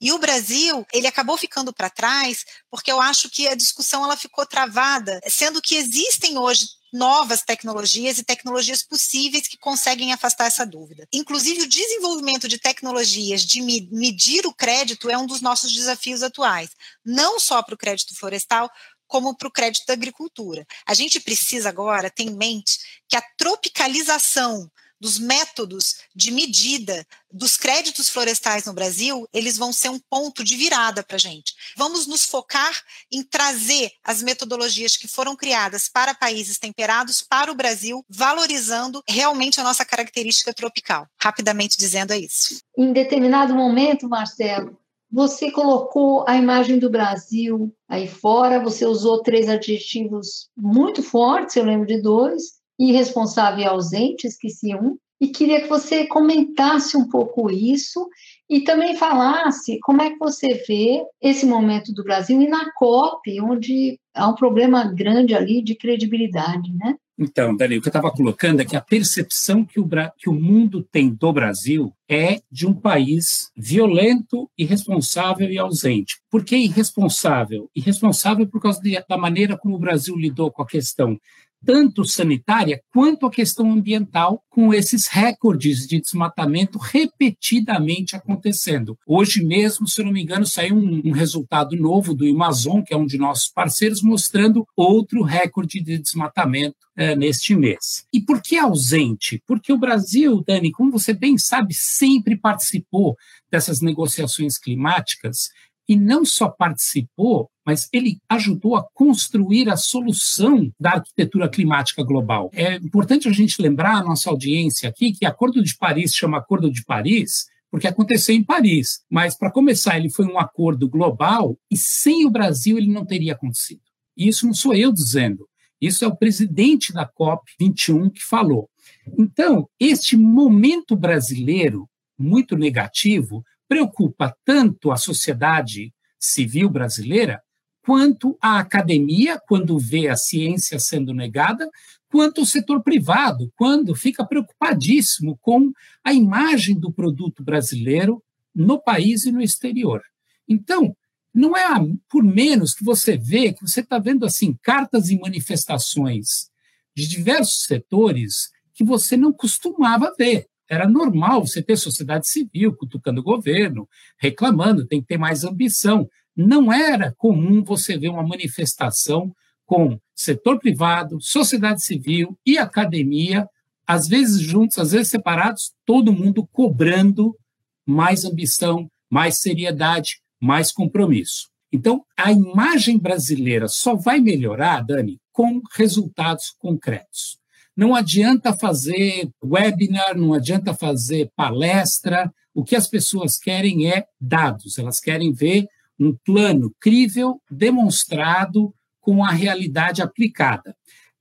E 0.00 0.12
o 0.12 0.18
Brasil, 0.18 0.86
ele 0.92 1.06
acabou 1.06 1.36
ficando 1.36 1.72
para 1.72 1.90
trás, 1.90 2.44
porque 2.70 2.90
eu 2.90 3.00
acho 3.00 3.30
que 3.30 3.48
a 3.48 3.54
discussão 3.54 4.04
ela 4.04 4.16
ficou 4.16 4.44
travada, 4.46 5.20
sendo 5.26 5.62
que 5.62 5.76
existem 5.76 6.38
hoje 6.38 6.66
novas 6.92 7.42
tecnologias 7.42 8.18
e 8.18 8.24
tecnologias 8.24 8.82
possíveis 8.82 9.46
que 9.46 9.58
conseguem 9.58 10.12
afastar 10.12 10.46
essa 10.46 10.64
dúvida. 10.64 11.06
Inclusive, 11.12 11.62
o 11.62 11.68
desenvolvimento 11.68 12.48
de 12.48 12.58
tecnologias 12.58 13.44
de 13.44 13.60
medir 13.60 14.46
o 14.46 14.54
crédito 14.54 15.10
é 15.10 15.18
um 15.18 15.26
dos 15.26 15.40
nossos 15.40 15.72
desafios 15.72 16.22
atuais, 16.22 16.70
não 17.04 17.38
só 17.38 17.62
para 17.62 17.74
o 17.74 17.78
crédito 17.78 18.16
florestal, 18.16 18.70
como 19.06 19.36
para 19.36 19.48
o 19.48 19.52
crédito 19.52 19.86
da 19.86 19.92
agricultura. 19.92 20.66
A 20.84 20.94
gente 20.94 21.20
precisa 21.20 21.68
agora 21.68 22.10
ter 22.10 22.24
em 22.24 22.34
mente 22.34 22.78
que 23.08 23.16
a 23.16 23.22
tropicalização 23.36 24.70
dos 25.00 25.18
métodos 25.18 25.96
de 26.14 26.30
medida 26.30 27.06
dos 27.32 27.56
créditos 27.56 28.08
florestais 28.08 28.64
no 28.64 28.72
Brasil, 28.72 29.28
eles 29.32 29.56
vão 29.56 29.72
ser 29.72 29.90
um 29.90 29.98
ponto 29.98 30.42
de 30.42 30.56
virada 30.56 31.02
para 31.02 31.16
a 31.16 31.20
gente. 31.20 31.54
Vamos 31.76 32.06
nos 32.06 32.24
focar 32.24 32.72
em 33.10 33.22
trazer 33.22 33.90
as 34.02 34.22
metodologias 34.22 34.96
que 34.96 35.08
foram 35.08 35.36
criadas 35.36 35.88
para 35.88 36.14
países 36.14 36.58
temperados 36.58 37.22
para 37.22 37.52
o 37.52 37.54
Brasil, 37.54 38.04
valorizando 38.08 39.02
realmente 39.08 39.60
a 39.60 39.64
nossa 39.64 39.84
característica 39.84 40.54
tropical. 40.54 41.06
Rapidamente 41.20 41.76
dizendo 41.76 42.12
é 42.12 42.18
isso. 42.18 42.60
Em 42.76 42.92
determinado 42.92 43.54
momento, 43.54 44.08
Marcelo, 44.08 44.78
você 45.10 45.50
colocou 45.50 46.24
a 46.26 46.36
imagem 46.36 46.78
do 46.78 46.90
Brasil 46.90 47.72
aí 47.88 48.08
fora, 48.08 48.62
você 48.62 48.84
usou 48.84 49.22
três 49.22 49.48
adjetivos 49.48 50.50
muito 50.56 51.02
fortes, 51.02 51.56
eu 51.56 51.64
lembro 51.64 51.86
de 51.86 52.02
dois, 52.02 52.55
irresponsável 52.78 53.60
e 53.60 53.66
ausente, 53.66 54.26
esqueci 54.26 54.74
um, 54.74 54.96
e 55.20 55.28
queria 55.28 55.62
que 55.62 55.68
você 55.68 56.06
comentasse 56.06 56.96
um 56.96 57.08
pouco 57.08 57.50
isso 57.50 58.06
e 58.48 58.60
também 58.60 58.96
falasse 58.96 59.78
como 59.80 60.02
é 60.02 60.10
que 60.10 60.18
você 60.18 60.62
vê 60.68 61.02
esse 61.20 61.46
momento 61.46 61.92
do 61.92 62.04
Brasil 62.04 62.40
e 62.40 62.48
na 62.48 62.70
COP, 62.74 63.40
onde 63.40 63.98
há 64.14 64.28
um 64.28 64.34
problema 64.34 64.84
grande 64.84 65.34
ali 65.34 65.62
de 65.62 65.74
credibilidade, 65.74 66.72
né? 66.74 66.96
Então, 67.18 67.56
Dani, 67.56 67.78
o 67.78 67.80
que 67.80 67.88
eu 67.88 67.90
estava 67.90 68.10
colocando 68.10 68.60
é 68.60 68.64
que 68.64 68.76
a 68.76 68.80
percepção 68.80 69.64
que 69.64 69.80
o, 69.80 69.88
que 70.18 70.28
o 70.28 70.34
mundo 70.34 70.82
tem 70.82 71.08
do 71.08 71.32
Brasil 71.32 71.90
é 72.06 72.40
de 72.52 72.66
um 72.66 72.74
país 72.74 73.50
violento, 73.56 74.50
irresponsável 74.56 75.50
e 75.50 75.58
ausente. 75.58 76.18
Por 76.30 76.44
que 76.44 76.56
irresponsável? 76.56 77.70
Irresponsável 77.74 78.46
por 78.46 78.60
causa 78.60 78.82
de, 78.82 79.02
da 79.08 79.16
maneira 79.16 79.56
como 79.56 79.76
o 79.76 79.78
Brasil 79.78 80.14
lidou 80.14 80.52
com 80.52 80.62
a 80.62 80.66
questão 80.66 81.18
tanto 81.66 82.04
sanitária 82.04 82.80
quanto 82.92 83.26
a 83.26 83.30
questão 83.30 83.72
ambiental, 83.72 84.40
com 84.48 84.72
esses 84.72 85.08
recordes 85.08 85.86
de 85.86 86.00
desmatamento 86.00 86.78
repetidamente 86.78 88.14
acontecendo. 88.14 88.96
Hoje 89.04 89.44
mesmo, 89.44 89.88
se 89.88 90.02
não 90.02 90.12
me 90.12 90.22
engano, 90.22 90.46
saiu 90.46 90.76
um, 90.76 91.02
um 91.04 91.10
resultado 91.10 91.76
novo 91.76 92.14
do 92.14 92.24
Amazon, 92.24 92.82
que 92.82 92.94
é 92.94 92.96
um 92.96 93.04
de 93.04 93.18
nossos 93.18 93.48
parceiros, 93.48 94.00
mostrando 94.00 94.64
outro 94.76 95.22
recorde 95.22 95.82
de 95.82 95.98
desmatamento 95.98 96.76
é, 96.96 97.16
neste 97.16 97.56
mês. 97.56 98.06
E 98.12 98.20
por 98.20 98.40
que 98.40 98.56
ausente? 98.56 99.42
Porque 99.44 99.72
o 99.72 99.78
Brasil, 99.78 100.42
Dani, 100.46 100.70
como 100.70 100.92
você 100.92 101.12
bem 101.12 101.36
sabe, 101.36 101.74
sempre 101.74 102.36
participou 102.38 103.16
dessas 103.50 103.80
negociações 103.80 104.56
climáticas 104.56 105.48
e 105.88 105.96
não 105.96 106.24
só 106.24 106.48
participou, 106.48 107.50
mas 107.64 107.88
ele 107.92 108.18
ajudou 108.28 108.76
a 108.76 108.86
construir 108.94 109.68
a 109.68 109.76
solução 109.76 110.70
da 110.78 110.92
arquitetura 110.92 111.48
climática 111.48 112.02
global. 112.02 112.50
É 112.52 112.76
importante 112.76 113.28
a 113.28 113.32
gente 113.32 113.60
lembrar 113.60 113.96
a 113.96 114.04
nossa 114.04 114.30
audiência 114.30 114.88
aqui 114.88 115.12
que 115.12 115.26
Acordo 115.26 115.62
de 115.62 115.76
Paris 115.76 116.14
chama 116.14 116.38
Acordo 116.38 116.70
de 116.70 116.84
Paris 116.84 117.46
porque 117.70 117.88
aconteceu 117.88 118.34
em 118.34 118.44
Paris, 118.44 119.00
mas 119.10 119.36
para 119.36 119.50
começar 119.50 119.98
ele 119.98 120.08
foi 120.08 120.24
um 120.24 120.38
acordo 120.38 120.88
global 120.88 121.58
e 121.70 121.76
sem 121.76 122.24
o 122.24 122.30
Brasil 122.30 122.78
ele 122.78 122.90
não 122.90 123.04
teria 123.04 123.32
acontecido. 123.32 123.82
E 124.16 124.28
isso 124.28 124.46
não 124.46 124.54
sou 124.54 124.74
eu 124.74 124.92
dizendo, 124.92 125.46
isso 125.80 126.04
é 126.04 126.08
o 126.08 126.16
presidente 126.16 126.92
da 126.92 127.04
COP 127.04 127.44
21 127.60 128.08
que 128.10 128.22
falou. 128.22 128.70
Então, 129.18 129.68
este 129.78 130.16
momento 130.16 130.96
brasileiro 130.96 131.88
muito 132.18 132.56
negativo 132.56 133.44
preocupa 133.68 134.36
tanto 134.44 134.90
a 134.90 134.96
sociedade 134.96 135.92
civil 136.18 136.68
brasileira 136.68 137.42
quanto 137.82 138.36
a 138.42 138.58
academia, 138.58 139.40
quando 139.46 139.78
vê 139.78 140.08
a 140.08 140.16
ciência 140.16 140.78
sendo 140.78 141.14
negada, 141.14 141.70
quanto 142.10 142.42
o 142.42 142.46
setor 142.46 142.82
privado, 142.82 143.52
quando 143.56 143.94
fica 143.94 144.26
preocupadíssimo 144.26 145.38
com 145.40 145.70
a 146.02 146.12
imagem 146.12 146.78
do 146.78 146.92
produto 146.92 147.44
brasileiro 147.44 148.22
no 148.54 148.80
país 148.80 149.24
e 149.24 149.30
no 149.30 149.40
exterior. 149.40 150.02
Então, 150.48 150.96
não 151.32 151.56
é 151.56 151.66
por 152.08 152.24
menos 152.24 152.74
que 152.74 152.82
você 152.82 153.16
vê, 153.16 153.52
que 153.52 153.60
você 153.60 153.80
está 153.80 153.98
vendo 153.98 154.24
assim 154.24 154.58
cartas 154.62 155.10
e 155.10 155.18
manifestações 155.18 156.50
de 156.94 157.06
diversos 157.06 157.66
setores 157.66 158.50
que 158.72 158.82
você 158.82 159.16
não 159.16 159.32
costumava 159.32 160.14
ver. 160.18 160.48
Era 160.68 160.88
normal 160.88 161.46
você 161.46 161.62
ter 161.62 161.76
sociedade 161.76 162.28
civil 162.28 162.74
cutucando 162.74 163.20
o 163.20 163.24
governo, 163.24 163.88
reclamando, 164.18 164.86
tem 164.86 165.00
que 165.00 165.06
ter 165.06 165.18
mais 165.18 165.44
ambição. 165.44 166.08
Não 166.36 166.72
era 166.72 167.14
comum 167.16 167.62
você 167.62 167.96
ver 167.96 168.08
uma 168.08 168.26
manifestação 168.26 169.34
com 169.64 169.98
setor 170.14 170.58
privado, 170.58 171.20
sociedade 171.20 171.82
civil 171.82 172.38
e 172.44 172.56
academia, 172.56 173.48
às 173.86 174.08
vezes 174.08 174.40
juntos, 174.40 174.78
às 174.78 174.92
vezes 174.92 175.08
separados, 175.08 175.72
todo 175.84 176.12
mundo 176.12 176.46
cobrando 176.52 177.36
mais 177.84 178.24
ambição, 178.24 178.90
mais 179.10 179.40
seriedade, 179.40 180.20
mais 180.40 180.72
compromisso. 180.72 181.48
Então, 181.72 182.04
a 182.16 182.32
imagem 182.32 182.98
brasileira 182.98 183.68
só 183.68 183.94
vai 183.94 184.20
melhorar, 184.20 184.82
Dani, 184.82 185.18
com 185.32 185.60
resultados 185.74 186.54
concretos. 186.58 187.38
Não 187.76 187.94
adianta 187.94 188.56
fazer 188.56 189.28
webinar, 189.44 190.16
não 190.16 190.32
adianta 190.32 190.72
fazer 190.72 191.30
palestra. 191.36 192.32
O 192.54 192.64
que 192.64 192.74
as 192.74 192.86
pessoas 192.86 193.36
querem 193.36 193.90
é 193.90 194.06
dados, 194.18 194.78
elas 194.78 194.98
querem 194.98 195.32
ver 195.32 195.66
um 195.98 196.16
plano 196.24 196.74
crível, 196.80 197.40
demonstrado 197.50 198.74
com 199.00 199.22
a 199.22 199.30
realidade 199.30 200.00
aplicada. 200.00 200.74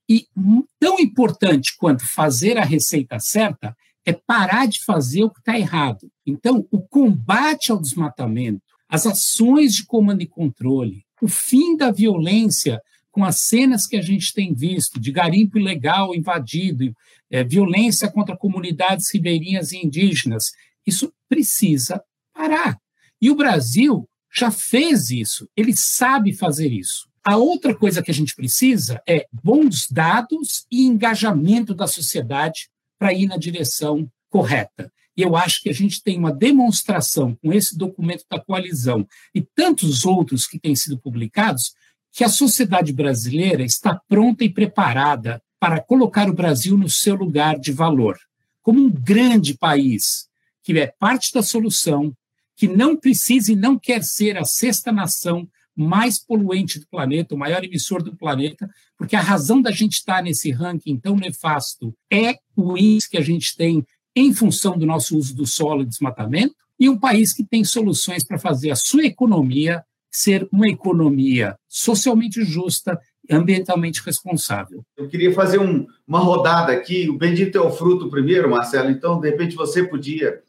E 0.07 0.27
tão 0.79 0.99
importante 0.99 1.75
quanto 1.77 2.07
fazer 2.07 2.57
a 2.57 2.63
receita 2.63 3.19
certa 3.19 3.75
é 4.05 4.13
parar 4.13 4.67
de 4.67 4.83
fazer 4.83 5.23
o 5.23 5.29
que 5.29 5.39
está 5.39 5.57
errado. 5.57 6.09
Então, 6.25 6.65
o 6.71 6.79
combate 6.79 7.71
ao 7.71 7.81
desmatamento, 7.81 8.61
as 8.87 9.05
ações 9.05 9.73
de 9.73 9.85
comando 9.85 10.21
e 10.21 10.27
controle, 10.27 11.03
o 11.21 11.27
fim 11.27 11.75
da 11.75 11.91
violência 11.91 12.79
com 13.15 13.23
as 13.23 13.43
cenas 13.43 13.87
que 13.87 13.95
a 13.95 14.01
gente 14.01 14.33
tem 14.33 14.53
visto 14.53 14.99
de 14.99 15.09
garimpo 15.09 15.57
ilegal 15.57 16.13
invadido, 16.13 16.93
é, 17.31 17.45
violência 17.45 18.11
contra 18.11 18.35
comunidades 18.35 19.09
ribeirinhas 19.09 19.71
e 19.71 19.77
indígenas, 19.77 20.51
isso 20.85 21.13
precisa 21.29 22.03
parar. 22.33 22.77
E 23.21 23.31
o 23.31 23.35
Brasil 23.35 24.05
já 24.29 24.51
fez 24.51 25.11
isso, 25.11 25.47
ele 25.55 25.73
sabe 25.73 26.33
fazer 26.33 26.73
isso. 26.73 27.07
A 27.23 27.37
outra 27.37 27.73
coisa 27.73 28.03
que 28.03 28.11
a 28.11 28.13
gente 28.13 28.35
precisa 28.35 29.01
é 29.07 29.25
bons 29.31 29.87
dados 29.89 30.65
e 30.69 30.85
engajamento 30.85 31.73
da 31.73 31.87
sociedade 31.87 32.67
para 32.99 33.13
ir 33.13 33.27
na 33.27 33.37
direção 33.37 34.11
correta. 34.29 34.91
E 35.15 35.21
eu 35.21 35.37
acho 35.37 35.61
que 35.61 35.69
a 35.69 35.73
gente 35.73 36.03
tem 36.03 36.19
uma 36.19 36.33
demonstração 36.33 37.33
com 37.35 37.53
esse 37.53 37.77
documento 37.77 38.25
da 38.29 38.41
coalizão 38.41 39.07
e 39.33 39.41
tantos 39.41 40.03
outros 40.03 40.45
que 40.45 40.59
têm 40.59 40.75
sido 40.75 40.99
publicados 40.99 41.73
que 42.15 42.23
a 42.23 42.29
sociedade 42.29 42.93
brasileira 42.93 43.61
está 43.61 43.99
pronta 44.07 44.45
e 44.45 44.49
preparada 44.49 45.43
para 45.59 45.81
colocar 45.81 46.29
o 46.29 46.33
Brasil 46.33 46.77
no 46.77 46.89
seu 46.89 47.13
lugar 47.13 47.59
de 47.59 47.73
valor, 47.73 48.17
como 48.63 48.81
um 48.81 48.89
grande 48.89 49.53
país 49.53 50.29
que 50.63 50.79
é 50.79 50.87
parte 50.87 51.33
da 51.33 51.43
solução, 51.43 52.15
que 52.55 52.69
não 52.69 52.95
precisa 52.95 53.51
e 53.51 53.55
não 53.55 53.77
quer 53.77 54.01
ser 54.01 54.37
a 54.37 54.45
sexta 54.45 54.93
nação 54.93 55.45
mais 55.75 56.17
poluente 56.17 56.79
do 56.79 56.87
planeta, 56.87 57.35
o 57.35 57.37
maior 57.37 57.65
emissor 57.65 58.01
do 58.01 58.15
planeta, 58.15 58.69
porque 58.97 59.17
a 59.17 59.21
razão 59.21 59.61
da 59.61 59.69
gente 59.69 59.95
estar 59.95 60.23
nesse 60.23 60.51
ranking 60.51 60.97
tão 60.97 61.17
nefasto 61.17 61.93
é 62.09 62.37
o 62.55 62.77
índice 62.77 63.09
que 63.09 63.17
a 63.17 63.21
gente 63.21 63.57
tem 63.57 63.85
em 64.15 64.33
função 64.33 64.77
do 64.77 64.85
nosso 64.85 65.17
uso 65.17 65.35
do 65.35 65.45
solo 65.45 65.81
e 65.81 65.85
desmatamento, 65.85 66.55
e 66.79 66.87
um 66.87 66.97
país 66.97 67.33
que 67.33 67.43
tem 67.43 67.65
soluções 67.65 68.23
para 68.23 68.39
fazer 68.39 68.71
a 68.71 68.75
sua 68.75 69.03
economia 69.03 69.83
ser 70.15 70.47
uma 70.51 70.67
economia 70.67 71.57
socialmente 71.67 72.43
justa 72.45 72.97
e 73.29 73.35
ambientalmente 73.35 74.01
responsável. 74.01 74.81
Eu 74.95 75.09
queria 75.09 75.33
fazer 75.33 75.59
um, 75.59 75.85
uma 76.07 76.19
rodada 76.19 76.71
aqui. 76.71 77.09
O 77.09 77.17
bendito 77.17 77.57
é 77.57 77.61
o 77.61 77.69
fruto 77.69 78.09
primeiro, 78.09 78.49
Marcelo. 78.49 78.89
Então, 78.89 79.19
de 79.19 79.29
repente, 79.29 79.55
você 79.55 79.83
podia 79.83 80.39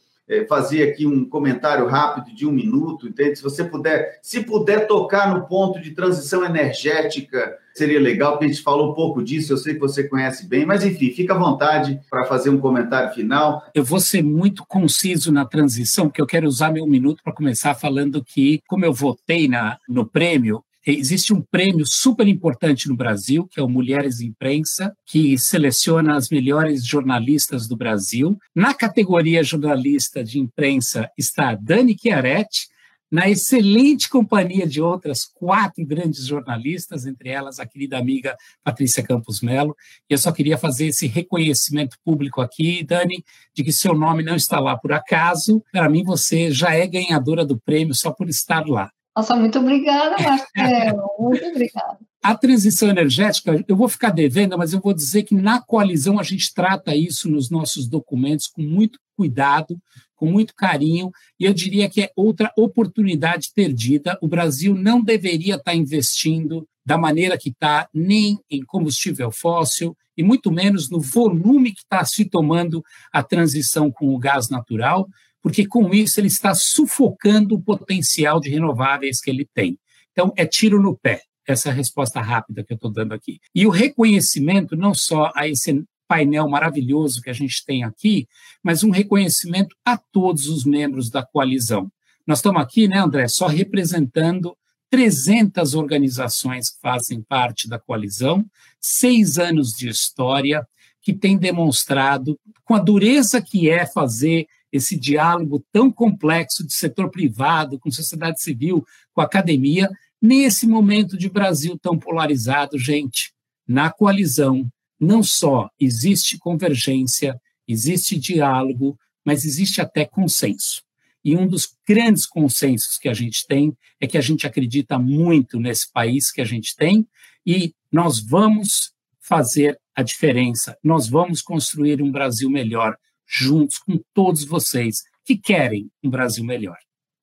fazer 0.48 0.82
aqui 0.82 1.06
um 1.06 1.24
comentário 1.24 1.86
rápido 1.86 2.34
de 2.34 2.46
um 2.46 2.52
minuto, 2.52 3.08
entende? 3.08 3.36
Se 3.36 3.42
você 3.42 3.64
puder, 3.64 4.18
se 4.22 4.42
puder 4.42 4.86
tocar 4.86 5.32
no 5.32 5.46
ponto 5.46 5.80
de 5.80 5.92
transição 5.92 6.44
energética, 6.44 7.56
seria 7.74 8.00
legal, 8.00 8.32
porque 8.32 8.46
a 8.46 8.48
gente 8.48 8.62
falou 8.62 8.90
um 8.90 8.94
pouco 8.94 9.22
disso, 9.22 9.52
eu 9.52 9.56
sei 9.56 9.74
que 9.74 9.80
você 9.80 10.04
conhece 10.04 10.46
bem, 10.48 10.64
mas 10.64 10.84
enfim, 10.84 11.10
fica 11.10 11.34
à 11.34 11.38
vontade 11.38 12.00
para 12.10 12.24
fazer 12.24 12.50
um 12.50 12.58
comentário 12.58 13.14
final. 13.14 13.62
Eu 13.74 13.84
vou 13.84 14.00
ser 14.00 14.22
muito 14.22 14.64
conciso 14.66 15.30
na 15.30 15.44
transição, 15.44 16.08
porque 16.08 16.20
eu 16.20 16.26
quero 16.26 16.46
usar 16.46 16.72
meu 16.72 16.86
minuto 16.86 17.22
para 17.22 17.32
começar 17.32 17.74
falando 17.74 18.24
que, 18.24 18.60
como 18.66 18.84
eu 18.84 18.92
votei 18.92 19.46
na, 19.46 19.78
no 19.88 20.06
prêmio, 20.06 20.64
Existe 20.88 21.34
um 21.34 21.42
prêmio 21.42 21.84
super 21.84 22.28
importante 22.28 22.88
no 22.88 22.94
Brasil, 22.94 23.48
que 23.50 23.58
é 23.58 23.62
o 23.62 23.68
Mulheres 23.68 24.20
Imprensa, 24.20 24.96
que 25.04 25.36
seleciona 25.36 26.16
as 26.16 26.28
melhores 26.30 26.86
jornalistas 26.86 27.66
do 27.66 27.76
Brasil. 27.76 28.38
Na 28.54 28.72
categoria 28.72 29.42
jornalista 29.42 30.22
de 30.22 30.38
imprensa 30.38 31.10
está 31.18 31.50
a 31.50 31.54
Dani 31.56 31.96
Chiaretti, 32.00 32.68
na 33.10 33.28
excelente 33.28 34.08
companhia 34.08 34.64
de 34.64 34.80
outras 34.80 35.24
quatro 35.24 35.84
grandes 35.84 36.24
jornalistas, 36.24 37.04
entre 37.04 37.30
elas 37.30 37.58
a 37.58 37.66
querida 37.66 37.98
amiga 37.98 38.36
Patrícia 38.62 39.02
Campos 39.02 39.40
Melo. 39.40 39.76
E 40.08 40.14
eu 40.14 40.18
só 40.18 40.30
queria 40.30 40.56
fazer 40.56 40.86
esse 40.86 41.08
reconhecimento 41.08 41.96
público 42.04 42.40
aqui, 42.40 42.84
Dani, 42.84 43.24
de 43.52 43.64
que 43.64 43.72
seu 43.72 43.92
nome 43.92 44.22
não 44.22 44.36
está 44.36 44.60
lá 44.60 44.76
por 44.76 44.92
acaso. 44.92 45.64
Para 45.72 45.88
mim, 45.88 46.04
você 46.04 46.52
já 46.52 46.74
é 46.74 46.86
ganhadora 46.86 47.44
do 47.44 47.58
prêmio 47.58 47.94
só 47.94 48.12
por 48.12 48.28
estar 48.28 48.64
lá. 48.66 48.92
Nossa, 49.16 49.34
muito 49.34 49.58
obrigada, 49.58 50.14
Marcelo. 50.22 51.08
muito 51.18 51.46
obrigada. 51.46 51.98
A 52.22 52.36
transição 52.36 52.90
energética, 52.90 53.64
eu 53.66 53.74
vou 53.74 53.88
ficar 53.88 54.10
devendo, 54.10 54.58
mas 54.58 54.74
eu 54.74 54.80
vou 54.80 54.92
dizer 54.92 55.22
que 55.22 55.34
na 55.34 55.62
coalizão 55.62 56.18
a 56.18 56.22
gente 56.22 56.52
trata 56.52 56.94
isso 56.94 57.30
nos 57.30 57.48
nossos 57.48 57.88
documentos 57.88 58.46
com 58.46 58.60
muito 58.60 58.98
cuidado, 59.16 59.78
com 60.14 60.26
muito 60.26 60.54
carinho, 60.54 61.10
e 61.40 61.44
eu 61.44 61.54
diria 61.54 61.88
que 61.88 62.02
é 62.02 62.10
outra 62.14 62.52
oportunidade 62.58 63.50
perdida. 63.54 64.18
O 64.20 64.28
Brasil 64.28 64.74
não 64.74 65.00
deveria 65.00 65.54
estar 65.54 65.74
investindo 65.74 66.66
da 66.84 66.98
maneira 66.98 67.38
que 67.38 67.48
está, 67.48 67.88
nem 67.94 68.38
em 68.50 68.62
combustível 68.62 69.30
fóssil, 69.30 69.96
e 70.16 70.22
muito 70.22 70.50
menos 70.50 70.90
no 70.90 71.00
volume 71.00 71.72
que 71.72 71.80
está 71.80 72.04
se 72.04 72.24
tomando 72.24 72.82
a 73.12 73.22
transição 73.22 73.90
com 73.90 74.14
o 74.14 74.18
gás 74.18 74.48
natural 74.50 75.08
porque 75.42 75.66
com 75.66 75.92
isso 75.94 76.20
ele 76.20 76.28
está 76.28 76.54
sufocando 76.54 77.54
o 77.54 77.62
potencial 77.62 78.40
de 78.40 78.50
renováveis 78.50 79.20
que 79.20 79.30
ele 79.30 79.48
tem. 79.54 79.78
Então, 80.12 80.32
é 80.36 80.46
tiro 80.46 80.80
no 80.80 80.96
pé, 80.96 81.22
essa 81.46 81.70
resposta 81.70 82.20
rápida 82.20 82.64
que 82.64 82.72
eu 82.72 82.76
estou 82.76 82.90
dando 82.90 83.12
aqui. 83.12 83.38
E 83.54 83.66
o 83.66 83.70
reconhecimento, 83.70 84.76
não 84.76 84.94
só 84.94 85.30
a 85.34 85.46
esse 85.48 85.84
painel 86.08 86.48
maravilhoso 86.48 87.20
que 87.20 87.30
a 87.30 87.32
gente 87.32 87.64
tem 87.64 87.84
aqui, 87.84 88.26
mas 88.62 88.82
um 88.82 88.90
reconhecimento 88.90 89.74
a 89.84 89.96
todos 89.96 90.48
os 90.48 90.64
membros 90.64 91.10
da 91.10 91.24
coalizão. 91.24 91.90
Nós 92.26 92.38
estamos 92.38 92.62
aqui, 92.62 92.88
né, 92.88 92.98
André, 92.98 93.28
só 93.28 93.46
representando 93.46 94.56
300 94.90 95.74
organizações 95.74 96.70
que 96.70 96.80
fazem 96.80 97.22
parte 97.22 97.68
da 97.68 97.78
coalizão, 97.78 98.44
seis 98.80 99.38
anos 99.38 99.72
de 99.72 99.88
história, 99.88 100.66
que 101.02 101.12
tem 101.12 101.36
demonstrado, 101.36 102.38
com 102.64 102.74
a 102.74 102.80
dureza 102.80 103.40
que 103.40 103.70
é 103.70 103.86
fazer 103.86 104.46
esse 104.76 104.96
diálogo 104.96 105.64
tão 105.72 105.90
complexo 105.90 106.66
de 106.66 106.72
setor 106.72 107.10
privado, 107.10 107.78
com 107.78 107.90
sociedade 107.90 108.40
civil, 108.40 108.86
com 109.12 109.20
academia, 109.20 109.90
nesse 110.20 110.66
momento 110.66 111.16
de 111.16 111.28
Brasil 111.28 111.78
tão 111.78 111.98
polarizado, 111.98 112.78
gente, 112.78 113.32
na 113.66 113.90
coalizão, 113.90 114.70
não 114.98 115.22
só 115.22 115.68
existe 115.78 116.38
convergência, 116.38 117.40
existe 117.66 118.18
diálogo, 118.18 118.98
mas 119.24 119.44
existe 119.44 119.80
até 119.80 120.04
consenso. 120.04 120.82
E 121.24 121.36
um 121.36 121.46
dos 121.46 121.74
grandes 121.86 122.24
consensos 122.24 122.98
que 122.98 123.08
a 123.08 123.14
gente 123.14 123.44
tem 123.46 123.76
é 124.00 124.06
que 124.06 124.16
a 124.16 124.20
gente 124.20 124.46
acredita 124.46 124.98
muito 124.98 125.58
nesse 125.58 125.90
país 125.90 126.30
que 126.30 126.40
a 126.40 126.44
gente 126.44 126.76
tem 126.76 127.06
e 127.44 127.74
nós 127.90 128.20
vamos 128.20 128.92
fazer 129.20 129.78
a 129.94 130.02
diferença. 130.02 130.78
Nós 130.84 131.08
vamos 131.08 131.42
construir 131.42 132.00
um 132.00 132.12
Brasil 132.12 132.48
melhor 132.48 132.96
juntos 133.26 133.78
com 133.78 134.00
todos 134.14 134.44
vocês 134.44 135.02
que 135.24 135.36
querem 135.36 135.90
um 136.02 136.08
Brasil 136.08 136.44
melhor. 136.44 136.78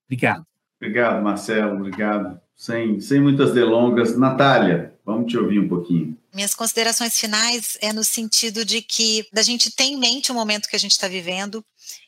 Obrigado. 0.06 0.46
Obrigado, 0.80 1.24
Marcelo. 1.24 1.78
Obrigado. 1.78 2.40
Sem, 2.56 3.00
sem 3.00 3.22
muitas 3.22 3.54
delongas. 3.54 4.18
Natália, 4.18 4.94
vamos 5.06 5.32
te 5.32 5.38
ouvir 5.38 5.60
um 5.60 5.68
pouquinho. 5.68 6.18
Minhas 6.34 6.54
considerações 6.54 7.18
finais 7.18 7.78
é 7.82 7.94
no 7.94 8.04
sentido 8.04 8.66
de 8.66 8.82
que 8.82 9.26
da 9.32 9.42
gente 9.42 9.72
ter 9.72 9.86
em 9.86 9.98
mente 9.98 10.32
o 10.32 10.36
momento 10.36 10.68
que 10.68 10.76
a 10.76 10.80
gente 10.80 10.92
está 10.92 11.08
vivendo 11.08 11.64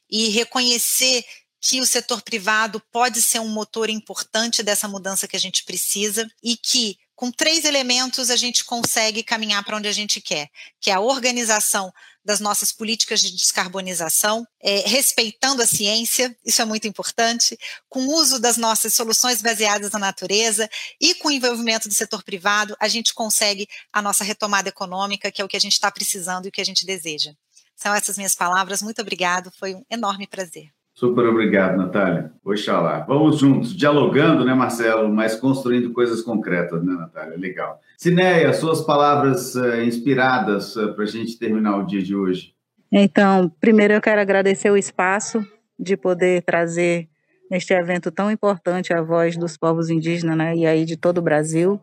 e 0.10 0.30
reconhecer 0.30 1.24
que 1.62 1.80
o 1.80 1.86
setor 1.86 2.22
privado 2.22 2.82
pode 2.92 3.22
ser 3.22 3.40
um 3.40 3.48
motor 3.48 3.90
importante 3.90 4.62
dessa 4.62 4.88
mudança 4.88 5.28
que 5.28 5.36
a 5.36 5.40
gente 5.40 5.64
precisa 5.64 6.28
e 6.44 6.56
que 6.56 6.98
com 7.16 7.32
três 7.32 7.66
elementos 7.66 8.30
a 8.30 8.36
gente 8.36 8.66
consegue 8.66 9.24
caminhar 9.24 9.64
para 9.64 9.78
onde 9.78 9.88
a 9.88 9.92
gente 9.92 10.20
quer, 10.22 10.50
que 10.82 10.92
é 10.92 10.94
a 10.94 11.00
organização 11.00 11.92
das 12.26 12.40
nossas 12.40 12.72
políticas 12.72 13.22
de 13.22 13.32
descarbonização, 13.32 14.46
é, 14.62 14.80
respeitando 14.80 15.62
a 15.62 15.68
ciência, 15.68 16.36
isso 16.44 16.62
é 16.62 16.66
muito 16.66 16.88
importante, 16.88 17.58
com 17.88 18.08
o 18.08 18.16
uso 18.16 18.40
das 18.40 18.58
nossas 18.58 18.96
soluções 18.96 19.42
baseadas 19.42 19.92
na 19.92 20.00
natureza 20.00 20.68
e 21.00 21.14
com 21.16 21.28
o 21.28 21.32
envolvimento 21.32 21.88
do 21.88 21.94
setor 21.94 22.24
privado, 22.24 22.76
a 22.80 22.88
gente 22.88 23.14
consegue 23.14 23.68
a 23.94 24.02
nossa 24.02 24.24
retomada 24.24 24.70
econômica, 24.70 25.32
que 25.32 25.42
é 25.42 25.46
o 25.46 25.48
que 25.48 25.58
a 25.58 25.62
gente 25.62 25.74
está 25.74 25.92
precisando 25.92 26.46
e 26.46 26.50
o 26.50 26.52
que 26.52 26.62
a 26.62 26.66
gente 26.66 26.86
deseja. 26.86 27.32
São 27.76 27.94
essas 27.94 28.18
minhas 28.18 28.34
palavras, 28.34 28.82
muito 28.82 29.02
obrigado, 29.02 29.52
foi 29.52 29.76
um 29.76 29.86
enorme 29.90 30.26
prazer. 30.26 30.72
Super 30.96 31.26
obrigado, 31.26 31.76
Natália. 31.76 32.32
Oxalá. 32.42 33.00
Vamos 33.02 33.38
juntos, 33.38 33.76
dialogando, 33.76 34.46
né, 34.46 34.54
Marcelo, 34.54 35.14
mas 35.14 35.36
construindo 35.36 35.92
coisas 35.92 36.22
concretas, 36.22 36.82
né, 36.82 36.94
Natália? 36.94 37.38
Legal. 37.38 37.82
Cineia, 37.98 38.54
suas 38.54 38.82
palavras 38.82 39.56
uh, 39.56 39.82
inspiradas 39.82 40.74
uh, 40.78 40.94
para 40.94 41.04
a 41.04 41.08
gente 41.08 41.38
terminar 41.38 41.76
o 41.76 41.86
dia 41.86 42.02
de 42.02 42.16
hoje. 42.16 42.54
Então, 42.90 43.52
primeiro 43.60 43.94
eu 43.94 44.00
quero 44.00 44.22
agradecer 44.22 44.70
o 44.70 44.78
espaço 44.78 45.46
de 45.78 45.98
poder 45.98 46.44
trazer 46.44 47.10
neste 47.52 47.74
evento 47.74 48.10
tão 48.10 48.32
importante 48.32 48.94
a 48.94 49.02
voz 49.02 49.36
dos 49.36 49.58
povos 49.58 49.90
indígenas, 49.90 50.38
né, 50.38 50.56
e 50.56 50.66
aí 50.66 50.86
de 50.86 50.96
todo 50.96 51.18
o 51.18 51.22
Brasil. 51.22 51.78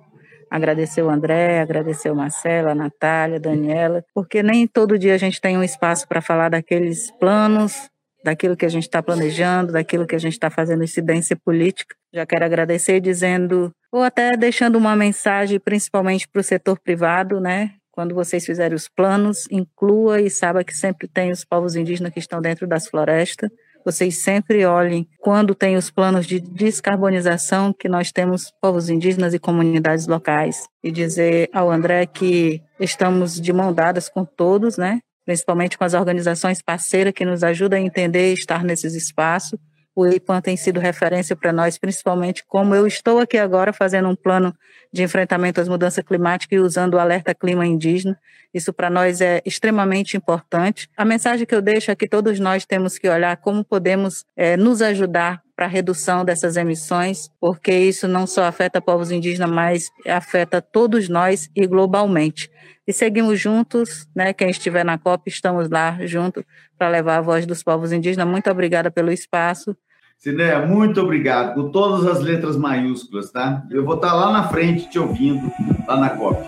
Agradecer 0.51 1.03
o 1.03 1.11
André, 1.11 1.61
agradecer 1.61 2.11
o 2.11 2.17
Marcelo, 2.17 2.71
a 2.71 2.75
Natália, 2.75 3.37
a 3.37 3.41
Daniela, 3.41 4.03
porque 4.15 4.43
nem 4.43 4.67
todo 4.67 4.99
dia 4.99 5.15
a 5.15 5.19
gente 5.19 5.39
tem 5.39 5.59
um 5.59 5.63
espaço 5.63 6.09
para 6.09 6.23
falar 6.23 6.49
daqueles 6.49 7.11
planos 7.19 7.92
daquilo 8.25 8.57
que 8.57 8.67
a 8.67 8.69
gente 8.69 8.85
está 8.85 9.03
planejando, 9.03 9.73
daquilo 9.73 10.07
que 10.07 10.15
a 10.15 10.19
gente 10.19 10.35
está 10.35 10.51
fazendo 10.51 10.85
incidência 10.85 11.37
política. 11.37 11.95
Já 12.13 12.27
quero 12.27 12.45
agradecer 12.45 13.01
dizendo, 13.01 13.71
ou 13.91 14.03
até 14.03 14.37
deixando 14.37 14.77
uma 14.77 14.95
mensagem, 14.95 15.59
principalmente 15.59 16.29
para 16.29 16.41
o 16.41 16.45
setor 16.45 16.79
privado, 16.79 17.41
né? 17.41 17.73
Quando 17.91 18.15
vocês 18.15 18.45
fizerem 18.45 18.75
os 18.75 18.89
planos, 18.89 19.47
inclua 19.51 20.21
e 20.21 20.31
saiba 20.31 20.65
que 20.65 20.75
sempre 20.75 21.07
tem 21.07 21.31
os 21.31 21.45
povos 21.45 21.77
indígenas 21.77 22.13
que 22.13 22.19
estão 22.19 22.41
dentro 22.41 22.67
das 22.67 22.87
florestas. 22.87 23.51
Vocês 23.85 24.23
sempre 24.23 24.65
olhem 24.65 25.07
quando 25.19 25.55
tem 25.55 25.77
os 25.77 25.91
planos 25.91 26.25
de 26.27 26.41
descarbonização 26.41 27.73
que 27.73 27.89
nós 27.89 28.13
temos 28.13 28.51
povos 28.61 28.89
indígenas 28.89 29.35
e 29.35 29.39
comunidades 29.39 30.07
locais. 30.07 30.67
E 30.83 30.91
dizer 30.91 31.51
ao 31.53 31.71
André 31.71 32.07
que 32.07 32.63
estamos 32.79 33.41
de 33.41 33.53
mão 33.53 33.73
dadas 33.73 34.09
com 34.09 34.25
todos, 34.25 34.79
né? 34.79 35.01
Principalmente 35.25 35.79
com 35.79 35.85
as 35.85 35.95
organizações 35.95 36.61
parceiras 36.61 37.13
que 37.13 37.25
nos 37.25 37.43
ajudam 37.43 37.79
a 37.79 37.83
entender 37.83 38.31
e 38.31 38.35
estar 38.35 38.65
nesses 38.65 38.95
espaços. 38.95 39.59
O 39.95 40.07
IPAN 40.07 40.41
tem 40.41 40.57
sido 40.57 40.81
referência 40.81 41.37
para 41.37 41.53
nós, 41.53 41.77
principalmente 41.77 42.43
como 42.47 42.75
eu 42.75 42.87
estou 42.87 43.19
aqui 43.19 43.37
agora 43.37 43.73
fazendo 43.75 44.09
um 44.09 44.17
plano 44.17 44.55
de 44.91 45.03
enfrentamento 45.03 45.61
às 45.61 45.69
mudanças 45.69 46.03
climáticas 46.03 46.59
e 46.59 46.61
usando 46.61 46.95
o 46.95 46.99
alerta 46.99 47.35
clima 47.35 47.67
indígena. 47.67 48.19
Isso 48.55 48.73
para 48.73 48.89
nós 48.89 49.21
é 49.21 49.43
extremamente 49.45 50.17
importante. 50.17 50.89
A 50.97 51.05
mensagem 51.05 51.47
que 51.47 51.55
eu 51.55 51.61
deixo 51.61 51.91
é 51.91 51.95
que 51.95 52.09
todos 52.09 52.41
nós 52.41 52.65
temos 52.65 52.99
que 52.99 53.09
olhar 53.09 53.37
como 53.37 53.65
podemos 53.65 54.25
é, 54.35 54.57
nos 54.57 54.81
ajudar 54.81 55.43
para 55.63 55.69
a 55.69 55.71
redução 55.71 56.25
dessas 56.25 56.57
emissões, 56.57 57.31
porque 57.41 57.73
isso 57.73 58.09
não 58.09 58.27
só 58.27 58.43
afeta 58.43 58.81
povos 58.81 59.13
indígenas, 59.13 59.49
mas 59.49 59.91
afeta 60.09 60.61
todos 60.61 61.09
nós 61.09 61.49
e 61.55 61.65
globalmente. 61.69 62.51
E 62.85 62.93
seguimos 62.93 63.39
juntos, 63.39 64.09
né? 64.13 64.33
Quem 64.33 64.51
estiver 64.51 64.85
na 64.85 64.99
COP, 64.99 65.31
estamos 65.31 65.71
lá 65.71 65.97
junto 66.01 66.45
para 66.77 66.89
levar 66.89 67.19
a 67.19 67.21
voz 67.21 67.47
dos 67.47 67.63
povos 67.63 67.93
indígenas. 67.93 68.27
Muito 68.27 68.51
obrigada 68.51 68.91
pelo 68.91 69.13
espaço. 69.13 69.77
Cineia, 70.19 70.67
muito 70.67 71.01
obrigado, 71.01 71.55
com 71.55 71.71
todas 71.71 72.09
as 72.09 72.21
letras 72.21 72.57
maiúsculas, 72.57 73.31
tá? 73.31 73.63
Eu 73.71 73.85
vou 73.85 73.95
estar 73.95 74.15
lá 74.15 74.33
na 74.33 74.49
frente 74.49 74.91
te 74.91 74.99
ouvindo, 74.99 75.49
lá 75.87 75.97
na 75.97 76.11
COP. 76.11 76.45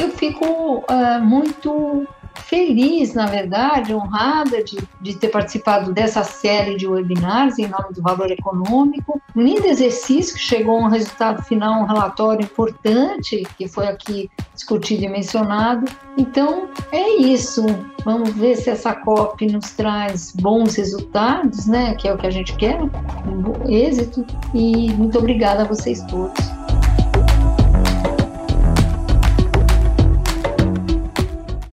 Eu 0.00 0.10
fico 0.16 0.84
uh, 0.90 1.20
muito 1.22 2.08
feliz, 2.44 3.14
na 3.14 3.26
verdade, 3.26 3.94
honrada 3.94 4.62
de, 4.62 4.78
de 5.00 5.16
ter 5.16 5.28
participado 5.28 5.92
dessa 5.92 6.22
série 6.24 6.76
de 6.76 6.86
webinars 6.86 7.58
em 7.58 7.66
nome 7.66 7.92
do 7.94 8.02
valor 8.02 8.30
econômico. 8.30 9.20
Um 9.34 9.42
lindo 9.42 9.66
exercício 9.66 10.34
que 10.34 10.40
chegou 10.40 10.78
a 10.78 10.86
um 10.86 10.88
resultado 10.88 11.42
final, 11.42 11.82
um 11.82 11.86
relatório 11.86 12.42
importante, 12.42 13.42
que 13.56 13.68
foi 13.68 13.86
aqui 13.86 14.30
discutido 14.54 15.04
e 15.04 15.08
mencionado. 15.08 15.90
Então, 16.18 16.68
é 16.92 17.16
isso. 17.16 17.64
Vamos 18.04 18.30
ver 18.30 18.56
se 18.56 18.70
essa 18.70 18.94
COP 18.94 19.46
nos 19.46 19.70
traz 19.72 20.32
bons 20.34 20.74
resultados, 20.74 21.66
né? 21.66 21.94
Que 21.94 22.08
é 22.08 22.14
o 22.14 22.18
que 22.18 22.26
a 22.26 22.30
gente 22.30 22.54
quer, 22.56 22.80
um 22.82 23.70
êxito. 23.70 24.24
E 24.54 24.92
muito 24.92 25.18
obrigada 25.18 25.62
a 25.62 25.66
vocês 25.66 26.02
todos. 26.04 26.59